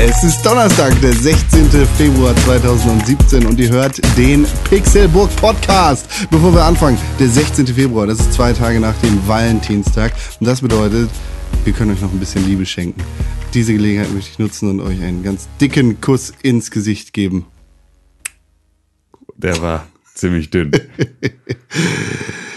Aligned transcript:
Es 0.00 0.22
ist 0.22 0.46
Donnerstag, 0.46 0.98
der 1.00 1.12
16. 1.12 1.68
Februar 1.96 2.32
2017 2.44 3.44
und 3.46 3.58
ihr 3.58 3.68
hört 3.68 4.00
den 4.16 4.46
Pixelburg 4.70 5.28
Podcast. 5.34 6.08
Bevor 6.30 6.54
wir 6.54 6.62
anfangen, 6.62 6.96
der 7.18 7.28
16. 7.28 7.66
Februar, 7.66 8.06
das 8.06 8.20
ist 8.20 8.32
zwei 8.32 8.52
Tage 8.52 8.78
nach 8.78 8.96
dem 9.00 9.26
Valentinstag 9.26 10.12
und 10.38 10.46
das 10.46 10.60
bedeutet, 10.60 11.10
wir 11.64 11.72
können 11.72 11.90
euch 11.90 12.00
noch 12.00 12.12
ein 12.12 12.20
bisschen 12.20 12.46
Liebe 12.46 12.64
schenken. 12.64 13.02
Diese 13.54 13.72
Gelegenheit 13.72 14.12
möchte 14.14 14.30
ich 14.30 14.38
nutzen 14.38 14.70
und 14.70 14.80
euch 14.80 15.02
einen 15.02 15.24
ganz 15.24 15.48
dicken 15.60 16.00
Kuss 16.00 16.32
ins 16.42 16.70
Gesicht 16.70 17.12
geben. 17.12 17.46
Der 19.34 19.60
war 19.60 19.88
ziemlich 20.14 20.50
dünn. 20.50 20.70
Den 20.70 20.80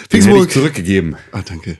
Pixelburg. 0.09 0.51
zurückgegeben. 0.51 1.15
Ah, 1.31 1.41
danke. 1.43 1.79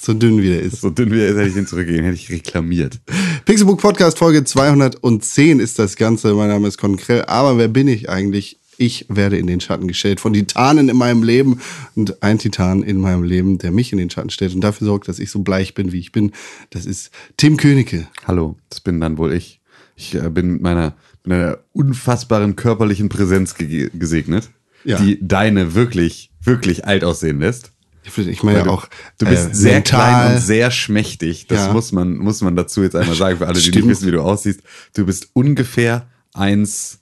So 0.00 0.14
dünn 0.14 0.40
wie 0.42 0.48
der 0.48 0.62
ist. 0.62 0.80
So 0.80 0.90
dünn 0.90 1.10
wie 1.10 1.20
er 1.20 1.28
ist, 1.28 1.36
hätte 1.36 1.48
ich 1.48 1.54
den 1.54 1.66
zurückgegeben, 1.66 2.04
hätte 2.04 2.16
ich 2.16 2.30
reklamiert. 2.30 3.00
Pixelbook 3.44 3.80
Podcast 3.80 4.18
Folge 4.18 4.44
210 4.44 5.58
ist 5.60 5.78
das 5.78 5.96
Ganze. 5.96 6.34
Mein 6.34 6.48
Name 6.48 6.68
ist 6.68 6.78
Konkrell. 6.78 7.24
Aber 7.24 7.58
wer 7.58 7.68
bin 7.68 7.88
ich 7.88 8.08
eigentlich? 8.08 8.58
Ich 8.80 9.06
werde 9.08 9.36
in 9.38 9.48
den 9.48 9.60
Schatten 9.60 9.88
gestellt 9.88 10.20
von 10.20 10.32
Titanen 10.32 10.88
in 10.88 10.96
meinem 10.96 11.24
Leben 11.24 11.60
und 11.96 12.22
ein 12.22 12.38
Titan 12.38 12.84
in 12.84 12.98
meinem 13.00 13.24
Leben, 13.24 13.58
der 13.58 13.72
mich 13.72 13.90
in 13.90 13.98
den 13.98 14.08
Schatten 14.08 14.30
stellt 14.30 14.54
und 14.54 14.60
dafür 14.60 14.86
sorgt, 14.86 15.08
dass 15.08 15.18
ich 15.18 15.32
so 15.32 15.40
bleich 15.40 15.74
bin, 15.74 15.90
wie 15.90 15.98
ich 15.98 16.12
bin. 16.12 16.30
Das 16.70 16.86
ist 16.86 17.10
Tim 17.36 17.56
Königke. 17.56 18.06
Hallo, 18.24 18.56
das 18.70 18.80
bin 18.80 19.00
dann 19.00 19.18
wohl 19.18 19.32
ich. 19.32 19.60
Ich 19.96 20.14
äh, 20.14 20.30
bin 20.30 20.52
mit 20.52 20.62
meiner, 20.62 20.94
mit 21.24 21.34
einer 21.38 21.58
unfassbaren 21.72 22.54
körperlichen 22.54 23.08
Präsenz 23.08 23.56
ge 23.56 23.90
gesegnet, 23.92 24.48
Ja. 24.84 24.96
die 25.00 25.18
deine 25.20 25.74
wirklich, 25.74 26.30
wirklich 26.40 26.84
alt 26.86 27.02
aussehen 27.02 27.40
lässt. 27.40 27.72
Ich 28.04 28.42
meine 28.42 28.58
ja 28.58 28.64
du, 28.64 28.70
auch. 28.70 28.86
du 29.18 29.26
bist 29.26 29.50
äh, 29.50 29.54
sehr 29.54 29.72
mental- 29.74 29.98
klein 30.00 30.34
und 30.36 30.40
sehr 30.40 30.70
schmächtig. 30.70 31.46
Das 31.46 31.66
Ja. 31.66 31.72
muss 31.72 31.92
man, 31.92 32.16
muss 32.16 32.40
man 32.40 32.56
dazu 32.56 32.82
jetzt 32.82 32.96
einmal 32.96 33.16
sagen, 33.16 33.38
für 33.38 33.46
alle, 33.46 33.54
die 33.54 33.60
Stimmt. 33.60 33.76
nicht 33.86 33.88
wissen, 33.88 34.06
wie 34.06 34.12
du 34.12 34.22
aussiehst. 34.22 34.60
Du 34.94 35.04
bist 35.04 35.28
ungefähr 35.34 36.08
1, 36.34 37.00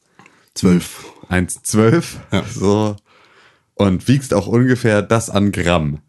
zwölf. 0.54 1.04
1,12. 1.30 2.04
Ja. 2.32 2.44
So. 2.52 2.96
Und 3.74 4.08
wiegst 4.08 4.34
auch 4.34 4.46
ungefähr 4.46 5.02
das 5.02 5.30
an 5.30 5.52
Gramm. 5.52 6.00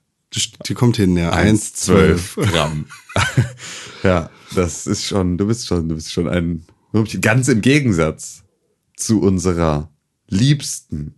Die 0.67 0.73
kommt 0.73 0.97
hin, 0.97 1.15
ja. 1.17 1.31
Eins, 1.31 1.73
zwölf. 1.73 2.37
1,12 2.37 2.45
Gramm. 2.51 2.85
ja, 4.03 4.29
das 4.55 4.87
ist 4.87 5.05
schon, 5.05 5.37
du 5.37 5.47
bist 5.47 5.67
schon, 5.67 5.89
du 5.89 5.95
bist 5.95 6.11
schon 6.11 6.27
ein, 6.27 6.65
ganz 7.21 7.47
im 7.47 7.61
Gegensatz 7.61 8.43
zu 8.95 9.21
unserer 9.21 9.89
liebsten 10.27 11.15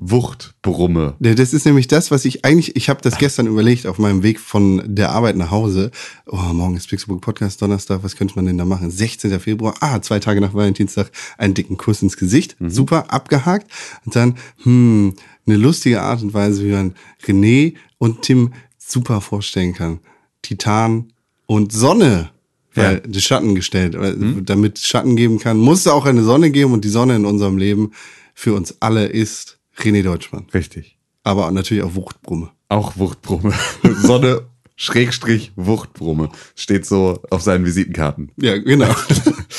Wuchtbrumme. 0.00 1.16
Das 1.18 1.52
ist 1.52 1.66
nämlich 1.66 1.88
das, 1.88 2.12
was 2.12 2.24
ich 2.24 2.44
eigentlich, 2.44 2.76
ich 2.76 2.88
habe 2.88 3.00
das 3.02 3.18
gestern 3.18 3.48
überlegt 3.48 3.84
auf 3.86 3.98
meinem 3.98 4.22
Weg 4.22 4.38
von 4.38 4.80
der 4.86 5.10
Arbeit 5.10 5.36
nach 5.36 5.50
Hause. 5.50 5.90
Oh, 6.26 6.36
morgen 6.36 6.76
ist 6.76 6.88
Pixelbook 6.88 7.20
Podcast, 7.20 7.60
Donnerstag, 7.60 8.04
was 8.04 8.14
könnte 8.14 8.36
man 8.36 8.46
denn 8.46 8.58
da 8.58 8.64
machen? 8.64 8.90
16. 8.92 9.40
Februar, 9.40 9.74
ah, 9.80 10.00
zwei 10.00 10.20
Tage 10.20 10.40
nach 10.40 10.54
Valentinstag, 10.54 11.10
einen 11.36 11.54
dicken 11.54 11.76
Kuss 11.76 12.00
ins 12.00 12.16
Gesicht. 12.16 12.56
Super, 12.60 13.12
abgehakt. 13.12 13.70
Und 14.06 14.14
dann, 14.14 14.36
hm, 14.62 15.14
eine 15.46 15.56
lustige 15.56 16.00
Art 16.00 16.22
und 16.22 16.32
Weise, 16.32 16.64
wie 16.64 16.70
man 16.72 16.94
René 17.26 17.74
und 17.98 18.22
Tim 18.22 18.52
super 18.78 19.20
vorstellen 19.20 19.74
kann. 19.74 19.98
Titan 20.42 21.12
und 21.46 21.72
Sonne. 21.72 22.30
Weil 22.74 22.94
Ja. 22.94 23.00
die 23.00 23.20
Schatten 23.20 23.56
gestellt. 23.56 23.98
Weil 23.98 24.14
Damit 24.42 24.78
Schatten 24.78 25.16
geben 25.16 25.40
kann, 25.40 25.58
muss 25.58 25.80
es 25.80 25.86
auch 25.88 26.06
eine 26.06 26.22
Sonne 26.22 26.50
geben 26.52 26.72
und 26.72 26.84
die 26.84 26.88
Sonne 26.88 27.16
in 27.16 27.24
unserem 27.24 27.58
Leben 27.58 27.90
für 28.34 28.54
uns 28.54 28.76
alle 28.80 29.06
ist 29.06 29.57
René 29.78 30.02
Deutschmann 30.02 30.46
Richtig. 30.52 30.98
aber 31.24 31.50
natürlich 31.50 31.82
auch 31.82 31.94
Wuchtbrumme. 31.94 32.50
Auch 32.68 32.96
Wuchtbrumme. 32.96 33.52
Sonne 34.02 34.42
Schrägstrich 34.76 35.52
Wuchtbrumme. 35.56 36.30
Steht 36.54 36.86
so 36.86 37.20
auf 37.30 37.42
seinen 37.42 37.64
Visitenkarten. 37.64 38.30
Ja, 38.36 38.56
genau. 38.58 38.94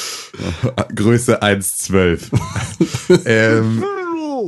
Größe 0.96 1.44
1,12. 1.44 2.30
ähm, 3.26 3.84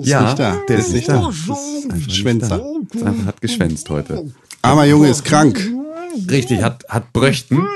ja, 0.03 0.23
nicht 0.23 0.39
da. 0.39 0.61
der 0.69 0.77
Ist 0.77 0.87
ist 0.87 0.93
nicht 0.93 1.09
nicht 1.09 1.21
da. 1.21 1.29
ist 1.29 1.91
nicht 1.93 2.15
Schwänzer. 2.15 2.57
da. 2.59 2.97
Ist 2.97 3.05
einfach 3.05 3.25
hat 3.25 3.41
geschwänzt 3.41 3.89
heute. 3.89 4.31
Armer 4.61 4.85
Junge 4.85 5.09
ist 5.09 5.25
krank. 5.25 5.59
Richtig, 6.29 6.61
hat, 6.61 6.85
hat 6.87 7.11
Bröchten. 7.11 7.67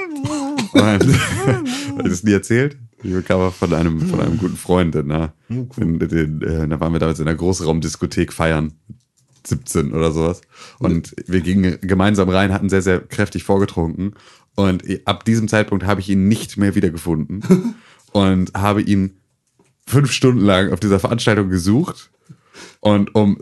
Ich 0.73 2.09
das 2.09 2.23
nie 2.23 2.31
erzählt? 2.31 2.78
Ich 3.03 3.11
bekam 3.11 3.51
von 3.51 3.73
einem, 3.73 4.01
von 4.01 4.19
einem 4.19 4.38
guten 4.38 4.56
Freund, 4.56 4.97
na, 5.06 5.33
den, 5.50 6.00
den, 6.00 6.41
äh, 6.41 6.67
da 6.67 6.79
waren 6.79 6.94
wir 6.94 7.00
damals 7.00 7.19
in 7.19 7.28
einer 7.28 7.38
Großraumdiskothek 7.38 8.33
feiern. 8.33 8.73
17 9.47 9.94
oder 9.94 10.11
sowas. 10.11 10.41
Und 10.79 11.16
wir 11.28 11.41
gingen 11.41 11.78
gemeinsam 11.81 12.29
rein, 12.29 12.51
hatten 12.51 12.69
sehr, 12.69 12.81
sehr 12.81 13.00
kräftig 13.00 13.44
vorgetrunken. 13.44 14.16
Und 14.55 14.84
ab 15.05 15.23
diesem 15.25 15.47
Zeitpunkt 15.47 15.85
habe 15.85 16.01
ich 16.01 16.09
ihn 16.09 16.28
nicht 16.28 16.57
mehr 16.57 16.73
wiedergefunden. 16.73 17.75
und 18.11 18.53
habe 18.55 18.81
ihn 18.81 19.17
fünf 19.85 20.11
Stunden 20.11 20.41
lang 20.41 20.72
auf 20.72 20.79
dieser 20.79 21.00
Veranstaltung 21.00 21.50
gesucht. 21.50 22.11
Und 22.79 23.13
um 23.13 23.38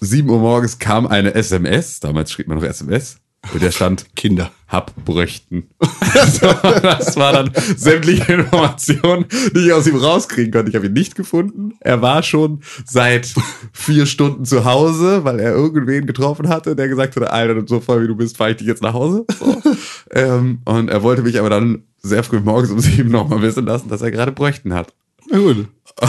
7 0.00 0.28
Uhr 0.28 0.38
morgens 0.38 0.78
kam 0.78 1.06
eine 1.06 1.34
SMS, 1.34 2.00
damals 2.00 2.30
schrieb 2.30 2.48
man 2.48 2.58
noch 2.58 2.64
SMS, 2.64 3.18
und 3.52 3.62
der 3.62 3.70
stand 3.70 4.14
Kinder. 4.16 4.50
hab 4.68 4.94
Brüchten. 5.04 5.68
Also, 6.14 6.46
das 6.80 7.16
war 7.16 7.32
dann 7.32 7.50
sämtliche 7.76 8.32
Informationen, 8.32 9.24
die 9.54 9.66
ich 9.66 9.72
aus 9.72 9.86
ihm 9.88 9.96
rauskriegen 9.96 10.52
konnte. 10.52 10.70
Ich 10.70 10.76
habe 10.76 10.86
ihn 10.86 10.92
nicht 10.92 11.16
gefunden. 11.16 11.74
Er 11.80 12.02
war 12.02 12.22
schon 12.22 12.60
seit 12.84 13.34
vier 13.72 14.06
Stunden 14.06 14.44
zu 14.44 14.64
Hause, 14.64 15.24
weil 15.24 15.40
er 15.40 15.52
irgendwen 15.52 16.06
getroffen 16.06 16.48
hatte, 16.48 16.76
der 16.76 16.86
gesagt 16.86 17.16
hatte, 17.16 17.32
Alter, 17.32 17.64
so 17.66 17.80
voll 17.80 18.04
wie 18.04 18.06
du 18.06 18.14
bist, 18.14 18.36
fahre 18.36 18.52
ich 18.52 18.58
dich 18.58 18.68
jetzt 18.68 18.82
nach 18.82 18.94
Hause. 18.94 19.24
So. 19.38 19.60
ähm, 20.12 20.60
und 20.64 20.88
er 20.88 21.02
wollte 21.02 21.22
mich 21.22 21.40
aber 21.40 21.50
dann 21.50 21.82
sehr 22.00 22.22
früh 22.22 22.38
morgens 22.38 22.70
um 22.70 22.78
sieben 22.78 23.10
nochmal 23.10 23.42
wissen 23.42 23.66
lassen, 23.66 23.88
dass 23.88 24.02
er 24.02 24.12
gerade 24.12 24.30
Brüchten 24.30 24.72
hat. 24.72 24.94
Na 25.30 25.38
gut. 25.38 25.68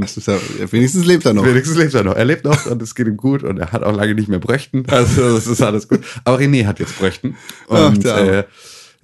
Das 0.00 0.16
ist 0.16 0.28
ja, 0.28 0.38
wenigstens 0.70 1.04
lebt 1.04 1.26
er 1.26 1.34
noch. 1.34 1.44
Wenigstens 1.44 1.76
lebt 1.76 1.92
er 1.94 2.04
noch. 2.04 2.14
Er 2.14 2.24
lebt 2.24 2.44
noch 2.44 2.66
und 2.66 2.80
es 2.80 2.94
geht 2.94 3.06
ihm 3.08 3.16
gut 3.16 3.42
und 3.42 3.58
er 3.58 3.72
hat 3.72 3.82
auch 3.82 3.94
lange 3.94 4.14
nicht 4.14 4.28
mehr 4.28 4.38
Bröchten. 4.38 4.84
Also 4.88 5.34
das 5.34 5.46
ist 5.46 5.60
alles 5.60 5.88
gut. 5.88 6.00
Aber 6.24 6.38
René 6.38 6.66
hat 6.66 6.78
jetzt 6.78 6.98
Bröchten. 6.98 7.36
Ach, 7.68 7.88
Und 7.88 8.04
der 8.04 8.14
Arme. 8.14 8.30
äh, 8.30 8.44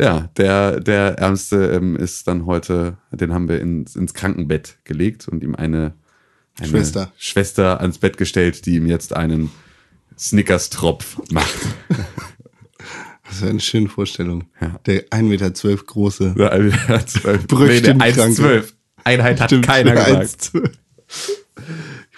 ja, 0.02 0.20
der, 0.36 0.80
der 0.80 1.18
Ärmste 1.18 1.66
ähm, 1.72 1.96
ist 1.96 2.26
dann 2.28 2.46
heute, 2.46 2.96
den 3.10 3.34
haben 3.34 3.48
wir 3.48 3.60
ins, 3.60 3.96
ins 3.96 4.14
Krankenbett 4.14 4.78
gelegt 4.84 5.26
und 5.28 5.42
ihm 5.42 5.54
eine, 5.54 5.94
eine 6.58 6.68
Schwester. 6.68 7.12
Schwester 7.18 7.80
ans 7.80 7.98
Bett 7.98 8.16
gestellt, 8.16 8.64
die 8.66 8.76
ihm 8.76 8.86
jetzt 8.86 9.14
einen 9.14 9.50
Snickers-Tropf 10.18 11.18
macht. 11.32 11.54
Das 13.26 13.36
ist 13.36 13.42
eine 13.44 13.60
schöne 13.60 13.88
Vorstellung. 13.88 14.44
Ja. 14.60 14.78
Der 14.86 15.08
1,12 15.08 15.22
Meter 15.22 15.50
große. 15.50 16.34
Ja, 16.38 16.46
also, 16.48 16.68
der 16.70 16.88
hat 16.88 17.10
zwölf- 17.10 17.46
Brüchtenkranke. 17.46 18.04
nee, 18.04 18.36
der 18.36 18.62
1,12. 18.62 18.72
Einheit 19.04 19.40
hat 19.40 19.62
keiner 19.62 19.92
gesagt. 19.92 20.52
1,12. 20.54 20.70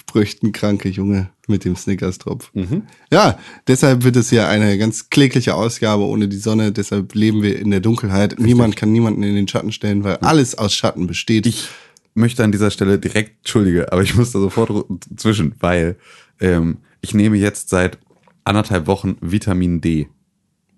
Brüchtenkranke 0.06 0.88
Junge 0.88 1.28
mit 1.47 1.64
dem 1.64 1.76
Snickers-Tropf. 1.76 2.50
Mhm. 2.54 2.84
Ja, 3.12 3.38
deshalb 3.66 4.02
wird 4.04 4.16
es 4.16 4.30
ja 4.30 4.48
eine 4.48 4.78
ganz 4.78 5.10
klägliche 5.10 5.54
Ausgabe 5.54 6.04
ohne 6.04 6.28
die 6.28 6.38
Sonne. 6.38 6.72
Deshalb 6.72 7.14
leben 7.14 7.42
wir 7.42 7.58
in 7.58 7.70
der 7.70 7.80
Dunkelheit. 7.80 8.38
Niemand 8.38 8.76
kann 8.76 8.92
niemanden 8.92 9.22
in 9.22 9.34
den 9.34 9.48
Schatten 9.48 9.72
stellen, 9.72 10.04
weil 10.04 10.16
alles 10.19 10.56
aus 10.56 10.74
Schatten 10.74 11.06
besteht. 11.06 11.47
Ich 11.47 11.69
möchte 12.14 12.42
an 12.44 12.52
dieser 12.52 12.70
Stelle 12.70 12.98
direkt, 12.98 13.41
entschuldige, 13.41 13.92
aber 13.92 14.03
ich 14.03 14.14
muss 14.14 14.32
da 14.32 14.38
sofort 14.38 14.86
zwischen, 15.16 15.54
weil 15.60 15.97
ähm, 16.41 16.78
ich 17.03 17.12
nehme 17.12 17.36
jetzt 17.36 17.68
seit 17.68 17.98
anderthalb 18.44 18.86
Wochen 18.86 19.16
Vitamin 19.20 19.80
D. 19.80 20.08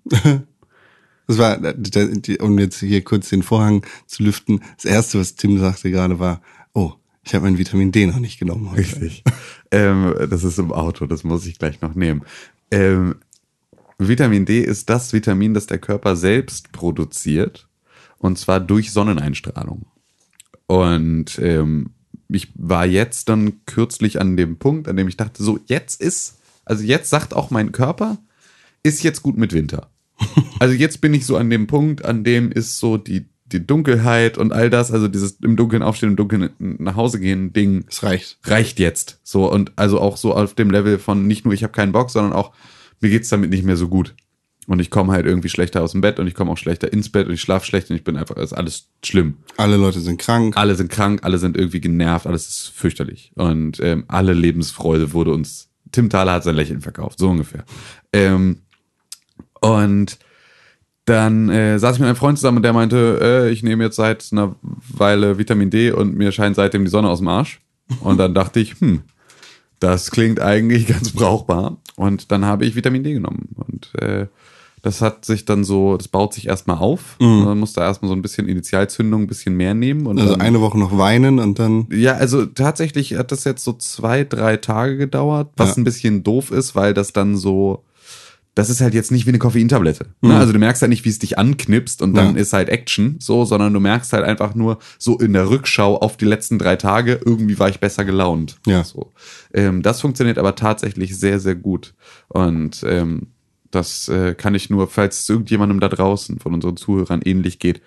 Das 1.29 1.37
war, 1.37 1.59
um 2.39 2.57
jetzt 2.57 2.79
hier 2.79 3.03
kurz 3.03 3.29
den 3.29 3.43
Vorhang 3.43 3.85
zu 4.07 4.23
lüften, 4.23 4.63
das 4.77 4.85
erste, 4.85 5.19
was 5.19 5.35
Tim 5.35 5.59
sagte 5.59 5.91
gerade 5.91 6.17
war, 6.17 6.41
oh, 6.73 6.93
ich 7.23 7.35
habe 7.35 7.45
mein 7.45 7.59
Vitamin 7.59 7.91
D 7.91 8.07
noch 8.07 8.17
nicht 8.17 8.39
genommen 8.39 8.71
heute. 8.71 8.79
Richtig. 8.79 9.23
ähm, 9.69 10.15
das 10.27 10.43
ist 10.43 10.57
im 10.57 10.71
Auto, 10.71 11.05
das 11.05 11.23
muss 11.23 11.45
ich 11.45 11.59
gleich 11.59 11.81
noch 11.81 11.93
nehmen. 11.93 12.23
Ähm, 12.71 13.17
Vitamin 13.99 14.45
D 14.45 14.61
ist 14.61 14.89
das 14.89 15.13
Vitamin, 15.13 15.53
das 15.53 15.67
der 15.67 15.77
Körper 15.77 16.15
selbst 16.15 16.71
produziert. 16.71 17.67
Und 18.17 18.39
zwar 18.39 18.59
durch 18.59 18.91
Sonneneinstrahlung. 18.91 19.85
Und 20.65 21.37
ähm, 21.37 21.91
ich 22.27 22.51
war 22.55 22.87
jetzt 22.87 23.29
dann 23.29 23.63
kürzlich 23.67 24.19
an 24.19 24.35
dem 24.35 24.57
Punkt, 24.57 24.87
an 24.87 24.97
dem 24.97 25.07
ich 25.07 25.15
dachte, 25.15 25.43
so 25.43 25.59
jetzt 25.67 26.01
ist, 26.01 26.39
also 26.65 26.83
jetzt 26.83 27.11
sagt 27.11 27.35
auch 27.35 27.51
mein 27.51 27.71
Körper, 27.71 28.17
ist 28.81 29.03
jetzt 29.03 29.21
gut 29.21 29.37
mit 29.37 29.53
Winter. 29.53 29.91
Also 30.59 30.73
jetzt 30.75 30.99
bin 31.01 31.13
ich 31.13 31.25
so 31.25 31.37
an 31.37 31.49
dem 31.49 31.67
Punkt, 31.67 32.03
an 32.03 32.23
dem 32.23 32.51
ist 32.51 32.79
so 32.79 32.97
die, 32.97 33.27
die 33.45 33.65
Dunkelheit 33.65 34.37
und 34.37 34.51
all 34.51 34.69
das, 34.69 34.91
also 34.91 35.07
dieses 35.07 35.37
im 35.41 35.55
Dunkeln 35.55 35.81
aufstehen, 35.83 36.09
im 36.09 36.15
Dunkeln 36.17 36.49
nach 36.59 36.95
Hause 36.95 37.19
gehen 37.19 37.53
Ding, 37.53 37.85
Es 37.87 38.03
reicht. 38.03 38.37
reicht 38.43 38.79
jetzt. 38.79 39.19
So 39.23 39.51
und 39.51 39.71
also 39.77 39.99
auch 40.01 40.17
so 40.17 40.33
auf 40.33 40.53
dem 40.55 40.69
Level 40.69 40.99
von 40.99 41.27
nicht 41.27 41.45
nur 41.45 41.53
ich 41.53 41.63
habe 41.63 41.73
keinen 41.73 41.93
Bock, 41.93 42.09
sondern 42.11 42.33
auch 42.33 42.51
mir 42.99 43.09
geht's 43.09 43.29
damit 43.29 43.49
nicht 43.49 43.63
mehr 43.63 43.77
so 43.77 43.87
gut. 43.87 44.15
Und 44.67 44.79
ich 44.79 44.91
komme 44.91 45.13
halt 45.13 45.25
irgendwie 45.25 45.49
schlechter 45.49 45.81
aus 45.81 45.93
dem 45.93 46.01
Bett 46.01 46.19
und 46.19 46.27
ich 46.27 46.35
komme 46.35 46.51
auch 46.51 46.57
schlechter 46.57 46.93
ins 46.93 47.09
Bett 47.09 47.25
und 47.27 47.33
ich 47.33 47.41
schlafe 47.41 47.65
schlecht 47.65 47.89
und 47.89 47.95
ich 47.95 48.03
bin 48.03 48.17
einfach, 48.17 48.35
ist 48.37 48.53
alles 48.53 48.89
schlimm. 49.03 49.37
Alle 49.57 49.77
Leute 49.77 49.99
sind 49.99 50.19
krank. 50.19 50.55
Alle 50.57 50.75
sind 50.75 50.91
krank, 50.91 51.21
alle 51.23 51.39
sind 51.39 51.57
irgendwie 51.57 51.81
genervt, 51.81 52.27
alles 52.27 52.47
ist 52.47 52.67
fürchterlich. 52.75 53.31
Und 53.33 53.79
ähm, 53.79 54.03
alle 54.07 54.33
Lebensfreude 54.33 55.13
wurde 55.13 55.31
uns, 55.31 55.69
Tim 55.91 56.09
Thaler 56.09 56.33
hat 56.33 56.43
sein 56.43 56.55
Lächeln 56.55 56.81
verkauft, 56.81 57.17
so 57.17 57.29
ungefähr. 57.29 57.63
Ähm, 58.13 58.61
und 59.61 60.17
dann 61.05 61.49
äh, 61.49 61.79
saß 61.79 61.95
ich 61.95 61.99
mit 61.99 62.07
einem 62.07 62.15
Freund 62.15 62.37
zusammen 62.37 62.57
und 62.57 62.63
der 62.63 62.73
meinte, 62.73 63.19
äh, 63.21 63.49
ich 63.51 63.63
nehme 63.63 63.83
jetzt 63.83 63.95
seit 63.95 64.27
einer 64.31 64.55
Weile 64.93 65.37
Vitamin 65.39 65.69
D 65.71 65.91
und 65.91 66.15
mir 66.15 66.31
scheint 66.31 66.55
seitdem 66.55 66.85
die 66.85 66.91
Sonne 66.91 67.09
aus 67.09 67.17
dem 67.19 67.27
Arsch. 67.27 67.61
Und 68.01 68.17
dann 68.17 68.35
dachte 68.35 68.59
ich, 68.59 68.79
hm, 68.79 69.01
das 69.79 70.11
klingt 70.11 70.39
eigentlich 70.39 70.85
ganz 70.87 71.09
brauchbar. 71.11 71.77
Und 71.95 72.31
dann 72.31 72.45
habe 72.45 72.65
ich 72.65 72.75
Vitamin 72.75 73.03
D 73.03 73.13
genommen. 73.13 73.49
Und 73.55 73.91
äh, 73.99 74.27
das 74.83 75.01
hat 75.01 75.25
sich 75.25 75.45
dann 75.45 75.63
so, 75.63 75.97
das 75.97 76.07
baut 76.09 76.33
sich 76.35 76.47
erstmal 76.47 76.77
auf. 76.77 77.17
Mhm. 77.19 77.43
Man 77.43 77.59
muss 77.59 77.73
da 77.73 77.81
erstmal 77.85 78.09
so 78.09 78.15
ein 78.15 78.21
bisschen 78.21 78.47
Initialzündung, 78.47 79.23
ein 79.23 79.27
bisschen 79.27 79.57
mehr 79.57 79.73
nehmen. 79.73 80.05
Und 80.05 80.19
Also 80.19 80.33
dann, 80.33 80.41
eine 80.41 80.61
Woche 80.61 80.77
noch 80.77 80.95
weinen 80.95 81.39
und 81.39 81.57
dann. 81.57 81.87
ja, 81.91 82.13
also 82.13 82.45
tatsächlich 82.45 83.15
hat 83.17 83.31
das 83.31 83.45
jetzt 83.45 83.63
so 83.63 83.73
zwei, 83.73 84.23
drei 84.25 84.57
Tage 84.57 84.95
gedauert, 84.97 85.49
was 85.57 85.69
Ja. 85.75 85.81
ein 85.81 85.83
bisschen 85.85 86.21
doof 86.23 86.51
ist, 86.51 86.75
weil 86.75 86.93
das 86.93 87.11
dann 87.13 87.35
so, 87.35 87.83
das 88.59 88.69
ist 88.69 88.81
halt 88.81 88.93
jetzt 88.93 89.11
nicht 89.11 89.25
wie 89.25 89.29
eine 89.29 89.39
Koffeintablette. 89.39 90.07
Mhm. 90.21 90.29
Ne? 90.29 90.37
Also 90.37 90.51
du 90.51 90.59
merkst 90.59 90.81
halt 90.81 90.89
nicht, 90.89 91.05
wie 91.05 91.09
es 91.09 91.17
dich 91.19 91.37
anknipst 91.37 92.01
und 92.01 92.13
dann 92.13 92.35
Ja. 92.35 92.41
ist 92.41 92.51
halt 92.51 92.67
Action 92.67 93.15
so, 93.19 93.45
sondern 93.45 93.73
du 93.73 93.79
merkst 93.79 94.11
halt 94.11 94.25
einfach 94.25 94.53
nur 94.53 94.79
so 94.97 95.17
in 95.17 95.31
der 95.33 95.49
Rückschau 95.49 95.97
auf 95.97 96.17
die 96.17 96.25
letzten 96.25 96.59
drei 96.59 96.75
Tage, 96.75 97.19
irgendwie 97.25 97.57
war 97.57 97.69
ich 97.69 97.79
besser 97.79 98.03
gelaunt. 98.03 98.57
Ja. 98.67 98.83
So. 98.83 99.11
Ähm, 99.53 99.81
das 99.81 100.01
funktioniert 100.01 100.37
aber 100.37 100.55
tatsächlich 100.55 101.17
sehr, 101.17 101.39
sehr 101.39 101.55
gut. 101.55 101.93
Und 102.27 102.83
ähm, 102.85 103.27
das 103.71 104.09
äh, 104.09 104.33
kann 104.35 104.55
ich 104.55 104.69
nur, 104.69 104.87
falls 104.87 105.21
es 105.21 105.29
irgendjemandem 105.29 105.79
da 105.79 105.87
draußen 105.89 106.39
von 106.39 106.53
unseren 106.53 106.75
Zuhörern 106.75 107.21
ähnlich 107.23 107.59
geht, 107.59 107.81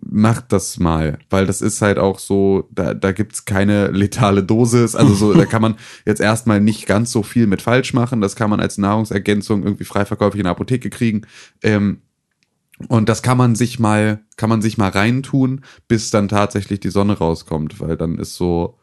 macht 0.00 0.52
das 0.52 0.78
mal, 0.78 1.18
weil 1.30 1.46
das 1.46 1.60
ist 1.60 1.82
halt 1.82 1.98
auch 1.98 2.18
so, 2.18 2.68
da, 2.70 2.94
da 2.94 3.12
gibt's 3.12 3.44
keine 3.44 3.88
letale 3.88 4.42
Dosis, 4.42 4.94
also 4.94 5.14
so, 5.14 5.34
da 5.34 5.44
kann 5.44 5.62
man 5.62 5.76
jetzt 6.06 6.20
erstmal 6.20 6.60
nicht 6.60 6.86
ganz 6.86 7.10
so 7.10 7.22
viel 7.22 7.46
mit 7.46 7.62
falsch 7.62 7.94
machen, 7.94 8.20
das 8.20 8.36
kann 8.36 8.50
man 8.50 8.60
als 8.60 8.78
Nahrungsergänzung 8.78 9.62
irgendwie 9.62 9.84
frei 9.84 10.04
verkäuflich 10.04 10.40
in 10.40 10.44
der 10.44 10.52
Apotheke 10.52 10.90
kriegen. 10.90 11.22
Ähm, 11.62 11.98
und 12.88 13.08
das 13.08 13.22
kann 13.22 13.38
man 13.38 13.54
sich 13.54 13.78
mal, 13.78 14.20
kann 14.36 14.50
man 14.50 14.60
sich 14.62 14.78
mal 14.78 14.90
reintun, 14.90 15.60
bis 15.86 16.10
dann 16.10 16.28
tatsächlich 16.28 16.80
die 16.80 16.90
Sonne 16.90 17.18
rauskommt, 17.18 17.80
weil 17.80 17.96
dann 17.96 18.18
ist 18.18 18.34
so, 18.34 18.78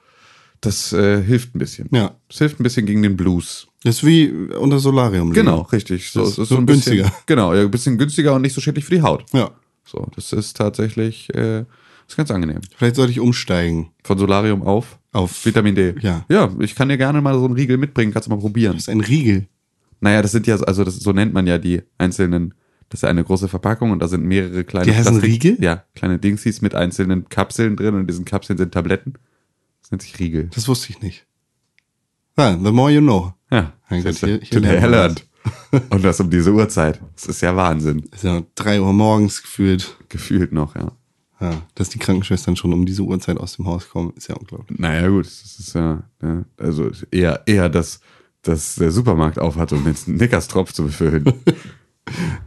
das 0.61 0.93
äh, 0.93 1.21
hilft 1.21 1.55
ein 1.55 1.59
bisschen. 1.59 1.89
Ja. 1.91 2.15
Das 2.29 2.38
hilft 2.38 2.59
ein 2.59 2.63
bisschen 2.63 2.85
gegen 2.85 3.01
den 3.01 3.17
Blues. 3.17 3.67
Das 3.83 3.97
ist 3.97 4.05
wie 4.05 4.29
unter 4.29 4.79
Solarium. 4.79 5.33
Genau, 5.33 5.61
richtig. 5.63 6.11
So, 6.11 6.21
Das 6.21 6.33
es 6.33 6.38
ist 6.38 6.49
so 6.49 6.57
ein 6.57 6.65
bisschen 6.65 6.97
günstiger. 6.97 7.11
Genau, 7.25 7.53
ja, 7.53 7.61
ein 7.61 7.71
bisschen 7.71 7.97
günstiger 7.97 8.35
und 8.35 8.43
nicht 8.43 8.53
so 8.53 8.61
schädlich 8.61 8.85
für 8.85 8.93
die 8.93 9.01
Haut. 9.01 9.25
Ja. 9.33 9.51
So, 9.83 10.07
das 10.16 10.31
ist 10.33 10.57
tatsächlich, 10.57 11.33
äh, 11.36 11.66
ist 12.07 12.18
ganz 12.18 12.31
angenehm. 12.31 12.62
Vielleicht 12.75 12.95
sollte 12.95 13.12
ich 13.12 13.19
umsteigen 13.19 13.92
Von 14.04 14.18
Solarium 14.18 14.62
auf 14.63 15.00
auf. 15.13 15.45
Vitamin 15.45 15.75
D. 15.75 15.95
Ja. 16.01 16.25
Ja, 16.30 16.50
ich 16.60 16.75
kann 16.75 16.88
dir 16.89 16.98
gerne 16.98 17.22
mal 17.22 17.33
so 17.38 17.44
einen 17.45 17.54
Riegel 17.56 17.78
mitbringen, 17.78 18.13
kannst 18.13 18.28
du 18.28 18.31
mal 18.31 18.39
probieren. 18.39 18.74
Das 18.74 18.83
ist 18.83 18.89
ein 18.89 19.01
Riegel. 19.01 19.48
Naja, 20.00 20.22
das 20.22 20.31
sind 20.31 20.48
ja, 20.48 20.57
so- 20.57 20.66
also 20.66 20.83
das, 20.86 20.95
so 20.98 21.12
nennt 21.12 21.33
man 21.33 21.45
ja 21.48 21.57
die 21.57 21.81
einzelnen, 21.98 22.54
das 22.89 23.00
ist 23.00 23.04
ja 23.04 23.10
eine 23.10 23.24
große 23.24 23.48
Verpackung 23.50 23.92
und 23.92 24.00
da 24.00 24.07
sind 24.07 24.24
mehrere 24.24 24.63
kleine 24.63 24.86
Die 24.86 24.95
heißen 24.95 25.18
Riegel? 25.18 25.57
Ja, 25.62 25.84
kleine 25.95 26.18
Dingsies 26.18 26.62
mit 26.62 26.75
einzelnen 26.75 27.27
Kapseln 27.30 27.75
drin 27.75 27.94
und 27.95 28.01
in 28.01 28.07
diesen 28.07 28.25
Kapseln 28.25 28.57
sind 28.57 28.74
Tabletten. 28.74 29.13
Das 29.81 29.92
nennt 29.92 30.01
sich 30.01 30.18
Riegel. 30.19 30.50
Das 30.56 30.68
wusste 30.68 30.89
ich 30.92 31.01
nicht. 31.01 31.25
Ja, 32.38 32.57
the 32.57 32.72
more 32.72 32.92
you 32.92 33.01
know. 33.01 33.34
Ja, 33.51 33.74
Gott, 33.89 34.01
siehst 34.04 34.24
du, 34.24 34.27
hier- 34.27 34.39
hier 34.42 34.62
Und 35.89 36.03
das 36.03 36.19
um 36.19 36.29
diese 36.29 36.51
Uhrzeit. 36.53 37.01
Das 37.15 37.25
ist 37.25 37.41
ja 37.41 37.55
Wahnsinn. 37.55 38.03
Ist 38.11 38.23
ja 38.23 38.43
drei 38.55 38.81
Uhr 38.81 38.93
morgens 38.93 39.41
gefühlt. 39.41 39.97
Gefühlt 40.09 40.51
noch, 40.51 40.75
ja. 40.75 40.91
Ja, 41.39 41.59
dass 41.73 41.89
die 41.89 41.97
Krankenschwestern 41.97 42.55
schon 42.55 42.71
um 42.71 42.85
diese 42.85 43.01
Uhrzeit 43.01 43.38
aus 43.38 43.55
dem 43.55 43.65
Haus 43.65 43.89
kommen, 43.89 44.13
ist 44.15 44.27
ja 44.27 44.35
unglaublich. 44.35 44.79
Naja, 44.79 45.07
gut, 45.07 45.25
das 45.25 45.57
ist 45.59 45.73
ja, 45.73 46.03
ja 46.21 46.45
also 46.57 46.91
eher, 47.09 47.41
eher, 47.47 47.67
dass, 47.67 47.99
dass 48.43 48.75
der 48.75 48.91
Supermarkt 48.91 49.39
aufhat, 49.39 49.73
um 49.73 49.83
jetzt 49.88 50.07
einen 50.07 50.17
Nickerstropf 50.17 50.71
zu 50.71 50.83
befüllen. 50.83 51.25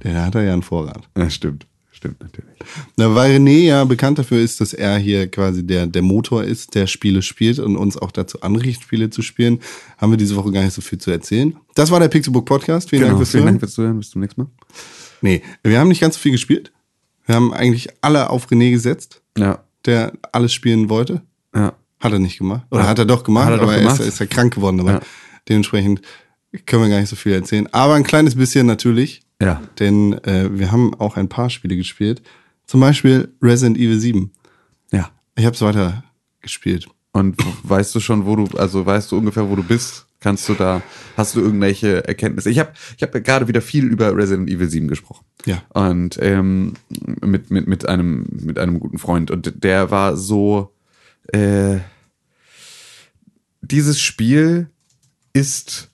Der 0.03 0.25
hat 0.25 0.35
er 0.35 0.43
ja 0.43 0.53
einen 0.53 0.63
Vorrat. 0.63 1.09
ja, 1.17 1.31
stimmt. 1.31 1.67
Stimmt 2.05 2.21
natürlich. 2.21 2.55
Na, 2.99 3.15
weil 3.15 3.35
René 3.37 3.65
ja 3.65 3.85
bekannt 3.85 4.19
dafür 4.19 4.39
ist, 4.39 4.61
dass 4.61 4.75
er 4.75 4.99
hier 4.99 5.27
quasi 5.31 5.67
der, 5.67 5.87
der 5.87 6.03
Motor 6.03 6.45
ist, 6.45 6.75
der 6.75 6.87
Spiele 6.87 7.23
spielt 7.23 7.59
und 7.59 7.77
uns 7.79 7.97
auch 7.97 8.11
dazu 8.13 8.43
anregt, 8.43 8.83
Spiele 8.83 9.09
zu 9.09 9.23
spielen, 9.23 9.61
haben 9.97 10.13
wir 10.13 10.19
diese 10.19 10.37
Woche 10.37 10.53
gar 10.53 10.63
nicht 10.63 10.75
so 10.75 10.83
viel 10.83 10.99
zu 10.99 11.11
erzählen. 11.11 11.57
Das 11.75 11.91
war 11.91 12.01
der 12.01 12.09
Pixelbook 12.09 12.45
Podcast. 12.45 12.91
Vielen 12.91 13.03
Dank 13.03 13.11
Genau, 13.13 13.19
fürs 13.21 13.31
vielen 13.31 13.41
Zuhören. 13.45 13.55
Dank 13.55 13.61
fürs 13.61 13.73
Zuhören. 13.73 13.99
Bis 13.99 14.11
zum 14.11 14.21
nächsten 14.21 14.43
Mal. 14.43 14.51
Nee, 15.23 15.43
wir 15.63 15.81
haben 15.81 15.89
nicht 15.89 16.01
ganz 16.03 16.17
so 16.17 16.21
viel 16.21 16.33
gespielt. 16.33 16.73
Wir 17.25 17.37
haben 17.37 17.55
eigentlich 17.55 17.89
alle 18.03 18.29
auf 18.29 18.49
René 18.51 18.71
gesetzt, 18.71 19.23
Ja, 19.39 19.65
der 19.87 20.13
alles 20.33 20.53
spielen 20.53 20.91
wollte. 20.91 21.23
ja. 21.55 21.73
Hat 22.01 22.13
er 22.13 22.19
nicht 22.19 22.37
gemacht. 22.37 22.67
Oder 22.71 22.87
hat 22.87 22.99
er 22.99 23.07
doch 23.07 23.25
gemacht, 23.25 23.47
Hat 23.47 23.53
er 23.53 23.57
doch 23.57 23.63
aber 23.65 23.79
gemacht. 23.79 23.99
Er 23.99 24.05
ist, 24.07 24.13
ist 24.15 24.19
ja 24.21 24.27
krank 24.27 24.55
geworden. 24.55 24.79
Aber 24.81 24.93
Ja. 24.93 25.01
dementsprechend 25.49 26.03
können 26.67 26.83
wir 26.83 26.91
gar 26.91 27.01
nicht 27.01 27.09
so 27.09 27.17
viel 27.17 27.33
erzählen. 27.33 27.67
Aber 27.73 27.95
ein 27.95 28.03
kleines 28.05 28.35
bisschen 28.35 28.67
natürlich. 28.67 29.23
Ja. 29.45 29.63
Denn 29.79 30.15
äh, 30.25 30.49
wir 30.53 30.73
haben 30.73 30.95
auch 30.95 31.17
ein 31.17 31.29
paar 31.29 31.51
Spiele 31.51 31.77
gespielt. 31.77 32.23
Zum 32.67 32.81
Beispiel 32.81 33.33
Resident 33.43 33.77
Evil 33.77 33.99
7. 33.99 34.31
Ja. 34.91 35.11
Ich 35.37 35.45
habe 35.45 35.55
es 35.55 35.61
weiter 35.61 36.05
gespielt. 36.41 36.87
Und 37.13 37.37
weißt 37.63 37.95
du 37.95 38.01
schon, 38.01 38.27
wo 38.27 38.37
du, 38.37 38.59
also 38.59 38.85
weißt 38.85 39.13
du 39.13 39.19
ungefähr, 39.19 39.49
wo 39.49 39.57
du 39.57 39.63
bist? 39.63 40.07
Kannst 40.21 40.49
du 40.49 40.55
da, 40.55 40.81
hast 41.19 41.37
du 41.37 41.41
irgendwelche 41.41 42.09
Erkenntnisse? 42.09 42.49
Ich 42.49 42.59
habe 42.59 42.73
ich 42.97 43.03
hab 43.03 43.13
gerade 43.13 43.47
wieder 43.47 43.61
viel 43.61 43.85
über 43.85 44.17
Resident 44.17 44.49
Evil 44.49 44.71
7 44.71 44.89
gesprochen. 44.89 45.25
Ja. 45.45 45.63
Und 45.69 46.19
ähm, 46.23 46.73
mit, 47.21 47.51
mit, 47.51 47.67
mit, 47.67 47.87
einem, 47.87 48.27
mit 48.31 48.59
einem 48.59 48.81
guten 48.81 48.99
Freund. 48.99 49.31
Und 49.31 49.63
der 49.63 49.91
war 49.91 50.17
so, 50.17 50.73
äh, 51.27 51.81
dieses 53.61 54.01
Spiel 54.01 54.71
ist 55.35 55.91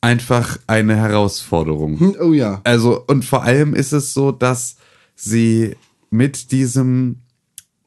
einfach 0.00 0.58
eine 0.66 0.96
Herausforderung. 0.96 1.98
Hm, 1.98 2.16
Oh 2.20 2.32
ja. 2.32 2.60
Also, 2.64 3.04
und 3.06 3.24
vor 3.24 3.42
allem 3.42 3.74
ist 3.74 3.92
es 3.92 4.12
so, 4.12 4.32
dass 4.32 4.76
sie 5.14 5.76
mit 6.10 6.52
diesem, 6.52 7.22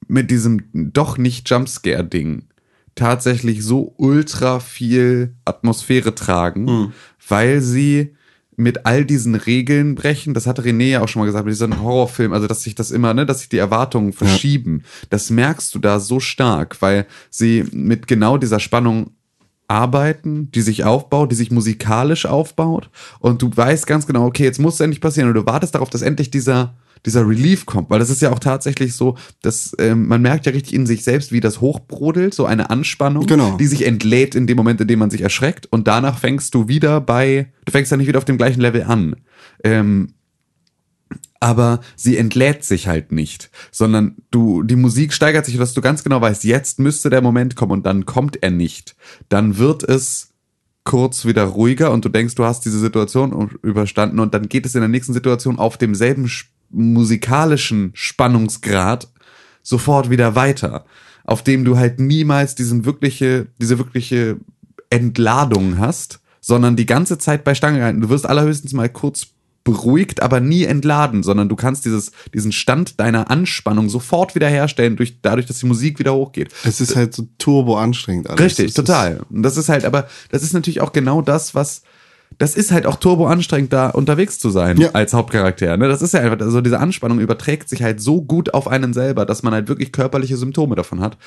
mit 0.07 0.31
diesem 0.31 0.69
doch 0.73 1.17
nicht 1.17 1.49
Jumpscare-Ding 1.49 2.43
tatsächlich 2.95 3.63
so 3.63 3.93
ultra 3.97 4.59
viel 4.59 5.35
Atmosphäre 5.45 6.13
tragen, 6.15 6.91
weil 7.27 7.61
sie 7.61 8.15
mit 8.57 8.85
all 8.85 9.05
diesen 9.05 9.35
Regeln 9.35 9.95
brechen, 9.95 10.33
das 10.33 10.45
hatte 10.45 10.61
René 10.63 10.89
ja 10.89 11.01
auch 11.01 11.07
schon 11.07 11.21
mal 11.21 11.25
gesagt, 11.25 11.45
mit 11.45 11.53
diesem 11.53 11.81
Horrorfilm, 11.81 12.33
also 12.33 12.45
dass 12.45 12.61
sich 12.61 12.75
das 12.75 12.91
immer, 12.91 13.13
ne, 13.13 13.25
dass 13.25 13.39
sich 13.39 13.47
die 13.47 13.57
Erwartungen 13.57 14.11
verschieben. 14.11 14.83
Das 15.09 15.29
merkst 15.29 15.73
du 15.73 15.79
da 15.79 16.01
so 16.01 16.19
stark, 16.19 16.81
weil 16.81 17.05
sie 17.29 17.63
mit 17.71 18.07
genau 18.07 18.37
dieser 18.37 18.59
Spannung 18.59 19.11
arbeiten, 19.69 20.51
die 20.51 20.61
sich 20.61 20.83
aufbaut, 20.83 21.31
die 21.31 21.35
sich 21.35 21.51
musikalisch 21.51 22.25
aufbaut 22.25 22.89
und 23.19 23.41
du 23.41 23.49
weißt 23.55 23.87
ganz 23.87 24.07
genau, 24.07 24.25
okay, 24.25 24.43
jetzt 24.43 24.59
muss 24.59 24.75
es 24.75 24.79
endlich 24.79 25.01
passieren 25.01 25.29
und 25.29 25.35
du 25.35 25.45
wartest 25.45 25.75
darauf, 25.75 25.89
dass 25.89 26.01
endlich 26.01 26.31
dieser 26.31 26.75
dieser 27.05 27.25
Relief 27.25 27.65
kommt, 27.65 27.89
weil 27.89 27.99
das 27.99 28.09
ist 28.09 28.21
ja 28.21 28.29
auch 28.29 28.39
tatsächlich 28.39 28.93
so, 28.93 29.15
dass 29.41 29.73
ähm, 29.79 30.07
man 30.07 30.21
merkt 30.21 30.45
ja 30.45 30.51
richtig 30.51 30.73
in 30.73 30.85
sich 30.85 31.03
selbst, 31.03 31.31
wie 31.31 31.39
das 31.39 31.61
hochbrodelt, 31.61 32.33
so 32.33 32.45
eine 32.45 32.69
Anspannung, 32.69 33.25
Genau. 33.25 33.55
die 33.57 33.67
sich 33.67 33.85
entlädt 33.85 34.35
in 34.35 34.47
dem 34.47 34.57
Moment, 34.57 34.81
in 34.81 34.87
dem 34.89 34.99
man 34.99 35.09
sich 35.09 35.21
erschreckt 35.21 35.65
und 35.67 35.87
danach 35.87 36.17
fängst 36.19 36.53
du 36.55 36.67
wieder 36.67 36.99
bei, 36.99 37.53
du 37.63 37.71
fängst 37.71 37.91
ja 37.91 37.97
nicht 37.97 38.07
wieder 38.07 38.17
auf 38.17 38.25
dem 38.25 38.37
gleichen 38.37 38.59
Level 38.59 38.83
an. 38.83 39.15
Ähm, 39.63 40.13
aber 41.39 41.79
sie 41.95 42.17
entlädt 42.17 42.63
sich 42.63 42.87
halt 42.87 43.11
nicht, 43.11 43.49
sondern 43.71 44.15
du, 44.31 44.63
die 44.63 44.75
Musik 44.75 45.13
steigert 45.13 45.45
sich, 45.45 45.57
dass 45.57 45.73
du 45.73 45.81
ganz 45.81 46.03
genau 46.03 46.19
weißt, 46.19 46.43
jetzt 46.43 46.79
müsste 46.79 47.09
der 47.09 47.21
Moment 47.21 47.55
kommen 47.55 47.71
und 47.71 47.85
dann 47.85 48.05
kommt 48.05 48.43
er 48.43 48.51
nicht. 48.51 48.95
Dann 49.29 49.57
wird 49.57 49.83
es 49.83 50.33
kurz 50.83 51.25
wieder 51.25 51.43
ruhiger 51.43 51.91
und 51.91 52.03
du 52.03 52.09
denkst, 52.09 52.35
du 52.35 52.43
hast 52.43 52.65
diese 52.65 52.79
Situation 52.79 53.51
überstanden 53.61 54.19
und 54.19 54.33
dann 54.33 54.49
geht 54.49 54.65
es 54.65 54.75
in 54.75 54.81
der 54.81 54.89
nächsten 54.89 55.13
Situation 55.13 55.59
auf 55.59 55.77
demselben 55.77 56.25
sch- 56.25 56.45
musikalischen 56.71 57.91
Spannungsgrad 57.93 59.07
sofort 59.63 60.09
wieder 60.09 60.35
weiter, 60.35 60.85
auf 61.25 61.43
dem 61.43 61.63
du 61.63 61.77
halt 61.77 61.99
niemals 61.99 62.55
diesen 62.55 62.85
wirkliche, 62.85 63.47
diese 63.59 63.77
wirkliche 63.77 64.37
Entladung 64.89 65.77
hast, 65.77 66.19
sondern 66.41 66.75
die 66.75 66.85
ganze 66.85 67.17
Zeit 67.17 67.43
bei 67.43 67.53
Stange 67.55 67.79
gehalten. 67.79 68.01
Du 68.01 68.09
wirst 68.09 68.25
allerhöchstens 68.27 68.73
mal 68.73 68.89
kurz 68.89 69.27
beruhigt, 69.71 70.21
aber 70.21 70.39
nie 70.39 70.63
entladen, 70.63 71.23
sondern 71.23 71.49
du 71.49 71.55
kannst 71.55 71.85
dieses, 71.85 72.11
diesen 72.33 72.51
Stand 72.51 72.99
deiner 72.99 73.29
Anspannung 73.29 73.89
sofort 73.89 74.35
wiederherstellen, 74.35 74.95
durch, 74.95 75.21
dadurch, 75.21 75.45
dass 75.45 75.59
die 75.59 75.65
Musik 75.65 75.99
wieder 75.99 76.13
hochgeht. 76.13 76.51
Es 76.63 76.81
ist 76.81 76.95
halt 76.95 77.13
so 77.13 77.27
turbo 77.37 77.77
anstrengend 77.77 78.29
alles. 78.29 78.41
Richtig, 78.41 78.73
total. 78.73 79.21
Und 79.29 79.43
das 79.43 79.57
ist 79.57 79.69
halt, 79.69 79.85
aber 79.85 80.07
das 80.31 80.43
ist 80.43 80.53
natürlich 80.53 80.81
auch 80.81 80.93
genau 80.93 81.21
das, 81.21 81.55
was. 81.55 81.83
Das 82.37 82.55
ist 82.55 82.71
halt 82.71 82.85
auch 82.85 82.97
turbo 82.97 83.25
anstrengend, 83.25 83.73
da 83.73 83.89
unterwegs 83.89 84.37
zu 84.37 84.51
sein 84.51 84.77
Ja. 84.77 84.91
als 84.91 85.13
Hauptcharakter. 85.13 85.75
Ne? 85.77 85.87
Das 85.87 86.01
ist 86.03 86.13
ja 86.13 86.19
einfach, 86.21 86.39
also 86.39 86.61
diese 86.61 86.79
Anspannung 86.79 87.19
überträgt 87.19 87.67
sich 87.67 87.81
halt 87.81 87.99
so 87.99 88.21
gut 88.21 88.53
auf 88.53 88.67
einen 88.67 88.93
selber, 88.93 89.25
dass 89.25 89.41
man 89.41 89.51
halt 89.53 89.67
wirklich 89.67 89.91
körperliche 89.91 90.37
Symptome 90.37 90.75
davon 90.75 91.01
hat. 91.01 91.17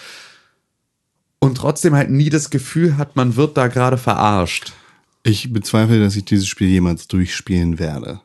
Und 1.40 1.56
trotzdem 1.56 1.96
halt 1.96 2.08
nie 2.08 2.30
das 2.30 2.50
Gefühl 2.50 2.96
hat, 2.98 3.16
man 3.16 3.34
wird 3.34 3.56
da 3.56 3.66
gerade 3.66 3.98
verarscht. 3.98 4.72
Ich 5.24 5.52
bezweifle, 5.52 6.00
dass 6.00 6.16
ich 6.16 6.24
dieses 6.24 6.46
Spiel 6.46 6.68
jemals 6.68 7.08
durchspielen 7.08 7.78
werde. 7.80 8.20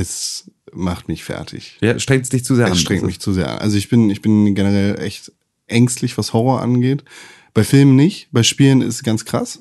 Es 0.00 0.50
macht 0.72 1.08
mich 1.08 1.24
fertig. 1.24 1.76
Ja, 1.80 1.98
strengt 1.98 2.32
dich 2.32 2.44
zu 2.44 2.54
sehr 2.54 2.66
an. 2.66 2.72
Es 2.72 2.80
strengt 2.80 3.04
mich 3.04 3.20
zu 3.20 3.32
sehr 3.32 3.50
an. 3.50 3.58
Also 3.58 3.76
ich 3.76 3.88
bin, 3.88 4.10
ich 4.10 4.22
bin 4.22 4.54
generell 4.54 4.98
echt 5.00 5.32
ängstlich, 5.66 6.16
was 6.18 6.32
Horror 6.32 6.62
angeht. 6.62 7.04
Bei 7.54 7.64
Filmen 7.64 7.96
nicht, 7.96 8.28
bei 8.32 8.42
Spielen 8.42 8.80
ist 8.80 8.94
es 8.96 9.02
ganz 9.02 9.24
krass. 9.24 9.60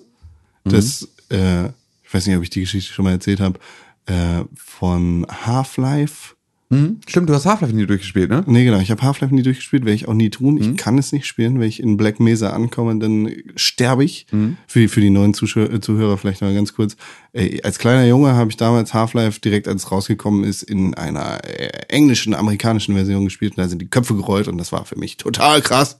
Das, 0.64 1.08
äh, 1.30 1.66
ich 2.04 2.14
weiß 2.14 2.28
nicht, 2.28 2.38
ob 2.38 2.44
ich 2.44 2.50
die 2.50 2.62
Geschichte 2.62 2.94
schon 2.94 3.06
mal 3.06 3.12
erzählt 3.12 3.40
habe, 3.40 3.60
äh, 4.06 4.44
von 4.56 5.26
Half-Life. 5.30 6.36
Mhm. 6.72 7.00
Stimmt, 7.08 7.30
du 7.30 7.34
hast 7.34 7.48
Half-Life 7.48 7.74
nie 7.74 7.88
durchgespielt, 7.88 8.30
ne? 8.30 8.44
Nee, 8.46 8.64
genau, 8.64 8.80
ich 8.80 8.92
habe 8.92 9.02
Half-Life 9.02 9.34
nie 9.34 9.42
durchgespielt, 9.42 9.86
werde 9.86 9.96
ich 9.96 10.08
auch 10.08 10.14
nie 10.14 10.30
tun. 10.30 10.58
Ich 10.58 10.78
kann 10.78 11.00
es 11.00 11.12
nicht 11.12 11.26
spielen. 11.26 11.60
Wenn 11.60 11.68
ich 11.68 11.82
in 11.82 11.98
Black 11.98 12.20
Mesa 12.20 12.52
ankomme, 12.52 13.00
dann 13.00 13.32
sterbe 13.56 14.04
ich. 14.04 14.28
Für, 14.68 14.80
die, 14.80 14.88
für 14.88 15.02
die 15.02 15.10
neuen 15.10 15.34
Zuschauer, 15.34 15.72
äh, 15.72 15.80
Zuhörer 15.80 16.18
vielleicht 16.20 16.42
mal 16.42 16.54
ganz 16.54 16.74
kurz. 16.76 16.96
Äh, 17.34 17.62
als 17.64 17.80
kleiner 17.80 18.06
Junge 18.06 18.34
habe 18.34 18.52
ich 18.52 18.58
damals 18.58 18.94
Half-Life 18.94 19.40
direkt, 19.40 19.68
als 19.68 19.84
es 19.84 19.92
rausgekommen 19.92 20.44
ist, 20.44 20.62
in 20.62 20.94
einer 20.94 21.44
äh, 21.44 21.70
englischen, 21.88 22.36
amerikanischen 22.36 22.94
Version 22.94 23.26
gespielt. 23.26 23.58
Und 23.58 23.64
da 23.64 23.68
sind 23.68 23.82
die 23.82 23.90
Köpfe 23.90 24.16
gerollt 24.16 24.48
und 24.48 24.60
das 24.60 24.72
war 24.72 24.86
für 24.86 24.98
mich 24.98 25.18
total 25.18 25.62
krass. 25.62 25.98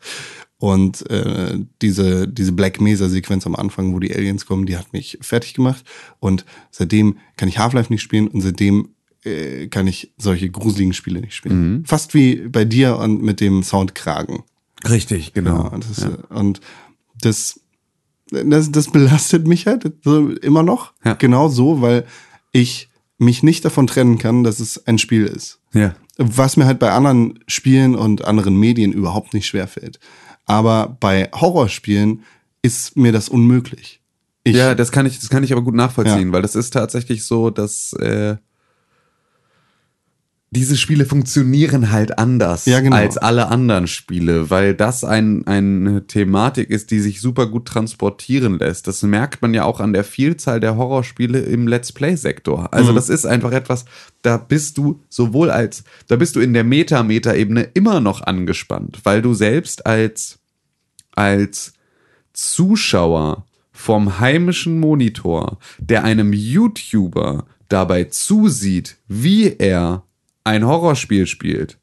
Und 0.60 1.10
äh, 1.10 1.58
diese, 1.82 2.28
diese 2.28 2.52
Black 2.52 2.80
Mesa-Sequenz 2.80 3.48
am 3.48 3.56
Anfang, 3.56 3.94
wo 3.94 4.00
die 4.00 4.14
Aliens 4.14 4.46
kommen, 4.46 4.68
die 4.68 4.78
hat 4.78 4.94
mich 4.94 5.18
fertig 5.22 5.56
gemacht. 5.56 5.84
Und 6.20 6.46
seitdem 6.70 7.18
kann 7.38 7.50
ich 7.50 7.58
Half-Life 7.58 7.92
nicht 7.92 8.04
spielen 8.04 8.28
und 8.28 8.42
seitdem 8.42 8.90
äh, 9.24 9.68
kann 9.68 9.88
ich 9.88 10.14
solche 10.18 10.50
gruseligen 10.50 10.94
Spiele 10.94 11.22
nicht 11.22 11.36
spielen. 11.36 11.84
Fast 11.86 12.14
wie 12.14 12.48
bei 12.48 12.66
dir 12.66 12.98
und 12.98 13.22
mit 13.22 13.40
dem 13.42 13.64
Soundkragen. 13.64 14.44
Richtig, 14.88 15.34
genau. 15.34 15.72
Ja, 15.72 15.78
das 15.78 15.90
ist, 15.90 16.04
äh, 16.06 16.34
Und 16.34 16.62
das, 17.22 17.60
das, 18.32 18.72
das 18.72 18.88
belastet 18.92 19.48
mich 19.48 19.68
halt 19.68 19.92
immer 20.42 20.64
noch. 20.64 20.94
Ja. 21.04 21.14
Genau 21.14 21.50
so, 21.50 21.82
weil 21.82 22.06
ich 22.52 22.90
mich 23.18 23.44
nicht 23.44 23.66
davon 23.66 23.88
trennen 23.88 24.18
kann, 24.18 24.44
dass 24.44 24.60
es 24.62 24.88
ein 24.88 24.98
Spiel 24.98 25.26
ist. 25.26 25.60
Ja. 25.74 25.96
Was 26.18 26.56
mir 26.58 26.66
halt 26.66 26.80
bei 26.80 26.92
anderen 26.92 27.40
Spielen 27.48 27.96
und 27.96 28.24
anderen 28.26 28.56
Medien 28.58 28.94
überhaupt 28.94 29.34
nicht 29.34 29.48
schwerfällt. 29.48 30.00
Aber 30.46 30.98
bei 31.00 31.30
Horrorspielen 31.34 32.24
ist 32.62 32.96
mir 32.98 33.12
das 33.12 33.30
unmöglich. 33.30 34.02
Ich, 34.44 34.56
ja, 34.56 34.74
das 34.76 34.92
kann 34.92 35.06
ich, 35.06 35.20
das 35.20 35.30
kann 35.30 35.44
ich 35.44 35.52
aber 35.52 35.62
gut 35.62 35.76
nachvollziehen, 35.76 36.28
Ja. 36.28 36.32
weil 36.34 36.42
das 36.42 36.56
ist 36.56 36.72
tatsächlich 36.72 37.24
so, 37.26 37.50
dass 37.50 37.94
äh, 37.94 38.38
diese 40.52 40.78
Spiele 40.78 41.06
funktionieren 41.06 41.92
halt 41.92 42.18
anders 42.18 42.66
Ja, 42.66 42.80
genau. 42.80 42.96
als 42.96 43.18
alle 43.18 43.50
anderen 43.50 43.86
Spiele, 43.86 44.50
weil 44.50 44.74
das 44.74 45.04
ein, 45.04 45.46
eine 45.46 46.08
Thematik 46.08 46.72
ist, 46.72 46.90
die 46.90 47.00
sich 47.00 47.22
super 47.22 47.46
gut 47.46 47.68
transportieren 47.68 48.58
lässt. 48.58 48.88
Das 48.88 49.04
merkt 49.04 49.44
man 49.44 49.54
ja 49.54 49.64
auch 49.66 49.80
an 49.80 49.94
der 49.94 50.04
Vielzahl 50.04 50.60
der 50.60 50.76
Horrorspiele 50.76 51.40
im 51.40 51.68
Let's 51.68 51.92
Play-Sektor. 51.92 52.62
Mhm. 52.62 52.68
Also 52.72 52.94
das 52.94 53.10
ist 53.10 53.28
einfach 53.28 53.52
etwas, 53.52 53.86
da 54.24 54.38
bist 54.38 54.80
du 54.80 55.02
sowohl 55.08 55.52
als, 55.52 55.84
da 56.08 56.16
bist 56.16 56.36
du 56.36 56.40
in 56.40 56.54
der 56.54 56.64
Meta-Meta-Ebene 56.64 57.70
immer 57.76 58.00
noch 58.00 58.22
angespannt, 58.22 59.02
weil 59.04 59.22
du 59.22 59.36
selbst 59.36 59.86
als, 59.86 60.40
als 61.14 61.74
Zuschauer 62.34 63.46
vom 63.72 64.20
heimischen 64.20 64.80
Monitor, 64.80 65.60
der 65.78 66.04
einem 66.04 66.34
YouTuber 66.34 67.46
dabei 67.70 68.06
zusieht, 68.06 68.98
wie 69.08 69.56
er 69.58 70.04
ein 70.50 70.66
Horrorspiel 70.66 71.28
spielt, 71.28 71.78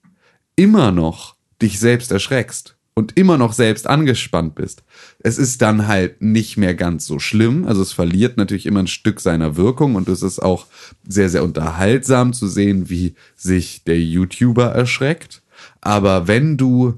immer 0.57 0.91
noch 0.91 1.37
dich 1.63 1.79
selbst 1.79 2.11
erschreckst 2.11 2.77
und 2.95 3.17
immer 3.17 3.39
noch 3.39 3.53
selbst 3.53 3.87
angespannt 3.87 4.57
bist. 4.57 4.83
Es 5.21 5.39
ist 5.39 5.63
dann 5.63 5.87
halt 5.87 6.21
nicht 6.21 6.57
mehr 6.57 6.75
ganz 6.75 7.07
so 7.07 7.21
schlimm. 7.21 7.65
Also 7.65 7.81
es 7.81 7.93
verliert 7.93 8.37
natürlich 8.37 8.67
immer 8.67 8.81
ein 8.81 8.89
Stück 8.89 9.21
seiner 9.21 9.57
Wirkung 9.57 9.95
und 9.95 10.09
es 10.09 10.21
ist 10.21 10.41
auch 10.41 10.67
sehr, 11.07 11.29
sehr 11.29 11.45
unterhaltsam 11.45 12.33
zu 12.33 12.49
sehen, 12.49 12.91
wie 12.91 13.15
sich 13.37 13.85
der 13.85 14.01
YouTuber 14.01 14.73
erschreckt. 14.73 15.43
Aber 15.81 16.27
wenn 16.27 16.57
du 16.57 16.95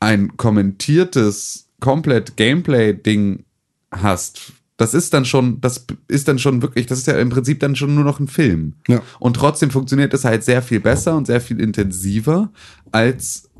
ein 0.00 0.38
kommentiertes, 0.38 1.68
komplett 1.78 2.38
Gameplay-Ding 2.38 3.44
hast, 3.90 4.54
das 4.76 4.92
ist 4.92 5.14
dann 5.14 5.24
schon, 5.24 5.60
das 5.60 5.86
ist 6.08 6.26
dann 6.26 6.38
schon 6.38 6.60
wirklich, 6.62 6.86
das 6.86 6.98
ist 6.98 7.06
ja 7.06 7.18
im 7.18 7.30
Prinzip 7.30 7.60
dann 7.60 7.76
schon 7.76 7.94
nur 7.94 8.04
noch 8.04 8.18
ein 8.18 8.26
Film. 8.26 8.74
Ja. 8.88 9.02
Und 9.20 9.36
trotzdem 9.36 9.70
funktioniert 9.70 10.12
es 10.14 10.24
halt 10.24 10.42
sehr 10.42 10.62
viel 10.62 10.80
besser 10.80 11.16
und 11.16 11.26
sehr 11.26 11.40
viel 11.40 11.60
intensiver 11.60 12.52
als 12.90 13.50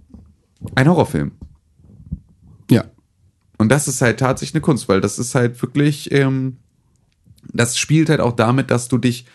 ein 0.74 0.88
Horrorfilm. 0.88 1.32
ja. 2.70 2.84
Und 3.56 3.68
das 3.68 3.86
ist 3.86 4.02
halt 4.02 4.18
tatsächlich 4.18 4.56
eine 4.56 4.62
Kunst, 4.62 4.88
weil 4.88 5.00
das 5.00 5.18
ist 5.20 5.36
halt 5.36 5.62
wirklich, 5.62 6.10
ähm, 6.10 6.56
das 7.52 7.78
spielt 7.78 8.08
halt 8.08 8.20
auch 8.20 8.32
damit, 8.32 8.72
dass 8.72 8.88
du 8.88 8.98
dich, 8.98 9.26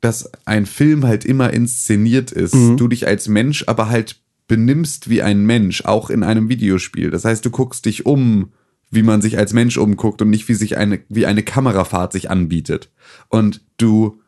dass 0.00 0.30
ein 0.46 0.64
Film 0.64 1.04
halt 1.04 1.26
immer 1.26 1.52
inszeniert 1.52 2.32
ist. 2.32 2.54
Du 2.54 2.88
dich 2.88 3.06
als 3.06 3.28
Mensch 3.28 3.64
aber 3.66 3.90
halt 3.90 4.20
benimmst 4.48 5.10
wie 5.10 5.22
ein 5.22 5.44
Mensch, 5.44 5.84
auch 5.84 6.08
in 6.08 6.22
einem 6.22 6.48
Videospiel. 6.48 7.10
Das 7.10 7.26
heißt, 7.26 7.44
du 7.44 7.50
guckst 7.50 7.84
dich 7.84 8.06
um, 8.06 8.52
wie 8.90 9.02
man 9.02 9.22
sich 9.22 9.38
als 9.38 9.52
Mensch 9.52 9.76
umguckt 9.76 10.20
und 10.22 10.30
nicht 10.30 10.48
wie 10.48 10.54
sich 10.54 10.76
eine, 10.76 11.00
wie 11.08 11.26
eine 11.26 11.42
Kamerafahrt 11.42 12.12
sich 12.12 12.30
anbietet. 12.30 12.90
Und 13.28 13.60
du 13.76 14.20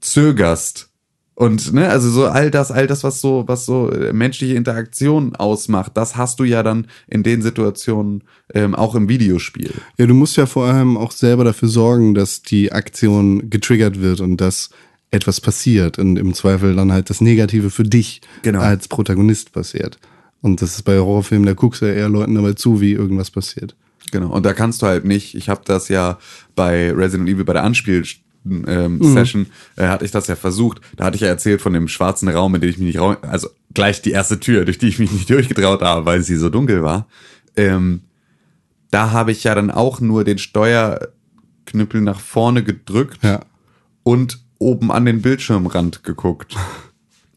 zögerst. 0.00 0.88
Und 1.34 1.72
ne, 1.72 1.88
also 1.88 2.10
so 2.10 2.26
all 2.26 2.50
das, 2.50 2.70
all 2.70 2.86
das, 2.86 3.02
was 3.02 3.22
so, 3.22 3.44
was 3.46 3.64
so 3.64 3.90
äh, 3.90 4.12
menschliche 4.12 4.54
Interaktion 4.54 5.34
ausmacht, 5.36 5.92
das 5.94 6.16
hast 6.16 6.38
du 6.38 6.44
ja 6.44 6.62
dann 6.62 6.86
in 7.06 7.22
den 7.22 7.40
Situationen 7.40 8.24
ähm, 8.52 8.74
auch 8.74 8.94
im 8.94 9.08
Videospiel. 9.08 9.72
Ja, 9.96 10.06
du 10.06 10.12
musst 10.12 10.36
ja 10.36 10.44
vor 10.44 10.66
allem 10.66 10.98
auch 10.98 11.12
selber 11.12 11.44
dafür 11.44 11.68
sorgen, 11.68 12.14
dass 12.14 12.42
die 12.42 12.72
Aktion 12.72 13.48
getriggert 13.48 14.02
wird 14.02 14.20
und 14.20 14.38
dass 14.38 14.68
etwas 15.10 15.40
passiert 15.40 15.98
und 15.98 16.18
im 16.18 16.34
Zweifel 16.34 16.76
dann 16.76 16.92
halt 16.92 17.08
das 17.08 17.20
Negative 17.22 17.70
für 17.70 17.84
dich 17.84 18.20
Genau. 18.42 18.60
als 18.60 18.88
Protagonist 18.88 19.52
passiert. 19.52 19.98
Und 20.42 20.60
das 20.60 20.74
ist 20.74 20.82
bei 20.82 20.98
Horrorfilmen, 20.98 21.46
da 21.46 21.54
guckst 21.54 21.80
du 21.80 21.86
ja 21.86 21.94
eher 21.94 22.08
Leuten 22.10 22.34
dabei 22.34 22.52
zu, 22.52 22.80
wie 22.82 22.92
irgendwas 22.92 23.30
passiert. 23.30 23.74
Genau. 24.10 24.28
Und 24.30 24.44
da 24.46 24.52
kannst 24.52 24.82
du 24.82 24.86
halt 24.86 25.04
nicht, 25.04 25.34
ich 25.34 25.48
habe 25.48 25.62
das 25.64 25.88
ja 25.88 26.18
bei 26.54 26.90
Resident 26.92 27.28
Evil 27.28 27.44
bei 27.44 27.52
der 27.52 27.64
Anspiel 27.64 28.04
ähm, 28.46 29.02
Session 29.02 29.46
äh, 29.76 29.86
hatte 29.88 30.04
ich 30.04 30.10
das 30.10 30.26
ja 30.26 30.36
versucht. 30.36 30.80
Da 30.96 31.04
hatte 31.04 31.16
ich 31.16 31.20
ja 31.22 31.28
erzählt 31.28 31.60
von 31.60 31.72
dem 31.74 31.88
schwarzen 31.88 32.28
Raum, 32.28 32.54
in 32.54 32.60
den 32.62 32.70
ich 32.70 32.78
mich 32.78 32.86
nicht 32.86 32.98
raus, 33.00 33.18
also 33.22 33.48
gleich 33.74 34.00
die 34.02 34.12
erste 34.12 34.40
Tür, 34.40 34.64
durch 34.64 34.78
die 34.78 34.88
ich 34.88 34.98
mich 34.98 35.12
nicht 35.12 35.28
durchgetraut 35.30 35.82
habe, 35.82 36.06
weil 36.06 36.22
sie 36.22 36.36
so 36.36 36.48
dunkel 36.48 36.82
war. 36.82 37.06
Ähm, 37.56 38.02
da 38.90 39.10
habe 39.10 39.30
ich 39.32 39.44
ja 39.44 39.54
dann 39.54 39.70
auch 39.70 40.00
nur 40.00 40.24
den 40.24 40.38
Steuerknüppel 40.38 42.00
nach 42.00 42.18
vorne 42.20 42.64
gedrückt 42.64 43.22
Ja. 43.22 43.40
und 44.02 44.42
oben 44.58 44.90
an 44.90 45.04
den 45.04 45.22
Bildschirmrand 45.22 46.02
geguckt. 46.02 46.56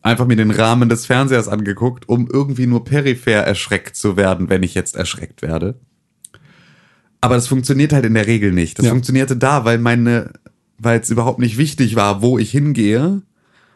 Einfach 0.01 0.25
mir 0.25 0.36
den 0.36 0.51
Rahmen 0.51 0.89
des 0.89 1.06
Fernsehers 1.06 1.48
angeguckt, 1.48 2.10
um 2.10 2.27
irgendwie 2.32 2.68
nur 2.68 2.84
peripher 2.84 3.44
erschreckt 3.44 3.96
zu 3.96 4.18
werden, 4.18 4.50
wenn 4.50 4.63
ich 4.63 4.74
jetzt 4.74 4.96
erschreckt 4.96 5.42
werde. 5.42 5.80
Aber 7.24 7.36
das 7.36 7.48
funktioniert 7.48 7.94
halt 7.94 8.03
in 8.06 8.13
der 8.15 8.27
Regel 8.27 8.51
nicht. 8.51 8.77
Das 8.80 8.86
Ja. 8.86 8.92
funktionierte 8.92 9.38
da, 9.38 9.63
weil 9.63 9.77
meine, 9.77 10.34
weil 10.77 11.00
es 11.00 11.10
überhaupt 11.10 11.39
nicht 11.39 11.58
wichtig 11.58 11.96
war, 11.96 12.22
wo 12.22 12.38
ich 12.38 12.51
hingehe 12.51 13.22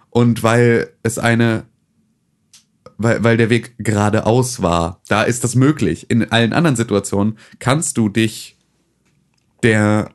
und 0.09 0.43
weil 0.43 0.89
es 1.03 1.17
eine, 1.17 1.63
weil, 2.97 3.23
weil 3.23 3.37
der 3.37 3.49
Weg 3.49 3.75
geradeaus 3.77 4.61
war. 4.61 5.01
Da 5.07 5.23
ist 5.23 5.45
das 5.45 5.55
möglich. 5.55 6.07
In 6.09 6.29
allen 6.31 6.51
anderen 6.51 6.75
Situationen 6.75 7.37
kannst 7.59 7.97
du 7.97 8.09
dich 8.09 8.57
der 9.63 10.11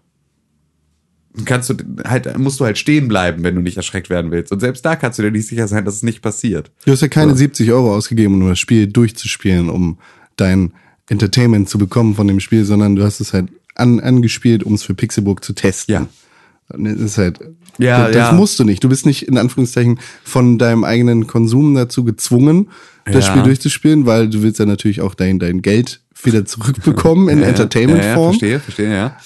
kannst 1.46 1.70
du 1.70 1.76
halt, 2.04 2.36
musst 2.38 2.60
du 2.60 2.64
halt 2.66 2.76
stehen 2.76 3.08
bleiben, 3.08 3.42
wenn 3.42 3.54
du 3.54 3.62
nicht 3.62 3.78
erschreckt 3.78 4.10
werden 4.10 4.30
willst. 4.30 4.52
Und 4.52 4.60
selbst 4.60 4.84
da 4.84 4.96
kannst 4.96 5.18
du 5.18 5.22
dir 5.22 5.30
nicht 5.30 5.48
sicher 5.48 5.66
sein, 5.66 5.84
dass 5.86 5.94
es 5.94 6.02
nicht 6.02 6.20
passiert. 6.20 6.70
Du 6.84 6.92
hast 6.92 7.00
ja 7.00 7.08
keine 7.08 7.30
So. 7.32 7.38
70 7.38 7.72
Euro 7.72 7.94
ausgegeben, 7.94 8.42
um 8.42 8.48
das 8.48 8.58
Spiel 8.58 8.86
durchzuspielen, 8.86 9.70
um 9.70 9.98
dein 10.36 10.74
Entertainment 11.08 11.68
zu 11.68 11.78
bekommen 11.78 12.14
von 12.14 12.26
dem 12.28 12.40
Spiel, 12.40 12.64
sondern 12.64 12.96
du 12.96 13.02
hast 13.04 13.20
es 13.20 13.32
halt 13.32 13.48
an, 13.74 14.00
angespielt, 14.00 14.62
um 14.64 14.74
es 14.74 14.82
für 14.82 14.94
Pixelburg 14.94 15.42
zu 15.44 15.52
testen. 15.52 15.94
Ja. 15.94 16.06
Das 16.68 17.00
ist 17.00 17.18
halt, 17.18 17.38
Ja, 17.78 18.04
das, 18.06 18.16
das 18.16 18.30
ja. 18.30 18.32
musst 18.32 18.58
du 18.58 18.64
nicht. 18.64 18.82
Du 18.84 18.88
bist 18.88 19.04
nicht 19.04 19.26
in 19.28 19.36
Anführungszeichen 19.36 19.98
von 20.24 20.58
deinem 20.58 20.84
eigenen 20.84 21.26
Konsum 21.26 21.74
dazu 21.74 22.04
gezwungen, 22.04 22.68
das 23.04 23.26
Ja. 23.26 23.32
Spiel 23.32 23.42
durchzuspielen, 23.42 24.06
weil 24.06 24.28
du 24.30 24.42
willst 24.42 24.58
ja 24.58 24.66
natürlich 24.66 25.00
auch 25.00 25.14
dein, 25.14 25.38
dein 25.38 25.60
Geld 25.60 26.00
wieder 26.22 26.44
zurückbekommen 26.44 27.28
in 27.28 27.40
ja, 27.42 27.46
Entertainment-Form. 27.48 28.32
verstehe, 28.34 28.60
verstehe, 28.60 28.92
ja. 28.92 29.16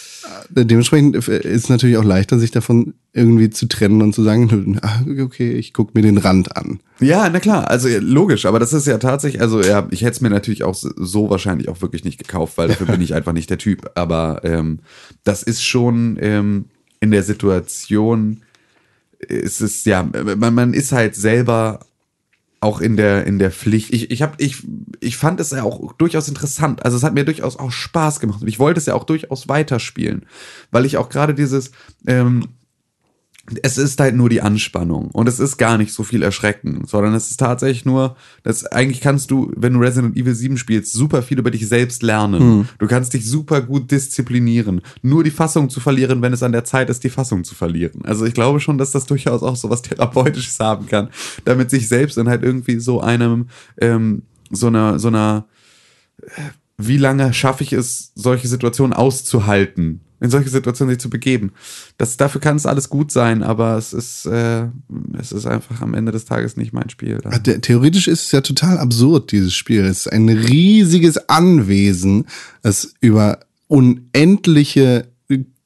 Dementsprechend 0.51 1.17
ist 1.17 1.29
es 1.29 1.69
natürlich 1.69 1.97
auch 1.97 2.05
leichter, 2.05 2.39
sich 2.39 2.51
davon 2.51 2.95
irgendwie 3.13 3.51
zu 3.51 3.67
trennen 3.67 4.01
und 4.03 4.15
zu 4.15 4.23
sagen, 4.23 4.79
ah, 4.83 5.01
okay, 5.21 5.53
ich 5.53 5.73
guck 5.73 5.95
mir 5.95 6.03
den 6.03 6.19
Rand 6.19 6.57
an. 6.57 6.81
Ja, 7.01 7.29
na 7.29 7.41
klar, 7.41 7.69
also 7.71 7.89
logisch, 8.01 8.47
aber 8.47 8.59
das 8.59 8.73
ist 8.73 8.87
ja 8.87 8.99
tatsächlich, 8.99 9.41
also 9.43 9.61
ja, 9.63 9.87
ich 9.91 10.03
hätte 10.03 10.13
es 10.13 10.21
mir 10.21 10.31
natürlich 10.31 10.63
auch 10.65 10.75
so- 10.75 10.93
so 10.97 11.31
wahrscheinlich 11.31 11.69
auch 11.69 11.83
wirklich 11.83 12.05
nicht 12.05 12.19
gekauft, 12.19 12.57
weil 12.59 12.69
dafür 12.69 12.87
bin 12.93 13.01
ich 13.01 13.15
einfach 13.15 13.33
nicht 13.33 13.51
der 13.51 13.59
Typ. 13.59 13.91
Aber 13.95 14.41
ähm, 14.45 14.81
das 15.25 15.43
ist 15.43 15.63
schon 15.65 16.17
ähm, 16.21 16.67
in 17.01 17.11
der 17.11 17.23
Situation, 17.23 18.43
ist 19.19 19.61
es 19.61 19.85
ja, 19.85 20.03
man, 20.37 20.55
man 20.55 20.75
ist 20.75 20.93
halt 20.93 21.15
selber 21.17 21.81
auch 22.67 22.81
in 22.81 22.97
der 22.97 23.27
in 23.27 23.39
der 23.39 23.53
Pflicht. 23.53 23.95
Ich 23.95 24.11
ich 24.11 24.23
habe 24.23 24.35
ich 24.39 24.67
ich 25.01 25.17
fand 25.17 25.39
es 25.39 25.53
ja 25.53 25.63
auch 25.63 25.93
durchaus 25.93 26.29
interessant. 26.29 26.85
Also 26.85 26.97
es 26.97 27.05
hat 27.05 27.15
mir 27.15 27.25
durchaus 27.25 27.57
auch 27.57 27.71
Spaß 27.71 28.19
gemacht 28.19 28.43
und 28.43 28.49
ich 28.49 28.59
wollte 28.59 28.79
es 28.79 28.87
ja 28.87 28.95
auch 28.95 29.05
durchaus 29.05 29.49
weiterspielen, 29.49 30.27
weil 30.73 30.85
ich 30.85 30.97
auch 30.97 31.09
gerade 31.09 31.33
dieses 31.33 31.71
ähm, 32.07 32.49
es 33.63 33.79
ist 33.79 34.01
halt 34.01 34.17
nur 34.17 34.29
die 34.29 34.43
Anspannung 34.43 35.11
und 35.13 35.29
es 35.29 35.39
ist 35.39 35.57
gar 35.57 35.79
nicht 35.79 35.93
so 35.93 36.03
viel 36.03 36.23
erschreckend, 36.23 36.89
sondern 36.89 37.15
es 37.15 37.31
ist 37.31 37.39
tatsächlich 37.39 37.85
nur, 37.85 38.17
dass 38.43 38.67
eigentlich 38.67 39.01
kannst 39.01 39.31
du, 39.31 39.53
wenn 39.55 39.75
du 39.75 39.81
Resident 39.81 40.17
Evil 40.17 40.35
7 40.35 40.57
spielst, 40.57 40.93
super 40.93 41.23
viel 41.23 41.39
über 41.39 41.51
dich 41.51 41.69
selbst 41.69 42.03
lernen. 42.03 42.41
Du 42.79 42.87
kannst 42.87 43.15
dich 43.15 43.29
super 43.29 43.61
gut 43.61 43.91
disziplinieren. 43.91 44.81
Nur 45.03 45.23
die 45.23 45.31
Fassung 45.31 45.71
zu 45.71 45.79
verlieren, 45.79 46.23
wenn 46.23 46.33
es 46.33 46.43
an 46.43 46.53
der 46.53 46.65
Zeit 46.65 46.91
ist, 46.91 47.05
die 47.05 47.11
Fassung 47.11 47.45
zu 47.45 47.55
verlieren. 47.55 48.05
Also 48.05 48.25
ich 48.25 48.35
glaube 48.35 48.59
schon, 48.59 48.79
dass 48.79 48.91
das 48.91 49.07
durchaus 49.07 49.43
auch 49.43 49.57
so 49.57 49.71
was 49.71 49.83
Therapeutisches 49.83 50.59
haben 50.59 50.87
kann, 50.87 51.11
damit 51.45 51.71
sich 51.71 51.89
selbst 51.89 52.17
dann 52.17 52.29
halt 52.29 52.43
irgendwie 52.43 52.81
so 52.81 53.01
einem, 53.01 53.47
ähm, 53.81 54.23
so 54.51 54.67
einer, 54.67 54.99
so 54.99 55.09
einer, 55.09 55.47
wie 56.79 56.99
lange 56.99 57.33
schaffe 57.33 57.63
ich 57.63 57.73
es, 57.73 58.13
solche 58.15 58.49
Situationen 58.49 58.93
auszuhalten, 58.93 60.01
in 60.21 60.31
solche 60.31 60.49
Situationen 60.49 60.95
sich 60.95 61.01
zu 61.01 61.11
begeben. 61.11 61.53
Das, 61.99 62.17
dafür 62.17 62.41
kann 62.41 62.57
es 62.57 62.65
alles 62.67 62.89
gut 62.89 63.13
sein, 63.13 63.43
aber 63.43 63.77
es 63.77 63.93
ist, 63.93 64.25
äh, 64.27 64.67
es 65.19 65.33
ist 65.33 65.47
einfach 65.47 65.83
am 65.83 65.95
Ende 65.95 66.13
des 66.13 66.25
Tages 66.25 66.57
nicht 66.57 66.73
mein 66.73 66.89
Spiel. 66.91 67.19
Der- 67.45 67.61
Theoretisch 67.61 68.09
ist 68.09 68.25
es 68.27 68.33
ja 68.33 68.41
total 68.41 68.79
absurd, 68.79 69.31
dieses 69.33 69.53
Spiel. 69.55 69.85
Es 69.85 70.07
ist 70.07 70.13
ein 70.13 70.29
riesiges 70.29 71.29
Anwesen, 71.29 72.25
das 72.63 72.95
über 73.01 73.41
unendliche 73.69 75.09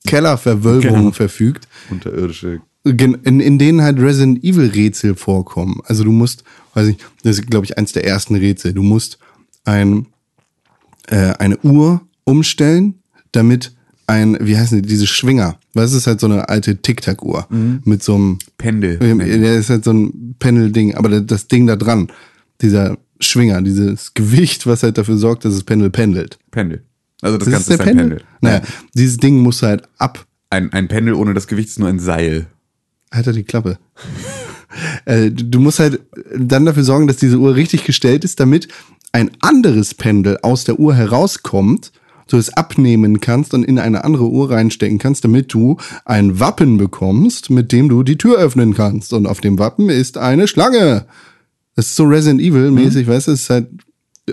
Kellerverwölbungen 0.07 1.00
Genau. 1.00 1.11
verfügt, 1.12 1.69
Unterirdische. 1.90 2.61
in, 2.85 3.40
in 3.40 3.59
denen 3.59 3.83
halt 3.83 3.99
Resident 4.00 4.42
Evil 4.42 4.71
Rätsel 4.71 5.14
vorkommen. 5.14 5.80
Also 5.85 6.04
du 6.04 6.11
musst, 6.12 6.42
weiß 6.75 6.88
ich, 6.88 6.97
das 7.23 7.38
ist 7.38 7.47
glaube 7.50 7.66
ich 7.66 7.76
eins 7.76 7.92
der 7.92 8.04
ersten 8.07 8.35
Rätsel. 8.35 8.73
Du 8.73 8.83
musst 8.83 9.19
ein, 9.64 10.07
äh, 11.09 11.35
eine 11.38 11.59
Uhr 11.59 12.00
umstellen, 12.25 12.95
damit 13.33 13.73
ein, 14.11 14.37
wie 14.40 14.57
heißen 14.57 14.83
die, 14.83 14.88
diese 14.88 15.07
Schwinger. 15.07 15.59
Was 15.75 15.93
ist 15.93 16.07
halt 16.07 16.21
so 16.21 16.26
eine 16.26 16.49
alte 16.49 16.76
Tic-Tac-Uhr 16.76 17.47
mit 17.85 18.02
so 18.02 18.14
einem 18.17 18.38
Pendel. 18.59 18.99
der 18.99 19.57
ist 19.57 19.71
halt 19.71 19.85
so 19.85 19.93
ein 19.93 20.35
Pendel-Ding, 20.38 20.95
aber 20.97 21.09
da- 21.09 21.21
das 21.21 21.47
Ding 21.49 21.67
da 21.67 21.76
dran, 21.76 22.09
dieser 22.61 22.99
Schwinger, 23.21 23.62
dieses 23.62 24.14
Gewicht, 24.14 24.67
was 24.67 24.83
halt 24.83 24.99
dafür 24.99 25.17
sorgt, 25.17 25.45
dass 25.45 25.55
das 25.55 25.64
Pendel 25.64 25.90
pendelt. 25.90 26.38
Pendel. 26.50 26.83
Also 27.23 27.37
das, 27.38 27.47
Das 27.47 27.52
Ganze 27.67 27.75
ist, 27.75 27.81
ein 27.81 27.97
Pendel. 27.97 28.23
Naja, 28.40 28.62
dieses 28.95 29.17
Ding 29.19 29.38
muss 29.40 29.62
halt 29.62 29.83
ab. 29.99 30.26
Ein, 30.50 30.73
ein 30.73 30.88
Pendel 30.88 31.14
ohne 31.14 31.35
das 31.35 31.47
Gewicht 31.47 31.69
ist 31.69 31.79
nur 31.79 31.88
ein 31.88 31.99
Seil. 32.00 32.47
Halt 33.12 33.26
doch 33.26 33.33
die 33.33 33.45
Klappe. 33.45 33.79
äh, 35.05 35.31
du 35.31 35.61
musst 35.61 35.79
halt 35.79 36.00
dann 36.37 36.64
dafür 36.64 36.85
sorgen, 36.85 37.07
dass 37.07 37.17
diese 37.17 37.38
Uhr 37.38 37.55
richtig 37.55 37.85
gestellt 37.85 38.25
ist, 38.25 38.40
damit 38.40 38.69
ein 39.12 39.31
anderes 39.40 39.95
Pendel 39.95 40.38
aus 40.43 40.64
der 40.64 40.79
Uhr 40.79 40.95
herauskommt, 40.95 41.93
du 42.32 42.37
es 42.38 42.50
abnehmen 42.56 43.20
kannst 43.20 43.52
und 43.54 43.64
in 43.64 43.78
eine 43.78 44.04
andere 44.04 44.28
Uhr 44.28 44.50
reinstecken 44.50 44.99
kannst, 44.99 45.25
damit 45.25 45.52
du 45.52 45.76
ein 46.04 46.40
Wappen 46.40 46.76
bekommst, 46.78 47.50
mit 47.50 47.72
dem 47.72 47.88
du 47.88 48.02
die 48.02 48.16
Tür 48.18 48.38
öffnen 48.38 48.75
kannst. 48.75 49.12
Und 49.12 49.26
auf 49.26 49.40
dem 49.40 49.58
Wappen 49.58 49.88
ist 49.90 50.16
eine 50.18 50.46
Schlange. 50.49 51.06
Das 51.76 51.87
ist 51.87 51.96
so 51.96 52.04
Resident 52.04 52.40
Evil 52.40 52.70
mäßig, 52.70 53.06
weißt 53.06 53.28
du, 53.28 53.32
es 53.32 53.42
ist 53.42 53.50
halt 53.50 53.68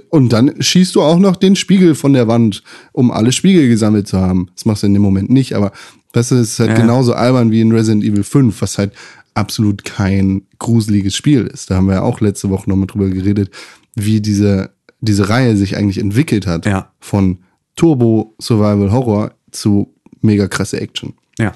und 0.09 0.31
dann 0.31 0.61
schießt 0.61 0.93
du 0.95 1.01
auch 1.01 1.17
noch 1.17 1.35
den 1.35 1.55
Spiegel 1.55 1.95
von 1.95 2.13
der 2.13 2.27
Wand, 2.27 2.61
um 2.91 3.09
alle 3.09 3.31
Spiegel 3.31 3.67
gesammelt 3.67 4.07
zu 4.07 4.19
haben. 4.19 4.49
Das 4.53 4.65
machst 4.65 4.83
du 4.83 4.87
in 4.87 4.93
dem 4.93 5.01
Moment 5.01 5.29
nicht, 5.31 5.53
aber 5.53 5.71
weißt 6.13 6.31
du, 6.31 6.35
es 6.35 6.51
ist 6.51 6.59
halt 6.59 6.71
Ja. 6.71 6.75
genauso 6.77 7.13
albern 7.13 7.49
wie 7.51 7.61
in 7.61 7.71
Resident 7.71 8.03
Evil 8.03 8.23
5, 8.23 8.61
was 8.61 8.77
halt 8.77 8.91
absolut 9.33 9.85
kein 9.85 10.43
gruseliges 10.59 11.15
Spiel 11.15 11.47
ist. 11.47 11.71
Da 11.71 11.75
haben 11.77 11.87
wir 11.87 11.95
ja 11.95 12.01
auch 12.01 12.21
letzte 12.21 12.49
Woche 12.49 12.69
nochmal 12.69 12.87
drüber 12.87 13.09
geredet, 13.09 13.49
wie 13.95 14.21
diese, 14.21 14.71
diese 14.99 15.29
Reihe 15.29 15.55
sich 15.57 15.77
eigentlich 15.77 15.99
entwickelt 15.99 16.45
hat. 16.45 16.65
Ja. 16.67 16.91
Von 16.99 17.39
Turbo 17.77 18.35
Survival 18.41 18.91
Horror 18.91 19.31
zu 19.51 19.93
mega 20.21 20.49
krasse 20.49 20.81
Action. 20.81 21.13
Ja. 21.39 21.55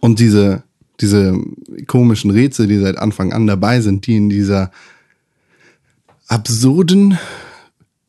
Und 0.00 0.18
diese, 0.18 0.62
diese 1.00 1.38
komischen 1.86 2.30
Rätsel, 2.30 2.66
die 2.66 2.78
seit 2.78 2.98
Anfang 2.98 3.32
an 3.32 3.46
dabei 3.46 3.80
sind, 3.80 4.06
die 4.06 4.16
in 4.16 4.28
dieser 4.28 4.70
absurden, 6.28 7.18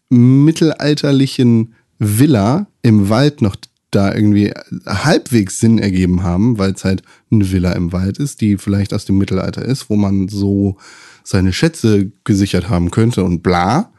mittelalterlichen 0.10 1.76
Villa 2.00 2.68
im 2.82 3.10
Wald 3.10 3.42
noch 3.42 3.56
da 3.92 4.14
irgendwie 4.14 4.52
halbwegs 4.86 5.60
Sinn 5.60 5.80
ergeben 5.80 6.24
haben, 6.24 6.58
weil 6.58 6.72
es 6.72 6.84
halt 6.84 7.04
eine 7.32 7.50
Villa 7.52 7.72
im 7.72 7.94
Wald 7.94 8.18
ist, 8.18 8.42
die 8.42 8.58
vielleicht 8.58 8.94
aus 8.94 9.06
dem 9.06 9.18
Mittelalter 9.18 9.64
ist, 9.64 9.90
wo 9.90 9.96
man 9.96 10.28
so 10.28 10.78
seine 11.24 11.54
Schätze 11.54 12.12
gesichert 12.24 12.70
haben 12.70 12.92
könnte 12.92 13.24
und 13.24 13.44
bla. 13.44 13.92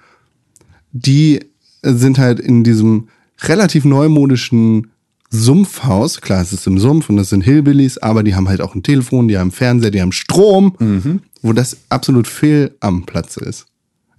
Die 0.92 1.40
sind 1.82 2.18
halt 2.18 2.40
in 2.40 2.64
diesem 2.64 3.08
relativ 3.40 3.84
neumodischen 3.84 4.90
Sumpfhaus. 5.30 6.20
Klar, 6.20 6.40
es 6.42 6.52
ist 6.52 6.66
im 6.66 6.78
Sumpf 6.78 7.08
und 7.10 7.16
das 7.16 7.28
sind 7.30 7.42
Hillbillies, 7.42 7.98
aber 7.98 8.22
die 8.22 8.34
haben 8.34 8.48
halt 8.48 8.60
auch 8.60 8.74
ein 8.74 8.82
Telefon, 8.82 9.28
die 9.28 9.38
haben 9.38 9.50
Fernseher, 9.52 9.90
die 9.90 10.00
haben 10.00 10.12
Strom, 10.12 11.20
wo 11.42 11.52
das 11.52 11.76
absolut 11.90 12.26
fehl 12.26 12.74
am 12.80 13.04
Platze 13.04 13.40
ist. 13.44 13.66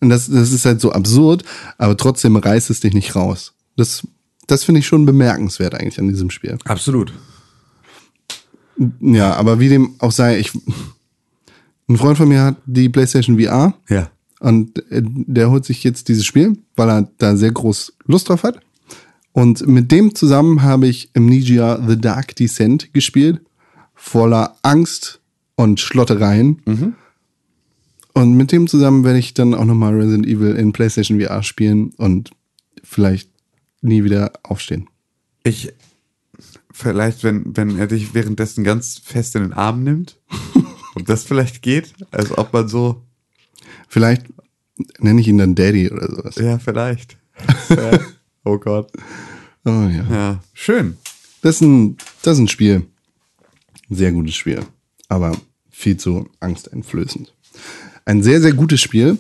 Und 0.01 0.10
das, 0.10 0.29
das 0.29 0.51
ist 0.53 0.65
halt 0.65 0.79
so 0.79 0.91
absurd, 0.93 1.43
aber 1.77 1.97
trotzdem 1.97 2.36
reißt 2.38 2.69
es 2.69 2.79
dich 2.79 2.93
nicht 2.93 3.15
raus. 3.15 3.53
Das, 3.75 4.08
das 4.47 4.63
finde 4.63 4.79
ich 4.79 4.88
schon 4.88 5.05
bemerkenswert 5.05 5.73
eigentlich 5.75 5.99
an 5.99 6.08
diesem 6.08 6.29
Spiel. 6.29 6.58
Absolut. 6.65 7.12
Ja, 9.01 9.34
aber 9.34 9.60
wie 9.60 9.67
dem 9.69 9.95
auch 9.99 10.12
sei, 10.12 10.39
ich, 10.39 10.51
ein 11.89 11.97
Freund 11.97 12.17
von 12.17 12.29
mir 12.29 12.43
hat 12.43 12.55
die 12.65 12.88
PlayStation 12.88 13.38
VR 13.39 13.73
Ja. 13.89 14.10
und 14.39 14.77
äh, 14.91 15.01
der 15.03 15.49
holt 15.49 15.65
sich 15.65 15.84
jetzt 15.84 16.08
dieses 16.08 16.25
Spiel, 16.25 16.58
weil 16.77 16.89
er 16.89 17.10
da 17.17 17.36
sehr 17.36 17.51
groß 17.51 17.93
Lust 18.05 18.29
drauf 18.29 18.43
hat. 18.43 18.60
Und 19.39 19.65
mit 19.67 19.91
dem 19.91 20.15
zusammen 20.15 20.63
habe 20.63 20.88
ich 20.88 21.12
Amnesia 21.15 21.82
The 21.88 21.99
Dark 21.99 22.36
Descent 22.36 22.93
gespielt, 22.93 23.41
voller 23.95 24.58
Angst 24.63 25.21
und 25.56 25.80
Schlottereien. 25.80 26.62
Und 28.13 28.34
mit 28.34 28.52
dem 28.52 28.67
zusammen 28.67 29.06
werde 29.06 29.19
ich 29.19 29.34
dann 29.34 29.54
auch 29.54 29.63
nochmal 29.63 29.95
Resident 29.95 30.25
Evil 30.25 30.56
in 30.56 30.73
PlayStation 30.73 31.21
VR 31.21 31.41
spielen 31.43 31.93
und 31.95 32.32
vielleicht 32.84 33.30
nie 33.82 34.04
wieder 34.04 34.34
aufstehen. 34.43 34.89
Ich, 35.43 35.71
vielleicht, 36.73 37.23
wenn, 37.23 37.56
wenn 37.56 37.80
er 37.80 37.88
dich 37.88 38.13
währenddessen 38.13 38.65
ganz 38.65 38.99
fest 39.02 39.36
in 39.36 39.43
den 39.43 39.54
Arm 39.54 39.84
nimmt, 39.84 40.19
ob 40.95 41.06
das 41.06 41.23
vielleicht 41.23 41.62
geht, 41.62 41.93
als 42.12 42.38
ob 42.38 42.52
man 42.52 42.67
so, 42.67 43.04
Vielleicht 43.89 44.28
nenne 44.99 45.19
ich 45.19 45.28
ihn 45.28 45.39
dann 45.39 45.56
Daddy 45.56 45.91
oder 45.91 46.13
sowas. 46.13 46.36
ja, 46.36 46.60
vielleicht. 46.60 47.17
Oh 48.43 48.58
Gott. 48.58 48.91
Oh 49.65 49.69
ja. 49.69 50.06
Ja, 50.10 50.39
schön. 50.54 50.97
Das 51.41 51.56
ist 51.56 51.62
ein, 51.62 51.97
das 52.21 52.34
ist 52.34 52.39
ein 52.39 52.47
Spiel. 52.47 52.86
Ein 53.89 53.95
sehr 53.95 54.12
gutes 54.12 54.36
Spiel. 54.36 54.62
Aber 55.08 55.36
viel 55.69 55.97
zu 55.97 56.30
angsteinflößend. 56.39 57.34
Ein 58.06 58.23
sehr, 58.23 58.41
sehr 58.41 58.54
gutes 58.54 58.82
Spiel, 58.82 59.17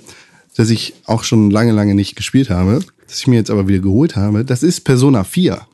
das 0.55 0.69
ich 0.69 0.93
auch 1.05 1.23
schon 1.23 1.51
lange, 1.51 1.71
lange 1.71 1.95
nicht 1.95 2.15
gespielt 2.15 2.49
habe, 2.49 2.79
das 3.07 3.19
ich 3.19 3.27
mir 3.27 3.37
jetzt 3.37 3.49
aber 3.49 3.67
wieder 3.67 3.79
geholt 3.79 4.15
habe, 4.15 4.43
das 4.45 4.63
ist 4.63 4.81
Persona 4.81 5.23
4. 5.23 5.65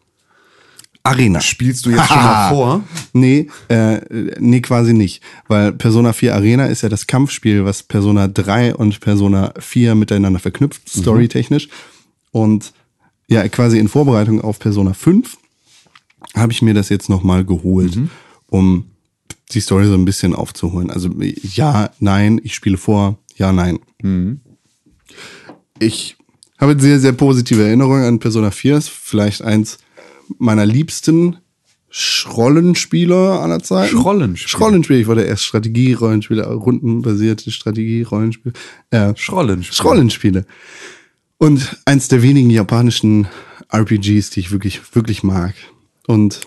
Arena. 1.04 1.40
Spielst 1.40 1.86
du 1.86 1.92
jetzt 1.92 2.08
schon 2.08 2.18
mal 2.18 2.50
vor? 2.54 2.84
Nee, 3.14 3.48
äh, 3.70 4.00
nee, 4.40 4.62
quasi 4.62 4.94
nicht. 4.94 5.22
Weil 5.48 5.72
Persona 5.72 6.14
4 6.14 6.34
Arena 6.34 6.66
ist 6.66 6.82
ja 6.82 6.90
das 6.90 7.06
Kampfspiel, 7.06 7.64
was 7.64 7.84
Persona 7.84 8.28
3 8.28 8.76
und 8.76 9.00
Persona 9.02 9.54
4 9.60 9.94
miteinander 9.96 10.40
verknüpft, 10.40 10.90
storytechnisch. 10.90 11.70
Und 12.32 12.74
ja, 13.28 13.48
quasi 13.48 13.80
in 13.80 13.88
Vorbereitung 13.88 14.42
auf 14.42 14.60
Persona 14.60 14.94
5 14.94 15.38
habe 16.36 16.52
ich 16.52 16.62
mir 16.62 16.74
das 16.74 16.90
jetzt 16.90 17.10
nochmal 17.10 17.46
geholt, 17.46 17.96
um 18.48 18.86
die 19.52 19.62
Story 19.62 19.88
so 19.88 19.94
ein 19.94 20.06
bisschen 20.06 20.34
aufzuholen. 20.34 20.90
Also 20.90 21.10
ja, 21.20 21.92
nein, 22.00 22.42
ich 22.44 22.56
spiele 22.56 22.78
vor, 22.78 23.18
ja, 23.36 23.52
nein. 23.52 23.80
Ich 25.80 26.18
habe 26.58 26.80
sehr, 26.80 27.00
sehr 27.00 27.12
positive 27.14 27.64
Erinnerungen 27.64 28.04
an 28.04 28.20
Persona 28.20 28.52
4. 28.52 28.78
Ist 28.78 28.90
vielleicht 28.90 29.42
eins 29.42 29.78
meiner 30.40 30.66
liebsten 30.66 31.38
Schrollenspieler 31.90 33.42
aller 33.42 33.62
Zeiten. 33.62 33.98
Schrollenspiele. 33.98 34.50
Schrollenspiele. 34.50 35.00
Ich 35.00 35.08
wollte 35.08 35.22
erst 35.22 35.44
Strategie-Rollenspiele, 35.44 36.46
rundenbasierte 36.46 37.52
Strategie-Rollenspiele. 37.52 38.54
Äh, 38.90 39.14
Schrollenspiele. 39.16 39.76
Scrollenspiele. 39.76 40.46
Und 41.38 41.78
eins 41.86 42.08
der 42.08 42.22
wenigen 42.22 42.50
japanischen 42.50 43.28
RPGs, 43.74 44.30
die 44.30 44.40
ich 44.40 44.52
wirklich, 44.52 44.96
wirklich 44.96 45.24
mag. 45.24 45.54
Und 46.08 46.42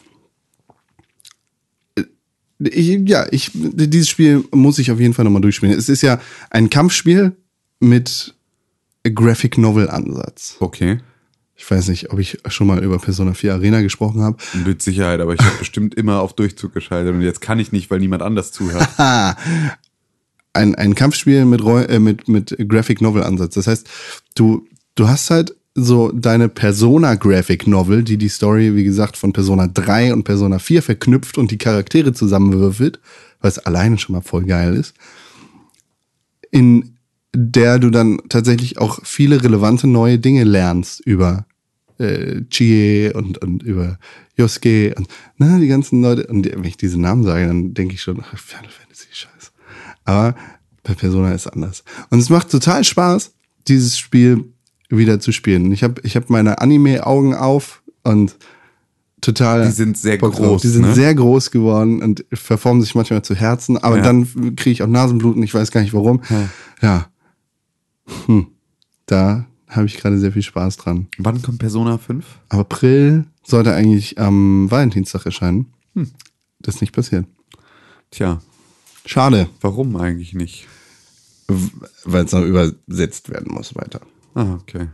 äh, 1.96 2.04
ich, 2.60 3.08
ja, 3.08 3.26
ich, 3.30 3.50
dieses 3.54 4.08
Spiel 4.08 4.44
muss 4.50 4.78
ich 4.78 4.90
auf 4.90 5.00
jeden 5.00 5.14
Fall 5.14 5.24
nochmal 5.24 5.42
durchspielen. 5.42 5.76
Es 5.76 5.88
ist 5.88 6.02
ja 6.02 6.20
ein 6.50 6.70
Kampfspiel 6.70 7.36
mit 7.80 8.34
Graphic 9.04 9.58
Novel 9.58 9.90
Ansatz. 9.90 10.56
Okay. 10.60 11.00
Ich 11.60 11.68
weiß 11.68 11.88
nicht, 11.88 12.12
ob 12.12 12.20
ich 12.20 12.38
schon 12.48 12.68
mal 12.68 12.82
über 12.84 12.98
Persona 12.98 13.34
4 13.34 13.54
Arena 13.54 13.80
gesprochen 13.80 14.22
habe. 14.22 14.36
Mit 14.64 14.80
Sicherheit, 14.80 15.20
aber 15.20 15.34
ich 15.34 15.40
habe 15.40 15.56
bestimmt 15.58 15.94
immer 15.94 16.20
auf 16.20 16.34
Durchzug 16.34 16.72
geschaltet 16.72 17.12
und 17.12 17.20
jetzt 17.20 17.40
kann 17.40 17.58
ich 17.58 17.72
nicht, 17.72 17.90
weil 17.90 17.98
niemand 17.98 18.22
anders 18.22 18.52
zuhört. 18.52 18.88
ein, 20.52 20.74
ein 20.76 20.94
Kampfspiel 20.94 21.44
mit, 21.44 21.60
äh, 21.60 21.98
mit, 21.98 22.28
mit 22.28 22.56
Graphic 22.68 23.00
Novel 23.00 23.24
Ansatz. 23.24 23.54
Das 23.54 23.66
heißt, 23.66 23.88
du, 24.36 24.68
du 24.98 25.08
hast 25.08 25.30
halt 25.30 25.54
so 25.74 26.10
deine 26.10 26.48
Persona 26.48 27.14
Graphic 27.14 27.66
Novel, 27.66 28.02
die 28.02 28.16
die 28.16 28.28
Story, 28.28 28.74
wie 28.74 28.84
gesagt, 28.84 29.16
von 29.16 29.32
Persona 29.32 29.68
3 29.68 30.12
und 30.12 30.24
Persona 30.24 30.58
4 30.58 30.82
verknüpft 30.82 31.38
und 31.38 31.50
die 31.52 31.58
Charaktere 31.58 32.12
zusammenwürfelt, 32.12 32.98
was 33.40 33.58
alleine 33.60 33.98
schon 33.98 34.14
mal 34.14 34.22
voll 34.22 34.44
geil 34.44 34.74
ist, 34.74 34.94
in 36.50 36.96
der 37.32 37.78
du 37.78 37.90
dann 37.90 38.18
tatsächlich 38.28 38.78
auch 38.78 38.98
viele 39.04 39.42
relevante 39.44 39.86
neue 39.86 40.18
Dinge 40.18 40.42
lernst 40.42 41.00
über 41.00 41.46
äh, 41.98 42.42
Chie 42.50 43.12
und, 43.14 43.38
und 43.38 43.62
über 43.62 43.98
Yosuke 44.36 44.94
und 44.96 45.06
na, 45.36 45.58
die 45.58 45.68
ganzen 45.68 46.02
Leute. 46.02 46.26
Und 46.26 46.46
wenn 46.46 46.64
ich 46.64 46.76
diese 46.76 47.00
Namen 47.00 47.22
sage, 47.22 47.46
dann 47.46 47.74
denke 47.74 47.94
ich 47.94 48.02
schon, 48.02 48.20
ach, 48.20 48.36
Final 48.36 48.70
Fantasy, 48.70 49.08
scheiße. 49.12 49.50
Aber 50.04 50.34
bei 50.82 50.94
Persona 50.94 51.32
ist 51.32 51.46
anders. 51.46 51.84
Und 52.10 52.18
es 52.18 52.30
macht 52.30 52.50
total 52.50 52.82
Spaß, 52.82 53.32
dieses 53.68 53.98
Spiel 53.98 54.52
wieder 54.88 55.20
zu 55.20 55.32
spielen. 55.32 55.70
Ich 55.72 55.82
habe 55.82 56.00
ich 56.04 56.16
hab 56.16 56.30
meine 56.30 56.60
Anime-Augen 56.60 57.34
auf 57.34 57.82
und 58.04 58.36
total. 59.20 59.66
Die 59.66 59.72
sind 59.72 59.98
sehr 59.98 60.16
drauf. 60.18 60.34
groß, 60.36 60.62
Die 60.62 60.68
sind 60.68 60.82
ne? 60.82 60.94
sehr 60.94 61.14
groß 61.14 61.50
geworden 61.50 62.02
und 62.02 62.24
verformen 62.32 62.80
sich 62.82 62.94
manchmal 62.94 63.22
zu 63.22 63.34
Herzen, 63.34 63.76
aber 63.78 63.98
Ja. 63.98 64.02
dann 64.02 64.26
kriege 64.56 64.70
ich 64.70 64.82
auch 64.82 64.86
Nasenbluten, 64.88 65.42
ich 65.42 65.52
weiß 65.54 65.70
gar 65.70 65.80
nicht 65.82 65.94
warum. 65.94 66.22
Ja. 66.30 66.48
Ja. 66.80 67.06
Hm. 68.26 68.46
Da 69.06 69.46
habe 69.68 69.86
ich 69.86 69.96
gerade 69.98 70.18
sehr 70.18 70.32
viel 70.32 70.42
Spaß 70.42 70.78
dran. 70.78 71.08
Wann 71.18 71.42
kommt 71.42 71.58
Persona 71.58 71.98
5? 71.98 72.24
April 72.48 73.24
sollte 73.44 73.74
eigentlich 73.74 74.18
am 74.18 74.70
Valentinstag 74.70 75.26
erscheinen. 75.26 75.66
Hm. 75.94 76.10
Das 76.60 76.76
ist 76.76 76.80
nicht 76.80 76.92
passiert. 76.94 77.26
Tja, 78.10 78.40
Schade, 79.04 79.48
warum 79.60 79.96
eigentlich 79.96 80.34
nicht? 80.34 80.66
weil 82.04 82.24
es 82.26 82.32
noch 82.32 82.42
übersetzt 82.44 83.30
werden 83.30 83.52
muss 83.54 83.74
weiter. 83.74 84.00
Ah, 84.34 84.54
okay. 84.54 84.88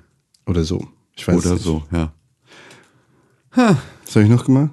Oder 0.47 0.65
so. 0.65 0.87
Ich 1.17 1.27
weiß 1.27 1.37
Oder 1.37 1.55
nicht. 1.55 1.65
so, 1.65 1.83
ja. 1.93 2.13
Was 3.55 3.77
habe 4.17 4.25
ich 4.25 4.31
noch 4.31 4.45
gemacht? 4.45 4.71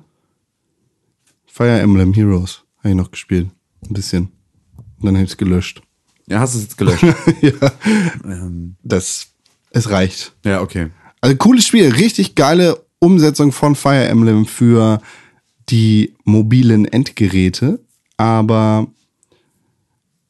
Fire 1.45 1.80
Emblem 1.80 2.13
Heroes 2.13 2.63
habe 2.80 2.89
ich 2.89 2.95
noch 2.95 3.12
gespielt. 3.12 3.50
Ein 3.88 3.93
bisschen. 3.93 4.32
Und 4.78 5.06
dann 5.06 5.15
habe 5.15 5.26
ich 5.26 5.32
es 5.32 5.38
gelöscht. 5.38 5.82
Ja, 6.28 6.39
hast 6.39 6.54
du 6.56 6.60
es 6.60 6.63
jetzt 6.65 6.78
gelöscht? 6.78 7.04
ja. 7.41 7.71
ähm, 8.26 8.76
Das, 8.84 9.28
es 9.71 9.89
reicht. 9.89 10.34
ja, 10.45 10.62
okay. 10.62 10.89
Also 11.19 11.36
cooles 11.36 11.65
Spiel, 11.67 11.91
richtig 11.91 12.34
geile 12.36 12.84
Umsetzung 13.00 13.52
von 13.52 13.76
Fire 13.76 14.06
Emblem 14.08 14.45
für 14.45 15.02
die 15.69 16.13
mobilen 16.24 16.86
Endgeräte, 16.86 17.80
aber 18.17 18.88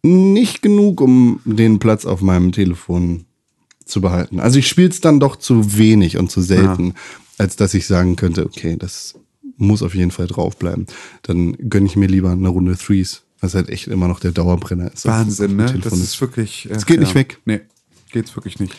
nicht 0.04 0.62
genug, 0.62 1.00
um 1.00 1.40
den 1.46 1.80
Platz 1.80 2.06
auf 2.06 2.22
meinem 2.22 2.52
Telefon 2.52 3.26
zu 3.92 4.02
behalten. 4.02 4.40
Also 4.40 4.58
ich 4.60 4.68
spiele 4.68 4.90
es 4.90 5.02
dann 5.02 5.20
doch 5.20 5.36
zu 5.36 5.78
wenig 5.78 6.18
und 6.18 6.32
zu 6.32 6.42
selten, 6.42 6.96
als 7.38 7.56
dass 7.56 7.74
ich 7.74 7.86
sagen 7.86 8.16
könnte, 8.16 8.46
okay, 8.46 8.76
das 8.78 9.16
muss 9.58 9.84
auf 9.84 9.94
jeden 9.94 10.12
Fall 10.12 10.28
draufbleiben. 10.28 10.88
Dann 11.22 11.54
gönne 11.70 11.86
ich 11.86 11.96
mir 11.96 12.08
lieber 12.08 12.32
eine 12.32 12.50
Runde 12.50 12.76
Threes, 12.78 13.24
was 13.40 13.54
halt 13.54 13.70
echt 13.70 13.88
immer 13.88 14.08
noch 14.08 14.20
der 14.20 14.32
Dauerbrenner 14.32 14.92
ist. 14.92 15.06
Wahnsinn, 15.06 15.56
ne? 15.56 15.80
Das 15.84 15.94
ist 15.94 16.20
wirklich. 16.20 16.68
Es 16.72 16.86
geht 16.86 17.00
nicht 17.00 17.16
weg. 17.16 17.40
Nee, 17.46 17.62
geht's 18.12 18.36
wirklich 18.36 18.60
nicht. 18.60 18.76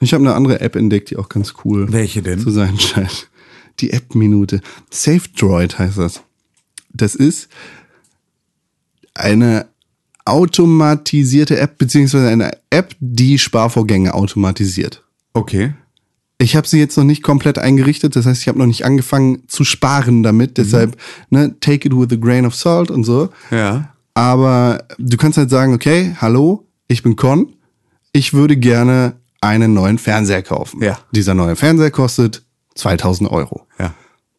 Ich 0.00 0.14
habe 0.14 0.24
eine 0.24 0.34
andere 0.34 0.60
App 0.60 0.76
entdeckt, 0.76 1.10
die 1.10 1.16
auch 1.16 1.28
ganz 1.28 1.54
cool 1.64 1.92
Welche 1.92 2.22
denn? 2.22 2.38
zu 2.38 2.50
sein 2.50 2.78
scheint. 2.78 3.28
Die 3.80 3.90
App-Minute. 3.90 4.60
Safe 4.90 5.28
Droid 5.36 5.78
heißt 5.78 5.98
das. 5.98 6.22
Das 6.92 7.14
ist 7.14 7.48
eine 9.14 9.68
automatisierte 10.28 11.58
App, 11.58 11.78
beziehungsweise 11.78 12.28
eine 12.28 12.52
App, 12.70 12.94
die 13.00 13.38
Sparvorgänge 13.38 14.14
automatisiert. 14.14 15.04
Okay. 15.34 15.74
Ich 16.40 16.54
habe 16.54 16.68
sie 16.68 16.78
jetzt 16.78 16.96
noch 16.96 17.04
nicht 17.04 17.22
komplett 17.22 17.58
eingerichtet, 17.58 18.14
das 18.14 18.26
heißt, 18.26 18.42
ich 18.42 18.48
habe 18.48 18.58
noch 18.58 18.66
nicht 18.66 18.84
angefangen 18.84 19.42
zu 19.48 19.64
sparen 19.64 20.22
damit, 20.22 20.56
deshalb, 20.56 20.96
ne, 21.30 21.56
take 21.58 21.88
it 21.88 21.96
with 21.96 22.12
a 22.12 22.16
grain 22.16 22.46
of 22.46 22.54
salt 22.54 22.90
und 22.92 23.02
so. 23.02 23.30
Ja. 23.50 23.92
Aber 24.14 24.84
du 24.98 25.16
kannst 25.16 25.36
halt 25.36 25.50
sagen, 25.50 25.74
okay, 25.74 26.14
hallo, 26.20 26.64
ich 26.86 27.02
bin 27.02 27.16
Con, 27.16 27.54
ich 28.12 28.34
würde 28.34 28.56
gerne 28.56 29.14
einen 29.40 29.74
neuen 29.74 29.98
Fernseher 29.98 30.42
kaufen. 30.42 30.82
Ja. 30.82 30.98
Dieser 31.10 31.34
neue 31.34 31.56
Fernseher 31.56 31.90
kostet 31.90 32.42
2000 32.74 33.30
Euro. 33.30 33.66
Ja. 33.78 33.94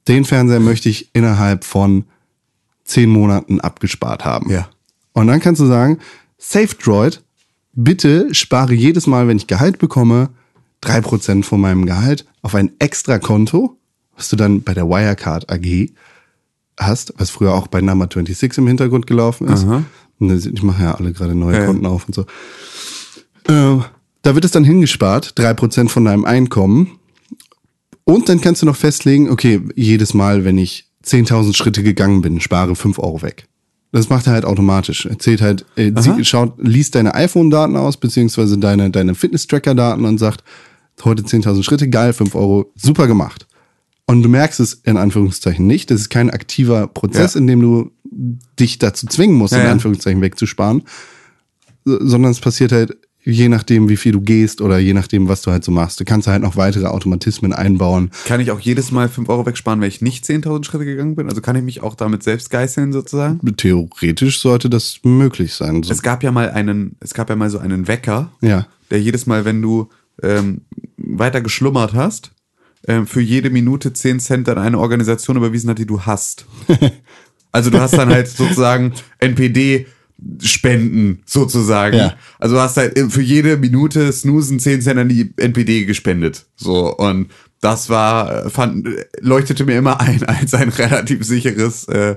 Den 0.08 0.26
Fernseher 0.26 0.60
möchte 0.60 0.90
ich 0.90 1.14
innerhalb 1.14 1.64
von 1.64 2.06
zehn 2.84 3.10
Monaten 3.10 3.60
abgespart 3.60 4.26
haben. 4.26 4.50
Ja. 4.50 4.70
Und 5.14 5.28
dann 5.28 5.40
kannst 5.40 5.62
du 5.62 5.66
sagen, 5.66 6.00
Safe 6.38 6.76
Droid, 6.76 7.22
bitte 7.74 8.34
spare 8.34 8.74
jedes 8.74 9.08
Mal, 9.08 9.28
wenn 9.28 9.38
ich 9.38 9.48
Gehalt 9.48 9.78
bekomme, 9.80 10.30
3% 10.84 11.44
von 11.44 11.60
meinem 11.60 11.86
Gehalt 11.86 12.26
auf 12.42 12.56
ein 12.56 12.72
extra 12.80 13.20
Konto, 13.20 13.76
was 14.16 14.30
du 14.30 14.36
dann 14.38 14.62
bei 14.64 14.74
der 14.74 14.88
Wirecard 14.88 15.50
AG 15.52 15.90
hast, 16.80 17.14
was 17.18 17.30
früher 17.30 17.54
auch 17.54 17.68
bei 17.68 17.82
Number 17.82 18.08
26 18.12 18.58
im 18.60 18.68
Hintergrund 18.68 19.06
gelaufen 19.08 19.48
ist. 19.50 19.66
Aha. 19.66 19.84
Das- 20.20 20.46
Ich 20.46 20.64
mache 20.64 20.84
ja 20.84 20.96
alle 20.96 21.12
gerade 21.12 21.36
neue 21.36 21.60
ja. 21.60 21.66
Konten 21.66 21.86
auf 21.86 22.06
und 22.08 22.14
so. 22.16 22.22
Äh, 23.48 23.82
da 24.22 24.36
wird 24.36 24.46
es 24.46 24.52
dann 24.52 24.64
hingespart, 24.64 25.38
3% 25.38 25.90
von 25.90 26.06
deinem 26.06 26.24
Einkommen. 26.24 27.00
Und 28.06 28.30
dann 28.30 28.40
kannst 28.42 28.62
du 28.62 28.66
noch 28.66 28.76
festlegen, 28.78 29.30
okay, 29.30 29.62
jedes 29.76 30.14
Mal, 30.14 30.46
wenn 30.46 30.58
ich 30.58 30.90
10.000 31.04 31.56
Schritte 31.56 31.84
gegangen 31.84 32.22
bin, 32.22 32.40
spare 32.40 32.76
5 32.76 33.00
Euro 33.00 33.22
weg. 33.22 33.48
Das 33.92 34.10
macht 34.10 34.28
er 34.28 34.34
halt 34.34 34.46
automatisch. 34.46 35.06
Er 35.08 35.18
zählt 35.18 35.42
halt, 35.42 35.66
äh, 35.76 35.92
sie, 36.00 36.24
schaut, 36.24 36.54
liest 36.60 36.94
deine 36.96 37.16
iPhone-Daten 37.16 37.76
aus, 37.76 37.98
beziehungsweise 37.98 38.58
deine, 38.60 38.92
deine 38.92 39.16
Fitness-Tracker-Daten 39.16 40.06
und 40.06 40.18
sagt, 40.20 40.44
heute 41.04 41.24
10.000 41.24 41.64
Schritte, 41.64 41.90
geil, 41.90 42.14
5 42.14 42.36
Euro, 42.36 42.72
super 42.76 43.08
gemacht. 43.08 43.48
Und 44.06 44.22
du 44.24 44.30
merkst 44.30 44.60
es 44.60 44.74
in 44.74 44.98
Anführungszeichen 44.98 45.66
nicht. 45.66 45.90
Das 45.92 46.02
ist 46.02 46.10
kein 46.10 46.30
aktiver 46.30 46.88
Prozess, 46.88 47.34
Ja. 47.36 47.40
in 47.40 47.48
dem 47.48 47.62
du 47.62 47.92
dich 48.60 48.78
dazu 48.80 49.08
zwingen 49.08 49.36
musst, 49.38 49.54
Ja, 49.54 49.62
in. 49.62 49.68
Anführungszeichen 49.68 50.22
wegzusparen, 50.22 50.84
so- 51.86 51.98
sondern 52.06 52.32
es 52.32 52.40
passiert 52.40 52.72
halt 52.72 52.98
je 53.24 53.50
nachdem, 53.50 53.90
wie 53.90 53.98
viel 53.98 54.14
du 54.14 54.22
gehst 54.22 54.62
oder 54.62 54.80
je 54.80 54.94
nachdem, 54.94 55.28
was 55.28 55.42
du 55.42 55.52
halt 55.52 55.64
so 55.64 55.72
machst. 55.72 56.00
Du 56.00 56.06
kannst 56.06 56.28
halt 56.28 56.42
noch 56.42 56.56
weitere 56.56 56.86
Automatismen 56.86 57.54
einbauen. 57.54 58.12
Kann 58.26 58.40
ich 58.40 58.52
auch 58.52 58.60
jedes 58.60 58.92
Mal 58.92 59.10
5 59.10 59.28
Euro 59.30 59.46
wegsparen, 59.46 59.82
wenn 59.82 59.88
ich 59.90 60.02
nicht 60.02 60.26
10.000 60.26 60.64
Schritte 60.66 60.86
gegangen 60.86 61.16
bin? 61.16 61.28
Also 61.28 61.42
kann 61.42 61.56
ich 61.56 61.64
mich 61.64 61.82
auch 61.84 61.96
damit 61.96 62.24
selbst 62.24 62.50
geißeln 62.50 62.94
sozusagen? 62.94 63.40
Theoretisch 63.58 64.40
sollte 64.40 64.70
das 64.70 65.00
möglich 65.04 65.54
sein. 65.54 65.84
Es 65.90 66.02
gab 66.02 66.24
ja 66.24 66.32
mal 66.32 66.50
einen, 66.52 66.96
es 67.02 67.14
gab 67.14 67.30
ja 67.30 67.36
mal 67.36 67.50
so 67.50 67.60
einen 67.60 67.88
Wecker, 67.88 68.32
Ja. 68.42 68.68
der 68.90 69.02
jedes 69.02 69.26
Mal, 69.26 69.44
wenn 69.46 69.62
du 69.62 69.90
ähm, 70.24 70.62
weiter 70.98 71.42
geschlummert 71.42 71.94
hast, 71.94 72.32
ähm, 72.88 73.06
für 73.06 73.22
jede 73.22 73.50
Minute 73.50 73.92
10 73.94 74.20
Cent 74.22 74.50
an 74.50 74.58
eine 74.58 74.80
Organisation 74.80 75.36
überwiesen 75.38 75.70
hat, 75.70 75.78
die 75.80 75.86
du 75.86 76.02
hast. 76.02 76.46
Also 77.52 77.72
du 77.72 77.80
hast 77.82 77.96
dann 77.96 78.10
halt 78.10 78.28
sozusagen 78.28 78.94
NPD 79.18 79.88
Spenden 80.42 81.22
sozusagen. 81.26 81.98
Ja. 81.98 82.16
Also 82.40 82.56
du 82.56 82.62
hast 82.62 82.78
halt 82.78 82.98
für 83.12 83.22
jede 83.22 83.58
Minute 83.58 84.12
Snoosen 84.12 84.60
10 84.60 84.82
Cent 84.82 85.00
an 85.00 85.10
die 85.10 85.34
NPD 85.38 85.86
gespendet. 85.86 86.46
So 86.56 86.96
und 86.96 87.30
das 87.62 87.90
war 87.90 88.50
fand 88.50 88.88
leuchtete 89.22 89.66
mir 89.66 89.78
immer 89.78 90.00
ein 90.00 90.24
als 90.24 90.54
ein 90.54 90.70
relativ 90.70 91.26
sicheres 91.26 91.86
äh, 91.90 92.16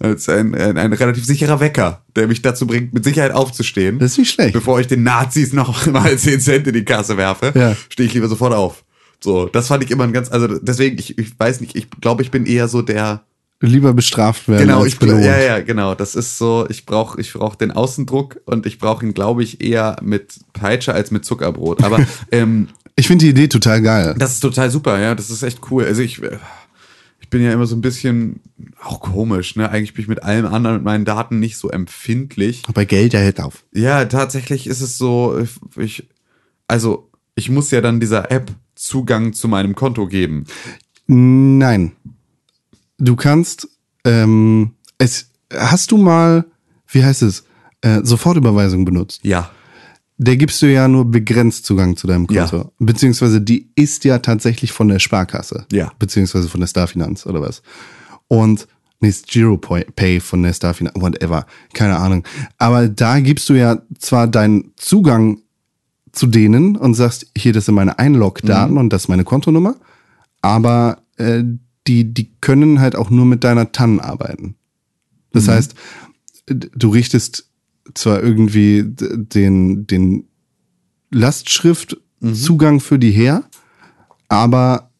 als 0.00 0.28
ein, 0.28 0.54
ein, 0.54 0.76
ein 0.76 0.92
relativ 0.92 1.24
sicherer 1.24 1.60
Wecker, 1.60 2.04
der 2.16 2.26
mich 2.26 2.42
dazu 2.42 2.66
bringt, 2.66 2.92
mit 2.94 3.04
Sicherheit 3.04 3.30
aufzustehen. 3.32 3.98
Das 4.00 4.12
ist 4.12 4.18
nicht 4.18 4.30
schlecht. 4.32 4.52
Bevor 4.52 4.80
ich 4.80 4.86
den 4.88 5.02
Nazis 5.04 5.52
noch 5.52 5.86
mal 5.92 6.16
10 6.18 6.40
Cent 6.40 6.66
in 6.66 6.74
die 6.74 6.84
Kasse 6.84 7.16
werfe, 7.16 7.52
Ja. 7.54 7.76
stehe 7.88 8.06
ich 8.08 8.14
lieber 8.14 8.28
sofort 8.28 8.52
auf. 8.54 8.84
So, 9.20 9.46
das 9.46 9.68
fand 9.68 9.82
ich 9.84 9.90
immer 9.90 10.04
ein 10.04 10.12
ganz, 10.12 10.30
also 10.30 10.58
deswegen, 10.58 10.98
ich, 10.98 11.16
ich 11.16 11.38
weiß 11.38 11.60
nicht, 11.60 11.76
ich 11.76 11.88
glaube, 12.00 12.22
ich 12.22 12.30
bin 12.30 12.44
eher 12.44 12.68
so 12.68 12.82
der, 12.82 13.24
Lieber 13.60 13.94
bestraft 13.94 14.48
werden 14.48 14.66
genau, 14.66 14.80
als 14.80 14.88
ich, 14.88 14.98
belohnt. 14.98 15.24
ja, 15.24 15.38
ja, 15.38 15.60
genau, 15.60 15.94
das 15.94 16.14
ist 16.14 16.36
so, 16.38 16.66
ich 16.68 16.84
brauche 16.84 17.20
ich 17.20 17.32
brauch 17.32 17.54
den 17.54 17.70
Außendruck 17.70 18.40
und 18.44 18.66
ich 18.66 18.78
brauche 18.78 19.06
ihn, 19.06 19.14
glaube 19.14 19.42
ich, 19.42 19.62
eher 19.62 19.96
mit 20.02 20.40
Peitsche 20.52 20.92
als 20.92 21.10
mit 21.10 21.24
Zuckerbrot. 21.24 21.82
Aber 21.82 22.04
ähm, 22.32 22.68
Ich 22.96 23.06
finde 23.06 23.24
die 23.24 23.30
Idee 23.30 23.48
total 23.48 23.80
geil. 23.80 24.14
das 24.18 24.32
ist 24.32 24.40
total 24.40 24.70
super, 24.70 24.98
ja, 25.00 25.14
das 25.14 25.30
ist 25.30 25.42
echt 25.42 25.60
cool. 25.70 25.84
Also 25.84 26.02
ich, 26.02 26.20
ich 27.20 27.30
bin 27.30 27.42
ja 27.42 27.52
immer 27.52 27.66
so 27.66 27.74
ein 27.74 27.80
bisschen, 27.80 28.40
auch 28.82 29.00
komisch, 29.00 29.56
ne, 29.56 29.70
eigentlich 29.70 29.94
bin 29.94 30.02
ich 30.02 30.08
mit 30.08 30.22
allem 30.22 30.46
anderen, 30.46 30.76
mit 30.76 30.84
meinen 30.84 31.04
Daten 31.06 31.38
nicht 31.38 31.56
so 31.56 31.70
empfindlich. 31.70 32.62
Bei 32.74 32.84
Geld 32.84 33.14
ja 33.14 33.20
hält 33.20 33.40
auf. 33.40 33.64
Ja, 33.72 34.04
tatsächlich 34.04 34.66
ist 34.66 34.82
es 34.82 34.98
so, 34.98 35.42
ich, 35.76 36.06
also 36.68 37.08
ich 37.34 37.48
muss 37.48 37.70
ja 37.70 37.80
dann 37.80 37.98
dieser 38.00 38.30
App 38.30 38.50
Zugang 38.74 39.32
zu 39.32 39.48
meinem 39.48 39.74
Konto 39.74 40.06
geben. 40.06 40.44
Nein. 41.06 41.92
Du 42.98 43.16
kannst, 43.16 43.68
ähm, 44.04 44.72
es, 44.98 45.30
hast 45.52 45.90
du 45.90 45.96
mal, 45.96 46.44
wie 46.88 47.04
heißt 47.04 47.22
es, 47.22 47.44
äh, 47.80 48.00
Sofortüberweisung 48.02 48.84
benutzt? 48.84 49.20
Ja. 49.24 49.50
Der 50.16 50.36
gibst 50.36 50.62
du 50.62 50.66
ja 50.66 50.86
nur 50.86 51.10
begrenzt 51.10 51.66
Zugang 51.66 51.96
zu 51.96 52.06
deinem 52.06 52.26
Konto. 52.26 52.56
Ja. 52.56 52.70
Beziehungsweise 52.78 53.40
die 53.40 53.70
ist 53.74 54.04
ja 54.04 54.20
tatsächlich 54.20 54.70
von 54.72 54.88
der 54.88 55.00
Sparkasse. 55.00 55.66
Ja. 55.72 55.92
Beziehungsweise 55.98 56.48
von 56.48 56.60
der 56.60 56.68
Starfinanz 56.68 57.26
oder 57.26 57.40
was. 57.40 57.62
Und, 58.28 58.68
nee, 59.00 59.08
ist 59.08 59.26
Giro 59.26 59.58
Pay 59.58 60.20
von 60.20 60.42
der 60.44 60.52
Starfinanz, 60.52 60.94
whatever. 61.00 61.46
Keine 61.72 61.96
Ahnung. 61.96 62.24
Aber 62.58 62.88
da 62.88 63.18
gibst 63.18 63.48
du 63.48 63.54
ja 63.54 63.82
zwar 63.98 64.28
deinen 64.28 64.72
Zugang 64.76 65.40
zu 66.12 66.28
denen 66.28 66.76
und 66.76 66.94
sagst, 66.94 67.26
hier, 67.36 67.52
das 67.52 67.66
sind 67.66 67.74
meine 67.74 67.98
Einlog-Daten 67.98 68.78
und 68.78 68.92
das 68.92 69.02
ist 69.02 69.08
meine 69.08 69.24
Kontonummer. 69.24 69.74
Aber 70.40 71.02
äh, 71.16 71.42
die, 71.86 72.12
die 72.14 72.30
können 72.40 72.80
halt 72.80 72.96
auch 72.96 73.10
nur 73.10 73.26
mit 73.26 73.44
deiner 73.44 73.72
TAN 73.72 74.00
arbeiten. 74.00 74.54
Das 75.32 75.48
heißt, 75.48 75.74
du 76.46 76.88
richtest 76.90 77.48
zwar 77.94 78.22
irgendwie 78.22 78.84
den, 78.86 79.86
den 79.86 80.24
Lastschriftzugang 81.10 82.80
für 82.80 82.98
die 82.98 83.10
her, 83.10 83.44
aber 84.28 84.90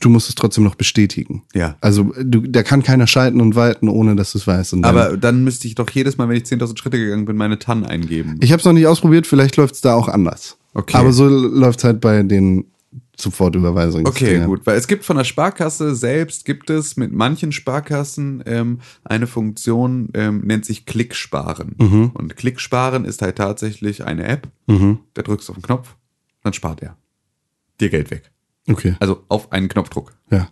du 0.00 0.08
musst 0.10 0.28
es 0.28 0.34
trotzdem 0.34 0.64
noch 0.64 0.74
bestätigen. 0.74 1.42
Ja. 1.54 1.76
Also 1.80 2.12
du, 2.22 2.40
da 2.42 2.62
kann 2.62 2.82
keiner 2.82 3.06
schalten 3.06 3.40
und 3.40 3.54
walten, 3.54 3.88
ohne 3.88 4.14
dass 4.14 4.32
du 4.32 4.38
es 4.38 4.46
weißt. 4.46 4.74
Und 4.74 4.82
dann- 4.82 4.96
Aber 4.96 5.16
dann 5.16 5.42
müsste 5.42 5.66
ich 5.66 5.74
doch 5.74 5.88
jedes 5.90 6.18
Mal, 6.18 6.28
wenn 6.28 6.36
ich 6.36 6.44
10.000 6.44 6.78
Schritte 6.78 6.98
gegangen 6.98 7.24
bin, 7.24 7.36
meine 7.36 7.58
TAN 7.58 7.84
eingeben. 7.84 8.36
ich 8.40 8.52
habe 8.52 8.60
es 8.60 8.66
noch 8.66 8.72
nicht 8.74 8.86
ausprobiert, 8.86 9.26
vielleicht 9.26 9.56
läuft 9.56 9.74
es 9.74 9.80
da 9.80 9.94
auch 9.94 10.08
anders. 10.08 10.56
Okay. 10.74 10.96
Aber 10.98 11.12
so 11.12 11.26
läuft 11.26 11.78
es 11.80 11.84
halt 11.84 12.00
bei 12.00 12.22
den 12.22 12.66
Sofortüberweisungen. 13.18 14.06
Okay, 14.06 14.44
gut. 14.44 14.66
Weil 14.66 14.76
es 14.76 14.86
gibt 14.86 15.04
von 15.04 15.16
der 15.16 15.24
Sparkasse 15.24 15.94
selbst, 15.94 16.44
gibt 16.44 16.68
es 16.70 16.96
mit 16.96 17.12
manchen 17.12 17.50
Sparkassen 17.52 18.42
ähm, 18.46 18.80
eine 19.04 19.26
Funktion, 19.26 20.10
ähm, 20.14 20.40
nennt 20.44 20.64
sich 20.66 20.84
Klicksparen. 20.86 21.74
Mhm. 21.78 22.10
Und 22.14 22.36
Klicksparen 22.36 23.04
ist 23.04 23.22
halt 23.22 23.36
tatsächlich 23.36 24.04
eine 24.04 24.24
App. 24.24 24.48
Da 25.14 25.22
drückst 25.22 25.48
du 25.48 25.52
auf 25.52 25.58
den 25.58 25.62
Knopf, 25.62 25.96
dann 26.42 26.52
spart 26.52 26.82
er 26.82 26.96
dir 27.80 27.88
Geld 27.90 28.10
weg. 28.10 28.30
Okay. 28.68 28.96
Also 29.00 29.22
auf 29.28 29.52
einen 29.52 29.68
Knopfdruck. 29.68 30.12
Ja. 30.30 30.48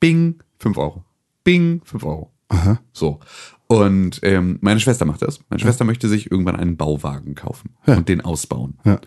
Bing, 0.00 0.42
5 0.58 0.76
Euro. 0.78 1.04
Bing, 1.44 1.82
5 1.84 2.04
Euro. 2.04 2.32
Aha. 2.48 2.80
So. 2.92 3.20
Und 3.66 4.20
ähm, 4.22 4.58
meine 4.60 4.80
Schwester 4.80 5.04
macht 5.04 5.22
das. 5.22 5.40
Meine 5.50 5.60
Schwester 5.60 5.84
möchte 5.84 6.08
sich 6.08 6.30
irgendwann 6.30 6.56
einen 6.56 6.76
Bauwagen 6.76 7.34
kaufen 7.34 7.70
Ja. 7.86 7.96
und 7.96 8.08
den 8.08 8.20
ausbauen. 8.20 8.78
Ja. 8.84 9.00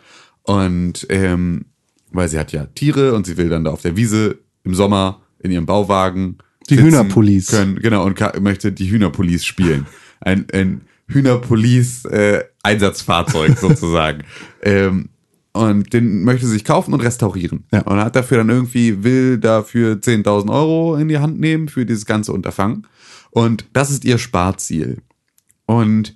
Und 0.44 1.08
ähm, 1.10 1.66
weil 2.12 2.30
sie 2.30 2.40
hat 2.40 2.52
ja 2.52 2.66
Tiere 2.66 3.14
und 3.14 3.26
sie 3.26 3.38
will 3.38 3.50
dann 3.50 3.64
da 3.64 3.72
auf 3.72 3.82
der 3.82 3.96
Wiese 3.96 4.40
im 4.64 4.74
Sommer 4.74 5.22
in 5.40 5.52
ihrem 5.52 5.66
Bauwagen 5.66 6.38
Die 6.70 6.80
Hühnerpolice. 6.82 7.56
können, 7.56 7.76
genau 7.80 8.06
und 8.06 8.20
möchte 8.42 8.72
die 8.72 8.90
Hühnerpolice 8.90 9.46
spielen. 9.46 9.86
Ein, 10.22 10.48
ein 10.52 10.82
Hühnerpolice 11.08 12.06
äh, 12.10 12.44
Einsatzfahrzeug 12.62 13.58
sozusagen. 13.62 14.24
ähm, 14.62 15.10
und 15.54 15.94
den 15.94 16.24
möchte 16.24 16.46
sie 16.46 16.54
sich 16.54 16.64
kaufen 16.64 16.94
und 16.94 17.02
restaurieren. 17.02 17.64
Ja. 17.72 17.82
Und 17.82 17.98
hat 17.98 18.16
dafür 18.16 18.38
dann 18.38 18.50
irgendwie, 18.50 19.04
will 19.04 19.40
dafür 19.40 19.96
10.000 19.96 20.52
Euro 20.52 20.96
in 20.96 21.08
die 21.08 21.18
Hand 21.18 21.40
nehmen 21.40 21.70
für 21.70 21.86
dieses 21.86 22.06
ganze 22.06 22.34
Unterfangen. 22.34 22.86
Und 23.32 23.66
das 23.74 23.90
ist 23.90 24.06
ihr 24.06 24.20
Sparziel. 24.20 25.02
Und 25.66 26.16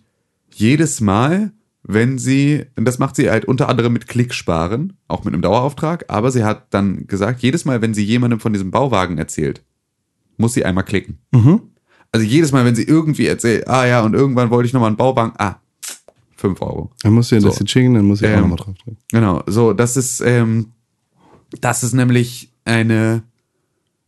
jedes 0.54 1.02
Mal, 1.02 1.52
wenn 1.84 2.18
sie, 2.18 2.66
das 2.76 2.98
macht 3.00 3.16
sie 3.16 3.30
halt 3.30 3.46
unter 3.46 3.68
anderem 3.70 3.92
mit 3.94 4.08
Klicksparen, 4.08 4.94
auch 5.08 5.24
mit 5.26 5.34
einem 5.34 5.42
Dauerauftrag, 5.42 6.06
aber 6.08 6.32
sie 6.32 6.44
hat 6.44 6.68
dann 6.74 7.08
gesagt, 7.08 7.42
jedes 7.42 7.66
Mal, 7.66 7.82
wenn 7.82 7.94
sie 7.94 8.04
jemandem 8.06 8.40
von 8.40 8.54
diesem 8.54 8.72
Bauwagen 8.72 9.18
erzählt, 9.18 9.64
muss 10.38 10.54
sie 10.54 10.64
einmal 10.66 10.86
klicken. 10.86 11.20
Also 12.12 12.26
jedes 12.26 12.52
Mal, 12.52 12.64
wenn 12.66 12.76
sie 12.76 12.84
irgendwie 12.84 13.28
erzählt, 13.28 13.68
ah 13.68 13.86
ja, 13.86 14.02
und 14.02 14.14
irgendwann 14.14 14.50
wollte 14.50 14.68
ich 14.68 14.74
nochmal 14.74 14.88
einen 14.88 14.98
Bauwagen, 14.98 15.34
ah, 15.38 15.60
5 16.38 16.62
Euro. 16.62 16.92
Dann 17.02 17.14
musst 17.14 17.32
du 17.32 17.36
ja 17.36 17.42
So. 17.42 17.48
das 17.50 17.60
jetzt 17.60 17.72
schicken, 17.72 17.94
dann 17.94 18.06
muss 18.06 18.22
ich 18.22 18.28
auch 18.28 18.34
Ähm, 18.34 18.42
nochmal 18.42 18.58
drauf 18.58 18.76
drücken. 18.76 18.98
Genau, 19.12 19.44
so, 19.48 19.74
das 19.74 19.98
ist, 19.98 20.22
ähm, 20.22 20.68
das 21.62 21.84
ist 21.84 21.94
nämlich 21.94 22.52
eine, 22.66 23.24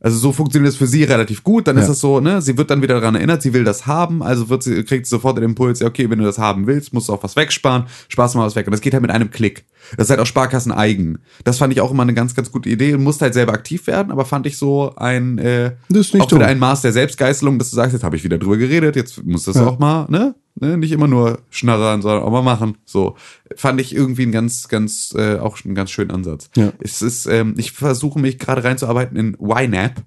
also 0.06 0.20
so 0.20 0.32
funktioniert 0.32 0.72
das 0.72 0.78
für 0.78 0.86
sie 0.86 1.04
relativ 1.04 1.44
gut. 1.44 1.68
Dann 1.68 1.78
ist 1.78 1.88
Ja. 1.88 1.94
es 1.94 2.00
so, 2.00 2.20
ne, 2.20 2.40
sie 2.40 2.58
wird 2.60 2.70
dann 2.70 2.84
wieder 2.84 3.00
daran 3.00 3.16
erinnert, 3.16 3.42
sie 3.42 3.54
will 3.54 3.64
das 3.64 3.88
haben, 3.88 4.22
also 4.22 4.50
wird 4.50 4.62
sie, 4.62 4.84
kriegt 4.84 5.08
sie 5.08 5.10
sofort 5.10 5.36
den 5.38 5.44
Impuls, 5.44 5.80
ja, 5.80 5.88
okay, 5.88 6.08
wenn 6.12 6.20
du 6.20 6.26
das 6.26 6.38
haben 6.38 6.68
willst, 6.68 6.94
musst 6.94 7.10
du 7.10 7.14
auch 7.14 7.24
was 7.24 7.36
wegsparen, 7.36 7.86
sparst 8.08 8.36
mal 8.36 8.46
was 8.46 8.56
weg. 8.56 8.68
Und 8.68 8.72
das 8.72 8.82
geht 8.82 8.94
halt 8.94 9.02
mit 9.02 9.10
einem 9.10 9.32
Klick. 9.32 9.66
Das 9.98 10.06
ist 10.06 10.10
halt 10.12 10.20
auch 10.20 10.28
Sparkassen 10.28 10.72
eigen. 10.72 11.18
Das 11.44 11.58
fand 11.58 11.74
ich 11.74 11.82
auch 11.82 11.90
immer 11.90 12.04
eine 12.04 12.14
ganz, 12.14 12.36
ganz 12.36 12.52
gute 12.52 12.70
Idee 12.70 12.94
und 12.94 13.04
musste 13.04 13.26
halt 13.26 13.34
selber 13.34 13.54
aktiv 13.54 13.88
werden, 13.88 14.12
aber 14.12 14.26
fand 14.26 14.46
ich 14.46 14.58
so 14.58 14.94
ein, 14.96 15.40
äh, 15.40 15.72
Das 15.90 16.02
ist 16.08 16.14
nicht 16.14 16.24
auch 16.24 16.32
wieder 16.32 16.46
ein 16.48 16.60
Maß 16.60 16.82
der 16.84 16.94
Selbstgeißelung, 16.94 17.58
dass 17.58 17.72
du 17.72 17.76
sagst, 17.76 17.94
jetzt 17.94 18.04
habe 18.04 18.16
ich 18.16 18.24
wieder 18.24 18.38
drüber 18.38 18.58
geredet, 18.58 18.96
jetzt 18.96 19.26
muss 19.26 19.46
das 19.46 19.56
Ja. 19.56 19.66
auch 19.66 19.80
mal, 19.80 20.06
ne? 20.10 20.36
Ne? 20.56 20.78
Nicht 20.78 20.92
immer 20.92 21.08
nur 21.08 21.40
schnarrern, 21.50 22.02
sondern 22.02 22.24
auch 22.24 22.32
mal 22.32 22.42
machen. 22.42 22.78
So 22.86 23.16
fand 23.56 23.80
ich 23.82 23.96
irgendwie 23.96 24.24
einen 24.24 24.32
ganz, 24.32 24.68
ganz, 24.68 25.14
äh, 25.18 25.38
auch 25.38 25.64
einen 25.64 25.76
ganz 25.76 25.92
schönen 25.92 26.12
Ansatz. 26.12 26.50
Ja. 26.56 26.74
Es 26.80 27.02
ist, 27.02 27.26
ähm, 27.26 27.56
ich 27.58 27.72
versuche 27.72 28.20
mich 28.20 28.40
gerade 28.40 28.64
reinzuarbeiten 28.64 29.18
in 29.18 29.38
YNAB. 29.40 30.04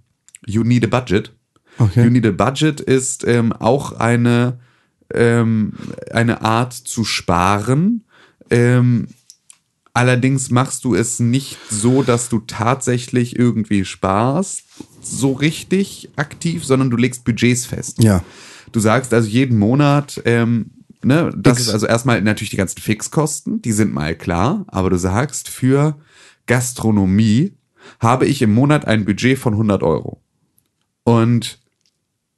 You 0.47 0.65
need 0.65 0.85
a 0.85 1.01
budget. 1.01 1.33
Okay. 1.79 2.05
You 2.05 2.11
need 2.11 2.27
a 2.27 2.31
budget 2.31 2.81
ist 2.81 3.25
ähm, 3.27 3.53
auch 3.53 3.93
eine, 3.93 4.59
ähm, 5.15 5.75
eine 6.13 6.43
Art 6.43 6.73
zu 6.73 7.05
sparen. 7.05 8.05
Ähm, 8.51 9.09
allerdings 9.93 10.51
machst 10.51 10.85
du 10.85 10.95
es 10.95 11.21
nicht 11.21 11.59
so, 11.71 12.03
dass 12.03 12.29
du 12.29 12.41
tatsächlich 12.41 13.39
irgendwie 13.39 13.85
sparst, 13.85 14.65
so 15.03 15.33
richtig 15.33 16.11
aktiv, 16.17 16.65
sondern 16.65 16.91
du 16.91 16.97
legst 16.97 17.25
Budgets 17.25 17.67
fest. 17.67 18.03
Ja. 18.03 18.23
Du 18.73 18.81
sagst 18.81 19.13
also 19.15 19.29
jeden 19.29 19.59
Monat, 19.59 20.21
ähm, 20.25 20.71
ne, 21.03 21.33
das 21.37 21.59
Fix. 21.59 21.69
ist 21.69 21.75
also 21.75 21.87
erstmal 21.87 22.21
natürlich 22.23 22.51
die 22.51 22.57
ganzen 22.57 22.81
Fixkosten, 22.81 23.63
die 23.63 23.73
sind 23.73 23.93
mal 23.93 24.15
klar, 24.15 24.65
aber 24.69 24.91
du 24.91 24.99
sagst, 24.99 25.49
für 25.49 25.99
Gastronomie 26.47 27.55
habe 28.01 28.27
ich 28.27 28.43
im 28.43 28.53
Monat 28.53 28.87
ein 28.87 29.05
Budget 29.05 29.39
von 29.39 29.55
100 29.55 29.83
Euro. 29.83 30.21
Und 31.05 31.59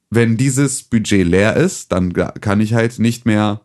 wenn 0.09 0.37
dieses 0.37 0.83
Budget 0.83 1.25
leer 1.25 1.55
ist, 1.55 1.91
dann 1.91 2.13
kann 2.13 2.61
ich 2.61 2.73
halt 2.73 2.99
nicht 2.99 3.25
mehr, 3.25 3.61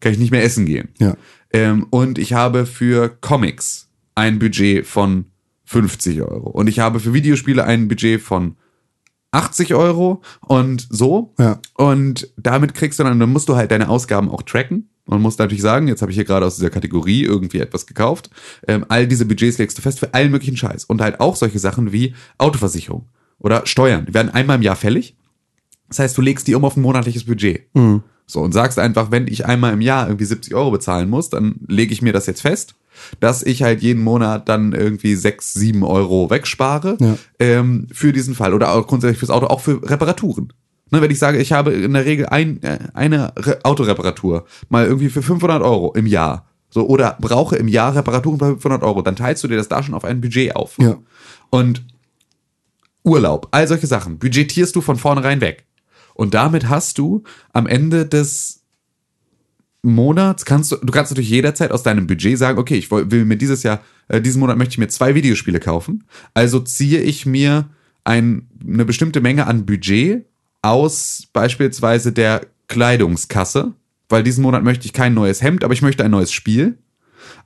kann 0.00 0.12
ich 0.12 0.18
nicht 0.18 0.30
mehr 0.30 0.44
essen 0.44 0.66
gehen. 0.66 0.88
Ja. 0.98 1.16
Ähm, 1.52 1.86
und 1.90 2.18
ich 2.18 2.32
habe 2.32 2.66
für 2.66 3.08
Comics 3.08 3.88
ein 4.14 4.38
Budget 4.38 4.86
von 4.86 5.26
50 5.64 6.22
Euro. 6.22 6.50
Und 6.50 6.68
ich 6.68 6.78
habe 6.78 7.00
für 7.00 7.14
Videospiele 7.14 7.64
ein 7.64 7.88
Budget 7.88 8.20
von 8.20 8.56
80 9.32 9.74
Euro 9.74 10.22
und 10.40 10.86
so. 10.90 11.34
Ja. 11.38 11.58
Und 11.74 12.28
damit 12.36 12.74
kriegst 12.74 12.98
du 12.98 13.04
dann, 13.04 13.18
dann 13.18 13.32
musst 13.32 13.48
du 13.48 13.56
halt 13.56 13.70
deine 13.70 13.88
Ausgaben 13.88 14.28
auch 14.28 14.42
tracken. 14.42 14.88
Und 15.04 15.20
musst 15.20 15.40
natürlich 15.40 15.62
sagen, 15.62 15.88
jetzt 15.88 16.00
habe 16.00 16.12
ich 16.12 16.16
hier 16.16 16.24
gerade 16.24 16.46
aus 16.46 16.54
dieser 16.56 16.70
Kategorie 16.70 17.24
irgendwie 17.24 17.58
etwas 17.58 17.86
gekauft. 17.86 18.30
Ähm, 18.68 18.86
all 18.88 19.08
diese 19.08 19.26
Budgets 19.26 19.58
legst 19.58 19.76
du 19.76 19.82
fest 19.82 19.98
für 19.98 20.14
allen 20.14 20.30
möglichen 20.30 20.56
Scheiß. 20.56 20.84
Und 20.84 21.00
halt 21.00 21.18
auch 21.18 21.34
solche 21.34 21.58
Sachen 21.58 21.92
wie 21.92 22.14
Autoversicherung 22.38 23.06
oder 23.40 23.66
Steuern. 23.66 24.06
Die 24.06 24.14
werden 24.14 24.30
einmal 24.30 24.56
im 24.56 24.62
Jahr 24.62 24.76
fällig. 24.76 25.16
Das 25.88 25.98
heißt, 25.98 26.16
du 26.16 26.22
legst 26.22 26.46
die 26.46 26.54
um 26.54 26.64
auf 26.64 26.76
ein 26.76 26.82
monatliches 26.82 27.24
Budget. 27.24 27.66
So, 28.26 28.40
und 28.40 28.52
sagst 28.52 28.78
einfach, 28.78 29.10
wenn 29.10 29.26
ich 29.26 29.44
einmal 29.44 29.72
im 29.72 29.80
Jahr 29.80 30.06
irgendwie 30.06 30.24
70 30.24 30.54
Euro 30.54 30.70
bezahlen 30.70 31.10
muss, 31.10 31.28
dann 31.28 31.56
lege 31.66 31.92
ich 31.92 32.00
mir 32.00 32.12
das 32.12 32.26
jetzt 32.26 32.42
fest, 32.42 32.76
dass 33.20 33.42
ich 33.42 33.62
halt 33.62 33.82
jeden 33.82 34.02
Monat 34.02 34.48
dann 34.48 34.72
irgendwie 34.72 35.14
6, 35.14 35.54
7 35.54 35.82
Euro 35.82 36.30
wegspare 36.30 36.96
Ja. 37.00 37.16
ähm, 37.38 37.86
für 37.92 38.12
diesen 38.12 38.34
Fall. 38.34 38.54
Oder 38.54 38.72
auch 38.72 38.86
grundsätzlich 38.86 39.18
fürs 39.18 39.30
Auto, 39.30 39.46
auch 39.46 39.60
für 39.60 39.82
Reparaturen. 39.88 40.52
Ne, 40.90 41.00
wenn 41.00 41.10
ich 41.10 41.18
sage, 41.18 41.38
ich 41.38 41.52
habe 41.52 41.72
in 41.72 41.94
der 41.94 42.04
Regel 42.04 42.26
ein, 42.26 42.62
äh, 42.62 42.78
eine 42.92 43.32
Re 43.36 43.60
Autoreparatur, 43.62 44.44
mal 44.68 44.84
irgendwie 44.84 45.08
für 45.08 45.22
500 45.22 45.62
Euro 45.62 45.92
im 45.94 46.06
Jahr, 46.06 46.46
so, 46.68 46.86
oder 46.86 47.16
brauche 47.20 47.56
im 47.56 47.66
Jahr 47.68 47.94
Reparaturen 47.96 48.38
für 48.38 48.46
500 48.46 48.82
Euro, 48.82 49.00
dann 49.02 49.16
teilst 49.16 49.42
du 49.42 49.48
dir 49.48 49.56
das 49.56 49.68
da 49.68 49.82
schon 49.82 49.94
auf 49.94 50.04
ein 50.04 50.20
Budget 50.20 50.54
auf. 50.54 50.76
Ja. 50.78 50.98
Und 51.50 51.82
Urlaub, 53.04 53.48
all 53.50 53.66
solche 53.66 53.86
Sachen, 53.86 54.18
budgetierst 54.18 54.76
du 54.76 54.80
von 54.80 54.96
vornherein 54.96 55.40
weg. 55.40 55.66
Und 56.14 56.34
damit 56.34 56.68
hast 56.68 56.98
du 56.98 57.22
am 57.52 57.66
Ende 57.66 58.06
des 58.06 58.61
Monats, 59.82 60.44
kannst 60.44 60.70
du, 60.70 60.76
du 60.76 60.92
kannst 60.92 61.10
natürlich 61.10 61.30
jederzeit 61.30 61.72
aus 61.72 61.82
deinem 61.82 62.06
Budget 62.06 62.38
sagen, 62.38 62.58
okay, 62.58 62.76
ich 62.76 62.90
will 62.90 63.24
mir 63.24 63.36
dieses 63.36 63.64
Jahr, 63.64 63.80
äh, 64.08 64.20
diesen 64.20 64.40
Monat 64.40 64.56
möchte 64.56 64.72
ich 64.72 64.78
mir 64.78 64.88
zwei 64.88 65.14
Videospiele 65.14 65.58
kaufen. 65.58 66.04
Also 66.34 66.60
ziehe 66.60 67.00
ich 67.00 67.26
mir 67.26 67.68
ein, 68.04 68.48
eine 68.66 68.84
bestimmte 68.84 69.20
Menge 69.20 69.46
an 69.46 69.66
Budget 69.66 70.24
aus 70.62 71.26
beispielsweise 71.32 72.12
der 72.12 72.46
Kleidungskasse, 72.68 73.72
weil 74.08 74.22
diesen 74.22 74.42
Monat 74.42 74.62
möchte 74.62 74.86
ich 74.86 74.92
kein 74.92 75.14
neues 75.14 75.42
Hemd, 75.42 75.64
aber 75.64 75.74
ich 75.74 75.82
möchte 75.82 76.04
ein 76.04 76.12
neues 76.12 76.32
Spiel. 76.32 76.78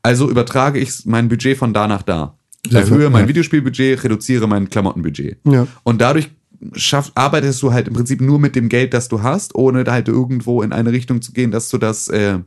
Also 0.02 0.28
übertrage 0.28 0.78
ich 0.78 1.06
mein 1.06 1.28
Budget 1.28 1.56
von 1.56 1.72
da 1.72 1.88
nach 1.88 2.02
da. 2.02 2.38
Erhöhe 2.70 3.10
mein. 3.10 3.28
Videospielbudget, 3.28 4.04
reduziere 4.04 4.46
mein 4.46 4.68
Klamottenbudget. 4.68 5.38
Ja. 5.44 5.66
Und 5.84 6.00
dadurch 6.00 6.30
schaff, 6.74 7.12
arbeitest 7.14 7.62
du 7.62 7.72
halt 7.72 7.88
im 7.88 7.94
Prinzip 7.94 8.20
nur 8.20 8.38
mit 8.38 8.56
dem 8.56 8.68
Geld, 8.68 8.94
das 8.94 9.08
du 9.08 9.22
hast, 9.22 9.54
ohne 9.54 9.84
da 9.84 9.92
halt 9.92 10.08
irgendwo 10.08 10.62
in 10.62 10.72
eine 10.72 10.92
Richtung 10.92 11.22
zu 11.22 11.32
gehen, 11.32 11.50
dass 11.50 11.68
du 11.68 11.78
das, 11.78 12.08
äh, 12.08 12.38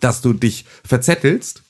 dass 0.00 0.20
du 0.20 0.32
dich 0.32 0.64
verzettelst, 0.84 1.62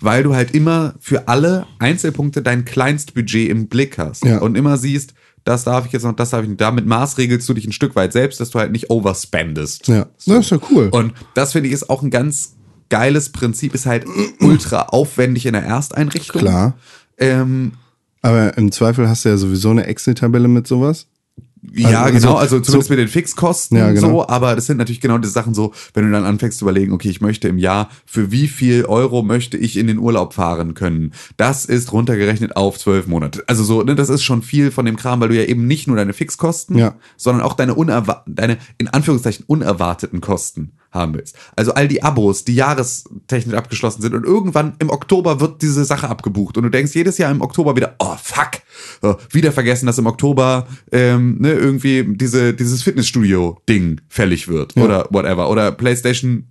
weil 0.00 0.22
du 0.22 0.34
halt 0.34 0.52
immer 0.54 0.94
für 1.00 1.28
alle 1.28 1.66
Einzelpunkte 1.78 2.42
dein 2.42 2.64
Kleinstbudget 2.64 3.48
im 3.50 3.68
Blick 3.68 3.98
hast 3.98 4.24
Ja. 4.24 4.38
und 4.38 4.56
immer 4.56 4.76
siehst, 4.78 5.14
das 5.44 5.62
darf 5.64 5.86
ich 5.86 5.92
jetzt 5.92 6.02
noch, 6.02 6.16
das 6.16 6.30
darf 6.30 6.42
ich 6.42 6.48
nicht. 6.48 6.60
Damit 6.60 6.86
maßregelst 6.86 7.48
du 7.48 7.54
dich 7.54 7.66
ein 7.66 7.72
Stück 7.72 7.94
weit 7.94 8.12
selbst, 8.12 8.40
dass 8.40 8.50
du 8.50 8.58
halt 8.58 8.72
nicht 8.72 8.90
overspendest. 8.90 9.86
Ja. 9.86 10.06
Das 10.26 10.38
ist 10.46 10.50
ja 10.50 10.58
cool. 10.70 10.88
Und 10.90 11.12
das 11.34 11.52
finde 11.52 11.68
ich 11.68 11.74
ist 11.74 11.88
auch 11.88 12.02
ein 12.02 12.10
ganz 12.10 12.56
geiles 12.88 13.30
Prinzip, 13.30 13.74
ist 13.74 13.86
halt 13.86 14.06
ultra 14.40 14.82
aufwendig 14.88 15.46
in 15.46 15.52
der 15.52 15.62
Ersteinrichtung. 15.62 16.40
Klar. 16.42 16.74
Ähm, 17.18 17.72
Aber 18.26 18.56
im 18.58 18.72
Zweifel 18.72 19.08
hast 19.08 19.24
du 19.24 19.28
ja 19.30 19.36
sowieso 19.36 19.70
eine 19.70 19.86
Excel-Tabelle 19.86 20.48
mit 20.48 20.66
sowas. 20.66 21.06
Ja, 21.72 22.02
Also, 22.02 22.14
genau, 22.18 22.32
so- 22.32 22.36
also 22.36 22.60
zumindest 22.60 22.88
so- 22.88 22.92
mit 22.92 23.00
den 23.00 23.08
Fixkosten 23.08 23.76
Ja, 23.76 23.90
genau. 23.90 24.08
so, 24.08 24.28
aber 24.28 24.54
das 24.54 24.66
sind 24.66 24.76
natürlich 24.76 25.00
genau 25.00 25.18
die 25.18 25.26
Sachen 25.26 25.52
so, 25.52 25.72
wenn 25.94 26.04
du 26.06 26.12
dann 26.12 26.24
anfängst 26.24 26.58
zu 26.58 26.64
überlegen, 26.64 26.92
okay, 26.92 27.08
ich 27.08 27.20
möchte 27.20 27.48
im 27.48 27.58
Jahr, 27.58 27.88
für 28.04 28.30
wie 28.30 28.46
viel 28.46 28.84
Euro 28.84 29.22
möchte 29.22 29.56
ich 29.56 29.76
in 29.76 29.88
den 29.88 29.98
Urlaub 29.98 30.32
fahren 30.34 30.74
können? 30.74 31.12
Das 31.36 31.64
ist 31.64 31.92
runtergerechnet 31.92 32.56
auf 32.56 32.78
zwölf 32.78 33.08
Monate. 33.08 33.42
Also 33.48 33.64
so, 33.64 33.82
ne, 33.82 33.96
das 33.96 34.10
ist 34.10 34.22
schon 34.22 34.42
viel 34.42 34.70
von 34.70 34.84
dem 34.86 34.94
Kram, 34.96 35.18
weil 35.20 35.30
du 35.30 35.34
ja 35.36 35.42
eben 35.44 35.66
nicht 35.66 35.88
nur 35.88 35.96
deine 35.96 36.12
Fixkosten, 36.12 36.78
Ja. 36.78 36.94
sondern 37.16 37.42
auch 37.42 37.54
deine, 37.54 37.74
unerwa 37.74 38.22
deine 38.28 38.58
in 38.78 38.86
Anführungszeichen 38.86 39.44
unerwarteten 39.48 40.20
Kosten 40.20 40.72
haben 40.96 41.14
willst. 41.14 41.36
Also 41.54 41.72
all 41.74 41.88
die 41.88 42.02
Abos, 42.02 42.44
die 42.44 42.54
jahrestechnisch 42.54 43.54
abgeschlossen 43.54 44.02
sind 44.02 44.14
und 44.14 44.24
irgendwann 44.24 44.74
im 44.78 44.90
Oktober 44.90 45.40
wird 45.40 45.62
diese 45.62 45.84
Sache 45.84 46.08
abgebucht 46.08 46.56
und 46.56 46.64
du 46.64 46.70
denkst 46.70 46.94
jedes 46.94 47.18
Jahr 47.18 47.30
im 47.30 47.40
Oktober 47.40 47.76
wieder, 47.76 47.94
oh 47.98 48.16
fuck, 48.20 48.62
so, 49.02 49.16
wieder 49.30 49.52
vergessen, 49.52 49.86
dass 49.86 49.98
im 49.98 50.06
Oktober 50.06 50.66
ähm, 50.92 51.36
ne, 51.40 51.52
irgendwie 51.52 52.04
diese, 52.08 52.54
dieses 52.54 52.82
Fitnessstudio-Ding 52.82 54.00
fällig 54.08 54.48
wird 54.48 54.76
oder 54.76 55.06
whatever 55.10 55.50
oder 55.50 55.72
PlayStation 55.72 56.48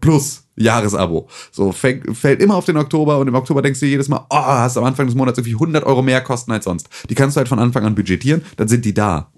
Plus 0.00 0.44
Jahresabo. 0.56 1.28
So 1.52 1.72
fängt, 1.72 2.16
fällt 2.16 2.42
immer 2.42 2.54
auf 2.54 2.66
den 2.66 2.76
Oktober 2.76 3.18
und 3.18 3.28
im 3.28 3.34
Oktober 3.34 3.62
denkst 3.62 3.80
du 3.80 3.86
jedes 3.86 4.08
Mal, 4.08 4.26
oh, 4.28 4.36
hast 4.36 4.76
am 4.76 4.84
Anfang 4.84 5.06
des 5.06 5.14
Monats 5.14 5.38
irgendwie 5.38 5.54
100 5.54 5.84
Euro 5.84 6.02
mehr 6.02 6.20
Kosten 6.20 6.52
als 6.52 6.64
sonst. 6.64 6.88
Die 7.08 7.14
kannst 7.14 7.36
du 7.36 7.38
halt 7.38 7.48
von 7.48 7.58
Anfang 7.58 7.84
an 7.84 7.94
budgetieren, 7.94 8.42
dann 8.56 8.68
sind 8.68 8.84
die 8.84 8.94
da. 8.94 9.32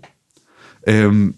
Ähm, 0.84 1.34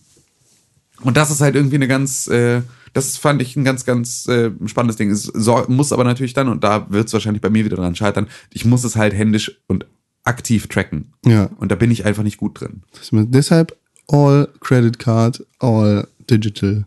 und 1.03 1.17
das 1.17 1.31
ist 1.31 1.43
halt 1.43 1.55
irgendwie 1.55 1.77
eine 1.77 1.89
ganz, 1.89 2.29
äh, 2.29 2.63
das 2.95 3.17
fand 3.19 3.43
ich 3.43 3.55
ein 3.57 3.65
ganz, 3.65 3.85
ganz 3.85 4.27
äh, 4.29 4.51
spannendes 4.67 4.97
Ding. 4.97 5.11
Es 5.11 5.25
so, 5.25 5.63
muss 5.69 5.93
aber 5.93 6.05
natürlich 6.05 6.33
dann, 6.33 6.49
und 6.49 6.65
da 6.65 6.87
wird 6.91 7.09
es 7.09 7.13
wahrscheinlich 7.13 7.43
bei 7.43 7.51
mir 7.51 7.65
wieder 7.67 7.77
dran 7.77 7.95
scheitern, 7.95 8.29
ich 8.53 8.65
muss 8.65 8.83
es 8.85 8.97
halt 8.97 9.13
händisch 9.13 9.61
und 9.67 9.85
aktiv 10.25 10.69
tracken. 10.69 11.13
Ja. 11.27 11.51
Und 11.59 11.71
da 11.71 11.75
bin 11.75 11.91
ich 11.91 12.07
einfach 12.07 12.23
nicht 12.23 12.39
gut 12.39 12.59
drin. 12.61 12.83
Deshalb 13.13 13.77
all 14.09 14.49
Credit 14.61 14.99
Card, 14.99 15.45
all 15.59 16.09
Digital, 16.31 16.87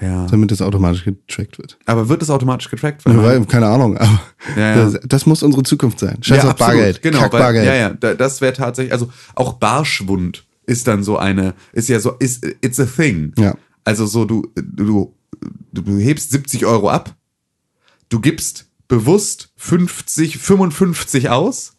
Ja. 0.00 0.26
damit 0.26 0.50
das 0.52 0.62
automatisch 0.62 1.04
getrackt 1.04 1.58
wird. 1.58 1.76
Aber 1.86 2.08
wird 2.08 2.22
es 2.22 2.30
automatisch 2.30 2.68
getrackt? 2.70 3.02
Ja, 3.06 3.20
weil, 3.22 3.44
keine 3.46 3.66
Ahnung, 3.66 3.96
aber 3.96 4.20
Ja, 4.56 4.76
ja. 4.76 4.84
Das, 4.90 5.00
das 5.04 5.26
muss 5.26 5.42
unsere 5.42 5.62
Zukunft 5.64 5.98
sein. 5.98 6.18
Scheiß 6.22 6.44
auf 6.44 6.50
absolut, 6.50 6.74
Bargeld. 6.74 7.02
Genau, 7.02 7.18
Kack 7.20 7.32
weil, 7.32 7.40
Bargeld. 7.40 7.66
ja, 7.66 7.74
ja, 7.74 7.90
da- 7.90 8.14
das 8.14 8.40
wäre 8.40 8.52
tatsächlich, 8.52 8.92
also 8.92 9.10
auch 9.34 9.54
Barschwund 9.54 10.44
ist 10.66 10.86
dann 10.86 11.02
so 11.02 11.16
eine, 11.16 11.54
ist 11.72 11.88
ja 11.88 11.98
so, 12.00 12.12
ist, 12.18 12.44
it's 12.60 12.78
a 12.78 12.84
thing. 12.86 13.32
Ja. 13.38 13.54
Also 13.86 14.04
so, 14.04 14.24
du, 14.24 14.50
du, 14.56 15.14
du, 15.72 15.98
hebst 15.98 16.32
70 16.32 16.66
Euro 16.66 16.90
ab, 16.90 17.14
du 18.08 18.20
gibst 18.20 18.66
bewusst 18.88 19.52
50, 19.54 20.38
55 20.38 21.28
aus 21.28 21.76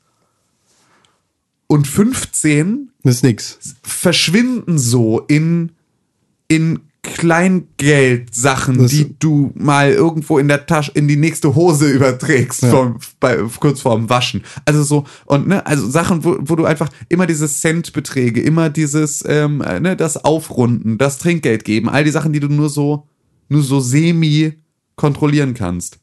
und 1.67 1.85
15 1.85 2.91
Das 3.03 3.15
ist 3.15 3.23
nix. 3.23 3.59
verschwinden 3.83 4.79
so 4.79 5.19
in, 5.19 5.73
in 6.47 6.86
Kleingeldsachen, 7.15 8.77
Das- 8.79 8.91
die 8.91 9.15
du 9.19 9.51
mal 9.55 9.91
irgendwo 9.91 10.37
in 10.37 10.47
der 10.47 10.65
Tasche, 10.65 10.91
in 10.93 11.07
die 11.07 11.15
nächste 11.17 11.55
Hose 11.55 11.89
überträgst, 11.89 12.63
Ja. 12.63 12.69
vom, 12.69 12.97
bei, 13.19 13.37
kurz 13.59 13.81
vorm 13.81 14.09
Waschen. 14.09 14.43
Also 14.65 14.83
so, 14.83 15.03
und 15.25 15.47
ne, 15.47 15.65
also 15.65 15.89
Sachen, 15.89 16.23
wo, 16.23 16.37
wo 16.41 16.55
du 16.55 16.65
einfach 16.65 16.89
immer 17.09 17.25
diese 17.27 17.47
Centbeträge, 17.47 18.41
immer 18.41 18.69
dieses, 18.69 19.23
ähm, 19.27 19.61
äh, 19.61 19.79
ne, 19.79 19.95
das 19.95 20.23
Aufrunden, 20.23 20.97
das 20.97 21.17
Trinkgeld 21.17 21.63
geben, 21.63 21.89
all 21.89 22.03
die 22.03 22.11
Sachen, 22.11 22.33
die 22.33 22.39
du 22.39 22.47
nur 22.47 22.69
so, 22.69 23.07
nur 23.49 23.63
so 23.63 23.79
semi 23.79 24.53
kontrollieren 24.95 25.53
kannst. 25.53 25.99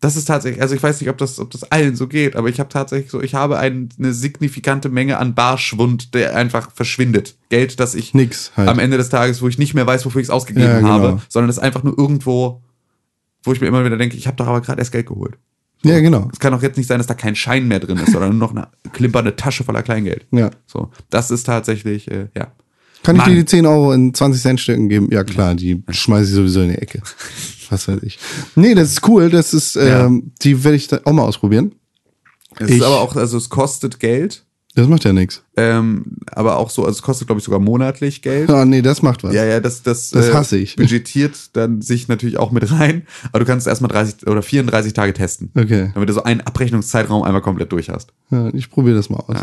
Das 0.00 0.14
ist 0.14 0.26
tatsächlich, 0.26 0.62
also 0.62 0.76
ich 0.76 0.82
weiß 0.82 1.00
nicht, 1.00 1.10
ob 1.10 1.18
das, 1.18 1.40
ob 1.40 1.50
das 1.50 1.64
allen 1.72 1.96
so 1.96 2.06
geht, 2.06 2.36
aber 2.36 2.48
ich 2.48 2.60
habe 2.60 2.68
tatsächlich 2.68 3.10
so, 3.10 3.20
ich 3.20 3.34
habe 3.34 3.58
ein, 3.58 3.88
eine 3.98 4.12
signifikante 4.12 4.88
Menge 4.88 5.18
an 5.18 5.34
Barschwund, 5.34 6.14
der 6.14 6.36
einfach 6.36 6.70
verschwindet. 6.70 7.36
Geld, 7.48 7.80
das 7.80 7.96
ich 7.96 8.14
Nix 8.14 8.52
halt. 8.56 8.68
am 8.68 8.78
Ende 8.78 8.96
des 8.96 9.08
Tages, 9.08 9.42
wo 9.42 9.48
ich 9.48 9.58
nicht 9.58 9.74
mehr 9.74 9.86
weiß, 9.88 10.06
wofür 10.06 10.20
ich 10.20 10.28
es 10.28 10.30
ausgegeben 10.30 10.66
Ja, 10.68 10.76
genau. 10.78 10.88
habe, 10.90 11.22
sondern 11.28 11.48
das 11.48 11.58
einfach 11.58 11.82
nur 11.82 11.98
irgendwo, 11.98 12.62
wo 13.42 13.52
ich 13.52 13.60
mir 13.60 13.66
immer 13.66 13.84
wieder 13.84 13.96
denke, 13.96 14.16
ich 14.16 14.28
habe 14.28 14.36
doch 14.36 14.46
aber 14.46 14.60
gerade 14.60 14.80
erst 14.80 14.92
Geld 14.92 15.06
geholt. 15.06 15.36
Ja, 15.84 15.98
genau. 16.00 16.28
Es 16.32 16.38
kann 16.38 16.52
doch 16.52 16.62
jetzt 16.62 16.76
nicht 16.76 16.86
sein, 16.86 16.98
dass 16.98 17.06
da 17.06 17.14
kein 17.14 17.34
Schein 17.36 17.66
mehr 17.66 17.80
drin 17.80 17.98
ist, 17.98 18.12
sondern 18.12 18.30
nur 18.36 18.48
noch 18.48 18.50
eine 18.54 18.68
klimpernde 18.92 19.34
Tasche 19.36 19.64
voller 19.64 19.82
Kleingeld. 19.82 20.26
Ja. 20.30 20.50
So, 20.66 20.90
das 21.10 21.30
ist 21.32 21.44
tatsächlich, 21.44 22.08
äh, 22.10 22.28
ja. 22.36 22.52
Kann 23.02 23.16
ich 23.16 23.22
Mann. 23.22 23.30
dir 23.30 23.36
die 23.36 23.44
10 23.44 23.66
Euro 23.66 23.92
in 23.92 24.12
20 24.12 24.42
Cent 24.42 24.60
Stücken 24.60 24.88
geben? 24.88 25.08
Ja, 25.10 25.24
klar, 25.24 25.54
die 25.54 25.82
schmeiße 25.88 26.28
ich 26.30 26.34
sowieso 26.34 26.60
in 26.62 26.70
die 26.70 26.74
Ecke. 26.78 27.00
Was 27.70 27.86
weiß 27.88 28.02
ich. 28.02 28.18
Nee, 28.54 28.74
das 28.74 28.90
ist 28.92 29.06
cool. 29.08 29.30
Das 29.30 29.52
ist, 29.54 29.76
Ja. 29.76 30.06
ähm, 30.06 30.32
die 30.42 30.64
werde 30.64 30.76
ich 30.76 30.88
da 30.88 31.00
auch 31.04 31.12
mal 31.12 31.22
ausprobieren. 31.22 31.72
Es 32.58 32.70
Ich- 32.70 32.76
ist 32.78 32.82
aber 32.82 33.00
auch, 33.00 33.14
also 33.16 33.36
es 33.36 33.48
kostet 33.50 34.00
Geld, 34.00 34.44
Das 34.74 34.88
macht 34.88 35.04
ja 35.04 35.12
nichts. 35.12 35.42
ähm, 35.56 36.18
aber 36.32 36.56
auch 36.58 36.70
so, 36.70 36.82
also 36.84 36.96
es 36.96 37.02
kostet, 37.02 37.28
glaube 37.28 37.38
ich, 37.40 37.44
sogar 37.44 37.60
monatlich 37.60 38.20
Geld. 38.22 38.50
Ah, 38.50 38.64
nee, 38.64 38.80
das 38.82 39.02
macht 39.02 39.22
was. 39.22 39.32
Ja, 39.34 39.44
ja, 39.44 39.60
das, 39.60 39.82
das, 39.82 40.10
Das 40.10 40.32
hasse 40.32 40.56
ich. 40.56 40.76
budgetiert 40.76 41.56
dann 41.56 41.82
sich 41.82 42.08
natürlich 42.08 42.36
auch 42.38 42.50
mit 42.52 42.70
rein, 42.72 43.06
aber 43.30 43.40
du 43.40 43.44
kannst 43.44 43.66
erstmal 43.66 43.90
30 43.90 44.26
oder 44.26 44.42
34 44.42 44.92
Tage 44.92 45.12
testen. 45.12 45.50
Okay. 45.54 45.90
Damit 45.94 46.08
du 46.08 46.12
so 46.14 46.22
einen 46.24 46.40
Abrechnungszeitraum 46.40 47.22
einmal 47.22 47.42
komplett 47.42 47.70
durch 47.72 47.90
hast. 47.90 48.12
Ja, 48.30 48.48
ich 48.54 48.70
probiere 48.70 48.96
das 48.96 49.08
mal 49.10 49.18
aus. 49.18 49.36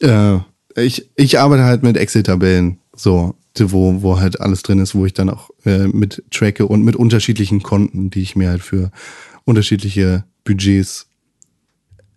Äh, 0.00 0.38
ich, 0.76 1.10
ich 1.16 1.38
arbeite 1.38 1.64
halt 1.64 1.82
mit 1.82 1.96
Excel-Tabellen, 1.96 2.78
so, 2.94 3.34
wo, 3.58 4.02
wo 4.02 4.20
halt 4.20 4.40
alles 4.40 4.62
drin 4.62 4.78
ist, 4.80 4.94
wo 4.94 5.06
ich 5.06 5.14
dann 5.14 5.30
auch 5.30 5.50
äh, 5.64 5.88
mit 5.88 6.24
tracke 6.30 6.66
und 6.66 6.84
mit 6.84 6.96
unterschiedlichen 6.96 7.62
Konten, 7.62 8.10
die 8.10 8.22
ich 8.22 8.36
mir 8.36 8.50
halt 8.50 8.62
für 8.62 8.90
unterschiedliche 9.44 10.24
Budgets 10.44 11.06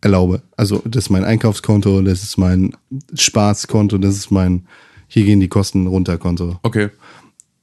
erlaube. 0.01 0.41
Also 0.55 0.81
das 0.85 1.05
ist 1.05 1.09
mein 1.09 1.23
Einkaufskonto, 1.23 2.01
das 2.01 2.23
ist 2.23 2.37
mein 2.37 2.75
Spaßkonto, 3.13 3.97
das 3.97 4.15
ist 4.15 4.31
mein 4.31 4.65
hier 5.09 5.25
gehen 5.25 5.39
die 5.39 5.47
Kosten 5.47 5.87
runter 5.87 6.17
Konto. 6.17 6.59
Okay. 6.61 6.89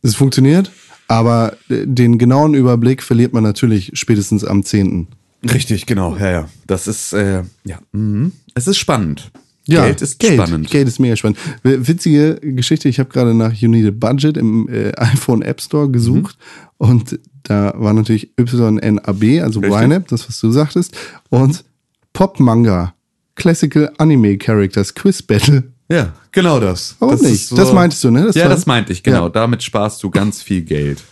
Es 0.03 0.17
funktioniert, 0.17 0.71
aber 1.09 1.57
äh, 1.69 1.87
den 1.87 2.19
genauen 2.19 2.55
Überblick 2.55 3.03
verliert 3.03 3.33
man 3.33 3.43
natürlich 3.43 3.93
spätestens 3.95 4.45
am 4.45 4.65
10. 4.65 5.07
Richtig, 5.45 5.87
genau, 5.87 6.17
ja, 6.17 6.31
ja. 6.31 6.49
Das 6.67 6.89
ist, 6.89 7.13
äh, 7.13 7.45
ja. 7.65 7.79
Mhm. 7.93 8.33
Es 8.55 8.67
ist 8.67 8.79
spannend. 8.79 9.31
Ja, 9.69 9.85
Geld 9.87 10.01
ist 10.03 10.19
Geld. 10.19 10.35
spannend. 10.35 10.71
Geld 10.71 10.87
ist 10.89 10.99
mega 11.01 11.17
spannend. 11.17 11.39
Witzige 11.63 12.37
Geschichte, 12.41 12.89
ich 12.89 12.99
habe 13.01 13.11
gerade 13.11 13.35
nach 13.35 13.53
You 13.53 13.69
Need 13.69 13.87
a 13.89 13.91
Budget 13.93 14.37
im 14.37 14.69
äh, 14.69 14.93
iPhone 14.97 15.43
App 15.43 15.61
Store 15.61 15.91
gesucht 15.91 16.37
und 16.79 17.19
da 17.43 17.73
war 17.77 17.93
natürlich 17.93 18.31
YNAB, 18.39 19.43
also. 19.43 19.61
YNAB, 19.63 20.09
das 20.09 20.29
was 20.29 20.39
du 20.41 20.51
sagtest, 20.51 20.97
und 21.31 21.65
Pop 22.13 22.39
Manga, 22.41 22.95
Classical 23.35 23.93
Anime 23.99 24.39
Characters, 24.39 24.95
Quiz 24.95 25.21
Battle. 25.23 25.65
Ja, 25.89 26.13
genau 26.33 26.59
das. 26.59 26.97
Warum 26.99 27.15
das 27.15 27.23
nicht? 27.23 27.51
ist 27.51 27.59
Das 27.59 27.73
meintest 27.73 28.03
du, 28.03 28.11
ne? 28.11 28.25
Das 28.25 28.35
ja, 28.35 28.45
war- 28.45 28.51
das 28.51 28.67
meinte 28.67 28.93
ich, 28.93 29.03
genau. 29.03 29.25
Ja. 29.25 29.29
Damit 29.29 29.63
sparst 29.63 30.03
du 30.03 30.11
ganz 30.11 30.43
viel 30.43 30.63
Geld. 30.63 31.03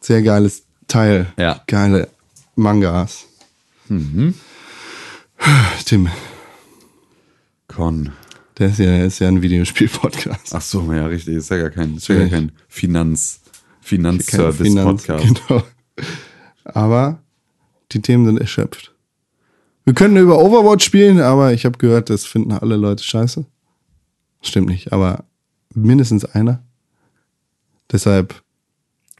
Sehr 0.00 0.22
geiles 0.22 0.62
Teil. 0.88 1.26
Ja. 1.38 1.60
Geile 1.66 2.08
Mangas. 2.56 3.24
Tim, 5.84 6.08
Con. 7.74 8.12
der 8.58 8.68
ist 8.68 8.78
ja, 8.78 9.04
ist 9.04 9.18
ja 9.18 9.28
ein 9.28 9.42
Videospiel-Podcast. 9.42 10.54
Ach 10.54 10.60
so, 10.62 10.92
ja, 10.92 11.06
richtig. 11.06 11.34
Ist 11.36 11.50
ja 11.50 11.56
gar 11.58 11.70
kein, 11.70 11.96
ist 11.96 12.08
ja 12.08 12.16
gar 12.16 12.28
kein 12.28 12.52
Finanz, 12.68 13.40
Kein 13.44 13.52
Finanz- 13.80 14.24
Finanzservice-Podcast. 14.30 15.24
Genau. 15.48 15.62
Aber 16.64 17.22
die 17.92 18.00
Themen 18.00 18.24
sind 18.26 18.40
erschöpft. 18.40 18.94
Wir 19.84 19.92
können 19.94 20.16
über 20.16 20.38
Overwatch 20.38 20.84
spielen, 20.84 21.20
aber 21.20 21.52
ich 21.52 21.64
habe 21.66 21.76
gehört, 21.78 22.08
das 22.10 22.24
finden 22.24 22.52
alle 22.52 22.76
Leute 22.76 23.04
scheiße. 23.04 23.44
Stimmt 24.40 24.68
nicht, 24.68 24.92
aber 24.92 25.24
mindestens 25.74 26.24
einer. 26.24 26.62
Deshalb, 27.92 28.42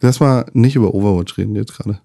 lass 0.01 0.21
mal 0.21 0.47
nicht 0.55 0.77
über 0.77 0.95
Overwatch 0.95 1.37
reden 1.37 1.55
jetzt 1.55 1.77
gerade. 1.77 2.01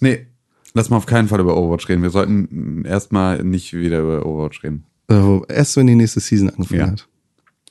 Nee, 0.00 0.26
lass 0.74 0.90
mal 0.90 0.96
auf 0.98 1.06
keinen 1.06 1.26
Fall 1.28 1.40
über 1.40 1.56
Overwatch 1.56 1.88
reden. 1.88 2.02
Wir 2.02 2.10
sollten 2.10 2.84
erstmal 2.84 3.42
nicht 3.42 3.72
wieder 3.72 4.00
über 4.00 4.24
Overwatch 4.24 4.62
reden. 4.62 4.84
Also 5.08 5.44
erst 5.48 5.76
wenn 5.76 5.86
die 5.86 5.94
nächste 5.94 6.20
Season 6.20 6.50
angefangen 6.50 6.80
Ja. 6.80 6.86
hat. 6.88 7.06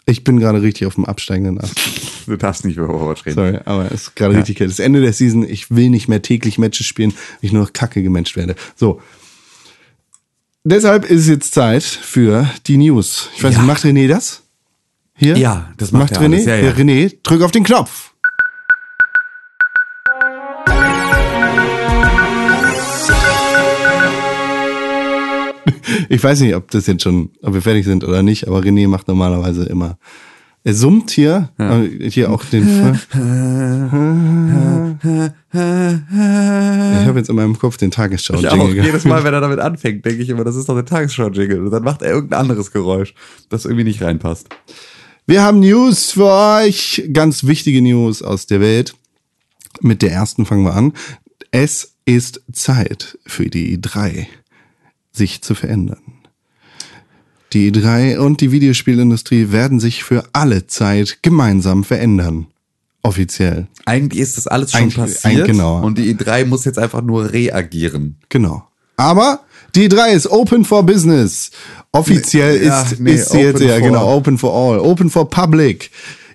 Ich 0.06 0.24
bin 0.26 0.40
gerade 0.40 0.62
richtig 0.62 0.86
auf 0.86 0.96
dem 0.96 1.06
absteigenden 1.06 1.60
Ast. 1.62 1.74
Du 2.26 2.38
darfst 2.38 2.64
nicht 2.64 2.78
über 2.78 2.88
Overwatch 2.88 3.26
reden. 3.26 3.36
Sorry, 3.36 3.60
aber 3.66 3.88
es 3.88 4.04
ist 4.04 4.16
gerade 4.16 4.38
richtig. 4.38 4.58
Das 4.60 4.80
Ende 4.80 5.02
der 5.02 5.12
Season. 5.12 5.44
Ich 5.44 5.70
will 5.72 5.90
nicht 5.90 6.08
mehr 6.08 6.22
täglich 6.22 6.58
Matches 6.58 6.86
spielen, 6.88 7.12
weil 7.12 7.18
ich 7.42 7.52
nur 7.52 7.64
noch 7.64 7.74
kacke 7.74 8.02
gematcht 8.02 8.38
werde. 8.38 8.56
So. 8.78 9.02
Deshalb 10.64 11.04
ist 11.04 11.22
es 11.24 11.28
jetzt 11.28 11.54
Zeit 11.54 11.84
für 11.84 12.50
die 12.68 12.78
News. 12.78 13.28
Ich 13.36 13.44
weiß 13.44 13.54
Ja. 13.56 13.60
nicht, 13.60 13.68
macht 13.68 13.84
René 13.84 14.08
das? 14.08 14.44
Hier? 15.16 15.38
Ja, 15.38 15.74
das 15.76 15.92
macht 15.92 16.14
er 16.14 16.22
René. 16.22 16.40
Ja, 16.48 16.56
ja. 16.56 16.72
René, 16.72 17.14
drück 17.24 17.42
auf 17.42 17.52
den 17.52 17.66
Knopf. 17.66 18.13
Ich 26.10 26.24
weiß 26.24 26.42
nicht, 26.42 26.56
ob 26.56 26.72
das 26.72 26.88
jetzt 26.88 27.04
schon, 27.04 27.30
ob 27.42 27.54
wir 27.54 27.62
fertig 27.62 27.86
sind 27.86 28.04
oder 28.04 28.24
nicht, 28.24 28.48
aber 28.48 28.60
René 28.60 28.88
macht 28.88 29.08
normalerweise 29.08 29.66
immer. 29.66 29.98
Er 30.66 30.74
summt 30.74 31.12
hier, 31.12 31.50
äh, 31.58 32.10
hier 32.10 32.32
auch 32.32 32.46
den. 32.46 32.64
Ich 32.64 33.16
habe 37.08 37.20
jetzt 37.20 37.30
in 37.30 37.36
meinem 37.36 37.60
Kopf 37.60 37.76
den 37.76 37.92
tagesschau 37.92 38.36
Ich 38.36 38.48
auch. 38.48 38.70
Jedes 38.70 39.04
Mal, 39.04 39.26
wenn 39.26 39.34
er 39.34 39.42
damit 39.42 39.60
anfängt, 39.60 40.06
denke 40.06 40.24
ich 40.24 40.30
immer, 40.30 40.46
das 40.46 40.56
ist 40.56 40.70
doch 40.70 40.76
der 40.76 40.86
Tagesschau-Jingle. 40.86 41.66
Und 41.66 41.72
dann 41.72 41.84
macht 41.84 42.02
er 42.02 42.12
irgendein 42.12 42.40
anderes 42.40 42.72
Geräusch, 42.72 43.14
das 43.50 43.66
irgendwie 43.66 43.84
nicht 43.84 44.02
reinpasst. 44.02 44.48
Wir 45.26 45.42
haben 45.42 45.60
News 45.60 46.12
für 46.12 46.32
euch, 46.32 47.10
ganz 47.12 47.44
wichtige 47.46 47.82
News 47.82 48.22
aus 48.22 48.46
der 48.46 48.62
Welt. 48.62 48.94
Mit 49.82 50.02
der 50.02 50.12
ersten 50.12 50.46
fangen 50.46 50.64
wir 50.64 50.76
an. 50.76 50.94
Es 51.52 51.96
ist 52.06 52.42
Zeit 52.54 53.18
für 53.26 53.50
die 53.50 53.78
E3, 53.78 54.28
sich 55.14 55.42
zu 55.42 55.56
verändern. 55.56 56.02
Die 57.54 57.72
E3 57.72 58.18
und 58.18 58.42
die 58.42 58.52
Videospielindustrie 58.52 59.52
werden 59.52 59.80
sich 59.80 60.04
für 60.04 60.26
alle 60.34 60.66
Zeit 60.66 61.20
gemeinsam 61.22 61.84
verändern. 61.84 62.48
Offiziell. 63.04 63.68
Eigentlich 63.86 64.22
ist 64.22 64.38
das 64.38 64.48
alles 64.48 64.72
schon 64.72 64.82
Eigentlich- 64.82 64.96
passiert. 64.96 65.26
eigentlich 65.26 65.48
genau. 65.48 65.84
Und 65.86 65.98
die 65.98 66.14
E3 66.16 66.46
muss 66.46 66.66
jetzt 66.66 66.80
einfach 66.80 67.02
nur 67.04 67.32
reagieren. 67.32 68.16
Genau. 68.30 68.64
Aber 68.98 69.42
die 69.76 69.88
E3 69.90 70.14
ist 70.14 70.28
open 70.28 70.66
for 70.66 70.84
business. 70.86 71.52
Offiziell 71.92 72.64
Ja, 72.64 72.82
ist, 72.84 73.00
nee, 73.00 73.14
ist 73.14 73.30
sie 73.30 73.40
jetzt 73.40 73.62
ja 73.62 73.80
genau 73.80 74.16
open 74.16 74.38
for 74.38 74.54
all, 74.54 74.80
open 74.80 75.10
for 75.10 75.30
public. 75.30 75.92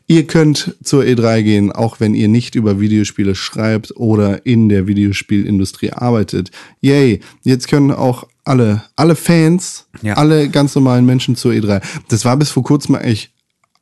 Ihr 0.07 0.27
könnt 0.27 0.75
zur 0.83 1.03
E3 1.05 1.43
gehen, 1.43 1.73
auch 1.73 2.01
wenn 2.01 2.15
ihr 2.15 2.29
nicht 2.29 2.55
über 2.55 2.81
Videospiele 2.81 3.35
schreibt 3.35 3.97
oder 3.97 4.47
in 4.47 4.69
der 4.69 4.87
Videospielindustrie 4.87 5.91
arbeitet. 5.93 6.51
Yay, 6.81 7.21
jetzt 7.43 7.69
können 7.69 7.91
auch 7.91 8.27
alle, 8.49 8.83
alle 8.97 9.15
Fans, 9.15 9.87
Ja. 10.03 10.15
alle 10.15 10.49
ganz 10.49 10.75
normalen 10.75 11.07
Menschen 11.07 11.37
zur 11.37 11.53
E3. 11.53 11.81
Das 12.09 12.25
war 12.25 12.37
bis 12.37 12.51
vor 12.51 12.63
kurzem 12.63 12.95
eigentlich 12.97 13.33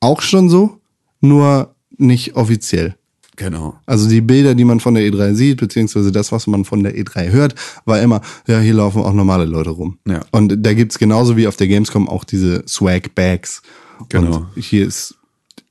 auch 0.01 0.21
schon 0.21 0.49
so, 0.49 0.81
nur 1.21 1.75
nicht 1.97 2.37
offiziell. 2.37 2.97
Genau. 3.37 3.79
Also 3.85 4.09
die 4.09 4.23
Bilder, 4.23 4.55
die 4.55 4.65
man 4.65 4.81
von 4.81 4.95
der 4.95 5.05
E3 5.05 5.35
sieht, 5.35 5.59
beziehungsweise 5.59 6.11
das, 6.11 6.33
was 6.33 6.47
man 6.47 6.65
von 6.65 6.83
der 6.83 6.97
E3 6.97 7.31
hört, 7.31 7.55
war 7.85 8.01
immer, 8.01 8.23
ja, 8.47 8.61
hier 8.61 8.75
laufen 8.75 9.03
auch 9.03 9.13
normale 9.13 9.45
Leute 9.45 9.71
rum. 9.71 9.99
Ja. 10.07 10.21
Und 10.33 10.65
da 10.65 10.73
gibt's 10.73 10.99
genauso 10.99 11.37
wie 11.37 11.47
auf 11.47 11.57
der 11.57 11.69
Gamescom 11.69 12.09
auch 12.09 12.25
diese 12.25 12.65
Swag-Bags. 12.67 13.61
Genau. 14.09 14.49
Und 14.55 14.63
hier 14.63 14.87
ist 14.87 15.17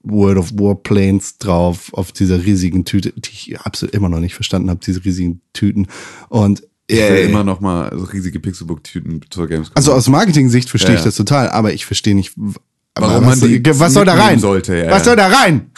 World 0.03 0.37
of 0.37 0.51
Warplanes 0.53 1.39
drauf, 1.39 1.91
auf 1.93 2.11
dieser 2.11 2.45
riesigen 2.45 2.85
Tüte, 2.85 3.11
die 3.15 3.31
ich 3.31 3.59
absolut 3.59 3.95
immer 3.95 4.09
noch 4.09 4.19
nicht 4.19 4.35
verstanden 4.35 4.69
habe, 4.69 4.79
diese 4.85 5.03
riesigen 5.03 5.41
Tüten. 5.53 5.87
Und 6.29 6.61
Ich 6.88 6.97
will 6.97 7.03
äh, 7.03 7.25
immer 7.25 7.43
noch 7.43 7.61
mal 7.61 7.91
so 7.97 8.05
riesige 8.05 8.39
Pixelbook-Tüten 8.39 9.21
zur 9.29 9.47
Gamescom. 9.47 9.75
also 9.75 9.93
aus 9.93 10.07
Marketing-Sicht 10.07 10.69
verstehe 10.69 10.91
Ja, 10.91 10.95
ich 10.95 11.01
ja. 11.01 11.05
das 11.05 11.15
total, 11.15 11.49
aber 11.49 11.73
ich 11.73 11.86
verstehe 11.86 12.15
nicht, 12.15 12.33
Warum 12.97 13.25
was, 13.25 13.41
man 13.41 13.49
die 13.49 13.61
was 13.79 13.93
soll 13.93 14.05
da 14.05 14.13
rein? 14.13 14.39
sollte, 14.39 14.75
ja, 14.77 14.91
was 14.91 14.99
ja. 14.99 15.03
soll 15.05 15.15
da 15.15 15.27
rein? 15.27 15.71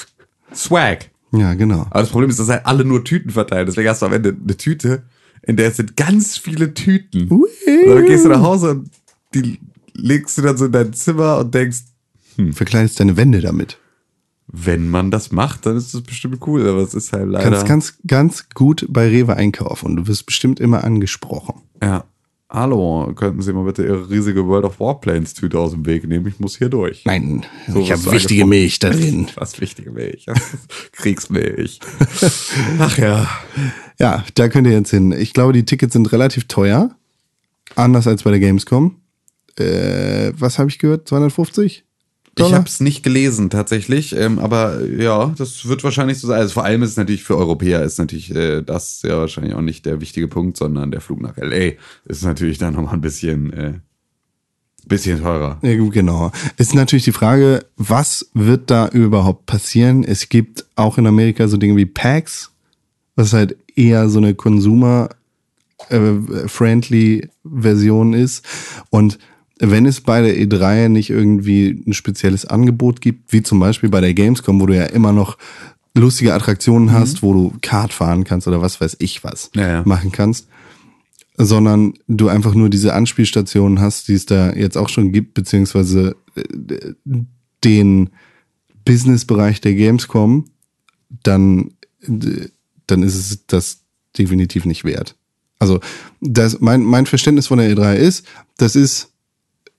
Swag. 0.53 1.09
Ja, 1.31 1.53
genau. 1.55 1.87
Aber 1.89 2.01
das 2.01 2.09
Problem 2.09 2.29
ist, 2.29 2.39
dass 2.39 2.49
halt 2.49 2.65
alle 2.65 2.85
nur 2.85 3.03
Tüten 3.03 3.31
verteilen. 3.31 3.65
Deswegen 3.65 3.89
hast 3.89 4.01
du 4.01 4.05
am 4.05 4.13
Ende 4.13 4.35
eine 4.41 4.55
Tüte, 4.57 5.03
in 5.43 5.55
der 5.57 5.71
sind 5.71 5.95
ganz 5.97 6.37
viele 6.37 6.73
Tüten. 6.73 7.29
Und 7.29 7.47
dann 7.87 8.05
gehst 8.05 8.25
du 8.25 8.29
nach 8.29 8.41
Hause 8.41 8.71
und 8.71 8.89
die 9.33 9.59
legst 9.93 10.37
du 10.37 10.41
dann 10.41 10.57
so 10.57 10.65
in 10.65 10.71
dein 10.71 10.93
Zimmer 10.93 11.39
und 11.39 11.53
denkst, 11.53 11.79
Verkleidest 12.51 12.99
deine 12.99 13.17
Wände 13.17 13.41
damit. 13.41 13.77
Wenn 14.47 14.87
man 14.89 15.11
das 15.11 15.31
macht, 15.31 15.65
dann 15.65 15.75
ist 15.77 15.93
das 15.93 16.01
bestimmt 16.01 16.39
cool. 16.47 16.67
Aber 16.67 16.79
es 16.79 16.93
ist 16.93 17.11
halt 17.13 17.27
leider. 17.29 17.49
kannst 17.49 17.65
ganz, 17.67 17.97
ganz 18.07 18.49
gut 18.53 18.85
bei 18.89 19.07
Rewe 19.07 19.35
einkaufen 19.35 19.87
und 19.87 19.95
du 19.97 20.07
wirst 20.07 20.25
bestimmt 20.25 20.59
immer 20.59 20.83
angesprochen. 20.83 21.61
ja. 21.81 22.03
Hallo, 22.49 23.11
könnten 23.13 23.41
Sie 23.41 23.51
mal 23.51 23.65
bitte 23.65 23.83
Ihre 23.83 24.09
riesige 24.09 24.47
World 24.47 24.63
of 24.63 24.79
Warplanes 24.79 25.33
Tüte 25.33 25.59
aus 25.59 25.71
dem 25.71 25.85
Weg 25.85 26.07
nehmen? 26.07 26.25
Ich 26.27 26.39
muss 26.39 26.57
hier 26.57 26.69
durch. 26.69 27.03
Nein, 27.03 27.45
So 27.67 27.81
ich 27.81 27.91
habe 27.91 28.09
wichtige. 28.09 28.45
Milch 28.45 28.79
da 28.79 28.89
drin. 28.89 29.27
Was 29.35 29.59
wichtige 29.59 29.91
Milch. 29.91 30.27
Kriegsmilch. 30.93 31.81
Ach 32.79 32.97
ja. 32.97 33.27
Ja, 33.99 34.23
da 34.35 34.47
könnt 34.47 34.65
ihr 34.65 34.71
jetzt 34.71 34.91
hin. 34.91 35.11
Ich 35.11 35.33
glaube, 35.33 35.51
die 35.51 35.65
Tickets 35.65 35.91
sind 35.91 36.09
relativ 36.13 36.45
teuer. 36.47 36.95
Anders 37.75 38.07
als 38.07 38.23
bei 38.23 38.31
der 38.31 38.39
Gamescom. 38.39 38.95
Äh, 39.59 40.31
was 40.37 40.57
habe 40.57 40.69
ich 40.69 40.79
gehört? 40.79 41.05
250? 41.09 41.83
Ich 42.37 42.43
Dollar? 42.43 42.59
habe 42.59 42.67
es 42.67 42.79
nicht 42.79 43.03
gelesen 43.03 43.49
tatsächlich, 43.49 44.15
ähm, 44.15 44.37
aber 44.37 44.85
ja, 44.85 45.33
das 45.37 45.67
wird 45.67 45.83
wahrscheinlich 45.83 46.19
so 46.19 46.27
sein. 46.27 46.39
Also 46.39 46.53
vor 46.53 46.63
allem 46.63 46.83
ist 46.83 46.91
es 46.91 46.97
natürlich 46.97 47.23
für 47.23 47.35
Europäer 47.35 47.81
ist 47.83 47.97
natürlich 47.97 48.33
äh, 48.33 48.61
das 48.61 49.01
ja 49.03 49.17
wahrscheinlich 49.17 49.55
auch 49.55 49.61
nicht 49.61 49.87
der 49.87 50.01
wichtige 50.01 50.27
Punkt, 50.27 50.57
sondern 50.57 50.91
der 50.91 51.01
Flug 51.01 51.19
nach 51.21 51.37
LA 51.37 51.71
ist 52.05 52.23
natürlich 52.23 52.59
dann 52.59 52.75
nochmal 52.75 52.93
ein 52.93 53.01
bisschen 53.01 53.51
äh, 53.53 53.73
bisschen 54.87 55.21
teurer. 55.21 55.59
Ja, 55.61 55.75
gut, 55.75 55.93
genau. 55.93 56.31
Ist 56.57 56.73
natürlich 56.73 57.05
die 57.05 57.11
Frage, 57.11 57.63
was 57.75 58.31
wird 58.33 58.71
da 58.71 58.87
überhaupt 58.87 59.45
passieren? 59.45 60.03
Es 60.03 60.29
gibt 60.29 60.65
auch 60.75 60.97
in 60.97 61.05
Amerika 61.07 61.47
so 61.47 61.57
Dinge 61.57 61.75
wie 61.75 61.85
PAX, 61.85 62.51
was 63.15 63.33
halt 63.33 63.55
eher 63.75 64.09
so 64.09 64.17
eine 64.19 64.35
Consumer-friendly 64.35 67.29
Version 67.43 68.13
ist. 68.13 68.45
Und 68.89 69.19
wenn 69.59 69.85
es 69.85 70.01
bei 70.01 70.21
der 70.21 70.37
E3 70.37 70.89
nicht 70.89 71.09
irgendwie 71.09 71.83
ein 71.85 71.93
spezielles 71.93 72.45
Angebot 72.45 73.01
gibt, 73.01 73.33
wie 73.33 73.43
zum 73.43 73.59
Beispiel 73.59 73.89
bei 73.89 74.01
der 74.01 74.13
Gamescom, 74.13 74.59
wo 74.59 74.65
du 74.65 74.75
ja 74.75 74.85
immer 74.85 75.13
noch 75.13 75.37
lustige 75.95 76.33
Attraktionen 76.33 76.91
hast, 76.91 77.23
wo 77.23 77.33
du 77.33 77.53
Kart 77.61 77.91
fahren 77.91 78.23
kannst 78.23 78.47
oder 78.47 78.61
was 78.61 78.79
weiß 78.79 78.97
ich 78.99 79.23
was 79.23 79.49
Ja, 79.55 79.67
ja. 79.67 79.83
machen 79.85 80.11
kannst, 80.11 80.47
sondern 81.37 81.93
du 82.07 82.29
einfach 82.29 82.53
nur 82.53 82.69
diese 82.69 82.93
Anspielstationen 82.93 83.79
hast, 83.79 84.07
die 84.07 84.13
es 84.13 84.25
da 84.25 84.53
jetzt 84.53 84.77
auch 84.77 84.89
schon 84.89 85.11
gibt, 85.11 85.33
beziehungsweise 85.33 86.15
äh, 86.35 86.93
den 87.63 88.09
Businessbereich 88.85 89.59
der 89.61 89.73
Gamescom, 89.73 90.49
dann, 91.23 91.71
äh, 92.01 92.47
dann 92.85 93.03
ist 93.03 93.15
es 93.15 93.45
das 93.47 93.81
definitiv 94.17 94.65
nicht 94.65 94.83
wert. 94.83 95.15
Also 95.59 95.79
das, 96.21 96.59
mein, 96.59 96.83
mein 96.83 97.05
Verständnis 97.05 97.47
von 97.47 97.57
der 97.57 97.75
E3 97.75 97.95
ist, 97.95 98.25
das 98.57 98.75
ist, 98.75 99.11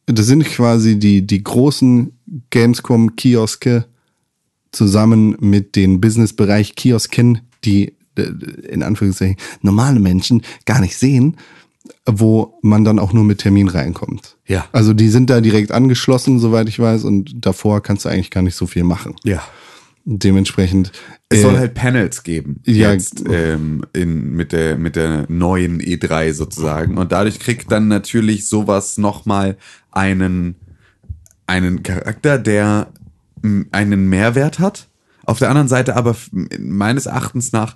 das 0.09 0.27
sind 0.27 0.45
quasi 0.45 0.99
die, 0.99 1.27
die 1.27 1.45
großen 1.45 2.13
Gamescom-Kioske 2.51 3.85
zusammen 4.73 5.37
mit 5.41 5.77
den 5.77 6.01
Businessbereich 6.01 6.75
Kiosken, 6.75 7.41
die 7.65 7.95
äh, 8.17 8.23
in 8.69 8.83
Anführungszeichen 8.83 9.37
normale 9.63 10.01
Menschen 10.01 10.43
gar 10.65 10.81
nicht 10.81 10.97
sehen, 10.97 11.37
wo 12.07 12.59
man 12.63 12.85
dann 12.85 12.99
auch 12.99 13.13
nur 13.13 13.25
mit 13.25 13.39
Termin 13.39 13.69
reinkommt. 13.69 14.37
Ja. 14.47 14.67
Also 14.73 14.95
die 14.95 15.09
sind 15.09 15.31
da 15.31 15.41
direkt 15.41 15.73
angeschlossen, 15.73 16.39
soweit 16.39 16.69
ich 16.69 16.79
weiß, 16.79 17.05
und 17.05 17.45
davor 17.45 17.83
kannst 17.83 18.05
du 18.05 18.09
eigentlich 18.09 18.31
gar 18.31 18.43
nicht 18.43 18.57
so 18.57 18.67
viel 18.67 18.85
machen. 18.85 19.15
Ja. 19.25 19.43
Dementsprechend. 20.05 20.93
Es 21.29 21.39
äh, 21.39 21.43
soll 21.43 21.59
halt 21.59 21.75
Panels 21.75 22.23
geben. 22.23 22.61
ja. 22.65 22.93
Jetzt 22.93 23.25
ähm, 23.29 23.85
in, 23.93 24.33
mit, 24.33 24.53
der, 24.53 24.79
mit 24.79 24.97
der 24.97 25.27
neuen 25.29 25.81
E3 25.81 26.33
sozusagen. 26.33 26.97
Und 26.97 27.13
dadurch 27.13 27.39
kriegt 27.41 27.71
dann 27.71 27.89
natürlich 27.89 28.49
sowas 28.49 28.97
nochmal 28.99 29.57
einen, 29.91 30.57
einen 31.47 31.83
Charakter, 31.83 32.39
der 32.39 32.89
einen 33.71 34.09
Mehrwert 34.09 34.59
hat. 34.59 34.89
Auf 35.25 35.39
der 35.39 35.51
anderen 35.51 35.69
Seite 35.69 35.97
aber 35.97 36.17
meines 36.59 37.07
Erachtens 37.07 37.53
nach 37.53 37.75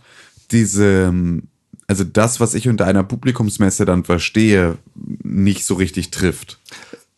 diese, 0.50 1.04
ähm, 1.08 1.48
also 1.86 2.04
das, 2.04 2.40
was 2.40 2.54
ich 2.54 2.68
unter 2.68 2.86
einer 2.86 3.02
Publikumsmesse 3.02 3.84
dann 3.84 4.04
verstehe, 4.04 4.78
nicht 4.94 5.66
so 5.66 5.74
richtig 5.74 6.10
trifft. 6.10 6.58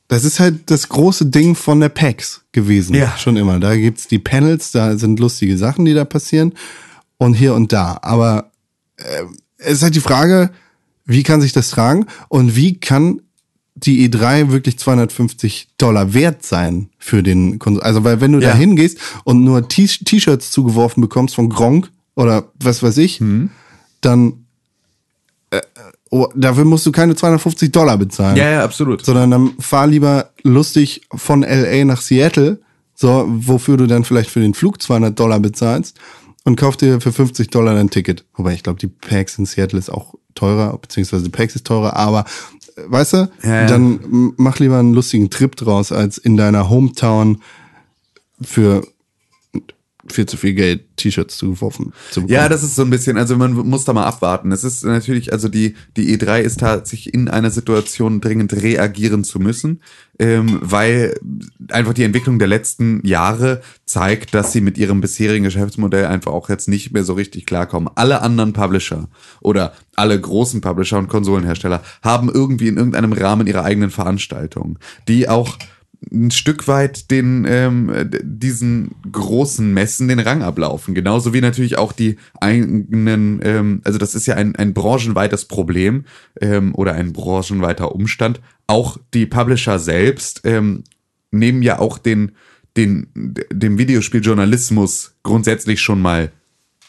Das 0.09 0.25
ist 0.25 0.39
halt 0.39 0.71
das 0.71 0.89
große 0.89 1.27
Ding 1.27 1.55
von 1.55 1.81
der 1.81 1.89
PAX 1.89 2.43
gewesen. 2.53 2.95
Ja. 2.95 3.17
Schon 3.17 3.37
immer. 3.37 3.59
Da 3.59 3.75
gibt's 3.77 4.07
die 4.07 4.19
Panels, 4.19 4.71
da 4.71 4.97
sind 4.99 5.19
lustige 5.19 5.57
Sachen, 5.57 5.85
die 5.85 5.95
da 5.95 6.05
passieren. 6.05 6.53
Und 7.17 7.35
hier 7.35 7.55
und 7.55 7.73
da. 7.73 7.99
Aber 8.03 8.51
äh, 8.97 9.23
es 9.59 9.75
ist 9.79 9.83
halt 9.83 9.95
die 9.95 10.01
Frage, 10.01 10.51
wie 11.07 11.23
kann 11.23 11.41
sich 11.41 11.53
das 11.53 11.71
tragen 11.71 12.07
und 12.29 12.55
wie 12.57 12.79
kann 12.79 13.21
die 13.77 14.09
E3 14.09 14.51
wirklich 14.51 14.79
250 14.79 15.69
Dollar 15.79 16.15
wert 16.15 16.45
sein 16.45 16.91
für 16.99 17.23
den 17.23 17.59
Konsum. 17.59 17.83
Also, 17.83 18.05
weil 18.05 18.21
wenn 18.21 18.33
du 18.33 18.41
Ja. 18.41 18.51
da 18.51 18.57
hingehst 18.57 18.99
und 19.25 19.43
nur 19.43 19.69
T-Shirts 19.69 20.51
zugeworfen 20.51 21.01
bekommst 21.01 21.35
von 21.35 21.49
Gronk 21.49 21.91
oder 22.15 22.45
was 22.61 22.83
weiß 22.83 22.99
ich, 22.99 23.21
Mhm. 23.21 23.51
dann 24.01 24.45
äh, 25.51 25.61
oh, 26.15 26.29
dafür 26.37 26.65
musst 26.65 26.87
du 26.87 26.93
keine 26.93 27.17
250 27.17 27.73
Dollar 27.73 27.99
bezahlen 27.99 28.37
Ja, 28.37 28.49
ja, 28.51 28.65
absolut. 28.65 29.05
sondern 29.05 29.31
dann 29.31 29.51
fahr 29.59 29.87
lieber 29.89 30.31
lustig 30.43 31.03
von 31.15 31.43
LA 31.43 31.85
nach 31.85 32.01
Seattle, 32.01 32.61
so, 32.95 33.25
wofür 33.29 33.77
du 33.77 33.87
dann 33.87 34.05
vielleicht 34.05 34.31
für 34.31 34.41
den 34.41 34.55
Flug 34.55 34.81
200 34.81 35.19
Dollar 35.19 35.41
bezahlst 35.41 35.99
und 36.45 36.57
kauf 36.57 36.77
dir 36.77 37.01
für 37.01 37.13
50 37.13 37.49
Dollar 37.51 37.75
dein 37.75 37.91
Ticket. 37.91 38.25
Wobei 38.37 38.55
ich 38.55 38.63
glaube, 38.63 38.79
die 38.79 38.87
PAX 38.87 39.39
in 39.39 39.47
Seattle 39.47 39.79
ist 39.79 39.91
auch 39.91 40.15
teurer, 40.37 40.77
beziehungsweise 40.79 41.25
die 41.25 41.31
PAX 41.31 41.57
ist 41.57 41.67
teurer, 41.67 41.97
aber 41.97 42.25
äh, 42.77 42.83
weißt 42.87 43.13
du, 43.15 43.17
Ja, 43.43 43.63
ja. 43.63 43.67
dann 43.67 44.33
mach 44.37 44.59
lieber 44.61 44.79
einen 44.79 44.95
lustigen 44.95 45.31
Trip 45.31 45.57
draus, 45.57 45.91
als 45.91 46.19
in 46.19 46.37
deiner 46.37 46.69
Hometown 46.71 47.41
für 48.41 48.87
viel 50.11 50.27
zu 50.27 50.37
viel 50.37 50.55
Geld 50.55 50.97
T-Shirts 50.97 51.37
zugeworfen 51.37 51.93
zu. 52.11 52.27
Ja, 52.27 52.49
das 52.49 52.63
ist 52.63 52.77
so 52.77 52.83
ein 52.83 52.91
bisschen, 52.91 53.17
also 53.17 53.37
man 53.37 53.53
muss 53.53 53.85
da 53.85 53.93
mal 53.93 54.05
abwarten. 54.05 54.53
Es 54.53 54.65
ist 54.65 54.85
natürlich, 54.85 55.33
also 55.33 55.49
die, 55.49 55.75
die 55.97 56.17
E3 56.17 56.41
ist 56.41 56.61
tatsächlich 56.61 57.15
in 57.15 57.29
einer 57.29 57.51
Situation 57.51 58.21
dringend 58.21 58.53
reagieren 58.53 59.25
zu 59.25 59.39
müssen, 59.39 59.81
ähm, 60.19 60.59
weil 60.63 61.15
einfach 61.71 61.95
die 61.95 62.05
Entwicklung 62.05 62.39
der 62.39 62.49
letzten 62.49 63.05
Jahre 63.05 63.61
zeigt, 63.85 64.35
dass 64.35 64.53
sie 64.53 64.61
mit 64.61 64.79
ihrem 64.79 65.01
bisherigen 65.01 65.45
Geschäftsmodell 65.45 66.07
einfach 66.07 66.33
auch 66.33 66.49
jetzt 66.49 66.69
nicht 66.69 66.93
mehr 66.93 67.05
so 67.05 67.15
richtig 67.15 67.47
klarkommen. 67.47 67.91
Alle 67.95 68.23
anderen 68.23 68.53
Publisher 68.53 69.09
oder 69.41 69.73
alle 69.97 70.21
großen 70.21 70.61
Publisher 70.61 70.99
und 70.99 71.09
Konsolenhersteller 71.09 71.83
haben 72.03 72.31
irgendwie 72.33 72.69
in 72.69 72.77
irgendeinem 72.77 73.13
Rahmen 73.13 73.47
ihre 73.47 73.65
eigenen 73.65 73.91
Veranstaltungen, 73.91 74.79
die 75.09 75.29
auch 75.29 75.59
ein 76.15 76.31
Stück 76.31 76.69
weit 76.69 77.11
den 77.11 77.45
ähm, 77.49 77.93
diesen 78.23 78.95
großen 79.11 79.73
Messen 79.73 80.09
den 80.09 80.21
Rang 80.21 80.43
ablaufen. 80.43 80.95
Genauso 80.95 81.35
wie 81.35 81.41
natürlich 81.41 81.77
auch 81.77 81.93
die 81.93 82.17
eigenen, 82.41 83.41
ähm, 83.43 83.81
also 83.85 83.99
das 83.99 84.15
ist 84.15 84.27
ja 84.27 84.37
ein, 84.37 84.57
ein 84.57 84.73
branchenweites 84.73 85.47
Problem 85.47 86.05
ähm, 86.41 86.75
oder 86.75 86.93
ein 86.95 87.13
branchenweiter 87.13 87.95
Umstand. 87.95 88.41
Auch 88.67 88.99
die 89.13 89.27
Publisher 89.27 89.79
selbst 89.79 90.43
ähm, 90.45 90.85
nehmen 91.31 91.63
ja 91.63 91.79
auch 91.79 91.99
den, 91.99 92.33
den, 92.77 93.09
dem 93.15 93.79
Videospieljournalismus 93.79 95.17
grundsätzlich 95.23 95.81
schon 95.81 96.01
mal 96.01 96.31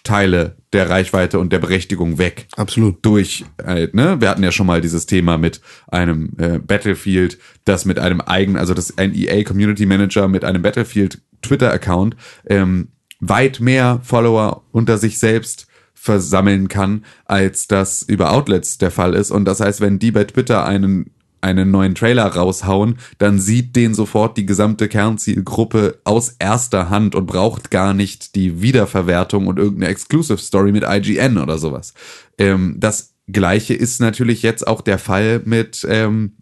Teile 0.06 0.56
der 0.72 0.90
Reichweite 0.90 1.40
und 1.40 1.52
der 1.52 1.60
Berechtigung 1.60 2.18
weg 2.18 2.48
Absolut. 2.56 3.06
durch, 3.06 3.44
äh, 3.58 3.90
ne, 3.92 4.22
wir 4.22 4.30
hatten 4.30 4.44
ja 4.44 4.54
schon 4.54 4.68
mal 4.68 4.80
dieses 4.80 5.06
Thema 5.06 5.38
mit 5.38 5.60
einem 5.88 6.32
äh, 6.38 6.60
Battlefield, 6.60 7.38
das 7.66 7.84
mit 7.84 8.00
einem 8.00 8.22
eigenen, 8.22 8.58
also 8.58 8.74
das 8.74 8.98
ein 8.98 9.14
EA 9.14 9.44
Community 9.44 9.86
Manager 9.86 10.30
mit 10.30 10.46
einem 10.46 10.62
Battlefield 10.62 11.22
Twitter 11.42 11.74
Account 11.74 12.16
ähm, 12.46 12.90
weit 13.20 13.60
mehr 13.60 14.00
Follower 14.04 14.64
unter 14.72 14.98
sich 14.98 15.20
selbst 15.20 15.68
versammeln 15.94 16.68
kann, 16.68 17.04
als 17.26 17.68
das 17.68 18.04
über 18.04 18.32
Outlets 18.32 18.78
der 18.78 18.92
Fall 18.92 19.16
ist. 19.16 19.32
Und 19.32 19.46
das 19.46 19.60
heißt, 19.60 19.82
wenn 19.82 19.98
die 19.98 20.12
bei 20.12 20.24
Twitter 20.24 20.66
einen 20.66 21.12
einen 21.46 21.72
neuen 21.72 21.96
Trailer 21.96 22.26
raushauen, 22.26 22.98
dann 23.20 23.40
sieht 23.40 23.76
den 23.76 23.94
sofort 23.94 24.36
die 24.38 24.46
gesamte 24.46 24.88
Kernzielgruppe 24.88 26.00
aus 26.04 26.36
erster 26.40 26.90
Hand 26.90 27.16
und 27.16 27.28
braucht 27.28 27.72
gar 27.72 27.94
nicht 27.94 28.36
die 28.36 28.62
Wiederverwertung 28.62 29.48
und 29.48 29.60
irgendeine 29.60 29.92
Exclusive 29.92 30.40
Story 30.40 30.72
mit 30.72 30.84
IGN 30.84 31.38
oder 31.38 31.58
sowas. 31.58 31.94
Ähm, 32.38 32.76
das 32.80 33.14
gleiche 33.28 33.74
ist 33.74 34.02
natürlich 34.02 34.42
jetzt 34.42 34.68
auch 34.68 34.82
der 34.82 34.98
Fall 34.98 35.42
mit, 35.46 35.86
ähm, 35.90 36.34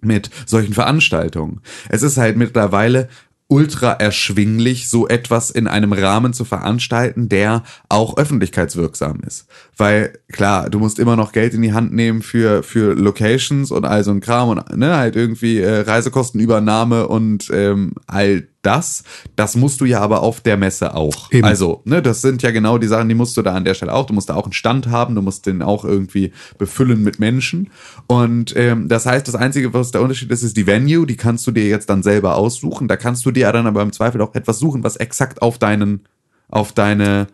mit 0.00 0.30
solchen 0.46 0.74
Veranstaltungen. 0.74 1.60
Es 1.88 2.02
ist 2.02 2.16
halt 2.16 2.36
mittlerweile 2.36 3.08
ultra 3.48 3.92
erschwinglich, 3.92 4.88
so 4.88 5.08
etwas 5.08 5.50
in 5.50 5.66
einem 5.66 5.92
Rahmen 5.92 6.32
zu 6.32 6.44
veranstalten, 6.44 7.28
der 7.28 7.62
auch 7.88 8.16
öffentlichkeitswirksam 8.16 9.20
ist. 9.26 9.46
Weil 9.76 10.18
klar, 10.32 10.70
du 10.70 10.78
musst 10.78 10.98
immer 10.98 11.16
noch 11.16 11.32
Geld 11.32 11.52
in 11.52 11.62
die 11.62 11.72
Hand 11.72 11.92
nehmen 11.92 12.22
für 12.22 12.62
für 12.62 12.94
Locations 12.94 13.70
und 13.70 13.84
all 13.84 14.04
so 14.04 14.10
ein 14.10 14.20
Kram 14.20 14.48
und 14.48 14.76
ne, 14.76 14.96
halt 14.96 15.16
irgendwie 15.16 15.58
äh, 15.58 15.80
Reisekostenübernahme 15.80 17.08
und 17.08 17.50
ähm, 17.52 17.92
all 18.06 18.48
das. 18.62 19.04
Das 19.36 19.56
musst 19.56 19.80
du 19.80 19.84
ja 19.84 20.00
aber 20.00 20.22
auf 20.22 20.40
der 20.40 20.56
Messe 20.56 20.94
auch. 20.94 21.30
Eben. 21.30 21.44
Also, 21.44 21.82
ne, 21.84 22.00
das 22.00 22.22
sind 22.22 22.42
ja 22.42 22.50
genau 22.50 22.78
die 22.78 22.86
Sachen, 22.86 23.08
die 23.08 23.14
musst 23.14 23.36
du 23.36 23.42
da 23.42 23.54
an 23.54 23.64
der 23.64 23.74
Stelle 23.74 23.92
auch. 23.92 24.06
Du 24.06 24.14
musst 24.14 24.30
da 24.30 24.34
auch 24.34 24.44
einen 24.44 24.52
Stand 24.52 24.88
haben, 24.88 25.14
du 25.14 25.22
musst 25.22 25.46
den 25.46 25.62
auch 25.62 25.84
irgendwie 25.84 26.32
befüllen 26.58 27.02
mit 27.02 27.18
Menschen. 27.18 27.70
Und 28.06 28.54
ähm, 28.56 28.88
das 28.88 29.06
heißt, 29.06 29.28
das 29.28 29.34
Einzige, 29.34 29.74
was 29.74 29.90
der 29.90 30.02
Unterschied 30.02 30.30
ist, 30.30 30.42
ist 30.42 30.56
die 30.56 30.66
Venue. 30.66 31.06
Die 31.06 31.16
kannst 31.16 31.46
du 31.46 31.50
dir 31.50 31.66
jetzt 31.66 31.90
dann 31.90 32.02
selber 32.02 32.36
aussuchen. 32.36 32.88
Da 32.88 32.96
kannst 32.96 33.26
du 33.26 33.30
dir 33.30 33.40
ja 33.40 33.52
dann 33.52 33.66
aber 33.66 33.82
im 33.82 33.92
Zweifel 33.92 34.20
auch 34.22 34.34
etwas 34.34 34.58
suchen, 34.58 34.84
was 34.84 34.96
exakt 34.96 35.42
auf 35.42 35.58
deinen, 35.58 36.00
auf 36.48 36.72
deine 36.72 37.26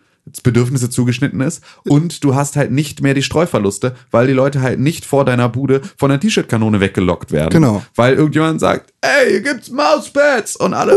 Bedürfnisse 0.43 0.91
zugeschnitten 0.91 1.41
ist. 1.41 1.63
Und 1.85 2.25
du 2.25 2.35
hast 2.35 2.57
halt 2.57 2.71
nicht 2.71 3.03
mehr 3.03 3.15
die 3.15 3.23
Streuverluste, 3.23 3.95
weil 4.11 4.27
die 4.27 4.33
Leute 4.33 4.61
halt 4.61 4.81
nicht 4.81 5.05
vor 5.05 5.25
deiner 5.25 5.49
Bude 5.49 5.81
von 5.97 6.11
der 6.11 6.21
T-Shirt-Kanone 6.21 6.81
weggelockt 6.81 7.33
werden. 7.33 7.51
Genau. 7.51 7.83
Weil 7.95 8.15
irgendjemand 8.15 8.61
sagt, 8.61 8.93
ey, 9.01 9.31
hier 9.31 9.41
gibt's 9.41 9.71
Mauspads 9.71 10.57
und 10.57 10.75
alle, 10.75 10.97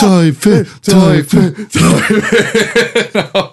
Teufel, 0.00 0.66
Teufel. 0.82 1.54
genau. 1.72 3.50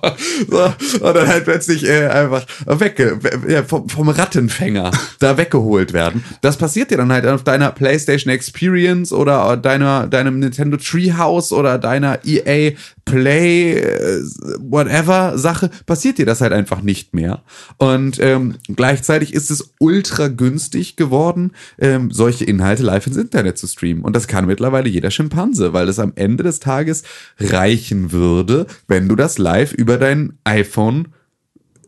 so, 0.49 1.05
und 1.05 1.15
dann 1.15 1.27
halt 1.27 1.43
plötzlich 1.45 1.85
äh, 1.85 2.07
einfach 2.07 2.45
wegge 2.65 3.19
ja, 3.47 3.63
vom, 3.63 3.89
vom 3.89 4.09
Rattenfänger 4.09 4.91
da 5.19 5.37
weggeholt 5.37 5.93
werden. 5.93 6.23
Das 6.41 6.57
passiert 6.57 6.91
dir 6.91 6.97
dann 6.97 7.11
halt 7.11 7.25
auf 7.25 7.43
deiner 7.43 7.71
PlayStation 7.71 8.31
Experience 8.31 9.11
oder 9.11 9.57
deiner 9.57 10.07
deinem 10.07 10.39
Nintendo 10.39 10.77
Treehouse 10.77 11.51
oder 11.51 11.77
deiner 11.77 12.19
EA 12.25 12.73
Play 13.09 13.73
äh, 13.73 14.21
whatever 14.59 15.37
Sache 15.37 15.69
passiert 15.85 16.17
dir 16.17 16.25
das 16.25 16.41
halt 16.41 16.53
einfach 16.53 16.81
nicht 16.81 17.13
mehr. 17.13 17.43
Und 17.77 18.19
ähm, 18.19 18.55
gleichzeitig 18.67 19.33
ist 19.33 19.51
es 19.51 19.73
ultra 19.79 20.27
günstig 20.27 20.95
geworden, 20.95 21.51
ähm, 21.79 22.11
solche 22.11 22.45
Inhalte 22.45 22.83
live 22.83 23.07
ins 23.07 23.17
Internet 23.17 23.57
zu 23.57 23.67
streamen. 23.67 24.03
Und 24.03 24.15
das 24.15 24.27
kann 24.27 24.45
mittlerweile 24.45 24.89
jeder 24.89 25.11
Schimpanse, 25.11 25.73
weil 25.73 25.89
es 25.89 25.99
am 25.99 26.13
Ende 26.15 26.43
des 26.43 26.59
Tages 26.59 27.03
reichen 27.39 28.11
würde, 28.11 28.67
wenn 28.87 29.07
du 29.07 29.15
das 29.15 29.37
live 29.37 29.73
über 29.73 29.97
dein 29.97 30.33
iPhone 30.43 31.09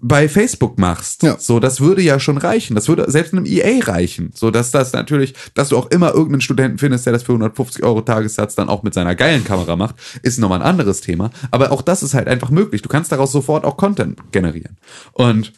bei 0.02 0.28
Facebook 0.28 0.80
machst. 0.80 1.24
Ja. 1.24 1.38
So, 1.40 1.60
das 1.60 1.80
würde 1.80 2.02
ja 2.02 2.20
schon 2.20 2.38
reichen. 2.38 2.76
Das 2.76 2.88
würde 2.88 3.10
selbst 3.10 3.34
einem 3.34 3.46
EA 3.46 3.84
reichen. 3.84 4.32
So, 4.34 4.50
dass 4.50 4.72
das 4.72 4.94
natürlich, 4.94 5.36
dass 5.54 5.70
du 5.70 5.78
auch 5.78 5.92
immer 5.92 6.10
irgendeinen 6.10 6.42
Studenten 6.42 6.80
findest, 6.80 7.06
der 7.06 7.14
das 7.14 7.24
für 7.24 7.34
150 7.34 7.84
Euro 7.84 8.02
Tagessatz 8.02 8.56
dann 8.56 8.68
auch 8.68 8.82
mit 8.82 8.96
seiner 8.96 9.16
geilen 9.16 9.44
Kamera 9.44 9.76
macht, 9.76 9.96
ist 10.24 10.40
nochmal 10.40 10.62
ein 10.62 10.68
anderes 10.68 11.02
Thema. 11.02 11.30
Aber 11.52 11.72
auch 11.72 11.84
das 11.84 12.02
ist 12.02 12.16
halt 12.16 12.28
einfach 12.28 12.50
möglich. 12.50 12.82
Du 12.82 12.90
kannst 12.90 13.12
daraus 13.12 13.32
sofort 13.32 13.64
auch 13.64 13.78
Content 13.78 14.32
generieren. 14.32 14.78
Und 15.14 15.54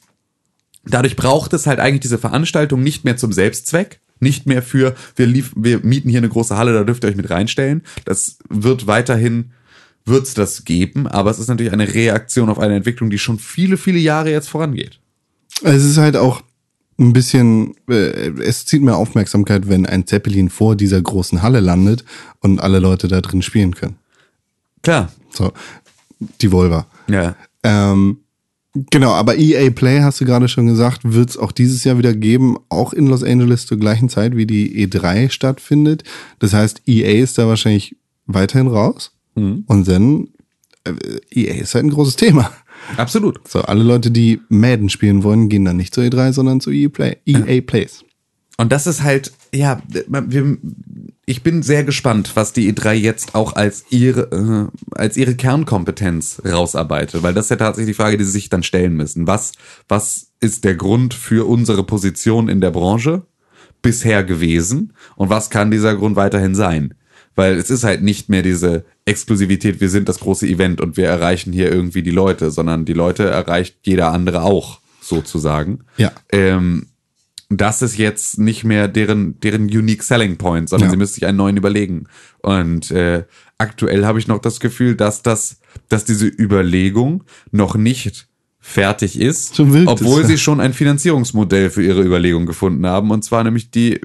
dadurch 0.86 1.16
braucht 1.16 1.54
es 1.54 1.66
halt 1.66 1.80
eigentlich 1.80 2.02
diese 2.02 2.18
Veranstaltung 2.18 2.84
nicht 2.84 3.06
mehr 3.06 3.16
zum 3.16 3.32
Selbstzweck, 3.32 4.02
nicht 4.20 4.46
mehr 4.46 4.62
für, 4.62 4.94
wir, 5.16 5.26
lief, 5.26 5.54
wir 5.56 5.80
mieten 5.80 6.10
hier 6.10 6.20
eine 6.20 6.30
große 6.30 6.58
Halle, 6.58 6.74
da 6.74 6.84
dürft 6.84 7.04
ihr 7.06 7.10
euch 7.10 7.16
mit 7.16 7.30
reinstellen. 7.30 7.84
Das 8.06 8.38
wird 8.50 8.88
weiterhin, 8.88 9.52
wird's 10.06 10.34
das 10.34 10.66
geben, 10.66 11.08
aber 11.08 11.32
es 11.32 11.40
ist 11.40 11.48
natürlich 11.48 11.74
eine 11.74 11.94
Reaktion 11.94 12.50
auf 12.50 12.60
eine 12.60 12.76
Entwicklung, 12.76 13.10
die 13.10 13.20
schon 13.20 13.40
viele, 13.40 13.78
viele 13.78 14.00
Jahre 14.00 14.32
jetzt 14.32 14.50
vorangeht. 14.50 15.00
Es 15.62 15.84
ist 15.84 15.98
halt 15.98 16.18
auch 16.18 16.42
ein 17.00 17.14
bisschen, 17.14 17.76
äh, 17.90 18.30
es 18.42 18.66
zieht 18.66 18.82
mehr 18.82 18.98
Aufmerksamkeit, 18.98 19.68
wenn 19.70 19.86
ein 19.86 20.06
Zeppelin 20.06 20.50
vor 20.50 20.76
dieser 20.76 21.02
großen 21.02 21.42
Halle 21.42 21.60
landet 21.60 22.04
und 22.40 22.60
alle 22.60 22.80
Leute 22.80 23.08
da 23.08 23.22
drin 23.22 23.42
spielen 23.42 23.76
können. 23.76 23.96
Klar. 24.82 25.12
So, 25.32 25.54
die 26.42 26.52
Volva. 26.52 26.86
Ja. 27.08 27.36
Ähm, 27.64 28.20
genau, 28.92 29.12
aber 29.12 29.38
EA 29.38 29.72
Play, 29.72 30.02
hast 30.02 30.22
du 30.22 30.26
gerade 30.26 30.48
schon 30.48 30.68
gesagt, 30.68 31.02
wird 31.04 31.32
es 31.32 31.38
auch 31.38 31.52
dieses 31.52 31.84
Jahr 31.84 31.98
wieder 31.98 32.14
geben, 32.14 32.58
auch 32.70 32.94
in 32.94 33.08
Los 33.08 33.24
Angeles 33.24 33.66
zur 33.66 33.80
gleichen 33.80 34.10
Zeit, 34.10 34.36
wie 34.36 34.46
die 34.46 34.86
E3 34.86 35.30
stattfindet. 35.30 36.04
Das 36.40 36.54
heißt, 36.54 36.84
EA 36.88 37.24
ist 37.24 37.38
da 37.38 37.48
wahrscheinlich 37.48 37.96
weiterhin 38.26 38.68
raus. 38.68 39.12
Und 39.68 39.88
dann, 39.88 40.30
äh, 40.84 40.94
EA 41.32 41.62
ist 41.62 41.76
halt 41.76 41.86
ein 41.86 41.92
großes 41.92 42.16
Thema. 42.16 42.52
Absolut. 42.98 43.48
So, 43.48 43.62
alle 43.62 43.84
Leute, 43.84 44.12
die 44.12 44.42
Madden 44.50 44.90
spielen 44.90 45.24
wollen, 45.24 45.50
gehen 45.50 45.66
dann 45.66 45.78
nicht 45.78 45.94
zur 45.94 46.04
E3, 46.04 46.34
sondern 46.34 46.60
zu 46.60 46.72
EA 46.72 46.90
Play. 46.90 47.18
EA 47.26 47.62
Plays. 47.62 48.04
Und 48.58 48.72
das 48.72 48.86
ist 48.86 49.04
halt, 49.04 49.32
ja, 49.54 49.82
wir, 50.08 50.58
ich 51.26 51.42
bin 51.42 51.64
sehr 51.64 51.84
gespannt, 51.84 52.32
was 52.36 52.54
die 52.54 52.72
E3 52.72 52.94
jetzt 52.94 53.34
auch 53.34 53.54
als 53.56 53.86
ihre, 53.90 54.32
äh, 54.32 54.98
als 54.98 55.18
ihre 55.18 55.36
Kernkompetenz 55.36 56.42
rausarbeitet, 56.46 57.24
weil 57.24 57.34
das 57.34 57.46
ist 57.46 57.50
ja 57.50 57.56
tatsächlich 57.56 57.96
die 57.96 58.02
Frage, 58.02 58.18
die 58.18 58.24
sie 58.24 58.32
sich 58.32 58.50
dann 58.50 58.64
stellen 58.64 58.94
müssen. 58.94 59.26
Was, 59.26 59.54
was 59.88 60.34
ist 60.40 60.66
der 60.66 60.76
Grund 60.76 61.14
für 61.14 61.48
unsere 61.48 61.84
Position 61.84 62.48
in 62.48 62.62
der 62.62 62.72
Branche 62.72 63.26
bisher 63.82 64.24
gewesen 64.24 64.94
und 65.16 65.30
was 65.30 65.50
kann 65.50 65.72
dieser 65.72 65.96
Grund 65.96 66.16
weiterhin 66.16 66.56
sein? 66.56 66.94
Weil 67.36 67.58
es 67.58 67.70
ist 67.70 67.84
halt 67.84 68.04
nicht 68.04 68.30
mehr 68.30 68.44
diese 68.44 68.86
Exklusivität, 69.06 69.82
wir 69.82 69.90
sind 69.90 70.08
das 70.08 70.20
große 70.20 70.48
Event 70.48 70.82
und 70.82 70.98
wir 70.98 71.08
erreichen 71.08 71.52
hier 71.52 71.72
irgendwie 71.72 72.04
die 72.04 72.12
Leute, 72.12 72.52
sondern 72.52 72.86
die 72.86 72.94
Leute 72.94 73.24
erreicht 73.24 73.78
jeder 73.84 74.12
andere 74.12 74.44
auch, 74.44 74.80
sozusagen. 75.02 75.80
Ja. 75.98 76.12
Ähm, 76.32 76.88
das 77.50 77.82
ist 77.82 77.98
jetzt 77.98 78.40
nicht 78.40 78.64
mehr 78.64 78.88
deren, 78.88 79.40
deren 79.40 79.64
Unique 79.64 80.04
Selling 80.04 80.38
Point, 80.38 80.70
sondern 80.70 80.88
Ja. 80.88 80.92
sie 80.92 80.98
müssen 80.98 81.14
sich 81.16 81.26
einen 81.26 81.38
neuen 81.38 81.58
überlegen. 81.58 82.06
Und 82.40 82.92
äh, 82.92 83.26
aktuell 83.58 84.06
habe 84.06 84.20
ich 84.20 84.28
noch 84.28 84.40
das 84.40 84.60
Gefühl, 84.60 84.96
dass 84.96 85.22
das, 85.22 85.60
dass 85.90 86.06
diese 86.06 86.28
Überlegung 86.28 87.24
noch 87.52 87.76
nicht 87.76 88.28
fertig 88.60 89.20
ist, 89.20 89.56
So 89.56 89.68
obwohl 89.88 90.26
sie 90.26 90.38
schon 90.38 90.62
ein 90.62 90.74
Finanzierungsmodell 90.74 91.70
für 91.70 91.84
ihre 91.84 92.02
Überlegung 92.02 92.46
gefunden 92.46 92.86
haben, 92.88 93.12
und 93.12 93.24
zwar 93.24 93.44
nämlich 93.44 93.72
die 93.72 94.00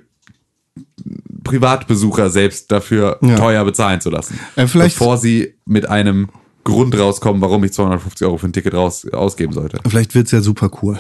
Privatbesucher 1.45 2.30
selbst 2.30 2.70
dafür 2.72 3.18
Ja. 3.22 3.36
teuer 3.36 3.64
bezahlen 3.64 4.01
zu 4.01 4.11
lassen, 4.11 4.39
Äh, 4.57 4.66
vielleicht- 4.66 4.99
bevor 4.99 5.16
sie 5.18 5.55
mit 5.64 5.89
einem 5.89 6.28
Grund 6.64 6.99
rauskommen, 6.99 7.41
warum 7.41 7.64
ich 7.64 7.72
250 7.72 8.26
Euro 8.26 8.36
für 8.39 8.47
ein 8.47 8.53
Ticket 8.53 8.74
raus, 8.74 9.07
ausgeben 9.11 9.53
sollte. 9.53 9.78
Vielleicht 9.89 10.14
wird's 10.14 10.32
ja 10.32 10.41
super 10.41 10.70
cool. 10.82 10.99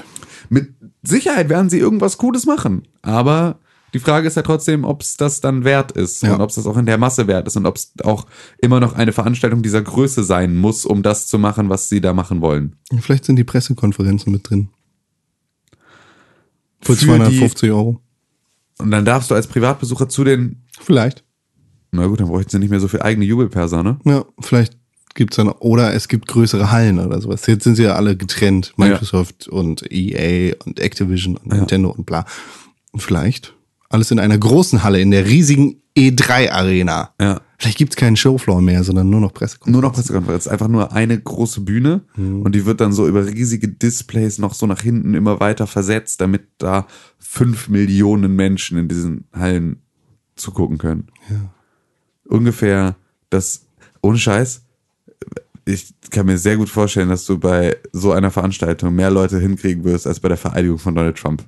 Mit 0.48 0.72
Sicherheit 1.02 1.48
werden 1.48 1.68
sie 1.68 1.78
irgendwas 1.78 2.16
Cooles 2.18 2.46
machen. 2.46 2.88
Aber 3.02 3.58
die 3.94 3.98
Frage 3.98 4.26
ist 4.28 4.36
ja 4.36 4.42
trotzdem, 4.42 4.84
ob 4.84 5.02
es 5.02 5.16
das 5.16 5.40
dann 5.40 5.64
wert 5.64 5.92
ist 5.92 6.22
Ja. 6.22 6.34
und 6.34 6.40
ob 6.40 6.48
es 6.50 6.56
das 6.56 6.66
auch 6.66 6.76
in 6.78 6.86
der 6.86 6.96
Masse 6.98 7.26
wert 7.26 7.46
ist 7.46 7.56
und 7.56 7.66
ob 7.66 7.76
es 7.76 7.92
auch 8.04 8.26
immer 8.58 8.80
noch 8.80 8.94
eine 8.94 9.12
Veranstaltung 9.12 9.62
dieser 9.62 9.82
Größe 9.82 10.22
sein 10.24 10.56
muss, 10.56 10.86
um 10.86 11.02
das 11.02 11.26
zu 11.26 11.38
machen, 11.38 11.68
was 11.68 11.88
sie 11.88 12.00
da 12.00 12.14
machen 12.14 12.40
wollen. 12.40 12.76
Vielleicht 13.00 13.24
sind 13.26 13.36
die 13.36 13.44
Pressekonferenzen 13.44 14.32
mit 14.32 14.48
drin. 14.48 14.68
Für, 16.80 16.94
Für 16.94 17.06
250 17.06 17.70
Euro. 17.70 18.00
Und 18.78 18.90
dann 18.90 19.04
darfst 19.04 19.30
du 19.30 19.34
als 19.34 19.46
Privatbesucher 19.46 20.08
zu 20.08 20.24
den, 20.24 20.64
Vielleicht. 20.80 21.24
na 21.90 22.06
gut, 22.06 22.20
dann 22.20 22.28
bräuchten 22.28 22.50
sie 22.50 22.58
nicht 22.58 22.70
mehr 22.70 22.80
so 22.80 22.88
viel 22.88 23.02
eigene 23.02 23.24
Jubelperser, 23.24 23.82
ne? 23.82 23.98
Ja, 24.04 24.24
vielleicht 24.40 24.76
gibt's 25.14 25.36
dann, 25.36 25.48
oder 25.48 25.94
es 25.94 26.08
gibt 26.08 26.28
größere 26.28 26.70
Hallen 26.70 27.00
oder 27.00 27.20
sowas. 27.20 27.46
Jetzt 27.46 27.64
sind 27.64 27.74
sie 27.74 27.82
ja 27.82 27.96
alle 27.96 28.16
getrennt. 28.16 28.72
Microsoft 28.76 29.48
und 29.48 29.90
EA 29.90 30.54
und 30.64 30.78
Activision 30.78 31.36
und 31.36 31.52
Nintendo 31.52 31.90
und 31.90 32.06
bla. 32.06 32.24
Vielleicht 32.96 33.54
alles 33.88 34.10
in 34.10 34.18
einer 34.18 34.38
großen 34.38 34.82
Halle, 34.84 35.00
in 35.00 35.10
der 35.10 35.26
riesigen 35.26 35.82
E3 35.96 36.50
Arena. 36.50 37.14
Ja. 37.20 37.40
Vielleicht 37.60 37.78
gibt's 37.78 37.96
keinen 37.96 38.16
Showfloor 38.16 38.62
mehr, 38.62 38.84
sondern 38.84 39.10
nur 39.10 39.20
noch 39.20 39.34
Pressekonferenzen. 39.34 39.72
Nur 39.72 39.82
noch 39.82 39.92
Pressekonferenz, 39.92 40.46
einfach 40.46 40.68
nur 40.68 40.92
eine 40.92 41.18
große 41.18 41.62
Bühne 41.62 42.02
und 42.16 42.54
die 42.54 42.64
wird 42.66 42.80
dann 42.80 42.92
so 42.92 43.08
über 43.08 43.26
riesige 43.26 43.66
Displays 43.66 44.38
noch 44.38 44.54
so 44.54 44.66
nach 44.66 44.80
hinten 44.80 45.14
immer 45.14 45.40
weiter 45.40 45.66
versetzt, 45.66 46.20
damit 46.20 46.42
da 46.58 46.86
fünf 47.18 47.68
Millionen 47.68 48.36
Menschen 48.36 48.78
in 48.78 48.86
diesen 48.86 49.24
Hallen 49.32 49.82
zugucken 50.36 50.78
können. 50.78 51.08
Ungefähr 52.24 52.94
das, 53.28 53.66
ohne 54.02 54.18
Scheiß, 54.18 54.62
ich 55.64 55.92
kann 56.10 56.26
mir 56.26 56.38
sehr 56.38 56.56
gut 56.56 56.68
vorstellen, 56.68 57.08
dass 57.08 57.26
du 57.26 57.38
bei 57.38 57.76
so 57.92 58.12
einer 58.12 58.30
Veranstaltung 58.30 58.94
mehr 58.94 59.10
Leute 59.10 59.40
hinkriegen 59.40 59.82
wirst 59.82 60.06
als 60.06 60.20
bei 60.20 60.28
der 60.28 60.38
Vereidigung 60.38 60.78
von 60.78 60.94
Donald 60.94 61.18
Trump. 61.18 61.42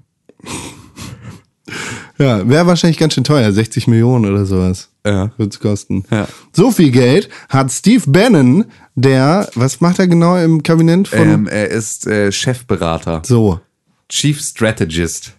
Ja, 2.18 2.46
wäre 2.46 2.66
wahrscheinlich 2.66 2.98
ganz 2.98 3.14
schön 3.14 3.24
teuer, 3.24 3.50
60 3.50 3.86
Millionen 3.86 4.26
oder 4.26 4.44
sowas. 4.44 4.89
Ja. 5.06 5.30
Wird's 5.36 5.60
kosten. 5.60 6.04
Ja. 6.10 6.28
So 6.52 6.70
viel 6.70 6.90
Geld 6.90 7.28
hat 7.48 7.70
Steve 7.70 8.02
Bannon, 8.06 8.66
der, 8.94 9.48
was 9.54 9.80
macht 9.80 9.98
er 9.98 10.08
genau 10.08 10.36
im 10.36 10.62
Kabinett 10.62 11.08
von 11.08 11.28
Ähm, 11.28 11.46
er 11.46 11.68
ist 11.68 12.06
äh, 12.06 12.30
Chefberater, 12.30 13.22
so. 13.24 13.60
Chief 14.08 14.40
Strategist. 14.40 15.32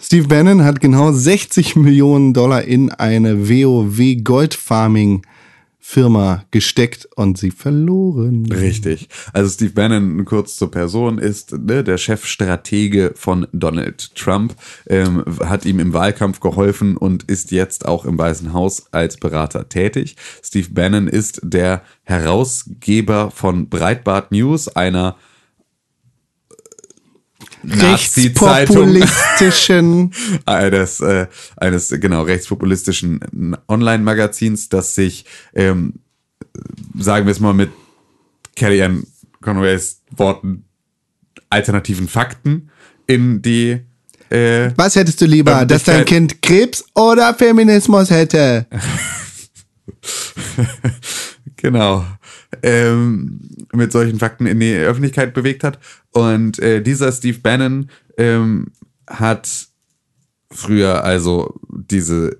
Steve 0.00 0.28
Bannon 0.28 0.64
hat 0.64 0.80
genau 0.80 1.12
60 1.12 1.76
Millionen 1.76 2.34
Dollar 2.34 2.62
in 2.64 2.90
eine 2.90 3.48
WoW 3.48 4.22
Gold 4.22 4.54
Farming 4.54 5.22
Firma 5.90 6.44
gesteckt 6.52 7.08
und 7.16 7.36
sie 7.36 7.50
verloren. 7.50 8.46
Richtig. 8.46 9.08
Also 9.32 9.50
Steve 9.50 9.72
Bannon, 9.72 10.24
kurz 10.24 10.54
zur 10.54 10.70
Person, 10.70 11.18
ist 11.18 11.50
ne, 11.50 11.82
der 11.82 11.98
Chefstratege 11.98 13.12
von 13.16 13.48
Donald 13.52 14.14
Trump, 14.14 14.54
ähm, 14.86 15.24
hat 15.44 15.64
ihm 15.64 15.80
im 15.80 15.92
Wahlkampf 15.92 16.38
geholfen 16.38 16.96
und 16.96 17.24
ist 17.24 17.50
jetzt 17.50 17.86
auch 17.86 18.04
im 18.04 18.16
Weißen 18.16 18.52
Haus 18.52 18.84
als 18.92 19.16
Berater 19.16 19.68
tätig. 19.68 20.14
Steve 20.44 20.68
Bannon 20.70 21.08
ist 21.08 21.40
der 21.42 21.82
Herausgeber 22.04 23.32
von 23.32 23.68
Breitbart 23.68 24.30
News, 24.30 24.68
einer 24.68 25.16
Rechtspopulistischen. 27.64 30.12
eines, 30.46 31.00
äh, 31.00 31.26
eines 31.56 31.88
genau 31.88 32.22
rechtspopulistischen 32.22 33.56
Online-Magazins, 33.68 34.68
das 34.68 34.94
sich, 34.94 35.24
ähm, 35.54 35.94
sagen 36.98 37.26
wir 37.26 37.32
es 37.32 37.40
mal 37.40 37.54
mit 37.54 37.70
Kellyanne 38.56 39.02
Conways 39.40 40.02
Worten, 40.16 40.64
alternativen 41.48 42.08
Fakten 42.08 42.70
in 43.06 43.42
die 43.42 43.80
äh, 44.30 44.70
Was 44.76 44.96
hättest 44.96 45.20
du 45.20 45.26
lieber, 45.26 45.66
dass 45.66 45.84
dein 45.84 46.04
Kind 46.04 46.42
Krebs 46.42 46.84
oder 46.94 47.34
Feminismus 47.34 48.10
hätte? 48.10 48.66
genau 51.56 52.04
ähm, 52.62 53.40
mit 53.72 53.92
solchen 53.92 54.18
Fakten 54.18 54.46
in 54.46 54.60
die 54.60 54.74
Öffentlichkeit 54.74 55.34
bewegt 55.34 55.64
hat. 55.64 55.78
Und 56.12 56.58
äh, 56.58 56.82
dieser 56.82 57.12
Steve 57.12 57.38
Bannon 57.38 57.90
ähm, 58.16 58.72
hat 59.08 59.68
früher 60.50 61.04
also 61.04 61.54
diese 61.68 62.38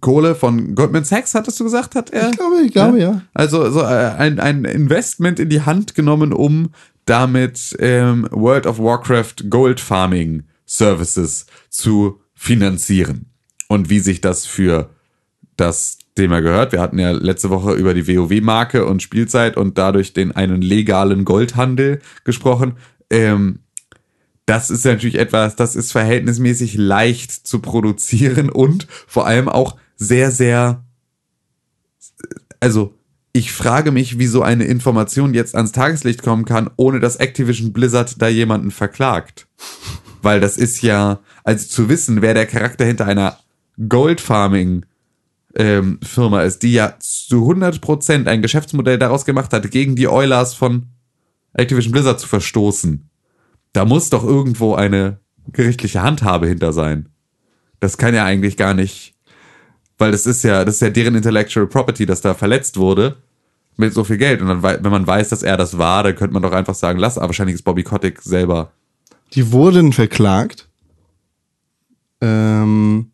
Kohle 0.00 0.34
von 0.34 0.74
Goldman 0.74 1.04
Sachs, 1.04 1.34
hattest 1.34 1.60
du 1.60 1.64
gesagt, 1.64 1.94
hat 1.94 2.10
er? 2.10 2.30
Ich 2.30 2.36
glaube, 2.36 2.60
ich 2.62 2.72
glaube, 2.72 3.00
ja. 3.00 3.22
Also 3.34 3.70
so 3.70 3.80
äh, 3.80 3.84
ein, 3.84 4.40
ein 4.40 4.64
Investment 4.64 5.38
in 5.38 5.48
die 5.48 5.62
Hand 5.62 5.94
genommen, 5.94 6.32
um 6.32 6.70
damit 7.04 7.76
ähm, 7.78 8.26
World 8.32 8.66
of 8.66 8.78
Warcraft 8.78 9.48
Gold 9.48 9.80
Farming 9.80 10.42
Services 10.66 11.46
zu 11.70 12.20
finanzieren. 12.34 13.26
Und 13.68 13.88
wie 13.90 14.00
sich 14.00 14.20
das 14.20 14.44
für 14.44 14.90
das 15.56 15.98
Thema 16.16 16.40
gehört. 16.40 16.72
Wir 16.72 16.80
hatten 16.80 16.98
ja 16.98 17.10
letzte 17.12 17.50
Woche 17.50 17.74
über 17.74 17.94
die 17.94 18.06
WoW-Marke 18.08 18.86
und 18.86 19.02
Spielzeit 19.02 19.56
und 19.56 19.78
dadurch 19.78 20.12
den 20.12 20.32
einen 20.32 20.62
legalen 20.62 21.24
Goldhandel 21.24 22.00
gesprochen. 22.24 22.74
Ähm, 23.10 23.60
das 24.46 24.70
ist 24.70 24.84
natürlich 24.84 25.18
etwas, 25.18 25.56
das 25.56 25.74
ist 25.74 25.92
verhältnismäßig 25.92 26.74
leicht 26.74 27.32
zu 27.32 27.58
produzieren 27.58 28.48
und 28.48 28.86
vor 29.06 29.26
allem 29.26 29.48
auch 29.48 29.76
sehr, 29.96 30.30
sehr, 30.30 30.84
also 32.60 32.94
ich 33.32 33.52
frage 33.52 33.92
mich, 33.92 34.18
wie 34.18 34.26
so 34.26 34.42
eine 34.42 34.64
Information 34.64 35.34
jetzt 35.34 35.54
ans 35.54 35.72
Tageslicht 35.72 36.22
kommen 36.22 36.46
kann, 36.46 36.70
ohne 36.76 37.00
dass 37.00 37.16
Activision 37.16 37.72
Blizzard 37.72 38.22
da 38.22 38.28
jemanden 38.28 38.70
verklagt. 38.70 39.46
Weil 40.22 40.40
das 40.40 40.56
ist 40.56 40.80
ja, 40.80 41.20
also 41.44 41.66
zu 41.66 41.88
wissen, 41.90 42.22
wer 42.22 42.32
der 42.32 42.46
Charakter 42.46 42.86
hinter 42.86 43.04
einer 43.06 43.38
Gold 43.88 44.22
Farming 44.22 44.86
ähm, 45.54 45.98
Firma 46.02 46.42
ist, 46.42 46.62
die 46.62 46.72
ja 46.72 46.94
zu 46.98 47.50
100% 47.50 48.26
ein 48.26 48.42
Geschäftsmodell 48.42 48.98
daraus 48.98 49.24
gemacht 49.24 49.52
hat, 49.52 49.70
gegen 49.70 49.96
die 49.96 50.08
Oilers 50.08 50.54
von 50.54 50.86
Activision 51.56 51.92
Blizzard 51.92 52.20
zu 52.20 52.28
verstoßen. 52.28 53.08
Da 53.72 53.84
muss 53.84 54.10
doch 54.10 54.24
irgendwo 54.24 54.74
eine 54.74 55.20
gerichtliche 55.52 56.02
Handhabe 56.02 56.46
hinter 56.46 56.72
sein. 56.72 57.08
Das 57.80 57.98
kann 57.98 58.14
ja 58.14 58.24
eigentlich 58.24 58.56
gar 58.56 58.74
nicht, 58.74 59.14
weil 59.98 60.12
das 60.12 60.26
ist 60.26 60.42
ja, 60.44 60.64
das 60.64 60.76
ist 60.76 60.80
ja 60.80 60.90
deren 60.90 61.14
Intellectual 61.14 61.66
Property, 61.66 62.06
das 62.06 62.20
da 62.20 62.34
verletzt 62.34 62.76
wurde 62.78 63.16
mit 63.76 63.92
so 63.92 64.04
viel 64.04 64.16
Geld. 64.16 64.40
Und 64.40 64.48
dann, 64.48 64.62
wenn 64.62 64.90
man 64.90 65.06
weiß, 65.06 65.28
dass 65.28 65.42
er 65.42 65.56
das 65.56 65.76
war, 65.76 66.02
dann 66.02 66.16
könnte 66.16 66.32
man 66.32 66.42
doch 66.42 66.52
einfach 66.52 66.74
sagen, 66.74 66.98
lass, 66.98 67.18
aber 67.18 67.28
wahrscheinlich 67.28 67.54
ist 67.56 67.62
Bobby 67.62 67.82
Kotick 67.82 68.22
selber. 68.22 68.72
Die 69.34 69.52
wurden 69.52 69.92
verklagt. 69.92 70.68
Ähm, 72.22 73.10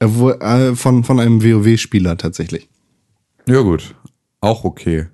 wu- 0.00 0.30
äh, 0.30 0.74
von, 0.74 1.04
von 1.04 1.20
einem 1.20 1.42
WoW-Spieler 1.42 2.16
tatsächlich. 2.16 2.68
Ja, 3.46 3.60
gut. 3.60 3.94
Auch 4.40 4.64
okay. 4.64 5.08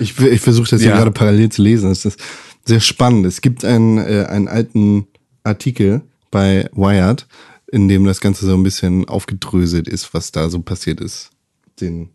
Ich, 0.00 0.18
ich 0.18 0.40
versuche 0.40 0.70
das 0.70 0.80
hier 0.80 0.90
Ja. 0.90 0.96
gerade 0.96 1.10
parallel 1.10 1.50
zu 1.50 1.62
lesen. 1.62 1.90
Es 1.90 2.04
ist 2.04 2.18
sehr 2.64 2.80
spannend. 2.80 3.26
Es 3.26 3.40
gibt 3.40 3.64
einen, 3.64 3.98
äh, 3.98 4.26
einen 4.28 4.48
alten 4.48 5.06
Artikel 5.42 6.02
bei 6.30 6.68
Wired, 6.72 7.26
in 7.70 7.88
dem 7.88 8.04
das 8.04 8.20
Ganze 8.20 8.46
so 8.46 8.54
ein 8.54 8.62
bisschen 8.62 9.08
aufgedröselt 9.08 9.88
ist, 9.88 10.14
was 10.14 10.32
da 10.32 10.48
so 10.48 10.60
passiert 10.60 11.00
ist. 11.00 11.30
Den, 11.80 12.10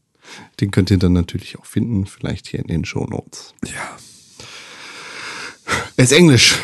den 0.60 0.72
könnt 0.72 0.90
ihr 0.92 0.98
dann 0.98 1.14
natürlich 1.14 1.58
auch 1.60 1.66
finden, 1.66 2.06
vielleicht 2.06 2.48
hier 2.48 2.60
in 2.60 2.68
den 2.68 2.86
Show 2.86 3.06
Notes. 3.06 3.54
Ja. 3.66 3.98
Er 5.98 6.04
ist 6.04 6.12
Englisch. 6.14 6.56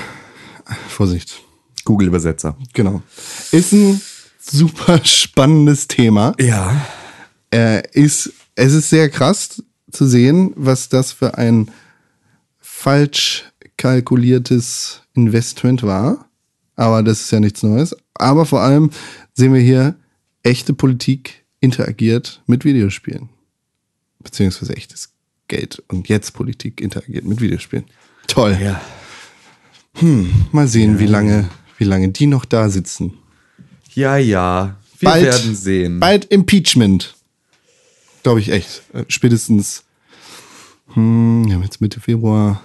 Vorsicht. 0.89 1.41
Google-Übersetzer. 1.83 2.57
Genau. 2.73 3.03
Ist 3.51 3.71
ein 3.73 4.01
super 4.41 4.99
spannendes 5.05 5.87
Thema. 5.87 6.33
Ja. 6.39 6.85
äh, 7.53 7.83
ist, 7.91 8.33
es 8.55 8.73
ist 8.73 8.89
sehr 8.89 9.09
krass 9.09 9.61
zu 9.95 10.05
sehen, 10.07 10.51
was 10.55 10.89
das 10.89 11.11
für 11.11 11.37
ein 11.37 11.71
falsch 12.59 13.45
kalkuliertes 13.77 15.01
Investment 15.13 15.83
war. 15.83 16.29
Aber 16.75 17.03
das 17.03 17.21
ist 17.21 17.31
ja 17.31 17.39
nichts 17.39 17.63
Neues. 17.63 17.95
Aber 18.13 18.45
vor 18.45 18.61
allem 18.61 18.89
sehen 19.33 19.53
wir 19.53 19.61
hier, 19.61 19.95
echte 20.43 20.73
Politik 20.73 21.45
interagiert 21.59 22.41
mit 22.47 22.65
Videospielen. 22.65 23.29
Beziehungsweise 24.21 24.75
echtes 24.75 25.13
Geld. 25.47 25.81
Und 25.87 26.09
jetzt 26.09 26.33
Politik 26.33 26.81
interagiert 26.81 27.25
mit 27.25 27.39
Videospielen. 27.41 27.85
Toll. 28.27 28.57
Ja. 28.61 28.81
Mal 30.51 30.67
sehen, 30.67 30.99
wie 30.99 31.05
lange, 31.07 31.49
wie 31.77 31.85
lange 31.85 32.09
die 32.09 32.27
noch 32.27 32.43
da 32.43 32.69
sitzen. 32.69 33.13
Ja, 33.93 34.17
ja. 34.17 34.75
Wir 34.99 35.09
Bald- 35.09 35.23
werden 35.23 35.55
sehen. 35.55 35.99
Bald 36.01 36.25
Impeachment. 36.25 37.15
Glaube 38.23 38.41
ich 38.41 38.49
echt. 38.49 38.81
Äh, 38.93 39.05
Spätestens, 39.07 39.84
hm, 40.93 41.45
ja, 41.47 41.59
jetzt 41.59 41.81
Mitte 41.81 41.99
Februar, 41.99 42.61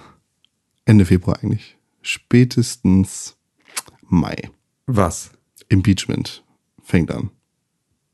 Ende 0.85 1.05
Februar 1.05 1.39
eigentlich. 1.41 1.77
Spätestens 2.01 3.35
Mai. 4.07 4.49
Was? 4.87 5.31
Impeachment 5.69 6.43
fängt 6.83 7.11
an. 7.11 7.29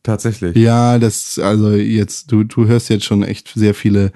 Tatsächlich. 0.04 0.56
Ja, 0.56 1.00
das, 1.00 1.38
also 1.40 1.72
jetzt, 1.72 2.32
du, 2.32 2.44
du 2.44 2.66
hörst 2.66 2.90
jetzt 2.90 3.06
schon 3.06 3.24
echt 3.24 3.52
sehr 3.56 3.74
viele 3.74 4.12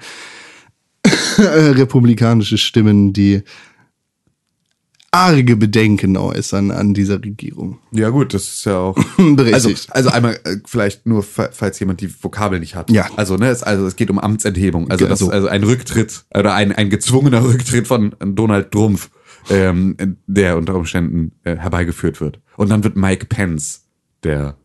republikanische 1.38 2.56
Stimmen, 2.56 3.12
die 3.12 3.42
arge 5.12 5.56
Bedenken 5.56 6.16
äußern 6.16 6.70
an 6.70 6.94
dieser 6.94 7.22
Regierung. 7.22 7.78
Ja, 7.92 8.08
gut, 8.08 8.32
das 8.34 8.44
ist 8.44 8.64
ja 8.64 8.78
auch. 8.78 8.96
Also, 9.52 9.70
also 9.90 10.08
einmal 10.08 10.40
äh, 10.44 10.56
vielleicht 10.66 11.06
nur, 11.06 11.22
fa- 11.22 11.50
falls 11.52 11.78
jemand 11.80 12.00
die 12.00 12.10
Vokabel 12.24 12.58
nicht 12.60 12.74
hat. 12.74 12.90
Ja. 12.90 13.08
Also, 13.16 13.36
ne, 13.36 13.48
es, 13.50 13.62
also 13.62 13.86
es 13.86 13.96
geht 13.96 14.10
um 14.10 14.18
Amtsenthebung. 14.18 14.90
Also, 14.90 15.06
das, 15.06 15.18
So. 15.18 15.30
also 15.30 15.48
ein 15.48 15.62
Rücktritt 15.64 16.24
oder 16.34 16.54
ein, 16.54 16.72
ein 16.72 16.88
gezwungener 16.90 17.44
Rücktritt 17.48 17.86
von 17.86 18.16
Donald 18.20 18.72
Trump, 18.72 19.00
ähm, 19.50 19.96
der 20.26 20.56
unter 20.56 20.74
Umständen 20.76 21.32
äh, 21.44 21.56
herbeigeführt 21.56 22.20
wird. 22.20 22.40
Und 22.56 22.70
dann 22.70 22.82
wird 22.84 22.96
Mike 22.96 23.26
Pence, 23.26 23.82
der 24.24 24.56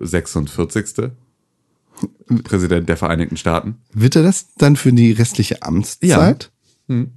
46. 0.00 1.12
Präsident 2.42 2.88
der 2.88 2.96
Vereinigten 2.96 3.36
Staaten. 3.36 3.76
Wird 3.92 4.16
er 4.16 4.22
das 4.24 4.54
dann 4.56 4.74
für 4.76 4.92
die 4.92 5.12
restliche 5.12 5.62
Amtszeit? 5.62 6.50
Hm. 6.88 7.12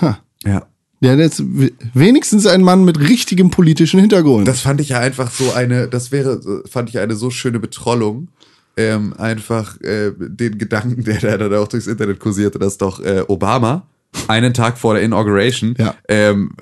Ha. 0.00 0.18
Ja. 0.44 0.66
Ja, 1.04 1.16
w- 1.18 1.70
wenigstens 1.92 2.46
ein 2.46 2.62
Mann 2.62 2.84
mit 2.84 2.98
richtigem 2.98 3.50
politischen 3.50 4.00
Hintergrund. 4.00 4.48
Das 4.48 4.60
fand 4.60 4.80
ich 4.80 4.88
ja 4.90 5.00
einfach 5.00 5.30
so 5.30 5.52
eine, 5.52 5.86
das 5.88 6.12
wäre, 6.12 6.40
fand 6.68 6.88
ich 6.88 6.98
eine 6.98 7.14
so 7.14 7.30
schöne 7.30 7.60
Betrollung. 7.60 8.28
Ähm, 8.76 9.14
einfach 9.16 9.80
äh, 9.82 10.10
den 10.18 10.58
Gedanken, 10.58 11.04
der 11.04 11.18
da 11.20 11.36
dann 11.38 11.54
auch 11.54 11.68
durchs 11.68 11.86
Internet 11.86 12.18
kursierte, 12.18 12.58
dass 12.58 12.76
doch 12.76 12.98
äh, 13.00 13.22
Obama 13.28 13.86
einen 14.28 14.52
Tag 14.54 14.78
vor 14.78 14.94
der 14.94 15.02
Inauguration 15.02 15.74
Ja. 15.78 15.94
ähm, 16.08 16.52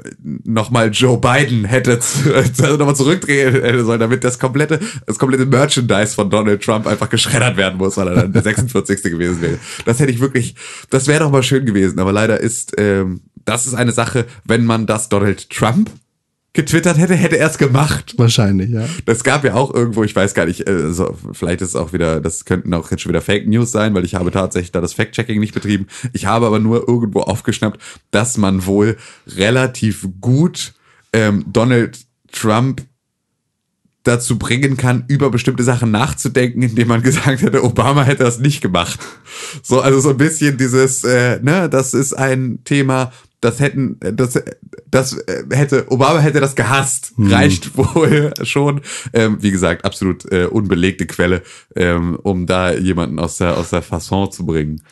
nochmal 0.45 0.90
Joe 0.90 1.18
Biden 1.18 1.64
hätte 1.64 1.99
zu- 2.01 2.34
also 2.62 2.76
nochmal 2.76 2.97
zurückdrehen 2.97 3.53
hätte 3.55 3.84
sollen, 3.84 4.01
damit 4.01 4.24
das 4.24 4.38
komplette, 4.38 4.80
das 5.07 5.18
komplette 5.18 5.47
Merchandise 5.47 6.14
von 6.14 6.28
Donald 6.30 6.62
Trump 6.62 6.86
einfach 6.86 7.09
geschreddert 7.09 7.57
werden 7.57 7.78
muss, 7.78 7.97
weil 7.97 8.09
er 8.09 8.14
dann 8.14 8.32
der 8.32 8.43
46. 8.43 9.03
gewesen 9.05 9.40
wäre. 9.40 9.59
Das 9.86 9.99
hätte 10.01 10.12
ich 10.12 10.20
wirklich, 10.20 10.55
das 10.90 11.07
wäre 11.07 11.20
doch 11.24 11.30
mal 11.30 11.43
schön 11.43 11.64
gewesen, 11.64 11.99
aber 11.99 12.12
leider 12.12 12.40
ist, 12.40 12.72
ähm, 12.78 13.20
das 13.45 13.66
ist 13.66 13.74
eine 13.74 13.93
Sache, 13.93 14.26
wenn 14.45 14.64
man 14.64 14.86
das 14.86 15.09
Donald 15.09 15.51
Trump 15.51 15.90
getwittert 16.55 16.99
hätte, 16.99 17.14
hätte 17.14 17.38
er 17.38 17.49
es 17.49 17.57
gemacht. 17.57 18.14
Wahrscheinlich, 18.18 18.70
ja. 18.70 18.86
Das 19.07 19.24
gab 19.24 19.45
ja 19.45 19.55
auch 19.55 19.72
irgendwo, 19.72 20.05
ich 20.05 20.14
weiß 20.14 20.34
gar 20.34 20.47
nicht, 20.47 20.68
äh, 20.68 20.93
so, 20.93 21.16
vielleicht 21.32 21.62
ist 21.62 21.70
es 21.70 21.76
auch 21.76 21.93
wieder, 21.93 22.20
das 22.20 22.45
könnten 22.45 22.74
auch 22.74 22.90
jetzt 22.90 23.03
schon 23.03 23.11
wieder 23.11 23.22
Fake 23.22 23.49
News 23.49 23.72
sein, 23.72 23.95
weil 23.95 24.05
ich 24.05 24.14
habe 24.14 24.30
tatsächlich 24.30 24.72
da 24.72 24.80
das 24.80 24.93
Fact-Checking 24.93 25.40
nicht 25.40 25.55
betrieben. 25.55 25.86
Ich 26.12 26.26
habe 26.26 26.47
aber 26.47 26.59
nur 26.59 26.86
irgendwo 26.86 27.20
aufgeschnappt, 27.20 27.80
dass 28.11 28.36
man 28.36 28.66
wohl 28.66 28.99
relativ 29.26 30.07
gut 30.20 30.74
ähm, 31.14 31.45
Donald 31.51 32.01
Trump 32.30 32.82
dazu 34.03 34.36
bringen 34.36 34.76
kann, 34.76 35.05
über 35.09 35.30
bestimmte 35.30 35.62
Sachen 35.62 35.90
nachzudenken, 35.90 36.62
indem 36.62 36.88
man 36.88 37.03
gesagt 37.03 37.43
hätte, 37.43 37.64
Obama 37.64 38.03
hätte 38.03 38.24
das 38.24 38.40
nicht 38.40 38.61
gemacht. 38.61 38.99
So, 39.62 39.80
also 39.80 40.01
so 40.01 40.11
ein 40.11 40.16
bisschen 40.16 40.59
dieses, 40.59 41.05
äh, 41.05 41.38
ne, 41.40 41.70
das 41.70 41.95
ist 41.95 42.12
ein 42.12 42.59
Thema, 42.64 43.12
das 43.43 43.61
hätten, 43.61 43.99
das, 44.01 44.43
das 44.90 45.12
äh, 45.18 45.45
hätte, 45.51 45.90
Obama 45.90 46.20
hätte 46.20 46.40
das 46.40 46.55
gehasst. 46.55 47.12
Reicht 47.18 47.76
wohl 47.95 48.32
schon. 48.45 48.80
Ähm, 49.12 49.36
wie 49.40 49.51
gesagt, 49.51 49.84
absolut 49.84 50.30
äh, 50.32 50.47
unbelegte 50.47 51.07
Quelle, 51.07 51.43
ähm, 51.76 52.18
um 52.22 52.47
da 52.47 52.72
jemanden 52.72 53.18
aus 53.18 53.36
der, 53.36 53.59
aus 53.59 53.68
der 53.70 53.82
Fasson 53.82 54.32
zu 54.32 54.47
bringen. 54.47 54.82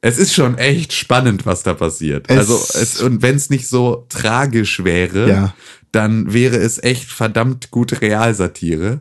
Es 0.00 0.18
ist 0.18 0.34
schon 0.34 0.58
echt 0.58 0.92
spannend, 0.92 1.46
was 1.46 1.62
da 1.62 1.72
passiert. 1.74 2.26
Es- 2.30 2.38
also, 2.38 2.54
es, 2.78 3.00
und 3.02 3.22
wenn 3.22 3.36
es 3.36 3.48
nicht 3.50 3.66
so 3.68 4.06
tragisch 4.10 4.84
wäre, 4.84 5.28
Ja. 5.28 5.54
dann 5.92 6.32
wäre 6.34 6.56
es 6.58 6.82
echt 6.82 7.10
verdammt 7.10 7.70
gute 7.70 8.00
Realsatire. 8.02 9.00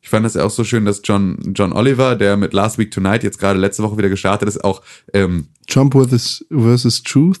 Ich 0.00 0.10
fand 0.10 0.24
das 0.24 0.34
ja 0.34 0.44
auch 0.44 0.50
so 0.50 0.62
schön, 0.62 0.84
dass 0.84 1.00
John, 1.02 1.38
John 1.56 1.72
Oliver, 1.72 2.14
der 2.14 2.36
mit 2.36 2.52
Last 2.52 2.78
Week 2.78 2.90
Tonight 2.90 3.24
jetzt 3.24 3.38
gerade 3.40 3.58
letzte 3.58 3.82
Woche 3.82 3.96
wieder 3.98 4.10
gestartet 4.10 4.48
ist, 4.48 4.62
auch 4.62 4.82
ähm, 5.12 5.48
Trump 5.66 5.94
versus, 5.94 6.44
versus 6.52 7.02
Truth? 7.02 7.40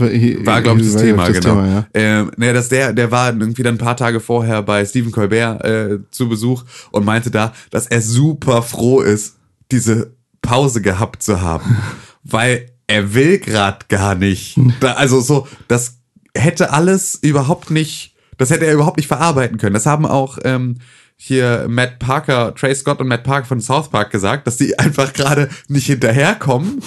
War, 0.00 0.62
glaube 0.62 0.80
ich, 0.80 0.92
das 0.92 1.02
Thema, 1.02 1.28
ich, 1.28 1.40
genau. 1.40 1.62
ja. 1.64 1.86
ähm, 1.94 2.30
ne, 2.36 2.52
dass 2.52 2.68
der, 2.68 2.92
der 2.92 3.10
war 3.10 3.28
irgendwie 3.28 3.62
dann 3.62 3.74
ein 3.74 3.78
paar 3.78 3.96
Tage 3.96 4.20
vorher 4.20 4.62
bei 4.62 4.84
Stephen 4.84 5.12
Colbert 5.12 5.64
äh, 5.64 5.98
zu 6.10 6.28
Besuch 6.28 6.64
und 6.90 7.04
meinte 7.04 7.30
da, 7.30 7.52
dass 7.70 7.86
er 7.86 8.00
super 8.00 8.62
froh 8.62 9.00
ist, 9.00 9.36
diese 9.70 10.12
Pause 10.42 10.80
gehabt 10.80 11.22
zu 11.22 11.40
haben, 11.40 11.76
weil 12.24 12.70
er 12.86 13.14
will 13.14 13.38
grad 13.38 13.88
gar 13.88 14.14
nicht. 14.14 14.58
Da, 14.80 14.94
also 14.94 15.20
so, 15.20 15.46
das 15.68 15.98
hätte 16.34 16.72
alles 16.72 17.18
überhaupt 17.20 17.70
nicht, 17.70 18.14
das 18.38 18.50
hätte 18.50 18.66
er 18.66 18.74
überhaupt 18.74 18.96
nicht 18.96 19.08
verarbeiten 19.08 19.58
können. 19.58 19.74
Das 19.74 19.86
haben 19.86 20.06
auch 20.06 20.38
ähm, 20.44 20.78
hier 21.16 21.66
Matt 21.68 21.98
Parker, 21.98 22.54
Trey 22.54 22.74
Scott 22.74 23.00
und 23.00 23.08
Matt 23.08 23.24
Parker 23.24 23.46
von 23.46 23.60
South 23.60 23.90
Park 23.90 24.10
gesagt, 24.10 24.46
dass 24.46 24.56
die 24.56 24.78
einfach 24.78 25.12
gerade 25.12 25.48
nicht 25.68 25.86
hinterherkommen, 25.86 26.80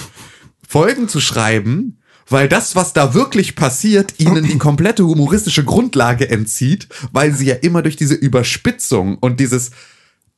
Folgen 0.67 1.07
zu 1.07 1.19
schreiben, 1.19 2.00
weil 2.29 2.47
das, 2.47 2.75
was 2.75 2.93
da 2.93 3.13
wirklich 3.13 3.55
passiert, 3.55 4.19
ihnen 4.19 4.43
die 4.43 4.57
komplette 4.57 5.05
humoristische 5.05 5.63
Grundlage 5.63 6.29
entzieht, 6.29 6.87
weil 7.11 7.33
sie 7.33 7.47
ja 7.47 7.55
immer 7.55 7.81
durch 7.81 7.95
diese 7.95 8.15
Überspitzung 8.15 9.17
und 9.17 9.39
dieses, 9.39 9.71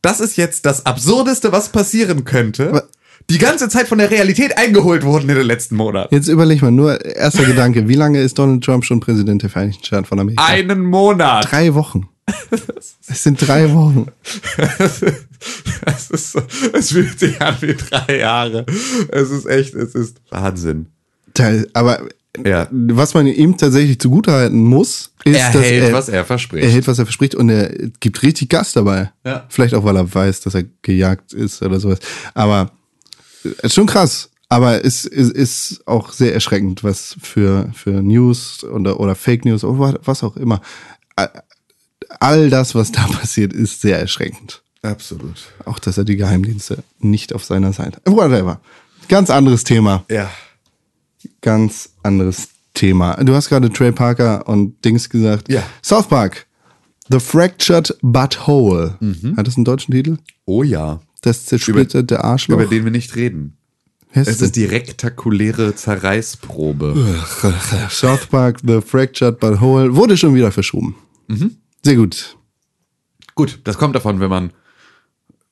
das 0.01 0.19
ist 0.19 0.37
jetzt 0.37 0.65
das 0.65 0.85
Absurdeste, 0.85 1.51
was 1.51 1.69
passieren 1.69 2.25
könnte, 2.25 2.87
die 3.29 3.37
ganze 3.37 3.69
Zeit 3.69 3.87
von 3.87 3.99
der 3.99 4.11
Realität 4.11 4.57
eingeholt 4.57 5.03
wurden 5.03 5.29
in 5.29 5.35
den 5.35 5.47
letzten 5.47 5.75
Monaten. 5.75 6.13
Jetzt 6.13 6.27
überleg 6.27 6.61
mal, 6.61 6.71
nur 6.71 7.03
erster 7.03 7.45
Gedanke, 7.45 7.87
wie 7.87 7.95
lange 7.95 8.21
ist 8.21 8.37
Donald 8.37 8.63
Trump 8.63 8.83
schon 8.85 8.99
Präsident 8.99 9.43
der 9.43 9.49
Vereinigten 9.49 9.85
Staaten 9.85 10.05
von 10.05 10.19
Amerika? 10.19 10.43
Einen 10.45 10.83
Monat. 10.83 11.49
Drei 11.49 11.73
Wochen. 11.73 12.09
Es 13.07 13.23
sind 13.23 13.45
drei 13.45 13.73
Wochen. 13.73 14.07
Es 15.85 16.09
ist 16.09 16.31
so, 16.31 16.41
es 16.71 16.91
fühlt 16.91 17.19
sich 17.19 17.41
an 17.41 17.57
wie 17.59 17.75
drei 17.75 18.19
Jahre. 18.19 18.65
Es 19.09 19.29
ist 19.29 19.45
echt, 19.45 19.73
es 19.73 19.93
ist 19.93 20.21
Wahnsinn. 20.29 20.87
Aber 21.73 22.07
Ja. 22.43 22.67
was 22.71 23.13
man 23.13 23.27
ihm 23.27 23.57
tatsächlich 23.57 23.99
zugutehalten 23.99 24.57
muss, 24.59 25.11
ist, 25.23 25.37
Er 25.37 25.51
dass 25.51 25.61
hält, 25.63 25.83
er, 25.83 25.93
was 25.93 26.09
er 26.09 26.25
verspricht. 26.25 26.65
er 26.65 26.71
hält, 26.71 26.87
was 26.87 26.99
er 26.99 27.05
verspricht 27.05 27.35
und 27.35 27.49
er 27.49 27.69
gibt 27.99 28.23
richtig 28.23 28.49
Gas 28.49 28.73
dabei. 28.73 29.11
Ja. 29.25 29.45
Vielleicht 29.49 29.73
auch, 29.75 29.83
weil 29.83 29.95
er 29.97 30.13
weiß, 30.13 30.41
dass 30.41 30.55
er 30.55 30.63
gejagt 30.81 31.33
ist 31.33 31.61
oder 31.61 31.79
sowas. 31.79 31.99
Aber 32.33 32.71
äh, 33.45 33.49
ist 33.65 33.75
schon 33.75 33.85
krass. 33.87 34.29
Aber 34.49 34.83
es 34.85 35.05
ist, 35.05 35.31
ist 35.31 35.81
auch 35.87 36.11
sehr 36.11 36.33
erschreckend, 36.33 36.83
was 36.83 37.15
für, 37.21 37.71
für 37.73 38.03
News 38.03 38.63
oder, 38.63 38.99
oder 38.99 39.15
Fake 39.15 39.45
News 39.45 39.63
oder 39.63 39.99
was 40.03 40.23
auch 40.23 40.37
immer. 40.37 40.61
All 42.19 42.49
das, 42.49 42.75
was 42.75 42.91
da 42.91 43.01
passiert, 43.19 43.53
ist 43.53 43.81
sehr 43.81 43.99
erschreckend. 43.99 44.61
Absolut. 44.83 45.35
Auch, 45.65 45.79
dass 45.79 45.97
er 45.97 46.03
die 46.03 46.17
Geheimdienste 46.17 46.83
nicht 46.99 47.33
auf 47.33 47.45
seiner 47.45 47.73
Seite. 47.73 47.99
Whatever. 48.05 48.59
Ganz 49.07 49.29
anderes 49.29 49.63
Thema. 49.63 50.03
Ja. 50.09 50.29
Ganz 51.41 51.93
anderes 52.03 52.49
Thema. 52.73 53.15
Du 53.23 53.33
hast 53.33 53.49
gerade 53.49 53.71
Trey 53.71 53.91
Parker 53.91 54.47
und 54.47 54.83
Dings 54.83 55.09
gesagt. 55.09 55.49
Ja. 55.49 55.63
South 55.83 56.07
Park. 56.07 56.47
The 57.09 57.19
Fractured 57.19 57.97
But 58.01 58.47
Whole. 58.47 58.97
Hat 59.37 59.47
das 59.47 59.55
einen 59.55 59.65
deutschen 59.65 59.93
Titel? 59.93 60.17
Oh 60.45 60.63
ja. 60.63 61.01
Das 61.21 61.45
zersplitterte 61.45 62.23
Arschloch. 62.23 62.59
Über 62.59 62.65
den 62.65 62.83
wir 62.83 62.91
nicht 62.91 63.15
reden. 63.15 63.57
Es 64.11 64.41
ist 64.41 64.55
die 64.55 64.65
rektakuläre 64.65 65.73
Zerreißprobe. 65.75 66.95
South 67.89 68.27
Park, 68.27 68.59
The 68.65 68.79
Fractured 68.81 69.39
But 69.39 69.59
Whole. 69.59 69.95
Wurde 69.95 70.17
schon 70.17 70.35
wieder 70.35 70.51
verschoben. 70.51 70.95
Mhm. 71.27 71.57
Sehr 71.83 71.95
gut. 71.95 72.37
Gut, 73.35 73.59
das 73.63 73.77
kommt 73.77 73.95
davon, 73.95 74.19
wenn 74.19 74.29
man 74.29 74.53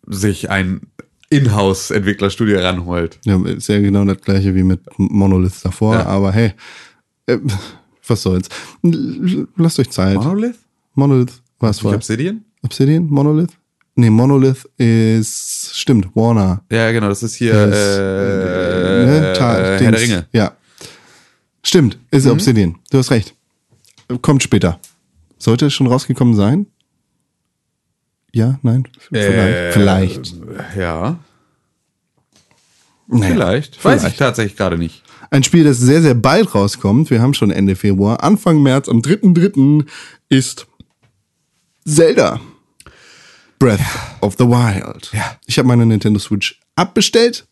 sich 0.05 0.49
ein 0.49 0.81
Inhouse-Entwicklerstudio 1.31 2.59
ranholt. 2.59 3.19
Ja, 3.25 3.41
ist 3.45 3.67
ja 3.67 3.79
genau 3.79 4.05
das 4.05 4.21
gleiche 4.21 4.53
wie 4.53 4.63
mit 4.63 4.81
Monolith 4.97 5.63
davor. 5.63 5.95
Ja. 5.95 6.05
Aber 6.05 6.31
hey, 6.31 6.53
äh, 7.25 7.37
was 8.05 8.21
soll's. 8.21 8.49
Lasst 9.55 9.79
euch 9.79 9.89
Zeit. 9.89 10.15
Monolith? 10.15 10.59
Monolith 10.93 11.41
war 11.59 11.69
Nicht 11.69 11.81
vorher. 11.81 11.97
Obsidian? 11.97 12.43
Obsidian? 12.63 13.07
Monolith? 13.07 13.51
Nee, 13.95 14.09
Monolith 14.09 14.67
ist, 14.77 15.71
stimmt, 15.73 16.07
Warner. 16.15 16.63
Ja, 16.71 16.91
genau, 16.91 17.09
das 17.09 17.23
ist 17.23 17.35
hier 17.35 17.53
Das, 17.53 17.75
äh, 17.75 19.05
ne, 19.05 19.33
äh, 19.35 19.39
Herr 19.39 19.77
Dings. 19.77 19.91
der 19.91 20.01
Ringe. 20.01 20.25
Ja. 20.31 20.51
Stimmt, 21.63 21.97
ist 22.09 22.27
Obsidian. 22.27 22.75
Du 22.89 22.97
hast 22.97 23.11
recht. 23.11 23.35
Kommt 24.21 24.43
später. 24.43 24.79
Sollte 25.37 25.67
es 25.67 25.73
schon 25.73 25.87
rausgekommen 25.87 26.35
sein? 26.35 26.67
Ja, 28.33 28.59
nein? 28.61 28.87
Vielleicht. 28.97 29.27
Äh, 29.27 29.71
Vielleicht. 29.71 30.35
Ja, 30.77 31.19
Naja, 33.07 33.33
vielleicht. 33.33 33.83
Weiß 33.83 34.03
ich 34.05 34.15
tatsächlich 34.15 34.55
gerade 34.57 34.77
nicht. 34.77 35.03
Ein 35.31 35.43
Spiel, 35.43 35.63
das 35.63 35.77
sehr, 35.79 36.01
sehr 36.01 36.13
bald 36.13 36.53
rauskommt. 36.55 37.09
Wir 37.09 37.21
haben 37.21 37.33
schon 37.33 37.51
Ende 37.51 37.75
Februar. 37.75 38.23
Anfang 38.23 38.61
März, 38.61 38.87
am 38.89 38.99
3.3. 38.99 39.85
ist 40.29 40.67
Zelda. 41.85 42.39
Breath 43.59 43.79
of 44.21 44.35
the 44.37 44.45
Wild. 44.45 45.11
Ja. 45.13 45.37
Ich 45.45 45.57
habe 45.57 45.67
meine 45.67 45.85
Nintendo 45.85 46.19
Switch 46.19 46.59
abbestellt. 46.75 47.45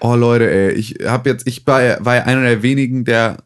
Oh 0.00 0.14
Leute, 0.14 0.48
ey, 0.50 0.72
ich 0.72 0.96
habe 1.04 1.28
jetzt, 1.30 1.46
ich 1.46 1.66
war, 1.66 2.04
war 2.04 2.16
ja 2.16 2.22
einer 2.24 2.42
der 2.42 2.62
wenigen, 2.62 3.04
der, 3.04 3.38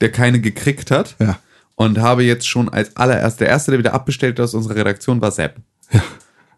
der 0.00 0.10
keine 0.10 0.40
gekriegt 0.40 0.90
hat. 0.90 1.16
Ja. 1.20 1.38
Und 1.76 1.98
habe 1.98 2.24
jetzt 2.24 2.48
schon 2.48 2.68
als 2.68 2.96
allererst, 2.96 3.40
der 3.40 3.48
erste, 3.48 3.70
der 3.72 3.78
wieder 3.78 3.94
abbestellt 3.94 4.38
hat 4.38 4.44
aus 4.44 4.54
unserer 4.54 4.76
Redaktion, 4.76 5.20
war 5.20 5.30
Sepp. 5.30 5.56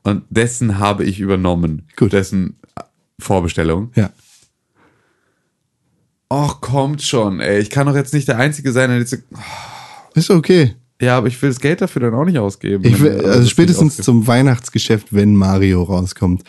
Und 0.07 0.23
dessen 0.31 0.79
habe 0.79 1.03
ich 1.03 1.19
übernommen. 1.19 1.89
Gut. 1.97 2.13
Dessen 2.13 2.61
Vorbestellung. 3.19 3.91
Ja. 3.97 4.11
Och, 6.33 6.61
kommt 6.61 7.03
schon, 7.03 7.41
ey. 7.41 7.59
Ich 7.59 7.71
kann 7.71 7.89
doch 7.89 7.97
jetzt 7.97 8.15
nicht 8.15 8.29
der 8.29 8.39
Einzige 8.39 8.71
sein, 8.71 8.91
der 8.91 9.01
jetzt. 9.01 9.19
Ist 10.15 10.31
okay. 10.31 10.77
Ja, 11.01 11.19
aber 11.19 11.27
ich 11.27 11.43
will 11.43 11.51
das 11.51 11.59
Geld 11.59 11.81
dafür 11.81 12.03
dann 12.03 12.15
auch 12.15 12.25
nicht 12.25 12.39
ausgeben. 12.39 12.85
Will, 12.85 13.07
äh, 13.07 13.25
also 13.25 13.41
das 13.41 13.51
spätestens 13.51 13.97
zum 13.97 14.29
Weihnachtsgeschäft, 14.29 15.09
wenn 15.13 15.35
Mario 15.35 15.83
rauskommt, 15.83 16.45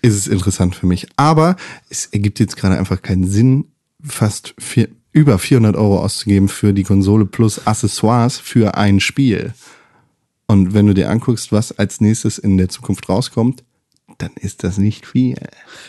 ist 0.00 0.16
es 0.16 0.26
interessant 0.26 0.74
für 0.74 0.86
mich. 0.86 1.06
Aber 1.16 1.56
es 1.90 2.06
ergibt 2.06 2.40
jetzt 2.40 2.56
gerade 2.56 2.78
einfach 2.78 3.02
keinen 3.02 3.28
Sinn, 3.28 3.66
fast 4.02 4.54
vier, 4.58 4.88
über 5.12 5.38
400 5.38 5.76
Euro 5.76 6.00
auszugeben 6.00 6.48
für 6.48 6.72
die 6.72 6.82
Konsole 6.82 7.26
plus 7.26 7.66
Accessoires 7.66 8.38
für 8.38 8.78
ein 8.78 9.00
Spiel. 9.00 9.52
Und 10.52 10.74
wenn 10.74 10.86
du 10.86 10.92
dir 10.92 11.08
anguckst, 11.08 11.50
was 11.50 11.72
als 11.78 12.02
nächstes 12.02 12.36
in 12.36 12.58
der 12.58 12.68
Zukunft 12.68 13.08
rauskommt, 13.08 13.64
dann 14.18 14.32
ist 14.38 14.64
das 14.64 14.76
nicht 14.76 15.06
viel. 15.06 15.38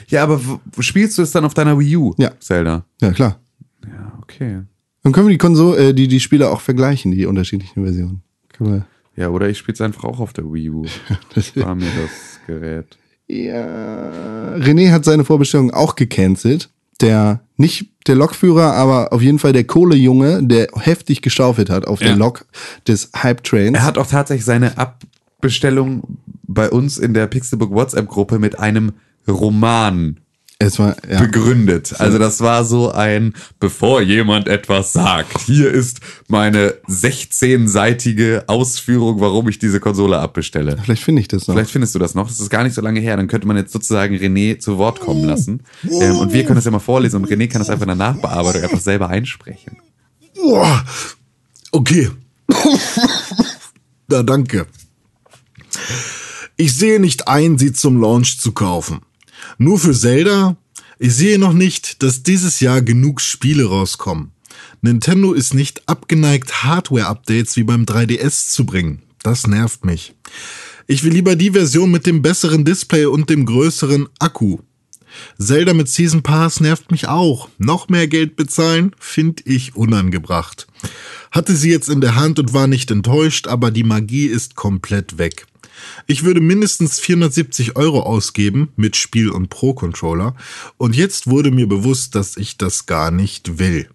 Ja, 0.08 0.24
aber 0.24 0.40
spielst 0.80 1.18
du 1.18 1.22
es 1.22 1.32
dann 1.32 1.44
auf 1.44 1.54
deiner 1.54 1.78
Wii 1.78 1.98
U? 1.98 2.14
Ja. 2.18 2.32
Zelda. 2.40 2.86
Ja, 3.02 3.12
klar. 3.12 3.42
Ja, 3.86 4.18
okay. 4.22 4.62
Dann 5.04 5.12
können 5.12 5.28
wir 5.28 5.34
die 5.34 5.38
Konsole, 5.38 5.90
äh, 5.90 5.94
die, 5.94 6.08
die 6.08 6.22
Spiele 6.22 6.50
auch 6.50 6.62
vergleichen, 6.62 7.12
die 7.12 7.26
unterschiedlichen 7.26 7.84
Versionen. 7.84 8.24
Können 8.54 8.72
wir. 8.72 8.86
Ja, 9.18 9.30
oder 9.30 9.50
ich 9.50 9.58
spiele 9.58 9.74
es 9.74 9.82
einfach 9.82 10.06
auch 10.06 10.22
auf 10.22 10.32
der 10.32 10.46
Wii 10.46 10.70
U. 10.70 10.86
Das 11.36 11.54
War 11.58 11.76
mir 11.76 11.92
das 12.02 12.40
Gerät. 12.48 12.98
Ja, 13.28 14.56
René 14.56 14.92
hat 14.92 15.04
seine 15.04 15.26
Vorbestellung 15.26 15.72
auch 15.72 15.96
gecancelt. 15.96 16.70
Der, 17.02 17.42
nicht 17.58 17.92
der 18.08 18.16
Lokführer, 18.16 18.74
aber 18.74 19.14
auf 19.14 19.22
jeden 19.22 19.40
Fall 19.40 19.54
der 19.54 19.64
Kohlejunge, 19.64 20.44
der 20.44 20.68
heftig 20.76 21.22
geschaufelt 21.22 21.70
hat 21.70 21.86
auf 21.88 22.00
der 22.00 22.10
Ja. 22.10 22.16
Lok 22.16 22.46
des 22.88 23.10
Hype 23.16 23.44
Trains. 23.44 23.78
Er 23.78 23.84
hat 23.84 23.98
auch 23.98 24.08
tatsächlich 24.08 24.46
seine 24.46 24.78
Abbestellung 24.78 26.18
bei 26.44 26.70
uns 26.70 26.98
in 26.98 27.14
der 27.14 27.28
Pixelbook 27.28 27.72
WhatsApp-Gruppe 27.72 28.40
mit 28.40 28.60
einem 28.60 28.94
Roman 29.28 30.18
war, 30.60 30.96
ja. 31.10 31.20
begründet. 31.20 31.96
Also 32.00 32.18
das 32.18 32.42
war 32.42 32.64
so 32.64 32.92
ein, 32.92 33.34
bevor 33.60 34.02
jemand 34.02 34.48
etwas 34.48 34.94
sagt, 34.94 35.42
hier 35.42 35.70
ist 35.72 36.00
meine 36.28 36.76
16-seitige 36.88 38.48
Ausführung, 38.48 39.20
warum 39.20 39.50
ich 39.50 39.60
diese 39.60 39.80
Konsole 39.80 40.18
abbestelle. 40.18 40.78
Vielleicht 40.82 41.04
finde 41.04 41.22
ich 41.22 41.28
das 41.28 41.48
noch. 41.48 41.56
Vielleicht 41.56 41.72
findest 41.72 41.96
du 41.96 42.00
das 42.00 42.16
noch. 42.16 42.28
Das 42.28 42.40
ist 42.40 42.50
gar 42.50 42.64
nicht 42.64 42.74
so 42.74 42.82
lange 42.82 43.00
her. 43.00 43.18
Dann 43.18 43.28
könnte 43.28 43.48
man 43.48 43.58
jetzt 43.58 43.74
sozusagen 43.74 44.16
René 44.16 44.60
zu 44.60 44.78
Wort 44.78 45.00
kommen 45.00 45.26
lassen. 45.26 45.64
Ähm, 45.84 46.18
und 46.18 46.34
wir 46.34 46.44
können 46.44 46.56
das 46.56 46.66
ja 46.66 46.72
mal 46.72 46.80
vorlesen 46.80 47.18
und 47.18 47.30
René 47.30 47.48
kann 47.50 47.60
das 47.60 47.70
einfach 47.70 47.84
in 47.84 47.90
der 47.90 47.96
Nachbearbeitung 47.96 48.64
einfach 48.64 48.80
selber 48.80 49.10
einsprechen. 49.10 49.78
Okay. 51.72 52.10
da 54.08 54.24
danke. 54.24 54.68
Ich 56.56 56.76
sehe 56.76 57.00
nicht 57.00 57.28
ein, 57.28 57.58
sie 57.58 57.74
zum 57.74 58.00
Launch 58.00 58.40
zu 58.40 58.52
kaufen. 58.52 59.02
Nur 59.58 59.80
für 59.80 59.94
Zelda? 59.94 60.58
Ich 61.00 61.16
sehe 61.16 61.40
noch 61.40 61.54
nicht, 61.54 62.02
dass 62.04 62.24
dieses 62.24 62.60
Jahr 62.60 62.82
genug 62.82 63.22
Spiele 63.22 63.66
rauskommen. 63.66 64.32
Nintendo 64.82 65.34
ist 65.34 65.54
nicht 65.54 65.88
abgeneigt, 65.88 66.64
Hardware-Updates 66.64 67.56
wie 67.56 67.64
beim 67.64 67.84
3DS 67.86 68.52
zu 68.52 68.66
bringen. 68.66 69.02
Das 69.22 69.48
nervt 69.48 69.86
mich. 69.86 70.14
Ich 70.88 71.04
will 71.04 71.14
lieber 71.14 71.36
die 71.36 71.52
Version 71.52 71.92
mit 71.92 72.06
dem 72.06 72.22
besseren 72.22 72.66
Display 72.66 73.06
und 73.06 73.30
dem 73.30 73.46
größeren 73.46 74.08
Akku. 74.20 74.60
Zelda 75.40 75.74
mit 75.74 75.88
Season 75.90 76.24
Pass 76.24 76.60
nervt 76.60 76.92
mich 76.92 77.08
auch. 77.08 77.50
Noch 77.58 77.88
mehr 77.88 78.08
Geld 78.08 78.36
bezahlen, 78.36 78.96
finde 79.00 79.44
ich 79.46 79.76
unangebracht. 79.76 80.68
Hatte 81.32 81.56
sie 81.56 81.70
jetzt 81.70 81.90
in 81.90 82.02
der 82.02 82.16
Hand 82.16 82.40
und 82.40 82.54
war 82.54 82.68
nicht 82.68 82.92
enttäuscht, 82.92 83.48
aber 83.48 83.72
die 83.72 83.84
Magie 83.84 84.26
ist 84.26 84.56
komplett 84.56 85.18
weg. 85.18 85.46
Ich 86.08 86.24
würde 86.24 86.42
mindestens 86.42 87.00
470 87.00 87.76
Euro 87.76 88.02
ausgeben 88.02 88.72
mit 88.76 88.96
Spiel 88.96 89.30
und 89.30 89.50
Pro-Controller 89.50 90.36
und 90.78 90.96
jetzt 90.96 91.28
wurde 91.28 91.52
mir 91.52 91.68
bewusst, 91.68 92.16
dass 92.16 92.38
ich 92.38 92.58
das 92.58 92.86
gar 92.86 93.12
nicht 93.12 93.60
will. 93.60 93.90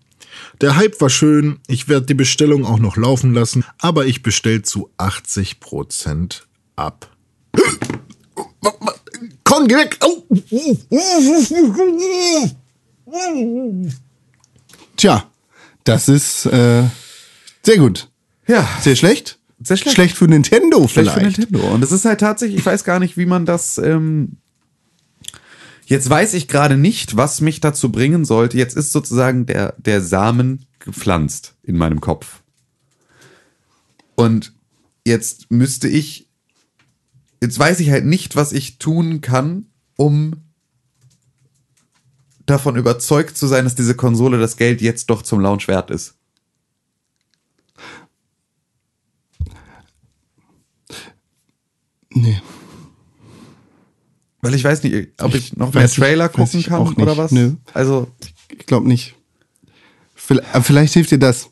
Der 0.60 0.76
Hype 0.76 1.00
war 1.00 1.10
schön, 1.10 1.58
ich 1.66 1.88
werde 1.88 2.06
die 2.06 2.14
Bestellung 2.14 2.64
auch 2.64 2.78
noch 2.78 2.96
laufen 2.96 3.34
lassen, 3.34 3.64
aber 3.78 4.06
ich 4.06 4.22
bestell 4.22 4.62
zu 4.62 4.90
80% 4.98 6.42
ab. 6.76 7.10
Komm, 9.44 9.66
geh 9.66 9.76
weg! 9.76 9.98
Tja, 14.96 15.30
das 15.84 16.08
ist 16.08 16.46
äh, 16.46 16.84
sehr 17.62 17.78
gut. 17.78 18.08
Ja, 18.46 18.66
Sehr 18.80 18.96
schlecht? 18.96 19.37
Sehr 19.60 19.76
schlecht. 19.76 19.94
Schlecht 19.94 20.16
für 20.16 20.28
Nintendo 20.28 20.86
Vielleicht 20.86 21.16
vielleicht. 21.16 21.36
für 21.36 21.40
Nintendo. 21.42 21.74
Und 21.74 21.82
es 21.82 21.92
ist 21.92 22.04
halt 22.04 22.20
tatsächlich, 22.20 22.60
ich 22.60 22.66
weiß 22.66 22.84
gar 22.84 23.00
nicht, 23.00 23.16
wie 23.16 23.26
man 23.26 23.44
das. 23.44 23.78
Ähm, 23.78 24.36
jetzt 25.86 26.08
weiß 26.08 26.34
ich 26.34 26.48
gerade 26.48 26.76
nicht, 26.76 27.16
was 27.16 27.40
mich 27.40 27.60
dazu 27.60 27.90
bringen 27.90 28.24
sollte. 28.24 28.56
Jetzt 28.56 28.76
ist 28.76 28.92
sozusagen 28.92 29.46
der, 29.46 29.74
der 29.78 30.00
Samen 30.00 30.66
gepflanzt 30.78 31.56
in 31.62 31.76
meinem 31.76 32.00
Kopf. 32.00 32.42
Und 34.14 34.52
jetzt 35.04 35.50
müsste 35.50 35.88
ich. 35.88 36.28
Jetzt 37.40 37.58
weiß 37.58 37.78
ich 37.80 37.90
halt 37.90 38.04
nicht, 38.04 38.34
was 38.34 38.52
ich 38.52 38.78
tun 38.78 39.20
kann, 39.20 39.66
um 39.96 40.34
davon 42.46 42.76
überzeugt 42.76 43.36
zu 43.36 43.46
sein, 43.46 43.64
dass 43.64 43.76
diese 43.76 43.94
Konsole 43.94 44.38
das 44.38 44.56
Geld 44.56 44.80
jetzt 44.80 45.10
doch 45.10 45.22
zum 45.22 45.40
Launch 45.40 45.68
wert 45.68 45.90
ist. 45.90 46.17
Nee. 52.22 52.40
Weil 54.40 54.54
ich 54.54 54.64
weiß 54.64 54.82
nicht, 54.84 55.20
ob 55.20 55.34
ich, 55.34 55.52
Ich 55.52 55.56
noch 55.56 55.72
mehr 55.72 55.82
nicht, 55.84 55.96
Trailer 55.96 56.26
weiß 56.26 56.32
gucken 56.32 56.62
kann 56.62 56.82
nicht. 56.84 56.98
oder 56.98 57.16
was. 57.16 57.32
Nö. 57.32 57.54
Also, 57.74 58.08
Ich 58.50 58.66
glaube 58.66 58.86
nicht. 58.88 59.14
Vielleicht, 60.14 60.54
aber 60.54 60.64
vielleicht 60.64 60.94
hilft 60.94 61.10
dir 61.10 61.18
das. 61.18 61.50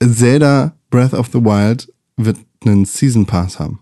Zelda 0.00 0.76
Breath 0.90 1.14
of 1.14 1.28
the 1.32 1.40
Wild 1.42 1.92
wird 2.16 2.38
einen 2.64 2.84
Season 2.84 3.26
Pass 3.26 3.58
haben. 3.58 3.80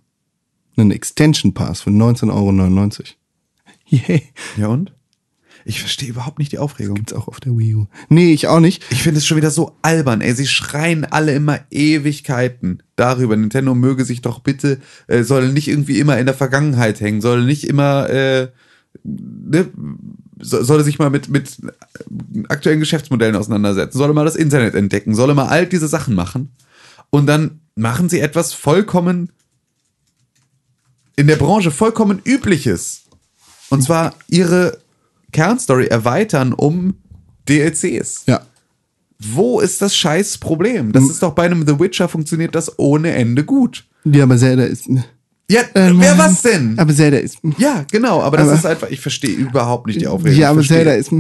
Einen 0.77 0.91
Extension 0.91 1.53
Pass 1.55 1.81
für 1.83 1.91
19,99 1.91 2.31
Euro. 2.31 3.07
Yay. 3.87 4.23
ja 4.57 4.69
und? 4.69 4.93
Ich 5.65 5.81
verstehe 5.81 6.09
überhaupt 6.09 6.39
nicht 6.39 6.53
die 6.53 6.59
Aufregung. 6.59 6.95
Gibt's 6.97 7.13
auch 7.13 7.29
auf 7.29 7.41
der 7.41 7.57
Wii 7.57 7.75
U. 7.75 7.87
Nee, 8.09 8.33
ich 8.33 8.49
auch 8.49 8.61
nicht. 8.61 8.85
Ich 8.91 9.03
finde 9.03 9.19
es 9.19 9.27
schon 9.27 9.37
wieder 9.37 9.51
so 9.51 9.77
albern, 9.83 10.21
ey. 10.21 10.35
Sie 10.35 10.47
schreien 10.47 11.05
alle 11.05 11.35
immer 11.35 11.61
Ewigkeiten 11.71 12.83
darüber. 12.97 13.37
Nintendo 13.37 13.75
möge 13.75 14.05
sich 14.05 14.23
doch 14.23 14.41
bitte, 14.41 14.81
äh, 15.07 15.23
soll 15.23 15.53
nicht 15.53 15.69
irgendwie 15.69 15.99
immer 15.99 16.19
in 16.19 16.27
der 16.27 16.35
Vergangenheit 16.35 17.01
hängen, 17.01 17.21
soll 17.21 17.45
nicht 17.45 17.65
immer, 17.65 18.09
äh, 18.11 18.49
ne, 19.05 19.69
so, 20.41 20.63
solle 20.63 20.85
sich 20.85 20.99
mal 20.99 21.11
mit, 21.11 21.29
mit 21.29 21.57
aktuellen 22.49 22.81
Geschäftsmodellen 22.81 23.37
auseinandersetzen, 23.37 23.99
solle 23.99 24.13
mal 24.13 24.25
das 24.25 24.37
Internet 24.37 24.75
entdecken, 24.75 25.15
solle 25.15 25.35
mal 25.35 25.47
all 25.47 25.67
diese 25.67 25.89
Sachen 25.89 26.15
machen. 26.15 26.51
Und 27.11 27.27
dann 27.27 27.61
machen 27.75 28.09
sie 28.09 28.21
etwas 28.21 28.53
vollkommen 28.53 29.31
in 31.17 31.27
der 31.27 31.37
Branche 31.37 31.71
vollkommen 31.71 32.21
übliches. 32.25 33.03
Und 33.71 33.83
zwar 33.83 34.15
ihre 34.29 34.79
Kernstory 35.33 35.87
erweitern 35.87 36.53
um 36.53 36.95
DLCs. 37.49 38.25
Ja. 38.27 38.41
Wo 39.19 39.61
ist 39.61 39.81
das 39.83 39.97
scheiß 39.97 40.39
Problem? 40.39 40.93
Das 40.93 41.05
ist 41.05 41.23
doch 41.23 41.33
bei 41.33 41.45
einem 41.45 41.67
The 41.67 41.79
Witcher 41.79 42.09
funktioniert 42.09 42.55
das 42.55 42.79
ohne 42.79 43.13
Ende 43.13 43.45
gut. 43.45 43.85
Ja, 44.05 44.25
aber 44.25 44.37
Zelda 44.37 44.65
ist. 44.65 44.87
Ja, 45.51 45.61
Äh, 45.75 45.93
wer 45.95 46.19
was 46.19 46.43
denn? 46.43 46.79
Aber 46.79 46.93
Zelda 46.95 47.19
ist. 47.19 47.39
ja, 47.59 47.85
genau, 47.91 48.21
aber 48.23 48.37
das 48.39 48.49
Aber- 48.49 48.57
ist 48.59 48.67
einfach, 48.67 48.91
ich 48.91 49.01
verstehe 49.01 49.35
überhaupt 49.35 49.87
nicht 49.87 50.01
die 50.01 50.07
Aufregung. 50.09 50.39
Ja, 50.41 50.51
aber 50.51 50.63
Zelda 50.63 50.93
ist. 50.95 51.11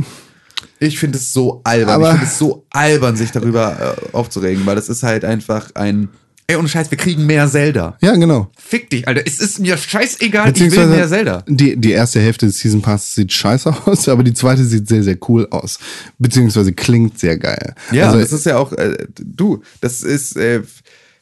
Ich 0.80 0.98
finde 0.98 1.18
es 1.18 1.32
so 1.32 1.60
albern. 1.64 1.94
Aber- 1.94 2.06
ich 2.08 2.18
finde 2.18 2.26
es 2.32 2.38
so 2.38 2.66
albern, 2.70 3.14
sich 3.16 3.30
darüber 3.30 3.96
äh, 4.12 4.16
aufzuregen, 4.16 4.66
weil 4.66 4.74
das 4.74 4.88
ist 4.88 5.02
halt 5.02 5.24
einfach 5.24 5.70
ein. 5.74 6.08
Ey, 6.48 6.56
ohne 6.56 6.68
Scheiß, 6.68 6.90
wir 6.90 6.98
kriegen 6.98 7.24
mehr 7.24 7.48
Zelda. 7.48 7.96
Ja, 8.00 8.14
genau. 8.16 8.50
Fick 8.58 8.90
dich, 8.90 9.06
Alter. 9.06 9.22
Es 9.24 9.38
ist 9.38 9.60
mir 9.60 9.76
scheißegal, 9.76 10.52
ich 10.54 10.72
will 10.72 10.86
mehr 10.86 11.08
Zelda. 11.08 11.44
Die, 11.46 11.76
die 11.76 11.92
erste 11.92 12.20
Hälfte 12.20 12.46
des 12.46 12.58
Season 12.58 12.82
Pass 12.82 13.14
sieht 13.14 13.32
scheiße 13.32 13.74
aus, 13.86 14.08
aber 14.08 14.22
die 14.22 14.34
zweite 14.34 14.64
sieht 14.64 14.88
sehr, 14.88 15.02
sehr 15.02 15.16
cool 15.28 15.46
aus. 15.50 15.78
Beziehungsweise 16.18 16.72
klingt 16.72 17.18
sehr 17.18 17.38
geil. 17.38 17.74
Ja, 17.92 18.08
also, 18.08 18.18
das 18.18 18.32
ist 18.32 18.46
ja 18.46 18.58
auch, 18.58 18.72
äh, 18.72 19.06
du, 19.18 19.62
das 19.80 20.02
ist, 20.02 20.36
äh, 20.36 20.62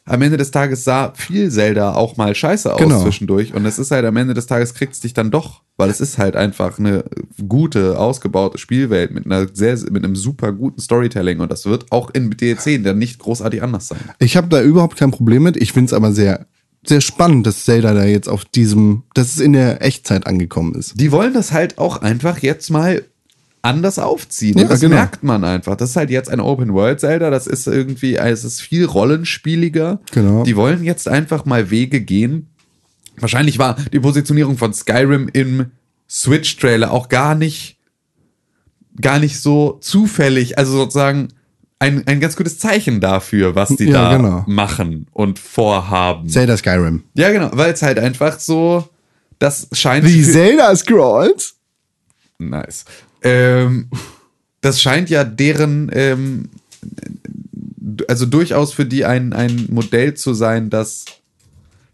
am 0.07 0.23
Ende 0.23 0.37
des 0.37 0.51
Tages 0.51 0.85
sah 0.85 1.13
viel 1.15 1.51
Zelda 1.51 1.95
auch 1.95 2.17
mal 2.17 2.35
scheiße 2.35 2.73
aus 2.73 2.81
Genau. 2.81 3.03
zwischendurch. 3.03 3.55
Und 3.55 3.65
es 3.67 3.79
ist 3.79 3.91
halt 3.91 4.05
am 4.05 4.17
Ende 4.17 4.35
des 4.35 4.47
Tages 4.47 4.75
kriegt 4.75 4.95
es 4.95 5.01
dich 5.01 5.15
dann 5.15 5.31
doch, 5.31 5.63
weil 5.77 5.91
es 5.91 6.01
ist 6.01 6.19
halt 6.19 6.37
einfach 6.37 6.79
eine 6.79 7.05
gute, 7.49 7.99
ausgebaute 7.99 8.59
Spielwelt 8.59 9.13
mit 9.13 9.27
einer 9.27 9.47
sehr, 9.53 9.79
mit 9.91 10.05
einem 10.05 10.17
super 10.17 10.53
guten 10.53 10.81
Storytelling. 10.81 11.41
Und 11.41 11.51
das 11.53 11.67
wird 11.67 11.93
auch 11.93 12.11
in 12.11 12.31
DLC 12.31 12.83
dann 12.83 12.99
nicht 12.99 13.19
großartig 13.19 13.63
anders 13.63 13.89
sein. 13.89 14.01
ich 14.19 14.37
habe 14.37 14.49
da 14.49 14.63
überhaupt 14.63 14.97
kein 14.99 15.11
Problem 15.11 15.43
mit. 15.45 15.57
Ich 15.57 15.73
find's 15.73 15.93
aber 15.93 16.13
sehr, 16.13 16.47
sehr 16.85 17.03
spannend, 17.03 17.47
dass 17.47 17.67
Zelda 17.67 17.93
da 17.95 18.05
jetzt 18.05 18.29
auf 18.29 18.45
diesem, 18.47 19.03
dass 19.15 19.35
es 19.35 19.39
in 19.41 19.53
der 19.53 19.83
Echtzeit 19.83 20.27
angekommen 20.27 20.75
ist. 20.75 20.99
Die 20.99 21.13
wollen 21.13 21.35
das 21.35 21.53
halt 21.53 21.79
auch 21.79 22.01
einfach 22.01 22.39
jetzt 22.39 22.71
mal 22.71 23.03
anders 23.63 23.99
aufziehen. 23.99 24.59
Ja, 24.59 24.65
das 24.69 24.81
genau. 24.81 24.97
merkt 24.97 25.23
man 25.23 25.45
einfach. 25.45 25.77
Das 25.77 25.91
ist 25.91 25.97
halt 25.97 26.11
jetzt 26.11 26.31
ein 26.31 26.41
Open 26.41 26.73
World 26.73 27.01
Zelda. 27.01 27.31
Das 27.31 27.47
ist 27.47 27.67
irgendwie, 27.67 28.17
es 28.17 28.45
ist 28.45 28.61
viel 28.61 28.85
rollenspieliger. 28.87 30.01
Genau. 30.13 30.45
Die 30.45 30.57
wollen 30.57 30.83
jetzt 30.85 31.09
einfach 31.09 31.45
mal 31.45 31.71
Wege 31.71 32.01
gehen. 32.01 32.49
Wahrscheinlich 33.19 33.59
war 33.59 33.77
die 33.93 34.01
Positionierung 34.01 34.57
von 34.57 34.73
Skyrim 34.73 35.29
im 35.33 35.67
Switch 36.09 36.57
Trailer 36.57 36.91
auch 36.91 37.09
gar 37.09 37.35
nicht, 37.35 37.79
gar 39.01 39.19
nicht 39.19 39.41
so 39.41 39.79
zufällig. 39.81 40.57
Also 40.59 40.73
sozusagen 40.73 41.29
ein, 41.79 42.07
ein 42.07 42.21
ganz 42.21 42.37
gutes 42.37 42.59
Zeichen 42.59 43.01
dafür, 43.01 43.55
was 43.55 43.71
die 43.77 43.85
Ja, 43.87 44.11
da 44.11 44.17
genau. 44.17 44.45
machen 44.47 45.07
und 45.13 45.39
vorhaben. 45.39 46.29
Zelda 46.29 46.57
Skyrim. 46.57 47.05
ja, 47.15 47.31
genau, 47.31 47.51
weil 47.53 47.73
es 47.73 47.83
halt 47.83 47.99
einfach 47.99 48.39
so, 48.39 48.89
das 49.39 49.69
scheint 49.73 50.07
Wie 50.07 50.23
Zelda 50.23 50.75
Scrolls? 50.77 51.57
Nice. 52.39 52.85
Ähm, 53.23 53.89
das 54.61 54.81
scheint 54.81 55.11
ja 55.11 55.25
deren, 55.25 55.91
ähm, 55.93 56.49
also 58.09 58.27
durchaus 58.27 58.73
für 58.73 58.85
die 58.87 59.05
ein, 59.05 59.33
ein 59.33 59.67
Modell 59.71 60.15
zu 60.15 60.35
sein, 60.35 60.71
das, 60.71 61.05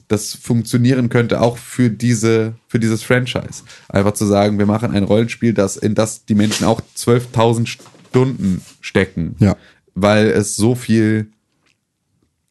das 0.09 0.35
funktionieren 0.35 1.09
könnte, 1.09 1.41
auch 1.41 1.59
für 1.59 1.91
diese, 1.91 2.55
für 2.69 2.79
dieses 2.79 3.03
Franchise. 3.03 3.63
Einfach 3.89 4.13
zu 4.13 4.27
sagen, 4.27 4.59
wir 4.59 4.67
machen 4.67 4.91
ein 4.93 5.05
Rollenspiel, 5.05 5.53
das, 5.53 5.77
in 5.77 5.95
das 5.95 6.25
die 6.25 6.35
Menschen 6.35 6.67
auch 6.67 6.81
12.000 6.97 7.67
Stunden 7.67 8.63
stecken. 8.81 9.37
Ja. 9.39 9.57
weil 9.95 10.27
es 10.29 10.57
so 10.57 10.75
viel 10.75 11.29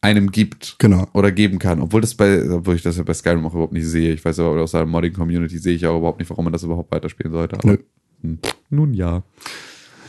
einem 0.00 0.30
gibt 0.30 0.76
Genau. 0.78 1.08
oder 1.14 1.32
geben 1.32 1.58
kann. 1.58 1.80
Obwohl 1.80 2.00
das 2.00 2.14
bei, 2.14 2.48
obwohl 2.50 2.76
ich 2.76 2.82
das 2.82 2.96
ja 2.96 3.02
bei 3.02 3.14
Skyrim 3.14 3.44
auch 3.46 3.52
überhaupt 3.52 3.72
nicht 3.72 3.86
sehe. 3.86 4.12
Ich 4.12 4.24
weiß 4.24 4.38
aber 4.38 4.60
aus 4.62 4.70
der 4.72 4.86
Modding-Community 4.86 5.58
sehe 5.58 5.74
ich 5.74 5.86
auch 5.86 5.98
überhaupt 5.98 6.20
nicht, 6.20 6.30
warum 6.30 6.44
man 6.44 6.52
das 6.52 6.62
überhaupt 6.62 6.92
weiterspielen 6.92 7.32
sollte. 7.32 7.56
Aber 7.56 7.68
Nö. 7.68 7.78
Nun 8.70 8.94
ja. 8.94 9.22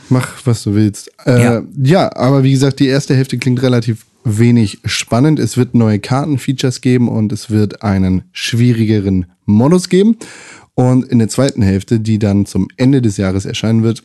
Mach, 0.08 0.46
was 0.46 0.62
du 0.62 0.74
willst. 0.74 1.10
Äh, 1.26 1.42
ja. 1.42 1.62
Ja. 1.82 2.16
aber 2.16 2.42
wie 2.42 2.52
gesagt, 2.52 2.80
die 2.80 2.86
erste 2.86 3.14
Hälfte 3.14 3.38
klingt 3.38 3.62
relativ 3.62 4.06
wenig 4.24 4.78
spannend. 4.84 5.38
Es 5.38 5.56
wird 5.56 5.74
neue 5.74 5.98
Kartenfeatures 5.98 6.80
geben 6.80 7.08
und 7.08 7.32
es 7.32 7.50
wird 7.50 7.82
einen 7.82 8.22
schwierigeren 8.32 9.26
Modus 9.44 9.88
geben. 9.88 10.16
Und 10.74 11.04
in 11.06 11.18
der 11.18 11.28
zweiten 11.28 11.62
Hälfte, 11.62 12.00
die 12.00 12.18
dann 12.18 12.46
zum 12.46 12.68
Ende 12.76 13.02
des 13.02 13.16
Jahres 13.16 13.44
erscheinen 13.44 13.82
wird, 13.82 14.04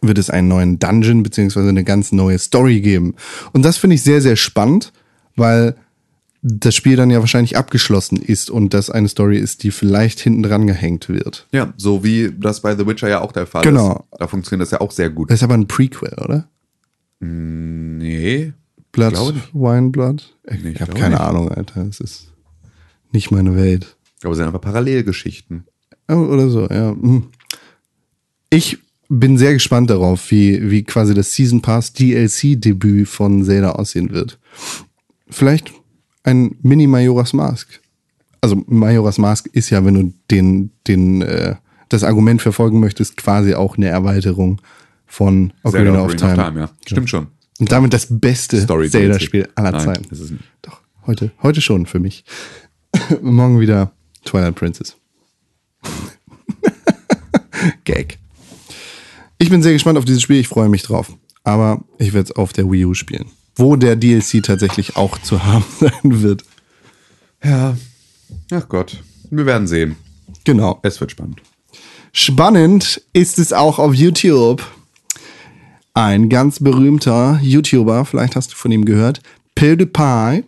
wird 0.00 0.18
es 0.18 0.30
einen 0.30 0.48
neuen 0.48 0.78
Dungeon 0.78 1.22
beziehungsweise 1.22 1.68
eine 1.68 1.84
ganz 1.84 2.12
neue 2.12 2.38
Story 2.38 2.80
geben. 2.80 3.14
Und 3.52 3.62
das 3.62 3.76
finde 3.76 3.94
ich 3.96 4.02
sehr, 4.02 4.22
sehr 4.22 4.36
spannend, 4.36 4.92
weil 5.36 5.76
das 6.44 6.74
Spiel 6.74 6.96
dann 6.96 7.10
ja 7.10 7.20
wahrscheinlich 7.20 7.56
abgeschlossen 7.56 8.16
ist 8.20 8.50
und 8.50 8.74
das 8.74 8.90
eine 8.90 9.08
Story 9.08 9.38
ist, 9.38 9.62
die 9.62 9.70
vielleicht 9.70 10.18
hinten 10.18 10.42
dran 10.42 10.66
gehängt 10.66 11.08
wird. 11.08 11.46
Ja, 11.52 11.72
so 11.76 12.02
wie 12.02 12.32
das 12.36 12.60
bei 12.62 12.74
The 12.76 12.84
Witcher 12.86 13.08
ja 13.08 13.20
auch 13.20 13.30
der 13.32 13.46
Fall 13.46 13.62
Genau. 13.62 14.06
ist. 14.10 14.20
Da 14.20 14.26
funktioniert 14.26 14.62
das 14.66 14.72
ja 14.72 14.80
auch 14.80 14.90
sehr 14.90 15.08
gut. 15.10 15.30
Das 15.30 15.38
ist 15.38 15.44
aber 15.44 15.54
ein 15.54 15.68
Prequel, 15.68 16.14
oder? 16.18 16.48
Nee. 17.20 18.52
Blood. 18.90 19.14
Wine, 19.52 19.90
Blood? 19.90 20.34
Ich, 20.50 20.62
Nee, 20.62 20.70
ich 20.72 20.80
habe 20.80 20.92
keine 20.92 21.10
nicht. 21.14 21.20
Ahnung, 21.20 21.48
Alter. 21.50 21.86
Es 21.88 22.00
ist 22.00 22.32
nicht 23.12 23.30
meine 23.30 23.54
Welt. 23.56 23.96
Aber 24.22 24.32
es 24.32 24.38
sind 24.38 24.46
einfach 24.46 24.60
Parallelgeschichten. 24.60 25.64
Oder 26.08 26.48
so, 26.50 26.62
ja. 26.68 26.90
Hm. 26.90 27.28
Ich 28.50 28.78
bin 29.08 29.38
sehr 29.38 29.52
gespannt 29.54 29.90
darauf, 29.90 30.30
wie, 30.30 30.70
wie 30.70 30.82
quasi 30.82 31.14
das 31.14 31.32
Season 31.34 31.62
Pass 31.62 31.92
DLC-Debüt 31.92 33.08
von 33.08 33.44
Zelda 33.44 33.72
aussehen 33.72 34.10
wird. 34.10 34.38
Vielleicht 35.30 35.72
ein 36.24 36.56
Mini 36.62 36.86
Majora's 36.86 37.32
Mask. 37.32 37.80
Also 38.40 38.62
Majora's 38.66 39.18
Mask 39.18 39.48
ist 39.52 39.70
ja, 39.70 39.84
wenn 39.84 39.94
du 39.94 40.12
den, 40.30 40.70
den, 40.86 41.22
äh, 41.22 41.56
das 41.88 42.04
Argument 42.04 42.42
verfolgen 42.42 42.80
möchtest, 42.80 43.16
quasi 43.16 43.54
auch 43.54 43.76
eine 43.76 43.88
Erweiterung 43.88 44.60
von 45.06 45.52
Ocarina 45.62 45.90
Zelda 45.90 46.04
of 46.04 46.12
Ocarina 46.14 46.48
Time. 46.48 46.60
ja. 46.60 46.70
Stimmt 46.86 47.10
schon. 47.10 47.26
Und 47.60 47.70
damit 47.70 47.92
das 47.92 48.06
beste 48.08 48.66
Zelda-Spiel 48.66 49.48
aller 49.54 49.78
Zeiten. 49.78 50.38
Doch, 50.62 50.80
heute, 51.06 51.30
heute 51.42 51.60
schon 51.60 51.86
für 51.86 52.00
mich. 52.00 52.24
Morgen 53.22 53.60
wieder 53.60 53.92
Twilight 54.24 54.54
Princess. 54.54 54.96
Gag. 57.84 58.18
Ich 59.38 59.50
bin 59.50 59.62
sehr 59.62 59.72
gespannt 59.72 59.98
auf 59.98 60.04
dieses 60.04 60.22
Spiel, 60.22 60.38
ich 60.38 60.48
freue 60.48 60.68
mich 60.68 60.82
drauf. 60.82 61.12
Aber 61.44 61.82
ich 61.98 62.12
werde 62.12 62.30
es 62.30 62.36
auf 62.36 62.52
der 62.52 62.70
Wii 62.70 62.86
U 62.86 62.94
spielen. 62.94 63.26
Wo 63.54 63.76
der 63.76 63.96
DLC 63.96 64.42
tatsächlich 64.42 64.96
auch 64.96 65.18
zu 65.18 65.44
haben 65.44 65.64
sein 65.80 66.22
wird. 66.22 66.44
Ja. 67.42 67.76
Ach 68.50 68.68
Gott. 68.68 69.02
Wir 69.30 69.46
werden 69.46 69.66
sehen. 69.66 69.96
Genau. 70.44 70.78
Es 70.82 71.00
wird 71.00 71.10
spannend. 71.10 71.40
Spannend 72.12 73.02
ist 73.12 73.38
es 73.38 73.52
auch 73.52 73.78
auf 73.78 73.94
YouTube. 73.94 74.62
Ein 75.94 76.28
ganz 76.28 76.58
berühmter 76.60 77.38
YouTuber, 77.42 78.04
vielleicht 78.06 78.34
hast 78.36 78.52
du 78.52 78.56
von 78.56 78.72
ihm 78.72 78.84
gehört, 78.86 79.20
PewDiePie, 79.54 80.44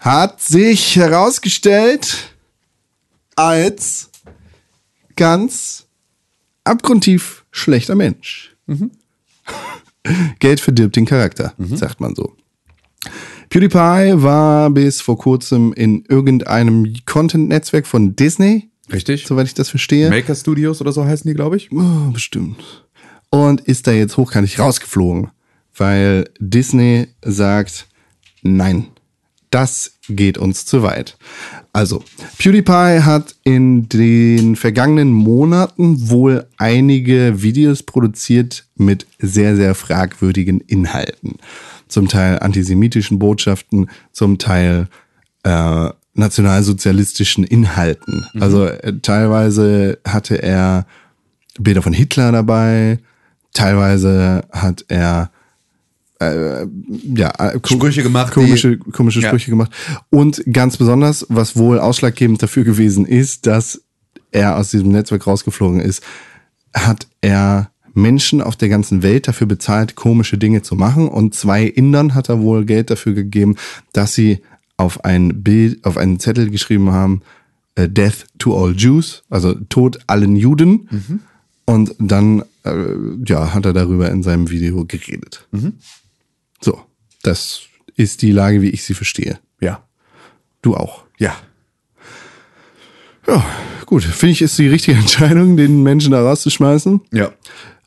hat 0.00 0.40
sich 0.40 0.96
herausgestellt 0.96 2.34
als 3.36 4.10
ganz 5.14 5.86
abgrundtief 6.64 7.44
schlechter 7.52 7.94
Mensch. 7.94 8.56
Geld 10.38 10.60
verdirbt 10.60 10.96
den 10.96 11.06
Charakter, 11.06 11.54
sagt 11.58 12.00
man 12.00 12.14
so. 12.14 12.34
PewDiePie 13.48 14.22
war 14.22 14.70
bis 14.70 15.00
vor 15.00 15.18
kurzem 15.18 15.72
in 15.74 16.04
irgendeinem 16.08 16.94
Content-Netzwerk 17.04 17.86
von 17.86 18.16
Disney, 18.16 18.70
Richtig? 18.92 19.26
soweit 19.26 19.46
ich 19.46 19.54
das 19.54 19.68
verstehe. 19.68 20.08
Maker 20.08 20.34
Studios 20.34 20.80
oder 20.80 20.92
so 20.92 21.04
heißen 21.04 21.28
die, 21.28 21.34
glaube 21.34 21.56
ich. 21.56 21.70
Oh, 21.72 22.10
bestimmt. 22.12 22.86
Und 23.30 23.60
ist 23.62 23.86
da 23.86 23.92
jetzt 23.92 24.16
hochkantig 24.16 24.58
rausgeflogen, 24.58 25.30
weil 25.76 26.24
Disney 26.38 27.08
sagt, 27.22 27.86
nein, 28.42 28.86
das 29.52 29.92
geht 30.08 30.38
uns 30.38 30.66
zu 30.66 30.82
weit. 30.82 31.16
Also, 31.72 32.02
PewDiePie 32.38 33.02
hat 33.02 33.36
in 33.44 33.88
den 33.88 34.56
vergangenen 34.56 35.12
Monaten 35.12 36.10
wohl 36.10 36.46
einige 36.58 37.42
Videos 37.42 37.82
produziert 37.82 38.66
mit 38.76 39.06
sehr, 39.18 39.56
sehr 39.56 39.74
fragwürdigen 39.74 40.60
Inhalten. 40.60 41.36
Zum 41.88 42.08
Teil 42.08 42.40
antisemitischen 42.40 43.18
Botschaften, 43.18 43.88
zum 44.12 44.38
Teil 44.38 44.88
äh, 45.44 45.90
nationalsozialistischen 46.14 47.44
Inhalten. 47.44 48.26
Also 48.38 48.66
äh, 48.66 48.98
teilweise 49.00 49.98
hatte 50.06 50.42
er 50.42 50.86
Bilder 51.58 51.82
von 51.82 51.92
Hitler 51.92 52.32
dabei, 52.32 52.98
teilweise 53.52 54.44
hat 54.52 54.84
er 54.88 55.30
äh, 56.30 56.66
ja, 57.14 57.30
äh, 57.38 57.58
Sprüche 57.64 58.02
gemacht, 58.02 58.32
komische, 58.32 58.78
komische 58.78 59.20
Ja. 59.20 59.28
Sprüche 59.28 59.50
gemacht. 59.50 59.72
Und 60.10 60.42
ganz 60.52 60.76
besonders, 60.76 61.26
was 61.28 61.56
wohl 61.56 61.78
ausschlaggebend 61.78 62.42
dafür 62.42 62.64
gewesen 62.64 63.06
ist, 63.06 63.46
dass 63.46 63.82
er 64.30 64.56
aus 64.56 64.70
diesem 64.70 64.88
Netzwerk 64.90 65.26
rausgeflogen 65.26 65.80
ist, 65.80 66.02
hat 66.74 67.06
er 67.20 67.70
Menschen 67.94 68.40
auf 68.40 68.56
der 68.56 68.68
ganzen 68.70 69.02
Welt 69.02 69.28
dafür 69.28 69.46
bezahlt, 69.46 69.94
komische 69.94 70.38
Dinge 70.38 70.62
zu 70.62 70.74
machen. 70.74 71.08
Und 71.08 71.34
zwei 71.34 71.64
Indern 71.64 72.14
hat 72.14 72.28
er 72.28 72.40
wohl 72.40 72.64
Geld 72.64 72.90
dafür 72.90 73.12
gegeben, 73.12 73.56
dass 73.92 74.14
sie 74.14 74.40
auf 74.78 75.04
ein 75.04 75.42
Bild, 75.42 75.84
auf 75.84 75.96
einen 75.98 76.18
Zettel 76.18 76.50
geschrieben 76.50 76.90
haben, 76.92 77.20
äh, 77.74 77.88
Death 77.88 78.24
to 78.38 78.56
all 78.56 78.74
Jews, 78.74 79.22
also 79.28 79.54
Tod 79.68 79.98
allen 80.06 80.36
Juden. 80.36 80.88
Und 81.66 81.94
dann 81.98 82.42
äh, 82.64 82.72
ja, 83.26 83.52
hat 83.54 83.66
er 83.66 83.72
darüber 83.72 84.10
in 84.10 84.22
seinem 84.22 84.50
Video 84.50 84.84
geredet. 84.86 85.46
So, 86.64 86.80
das 87.22 87.62
ist 87.96 88.22
die 88.22 88.32
Lage, 88.32 88.62
wie 88.62 88.70
ich 88.70 88.84
sie 88.84 88.94
verstehe. 88.94 89.38
Ja. 89.60 89.82
Du 90.62 90.76
auch. 90.76 91.04
Ja. 91.18 91.34
Ja, 93.26 93.44
gut. 93.86 94.02
Finde 94.02 94.32
ich, 94.32 94.42
ist 94.42 94.58
die 94.58 94.68
richtige 94.68 94.96
Entscheidung, 94.98 95.56
den 95.56 95.82
Menschen 95.82 96.12
da 96.12 96.22
rauszuschmeißen. 96.22 97.00
Ja. 97.12 97.32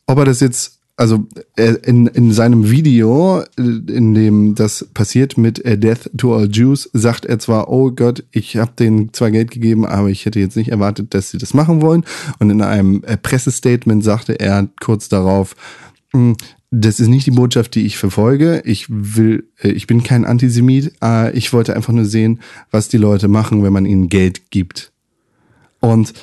Ob 0.08 0.18
er 0.20 0.26
das 0.26 0.40
jetzt, 0.40 0.80
also 0.98 1.26
in, 1.58 2.08
in 2.08 2.32
seinem 2.32 2.70
Video, 2.70 3.44
in 3.58 4.14
dem 4.14 4.56
das 4.56 4.88
passiert 4.94 5.38
mit 5.38 5.62
Death 5.66 6.10
to 6.18 6.36
All 6.36 6.50
Jews, 6.50 6.90
sagt 6.94 7.26
er 7.26 7.40
zwar, 7.40 7.70
oh 7.70 7.92
Gott, 7.92 8.24
ich 8.32 8.56
habe 8.58 8.72
denen 8.78 9.12
zwar 9.14 9.32
Geld 9.32 9.52
gegeben, 9.52 9.86
aber 9.86 10.10
ich 10.10 10.26
hätte 10.26 10.40
jetzt 10.40 10.56
nicht 10.56 10.70
erwartet, 10.70 11.14
dass 11.14 11.32
sie 11.32 11.38
das 11.38 11.54
machen 11.54 11.82
wollen. 11.82 12.06
Und 12.40 12.50
in 12.50 12.62
einem 12.62 13.02
Pressestatement 13.24 14.04
sagte 14.04 14.40
er 14.40 14.70
kurz 14.80 15.10
darauf, 15.10 15.56
"Hm, 16.14 16.38
das 16.72 17.00
ist 17.00 17.08
nicht 17.08 17.26
die 17.28 17.32
Botschaft, 17.32 17.76
die 17.76 17.86
ich 17.86 17.98
verfolge. 17.98 18.62
Ich 18.66 18.88
will, 18.90 19.48
äh, 19.62 19.70
ich 19.70 19.88
bin 19.88 20.04
kein 20.04 20.26
Antisemit. 20.26 20.94
Ich 21.34 21.54
wollte 21.54 21.76
einfach 21.76 21.94
nur 21.94 22.06
sehen, 22.06 22.42
was 22.72 22.88
die 22.90 22.98
Leute 22.98 23.28
machen, 23.28 23.64
wenn 23.64 23.72
man 23.74 23.86
ihnen 23.86 24.10
Geld 24.10 24.50
gibt. 24.52 24.92
Und 25.80 26.14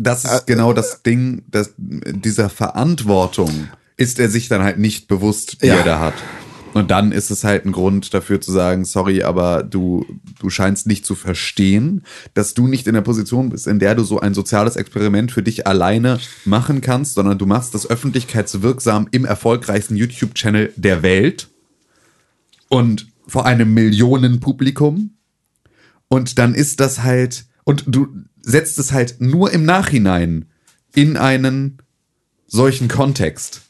Das 0.00 0.24
ist 0.24 0.46
genau 0.46 0.72
das 0.72 1.02
Ding, 1.02 1.42
dass 1.50 1.74
dieser 1.76 2.48
Verantwortung 2.50 3.68
ist 3.96 4.20
er 4.20 4.28
sich 4.28 4.46
dann 4.48 4.62
halt 4.62 4.78
nicht 4.78 5.08
bewusst, 5.08 5.62
die 5.62 5.66
Ja. 5.66 5.78
er 5.78 5.84
da 5.84 5.98
hat. 6.00 6.14
Und 6.78 6.92
dann 6.92 7.10
ist 7.10 7.32
es 7.32 7.42
halt 7.42 7.66
ein 7.66 7.72
Grund 7.72 8.14
dafür 8.14 8.40
zu 8.40 8.52
sagen, 8.52 8.84
sorry, 8.84 9.24
aber 9.24 9.64
du, 9.64 10.06
du 10.38 10.48
scheinst 10.48 10.86
nicht 10.86 11.04
zu 11.04 11.16
verstehen, 11.16 12.04
dass 12.34 12.54
du 12.54 12.68
nicht 12.68 12.86
in 12.86 12.94
der 12.94 13.00
Position 13.00 13.48
bist, 13.48 13.66
in 13.66 13.80
der 13.80 13.96
du 13.96 14.04
so 14.04 14.20
ein 14.20 14.32
soziales 14.32 14.76
Experiment 14.76 15.32
für 15.32 15.42
dich 15.42 15.66
alleine 15.66 16.20
machen 16.44 16.80
kannst, 16.80 17.14
sondern 17.14 17.36
du 17.36 17.46
machst 17.46 17.74
das 17.74 17.90
öffentlichkeitswirksam 17.90 19.08
im 19.10 19.24
erfolgreichsten 19.24 19.96
YouTube-Channel 19.96 20.72
der 20.76 21.02
Welt 21.02 21.48
und 22.68 23.08
vor 23.26 23.44
einem 23.44 23.74
Millionenpublikum. 23.74 25.16
Und 26.06 26.38
dann 26.38 26.54
ist 26.54 26.78
das 26.78 27.02
halt, 27.02 27.46
und 27.64 27.86
du 27.88 28.06
setzt 28.40 28.78
es 28.78 28.92
halt 28.92 29.20
nur 29.20 29.50
im 29.50 29.64
Nachhinein 29.64 30.44
in 30.94 31.16
einen 31.16 31.78
solchen 32.46 32.86
Kontext. 32.86 33.62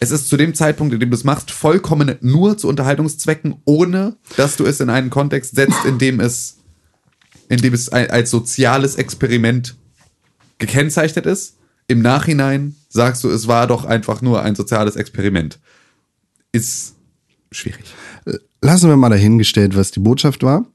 Es 0.00 0.10
ist 0.10 0.28
zu 0.28 0.36
dem 0.36 0.54
Zeitpunkt, 0.54 0.92
in 0.92 1.00
dem 1.00 1.10
du 1.10 1.16
es 1.16 1.24
machst, 1.24 1.50
vollkommen 1.50 2.16
nur 2.20 2.58
zu 2.58 2.68
Unterhaltungszwecken, 2.68 3.56
ohne 3.64 4.16
dass 4.36 4.56
du 4.56 4.66
es 4.66 4.80
in 4.80 4.90
einen 4.90 5.10
Kontext 5.10 5.54
setzt, 5.54 5.84
in 5.84 5.98
dem 5.98 6.20
es, 6.20 6.58
in 7.48 7.58
dem 7.58 7.74
es 7.74 7.88
als 7.88 8.30
soziales 8.30 8.96
Experiment 8.96 9.76
gekennzeichnet 10.58 11.26
ist. 11.26 11.56
Im 11.86 12.00
Nachhinein 12.00 12.76
sagst 12.88 13.24
du, 13.24 13.30
es 13.30 13.46
war 13.46 13.66
doch 13.66 13.84
einfach 13.84 14.22
nur 14.22 14.42
ein 14.42 14.54
soziales 14.54 14.96
Experiment. 14.96 15.58
Ist 16.52 16.94
schwierig. 17.50 17.84
lassen 18.62 18.88
wir 18.88 18.96
mal 18.96 19.10
dahingestellt, 19.10 19.76
was 19.76 19.90
die 19.90 20.00
Botschaft 20.00 20.42
war. 20.42 20.66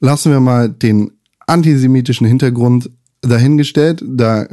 Lassen 0.00 0.32
wir 0.32 0.40
mal 0.40 0.68
den 0.68 1.12
antisemitischen 1.46 2.26
Hintergrund 2.26 2.90
dahingestellt. 3.26 4.02
Da, 4.06 4.46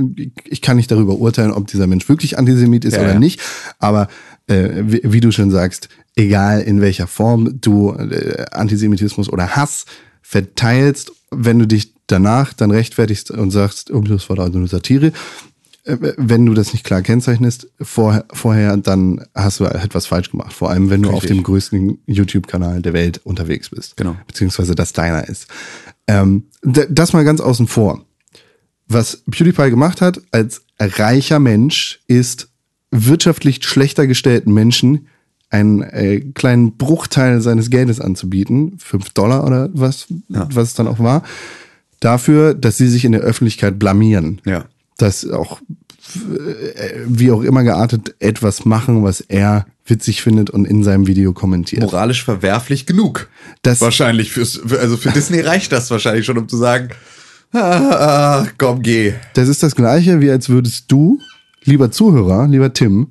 ich 0.45 0.61
kann 0.61 0.77
nicht 0.77 0.91
darüber 0.91 1.17
urteilen, 1.17 1.51
ob 1.51 1.67
dieser 1.67 1.87
Mensch 1.87 2.07
wirklich 2.09 2.37
Antisemit 2.37 2.85
ist 2.85 2.95
Ja, 2.95 3.01
oder 3.01 3.13
ja. 3.13 3.19
nicht. 3.19 3.41
Aber 3.79 4.07
äh, 4.47 4.83
wie, 4.83 5.01
wie 5.03 5.19
du 5.19 5.31
schon 5.31 5.51
sagst, 5.51 5.89
egal 6.15 6.61
in 6.61 6.81
welcher 6.81 7.07
Form 7.07 7.59
du 7.61 7.91
äh, 7.93 8.45
Antisemitismus 8.51 9.29
oder 9.29 9.55
Hass 9.55 9.85
verteilst, 10.21 11.11
wenn 11.31 11.59
du 11.59 11.67
dich 11.67 11.93
danach 12.07 12.53
dann 12.53 12.71
rechtfertigst 12.71 13.31
und 13.31 13.51
sagst, 13.51 13.91
oh, 13.91 14.01
das 14.01 14.29
war 14.29 14.35
da 14.35 14.49
nur 14.49 14.67
Satire, 14.67 15.13
äh, 15.85 15.97
wenn 16.17 16.45
du 16.45 16.53
das 16.53 16.73
nicht 16.73 16.85
klar 16.85 17.01
kennzeichnest 17.01 17.67
vor, 17.81 18.25
vorher, 18.31 18.77
dann 18.77 19.25
hast 19.35 19.59
du 19.59 19.65
etwas 19.65 20.05
falsch 20.05 20.31
gemacht. 20.31 20.53
Vor 20.53 20.69
allem, 20.69 20.89
wenn 20.89 21.01
du 21.01 21.09
auf 21.09 21.23
Richtig. 21.23 21.37
dem 21.37 21.43
größten 21.43 21.99
YouTube-Kanal 22.05 22.81
der 22.81 22.93
Welt 22.93 23.21
unterwegs 23.23 23.69
bist. 23.69 23.97
Genau. 23.97 24.15
Beziehungsweise 24.27 24.75
das 24.75 24.93
deiner 24.93 25.27
ist. 25.27 25.47
Ähm, 26.07 26.45
das 26.61 27.13
mal 27.13 27.23
ganz 27.23 27.41
außen 27.41 27.67
vor. 27.67 28.05
Was 28.87 29.23
PewDiePie 29.29 29.69
gemacht 29.69 30.01
hat 30.01 30.21
als 30.31 30.61
reicher 30.79 31.39
Mensch, 31.39 31.99
ist 32.07 32.49
wirtschaftlich 32.91 33.63
schlechter 33.63 34.05
gestellten 34.07 34.53
Menschen 34.53 35.07
einen 35.49 35.81
äh, 35.83 36.19
kleinen 36.33 36.77
Bruchteil 36.77 37.41
seines 37.41 37.69
Geldes 37.69 37.99
anzubieten, 38.01 38.77
fünf 38.79 39.09
Dollar 39.11 39.45
oder 39.45 39.69
was, 39.73 40.07
was 40.29 40.69
es 40.69 40.73
dann 40.73 40.87
auch 40.87 40.99
war, 40.99 41.23
dafür, 41.99 42.53
dass 42.53 42.77
sie 42.77 42.87
sich 42.87 43.05
in 43.05 43.11
der 43.13 43.21
Öffentlichkeit 43.21 43.77
blamieren 43.79 44.41
Ja. 44.45 44.65
dass 44.97 45.27
auch 45.29 45.61
äh, 46.15 47.01
wie 47.07 47.31
auch 47.31 47.41
immer 47.43 47.63
geartet 47.63 48.15
etwas 48.19 48.65
machen, 48.65 49.03
was 49.03 49.21
er 49.21 49.65
witzig 49.85 50.21
findet 50.21 50.49
und 50.49 50.65
in 50.65 50.83
seinem 50.83 51.07
Video 51.07 51.33
kommentiert. 51.33 51.81
Moralisch 51.81 52.23
verwerflich 52.23 52.85
genug. 52.85 53.29
Das- 53.61 53.81
wahrscheinlich 53.81 54.31
fürs, 54.31 54.61
für, 54.65 54.79
also 54.79 54.97
für 54.97 55.11
Disney 55.11 55.39
reicht 55.41 55.71
das 55.71 55.89
wahrscheinlich 55.91 56.25
schon, 56.25 56.37
um 56.37 56.47
zu 56.47 56.57
sagen, 56.57 56.89
ah, 57.53 58.47
komm, 58.57 58.81
geh. 58.81 59.13
Das 59.33 59.47
ist 59.47 59.63
das 59.63 59.75
gleiche, 59.75 60.21
wie 60.21 60.31
als 60.31 60.49
würdest 60.49 60.91
du, 60.91 61.19
lieber 61.63 61.91
Zuhörer, 61.91 62.47
lieber 62.47 62.73
Tim, 62.73 63.07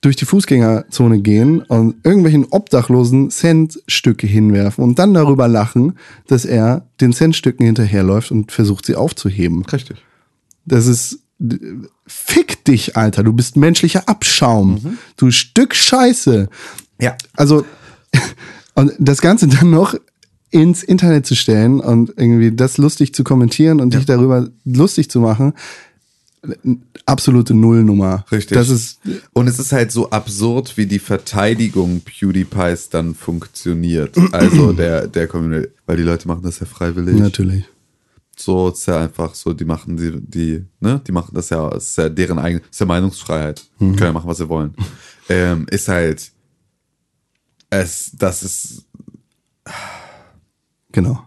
durch 0.00 0.16
die 0.16 0.24
Fußgängerzone 0.24 1.20
gehen 1.20 1.60
und 1.60 1.96
irgendwelchen 2.04 2.46
Obdachlosen 2.50 3.30
Centstücke 3.30 4.26
hinwerfen 4.26 4.82
und 4.82 4.98
dann 4.98 5.12
darüber 5.12 5.46
lachen, 5.46 5.98
dass 6.26 6.44
er 6.44 6.86
den 7.00 7.12
Centstücken 7.12 7.66
hinterherläuft 7.66 8.30
und 8.30 8.50
versucht, 8.50 8.86
sie 8.86 8.96
aufzuheben. 8.96 9.64
Richtig. 9.66 10.02
Das 10.64 10.86
ist. 10.86 11.20
Fick 12.06 12.66
dich, 12.66 12.98
Alter. 12.98 13.22
Du 13.22 13.32
bist 13.32 13.56
menschlicher 13.56 14.06
Abschaum. 14.08 14.98
Du 15.16 15.30
Stück 15.30 15.74
Scheiße. 15.74 16.50
Ja. 17.00 17.16
Also, 17.34 17.64
und 18.74 18.92
das 18.98 19.22
Ganze 19.22 19.48
dann 19.48 19.70
noch 19.70 19.94
ins 20.50 20.82
Internet 20.82 21.26
zu 21.26 21.36
stellen 21.36 21.80
und 21.80 22.12
irgendwie 22.16 22.50
das 22.52 22.78
lustig 22.78 23.14
zu 23.14 23.24
kommentieren 23.24 23.80
und 23.80 23.94
dich 23.94 24.04
darüber 24.04 24.48
lustig 24.64 25.10
zu 25.10 25.20
machen, 25.20 25.54
absolute 27.06 27.54
Nullnummer. 27.54 28.24
Richtig. 28.32 28.56
Das 28.56 28.68
ist, 28.68 29.00
Und 29.32 29.46
es 29.46 29.58
ist 29.58 29.72
halt 29.72 29.92
so 29.92 30.10
absurd, 30.10 30.76
wie 30.76 30.86
die 30.86 30.98
Verteidigung 30.98 32.00
PewDiePies 32.00 32.88
dann 32.88 33.14
funktioniert. 33.14 34.16
Also 34.32 34.72
der, 34.72 35.06
der 35.06 35.28
Community. 35.28 35.68
Weil 35.86 35.98
die 35.98 36.02
Leute 36.02 36.28
machen 36.28 36.42
das 36.42 36.60
ja 36.60 36.66
freiwillig. 36.66 37.16
natürlich. 37.16 37.64
So 38.36 38.70
ist 38.70 38.86
ja 38.86 39.02
einfach 39.02 39.34
so, 39.34 39.52
die 39.52 39.66
machen 39.66 39.98
die, 39.98 40.18
die, 40.18 40.64
ne, 40.80 41.00
die 41.06 41.12
machen 41.12 41.34
das 41.34 41.50
ja, 41.50 41.68
ist 41.76 41.98
ja 41.98 42.08
deren 42.08 42.38
eigene, 42.38 42.62
ist 42.70 42.80
ja 42.80 42.86
Meinungsfreiheit. 42.86 43.62
Mhm. 43.78 43.96
Können 43.96 44.06
ja 44.06 44.12
machen, 44.12 44.28
was 44.28 44.38
sie 44.38 44.48
wollen. 44.48 44.74
ähm, 45.28 45.66
ist 45.70 45.88
halt, 45.88 46.30
es, 47.68 48.12
das 48.16 48.42
ist, 48.42 48.84
Genau. 50.92 51.22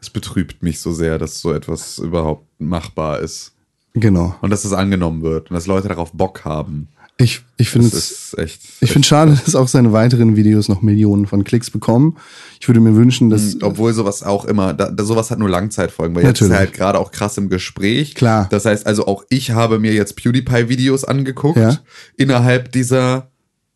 es 0.00 0.10
betrübt 0.10 0.62
mich 0.62 0.80
so 0.80 0.92
sehr, 0.92 1.18
dass 1.18 1.40
so 1.40 1.52
etwas 1.52 1.98
überhaupt 1.98 2.46
machbar 2.58 3.20
ist. 3.20 3.52
Genau. 3.94 4.34
Und 4.42 4.50
dass 4.50 4.64
es 4.64 4.72
angenommen 4.72 5.22
wird 5.22 5.50
und 5.50 5.54
dass 5.54 5.66
Leute 5.66 5.88
darauf 5.88 6.12
Bock 6.12 6.44
haben. 6.44 6.88
Ich, 7.18 7.42
ich 7.56 7.70
finde 7.70 7.86
es. 7.88 8.36
echt. 8.36 8.60
Ich 8.82 8.92
finde 8.92 9.08
schade, 9.08 9.40
dass 9.44 9.54
auch 9.54 9.68
seine 9.68 9.94
weiteren 9.94 10.36
Videos 10.36 10.68
noch 10.68 10.82
Millionen 10.82 11.26
von 11.26 11.44
Klicks 11.44 11.70
bekommen. 11.70 12.18
Ich 12.60 12.68
würde 12.68 12.80
mir 12.80 12.94
wünschen, 12.94 13.30
dass. 13.30 13.56
Obwohl 13.62 13.94
sowas 13.94 14.22
auch 14.22 14.44
immer, 14.44 14.74
da, 14.74 14.90
da, 14.90 15.02
sowas 15.02 15.30
hat 15.30 15.38
nur 15.38 15.48
Langzeitfolgen, 15.48 16.14
weil 16.14 16.24
jetzt 16.24 16.42
ist 16.42 16.48
Natürlich. 16.48 16.52
er 16.52 16.58
halt 16.58 16.72
gerade 16.74 16.98
auch 16.98 17.10
krass 17.12 17.38
im 17.38 17.48
Gespräch. 17.48 18.14
Klar. 18.14 18.48
Das 18.50 18.66
heißt 18.66 18.86
also 18.86 19.06
auch 19.06 19.24
ich 19.30 19.52
habe 19.52 19.78
mir 19.78 19.94
jetzt 19.94 20.14
PewDiePie-Videos 20.16 21.04
angeguckt 21.04 21.56
Ja. 21.56 21.78
innerhalb 22.18 22.70
dieser, 22.72 23.30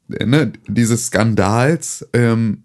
ne, 0.09 0.53
dieses 0.68 1.07
Skandals, 1.07 2.07
ähm, 2.12 2.64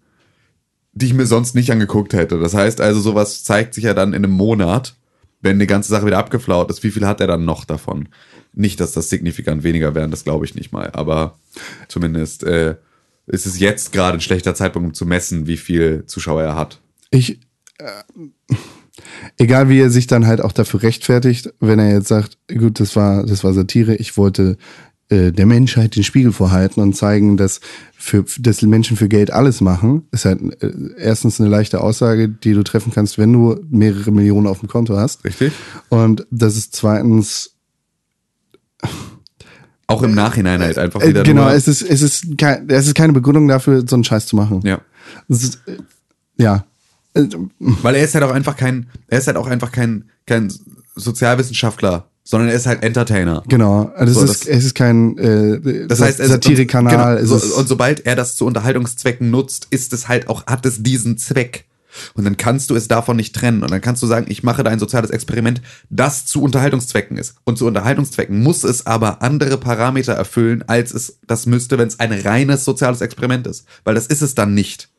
die 0.95 1.07
ich 1.07 1.13
mir 1.13 1.25
sonst 1.25 1.53
nicht 1.55 1.71
angeguckt 1.71 2.13
hätte. 2.13 2.39
Das 2.39 2.53
heißt 2.53 2.81
also, 2.81 3.01
sowas 3.01 3.43
zeigt 3.43 3.73
sich 3.73 3.83
ja 3.83 3.93
dann 3.93 4.13
in 4.13 4.23
einem 4.23 4.33
Monat, 4.33 4.95
wenn 5.41 5.59
die 5.59 5.67
ganze 5.67 5.89
Sache 5.89 6.05
wieder 6.05 6.17
abgeflaut 6.17 6.69
ist. 6.71 6.83
Wie 6.83 6.91
viel 6.91 7.05
hat 7.05 7.21
er 7.21 7.27
dann 7.27 7.45
noch 7.45 7.65
davon? 7.65 8.07
Nicht, 8.53 8.79
dass 8.79 8.93
das 8.93 9.09
signifikant 9.09 9.63
weniger 9.63 9.93
wären, 9.93 10.09
das 10.09 10.23
glaube 10.23 10.45
ich 10.45 10.55
nicht 10.55 10.71
mal. 10.71 10.89
Aber 10.93 11.37
zumindest 11.89 12.43
äh, 12.43 12.75
ist 13.27 13.45
es 13.45 13.59
jetzt 13.59 13.91
gerade 13.91 14.17
ein 14.17 14.21
schlechter 14.21 14.55
Zeitpunkt, 14.55 14.87
um 14.87 14.93
zu 14.93 15.05
messen, 15.05 15.47
wie 15.47 15.57
viel 15.57 16.05
Zuschauer 16.05 16.41
er 16.41 16.55
hat. 16.55 16.79
Ich, 17.11 17.41
äh, 17.77 18.03
egal 19.37 19.67
wie 19.67 19.81
er 19.81 19.89
sich 19.89 20.07
dann 20.07 20.25
halt 20.25 20.39
auch 20.39 20.53
dafür 20.53 20.81
rechtfertigt, 20.83 21.53
wenn 21.59 21.79
er 21.79 21.91
jetzt 21.91 22.07
sagt, 22.07 22.37
gut, 22.47 22.79
das 22.79 22.95
war, 22.95 23.25
das 23.25 23.43
war 23.43 23.53
Satire, 23.53 23.95
ich 23.95 24.15
wollte 24.15 24.57
der 25.09 25.45
Menschheit 25.45 25.95
den 25.95 26.03
Spiegel 26.03 26.31
vorhalten 26.31 26.81
und 26.81 26.95
zeigen, 26.95 27.37
dass 27.37 27.61
für 27.95 28.25
dass 28.39 28.61
Menschen 28.63 28.97
für 28.97 29.07
Geld 29.07 29.31
alles 29.31 29.61
machen, 29.61 30.07
ist 30.11 30.25
halt 30.25 30.41
äh, 30.63 30.71
erstens 30.97 31.39
eine 31.39 31.49
leichte 31.49 31.81
Aussage, 31.81 32.27
die 32.27 32.53
du 32.53 32.63
treffen 32.63 32.91
kannst, 32.93 33.17
wenn 33.17 33.31
du 33.33 33.59
mehrere 33.69 34.11
Millionen 34.11 34.47
auf 34.47 34.59
dem 34.59 34.69
Konto 34.69 34.97
hast. 34.97 35.23
Richtig? 35.23 35.53
Und 35.89 36.25
das 36.31 36.55
ist 36.55 36.75
zweitens 36.75 37.55
Auch 39.87 40.01
im 40.01 40.15
Nachhinein 40.15 40.61
halt 40.61 40.77
einfach 40.77 41.01
äh, 41.01 41.09
wieder 41.09 41.23
genau, 41.23 41.49
es 41.49 41.67
ist 41.67 41.81
es 41.83 42.01
ist 42.01 42.37
kein, 42.37 42.67
es 42.69 42.87
ist 42.87 42.95
keine 42.95 43.13
Begründung 43.13 43.47
dafür, 43.47 43.83
so 43.87 43.95
einen 43.95 44.03
Scheiß 44.03 44.25
zu 44.25 44.35
machen. 44.35 44.61
ja. 44.63 44.81
Ist, 45.27 45.61
äh, 45.67 45.77
ja. 46.37 46.65
Äh, 47.13 47.27
Weil 47.59 47.95
er 47.95 48.03
ist 48.03 48.15
halt 48.15 48.23
auch 48.23 48.31
einfach 48.31 48.57
kein, 48.57 48.87
er 49.07 49.19
ist 49.19 49.27
halt 49.27 49.37
auch 49.37 49.47
einfach 49.47 49.71
kein, 49.71 50.09
kein 50.25 50.51
Sozialwissenschaftler, 50.95 52.09
sondern 52.27 52.49
er 52.49 52.55
ist 52.55 52.65
halt 52.65 52.83
Entertainer. 52.83 53.43
Genau, 53.47 53.91
also 53.95 54.13
So, 54.19 54.25
es, 54.25 54.31
ist, 54.41 54.47
es 54.47 54.65
ist 54.65 54.75
kein 54.75 55.17
äh, 55.17 55.87
Das 55.87 56.01
heißt, 56.01 56.17
Satire-Kanal. 56.17 57.17
genau, 57.21 57.35
ist- 57.35 57.49
so, 57.49 57.55
und 57.57 57.67
sobald 57.69 58.05
er 58.05 58.15
das 58.17 58.35
zu 58.35 58.45
Unterhaltungszwecken 58.45 59.29
nutzt, 59.31 59.67
ist 59.69 59.93
es 59.93 60.07
halt 60.07 60.27
auch, 60.27 60.45
hat 60.47 60.65
es 60.65 60.83
diesen 60.83 61.17
Zweck. 61.17 61.65
Und 62.13 62.25
dann 62.25 62.35
kannst 62.35 62.69
du 62.71 62.75
es 62.75 62.89
davon 62.89 63.15
nicht 63.15 63.33
trennen. 63.33 63.63
Und 63.63 63.71
dann 63.71 63.79
kannst 63.79 64.03
du 64.03 64.07
sagen, 64.07 64.25
ich 64.27 64.43
mache 64.43 64.63
da 64.63 64.69
ein 64.71 64.79
soziales 64.79 65.11
Experiment, 65.11 65.61
das 65.89 66.25
zu 66.25 66.41
Unterhaltungszwecken 66.41 67.17
ist. 67.17 67.35
Und 67.45 67.57
zu 67.57 67.65
Unterhaltungszwecken 67.67 68.43
muss 68.43 68.65
es 68.65 68.85
aber 68.85 69.21
andere 69.21 69.57
Parameter 69.57 70.11
erfüllen, 70.11 70.61
als 70.67 70.93
es 70.93 71.19
das 71.25 71.45
müsste, 71.45 71.77
wenn 71.77 71.87
es 71.87 72.01
ein 72.01 72.11
reines 72.11 72.65
soziales 72.65 72.99
Experiment 72.99 73.47
ist. 73.47 73.65
Weil 73.85 73.95
das 73.95 74.07
ist 74.07 74.21
es 74.21 74.35
dann 74.35 74.53
nicht. 74.53 74.89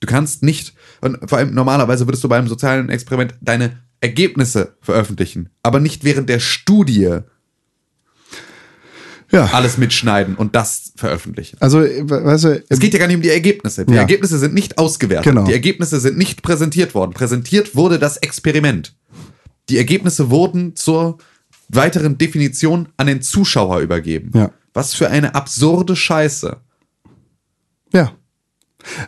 Du 0.00 0.08
kannst 0.08 0.42
nicht, 0.42 0.74
und 1.02 1.18
vor 1.30 1.38
allem 1.38 1.54
normalerweise 1.54 2.08
würdest 2.08 2.24
du 2.24 2.28
beim 2.28 2.48
sozialen 2.48 2.88
Experiment 2.88 3.34
deine 3.40 3.78
Ergebnisse 4.04 4.76
veröffentlichen, 4.82 5.48
aber 5.62 5.80
nicht 5.80 6.04
während 6.04 6.28
der 6.28 6.38
Studie 6.38 7.20
ja. 9.32 9.46
alles 9.52 9.78
mitschneiden 9.78 10.34
und 10.36 10.54
das 10.54 10.92
veröffentlichen. 10.96 11.56
Also, 11.60 11.80
äh, 11.82 12.08
weißt 12.08 12.44
du, 12.44 12.62
Es 12.68 12.78
geht 12.78 12.92
ja 12.92 12.98
gar 12.98 13.06
nicht 13.06 13.16
um 13.16 13.22
die 13.22 13.30
Ergebnisse. 13.30 13.86
Die 13.86 13.94
Ja. 13.94 14.00
Ergebnisse 14.02 14.38
sind 14.38 14.52
nicht 14.52 14.76
ausgewertet. 14.78 15.24
Genau. 15.24 15.44
Die 15.46 15.52
Ergebnisse 15.54 15.98
sind 16.00 16.18
nicht 16.18 16.42
präsentiert 16.42 16.94
worden. 16.94 17.12
Präsentiert 17.14 17.74
wurde 17.74 17.98
das 17.98 18.18
Experiment. 18.18 18.94
Die 19.70 19.78
Ergebnisse 19.78 20.28
wurden 20.28 20.76
zur 20.76 21.16
weiteren 21.70 22.18
Definition 22.18 22.90
an 22.98 23.06
den 23.06 23.22
Zuschauer 23.22 23.80
übergeben. 23.80 24.30
Ja. 24.34 24.50
Was 24.74 24.92
für 24.94 25.08
eine 25.08 25.34
absurde 25.34 25.96
Scheiße. 25.96 26.58
ja. 27.92 28.12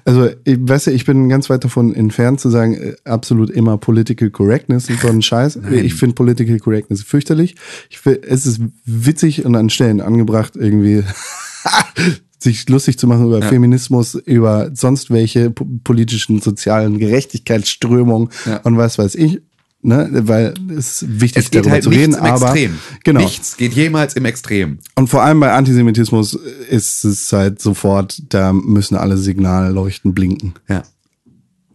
Also, 0.04 0.30
ich, 0.44 0.56
weißt 0.60 0.86
du, 0.88 0.90
ich 0.92 1.04
bin 1.04 1.28
ganz 1.28 1.50
weit 1.50 1.64
davon 1.64 1.94
entfernt 1.94 2.40
zu 2.40 2.50
sagen, 2.50 2.74
äh, 2.74 2.94
absolut 3.04 3.50
immer 3.50 3.78
Political 3.78 4.30
Correctness 4.30 4.88
und 4.90 5.00
so 5.00 5.08
ein 5.08 5.22
Scheiß. 5.22 5.58
Ich 5.72 5.94
finde 5.94 6.14
Political 6.14 6.58
Correctness 6.58 7.02
fürchterlich. 7.02 7.54
Ich 7.90 8.00
es 8.04 8.46
ist 8.46 8.60
witzig 8.84 9.44
und 9.44 9.54
an 9.56 9.70
Stellen 9.70 10.00
angebracht, 10.00 10.54
irgendwie 10.56 11.02
sich 12.38 12.68
lustig 12.68 12.98
zu 12.98 13.06
machen 13.06 13.26
über 13.26 13.40
Ja. 13.40 13.48
Feminismus, 13.48 14.14
über 14.14 14.70
sonst 14.74 15.10
welche 15.10 15.50
po- 15.50 15.66
politischen, 15.84 16.40
sozialen 16.40 16.98
Gerechtigkeitsströmungen 16.98 18.28
Ja. 18.44 18.58
und 18.58 18.76
was 18.76 18.98
weiß 18.98 19.14
ich. 19.16 19.40
Ne? 19.86 20.08
Weil 20.12 20.54
es 20.76 21.02
ist 21.02 21.20
wichtig, 21.20 21.44
Es 21.44 21.50
geht 21.50 21.60
darüber 21.60 21.70
halt 21.74 21.84
zu 21.84 21.90
reden, 21.90 22.14
im 22.14 22.20
aber 22.20 22.46
Extrem. 22.50 22.78
genau. 23.04 23.20
Nichts 23.20 23.56
geht 23.56 23.72
jemals 23.72 24.14
im 24.14 24.24
Extrem. 24.24 24.78
Und 24.96 25.08
vor 25.08 25.22
allem 25.22 25.38
bei 25.38 25.52
Antisemitismus 25.52 26.34
ist 26.34 27.04
es 27.04 27.32
halt 27.32 27.62
sofort, 27.62 28.20
da 28.30 28.52
müssen 28.52 28.96
alle 28.96 29.16
Signalleuchten 29.16 30.12
blinken. 30.12 30.54
Ja. 30.68 30.82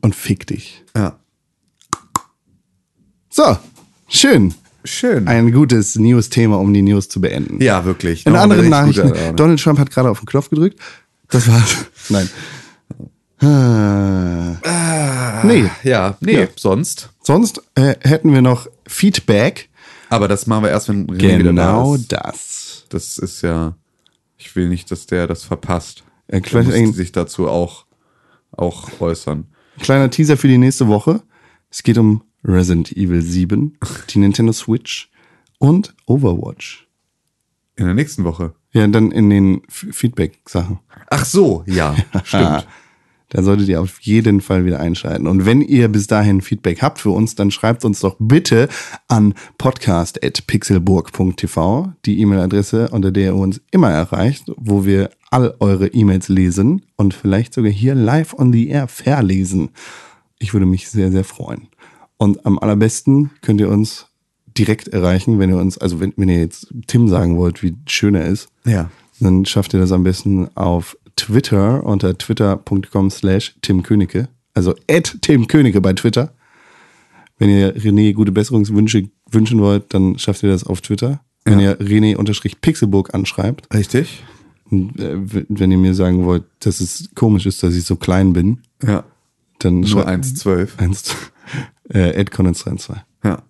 Und 0.01 0.13
fick 0.15 0.45
dich. 0.47 0.83
Ja. 0.95 1.17
So, 3.29 3.57
schön. 4.09 4.53
Schön. 4.83 5.27
Ein 5.27 5.51
gutes 5.53 5.95
News-Thema, 5.95 6.57
um 6.59 6.73
die 6.73 6.81
News 6.81 7.07
zu 7.07 7.21
beenden. 7.21 7.61
ja, 7.61 7.85
wirklich. 7.85 8.25
In 8.25 8.35
anderen 8.35 8.67
Nachrichten, 8.67 9.09
gute. 9.09 9.33
Donald 9.35 9.61
Trump 9.61 9.77
hat 9.79 9.89
gerade 9.91 10.09
auf 10.09 10.19
den 10.19 10.25
Knopf 10.25 10.49
gedrückt. 10.49 10.77
Das 11.29 11.47
war's. 11.47 11.85
Nein. 12.09 12.29
Ah. 13.39 15.43
Nee, 15.45 15.69
Ja, 15.83 16.17
nee, 16.19 16.41
Ja. 16.41 16.47
sonst. 16.57 17.10
Sonst 17.21 17.61
äh, 17.75 17.95
hätten 18.01 18.33
wir 18.33 18.41
noch 18.41 18.67
Feedback 18.87 19.69
Aber 20.09 20.27
das 20.27 20.47
machen 20.47 20.63
wir 20.63 20.69
erst, 20.71 20.89
wenn 20.89 21.07
René 21.07 21.39
wieder 21.39 21.53
da 21.53 21.71
Genau 21.71 21.95
ist. 21.95 22.11
das. 22.11 22.85
Das 22.89 23.17
ist 23.17 23.41
ja, 23.41 23.75
ich 24.37 24.55
will 24.55 24.67
nicht, 24.69 24.91
dass 24.91 25.05
der 25.05 25.27
das 25.27 25.43
verpasst. 25.43 26.03
Der 26.29 26.43
vielleicht 26.43 26.69
muss 26.85 26.95
sich 26.95 27.11
dazu 27.11 27.47
auch, 27.47 27.85
auch 28.51 28.89
äußern. 28.99 29.47
Kleiner 29.79 30.09
Teaser 30.09 30.37
für 30.37 30.47
die 30.47 30.57
nächste 30.57 30.87
Woche. 30.87 31.21
Es 31.69 31.83
geht 31.83 31.97
um 31.97 32.23
Resident 32.43 32.91
Evil 32.91 33.21
7, 33.21 33.77
die 34.09 34.19
Nintendo 34.19 34.51
Switch 34.51 35.09
und 35.59 35.93
Overwatch. 36.05 36.87
In 37.75 37.85
der 37.85 37.93
nächsten 37.93 38.23
Woche. 38.23 38.53
Ja, 38.73 38.85
dann 38.87 39.11
in 39.11 39.29
den 39.29 39.61
Feedback-Sachen. 39.69 40.79
Ach 41.09 41.25
so, 41.25 41.63
ja, 41.67 41.95
stimmt. 42.23 42.67
Da 43.33 43.43
solltet 43.43 43.69
ihr 43.69 43.79
auf 43.81 44.01
jeden 44.01 44.41
Fall 44.41 44.65
wieder 44.65 44.81
einschalten. 44.81 45.25
Und 45.25 45.45
wenn 45.45 45.61
ihr 45.61 45.87
bis 45.87 46.07
dahin 46.07 46.41
Feedback 46.41 46.81
habt 46.81 46.99
für 46.99 47.11
uns, 47.11 47.33
dann 47.35 47.49
schreibt 47.49 47.85
uns 47.85 48.01
doch 48.01 48.17
bitte 48.19 48.67
an 49.07 49.33
podcast.pixelburg.tv, 49.57 51.93
die 52.05 52.19
E-Mail-Adresse, 52.19 52.89
unter 52.89 53.11
der 53.11 53.25
ihr 53.27 53.35
uns 53.35 53.61
immer 53.71 53.89
erreicht, 53.89 54.51
wo 54.57 54.85
wir 54.85 55.09
all 55.29 55.55
eure 55.59 55.87
E-Mails 55.87 56.27
lesen 56.29 56.83
und 56.97 57.13
vielleicht 57.13 57.53
sogar 57.53 57.71
hier 57.71 57.95
live 57.95 58.33
on 58.37 58.51
the 58.51 58.67
air 58.67 58.87
verlesen. 58.87 59.69
Ich 60.39 60.53
würde 60.53 60.65
mich 60.65 60.89
sehr, 60.89 61.11
sehr 61.11 61.23
freuen. 61.23 61.67
Und 62.17 62.45
am 62.45 62.59
allerbesten 62.59 63.31
könnt 63.41 63.61
ihr 63.61 63.69
uns 63.69 64.07
direkt 64.57 64.89
erreichen, 64.89 65.39
wenn 65.39 65.49
ihr 65.49 65.57
uns, 65.57 65.77
also 65.77 65.99
wenn, 65.99 66.13
wenn 66.17 66.29
ihr 66.29 66.39
jetzt 66.39 66.73
Tim 66.87 67.07
sagen 67.07 67.37
wollt, 67.37 67.63
wie 67.63 67.75
schön 67.87 68.15
er 68.15 68.25
ist, 68.27 68.49
Ja. 68.65 68.89
dann 69.19 69.45
schafft 69.45 69.73
ihr 69.73 69.79
das 69.79 69.91
am 69.93 70.03
besten 70.03 70.49
auf 70.55 70.97
Twitter 71.15 71.83
unter 71.83 72.17
twitter.com 72.17 73.09
slash 73.09 73.55
Tim 73.61 73.83
Königke. 73.83 74.27
Also 74.53 74.75
at 74.89 75.17
Tim 75.21 75.47
Königke 75.47 75.81
bei 75.81 75.93
Twitter. 75.93 76.33
Wenn 77.37 77.49
ihr 77.49 77.75
René 77.75 78.13
gute 78.13 78.31
Besserungswünsche 78.31 79.09
wünschen 79.29 79.59
wollt, 79.61 79.93
dann 79.93 80.19
schafft 80.19 80.43
ihr 80.43 80.49
das 80.49 80.63
auf 80.63 80.81
Twitter. 80.81 81.21
Wenn 81.43 81.59
ihr 81.59 81.79
René-Pixelburg 81.79 83.13
anschreibt. 83.15 83.73
Richtig? 83.73 84.23
Und, 84.69 84.99
äh, 84.99 85.15
wenn 85.49 85.71
ihr 85.71 85.77
mir 85.79 85.95
sagen 85.95 86.25
wollt, 86.25 86.43
dass 86.59 86.79
es 86.81 87.09
komisch 87.15 87.45
ist, 87.47 87.63
dass 87.63 87.75
ich 87.75 87.83
so 87.83 87.95
klein 87.95 88.31
bin, 88.33 88.59
Ja. 88.83 89.03
dann 89.59 89.79
Nur 89.79 89.87
schreibt 89.89 90.07
1,12. 90.25 90.77
eins 90.79 91.15
äh, 91.89 92.19
at 92.19 92.29
Conan22. 92.31 92.95
Ja. 93.23 93.41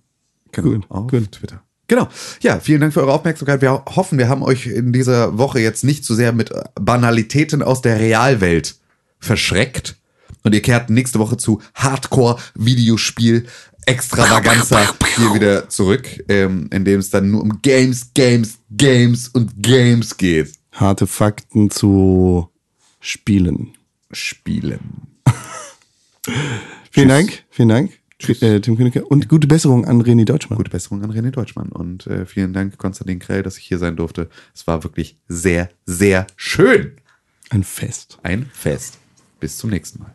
Genau. 0.53 0.69
Gut, 0.69 0.85
auf 0.89 1.07
gut. 1.11 1.31
Twitter. 1.33 1.61
Genau. 1.91 2.07
Ja, 2.39 2.57
vielen 2.57 2.79
Dank 2.79 2.93
für 2.93 3.01
eure 3.01 3.11
Aufmerksamkeit. 3.11 3.61
Wir 3.61 3.83
hoffen, 3.85 4.17
wir 4.17 4.29
haben 4.29 4.43
euch 4.43 4.65
in 4.65 4.93
dieser 4.93 5.37
Woche 5.37 5.59
jetzt 5.59 5.83
nicht 5.83 6.05
zu 6.05 6.15
sehr 6.15 6.31
mit 6.31 6.49
Banalitäten 6.75 7.61
aus 7.61 7.81
der 7.81 7.99
Realwelt 7.99 8.75
verschreckt. 9.19 9.97
Und 10.41 10.55
ihr 10.55 10.61
kehrt 10.61 10.89
nächste 10.89 11.19
Woche 11.19 11.35
zu 11.35 11.61
Hardcore-Videospiel 11.75 13.45
Extravaganza 13.85 14.89
hier 15.17 15.33
wieder 15.33 15.67
zurück, 15.67 16.07
ähm, 16.29 16.69
in 16.71 16.85
dem 16.85 17.01
es 17.01 17.09
dann 17.09 17.29
nur 17.29 17.41
um 17.41 17.61
Games, 17.61 18.13
Games, 18.13 18.59
Games 18.69 19.27
und 19.27 19.61
Games 19.61 20.15
geht. 20.15 20.53
Harte 20.71 21.07
Fakten 21.07 21.71
zu 21.71 22.47
Spielen. 23.01 23.73
Spielen. 24.13 25.07
Vielen 26.91 27.09
Dank, 27.09 27.43
vielen 27.49 27.69
Dank, 27.69 27.91
äh, 28.29 28.61
Tim 28.61 28.77
Königke. 28.77 29.05
Und 29.05 29.29
gute 29.29 29.47
Besserung 29.47 29.85
an 29.85 30.01
René 30.01 30.25
Deutschmann. 30.25 30.57
Gute 30.57 30.71
Besserung 30.71 31.03
an 31.03 31.11
René 31.11 31.31
Deutschmann 31.31 31.69
und 31.69 32.07
äh, 32.07 32.25
vielen 32.25 32.53
Dank, 32.53 32.77
Konstantin 32.77 33.19
Krell, 33.19 33.43
dass 33.43 33.57
ich 33.57 33.65
hier 33.65 33.77
sein 33.77 33.95
durfte. 33.95 34.29
Es 34.53 34.67
war 34.67 34.83
wirklich 34.83 35.17
sehr, 35.27 35.69
sehr 35.85 36.27
schön. 36.35 36.93
Ein 37.49 37.63
Fest. 37.63 38.17
Ein 38.23 38.49
Fest. 38.53 38.97
Bis 39.39 39.57
zum 39.57 39.69
nächsten 39.69 39.99
Mal. 39.99 40.13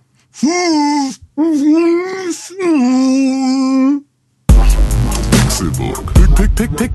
Pixelburg. 5.30 6.14
Pixelburg. 6.36 6.90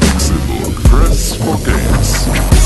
Pixelburg. 0.00 0.84
Press 0.84 1.34
for 1.36 1.58
games. 1.64 2.61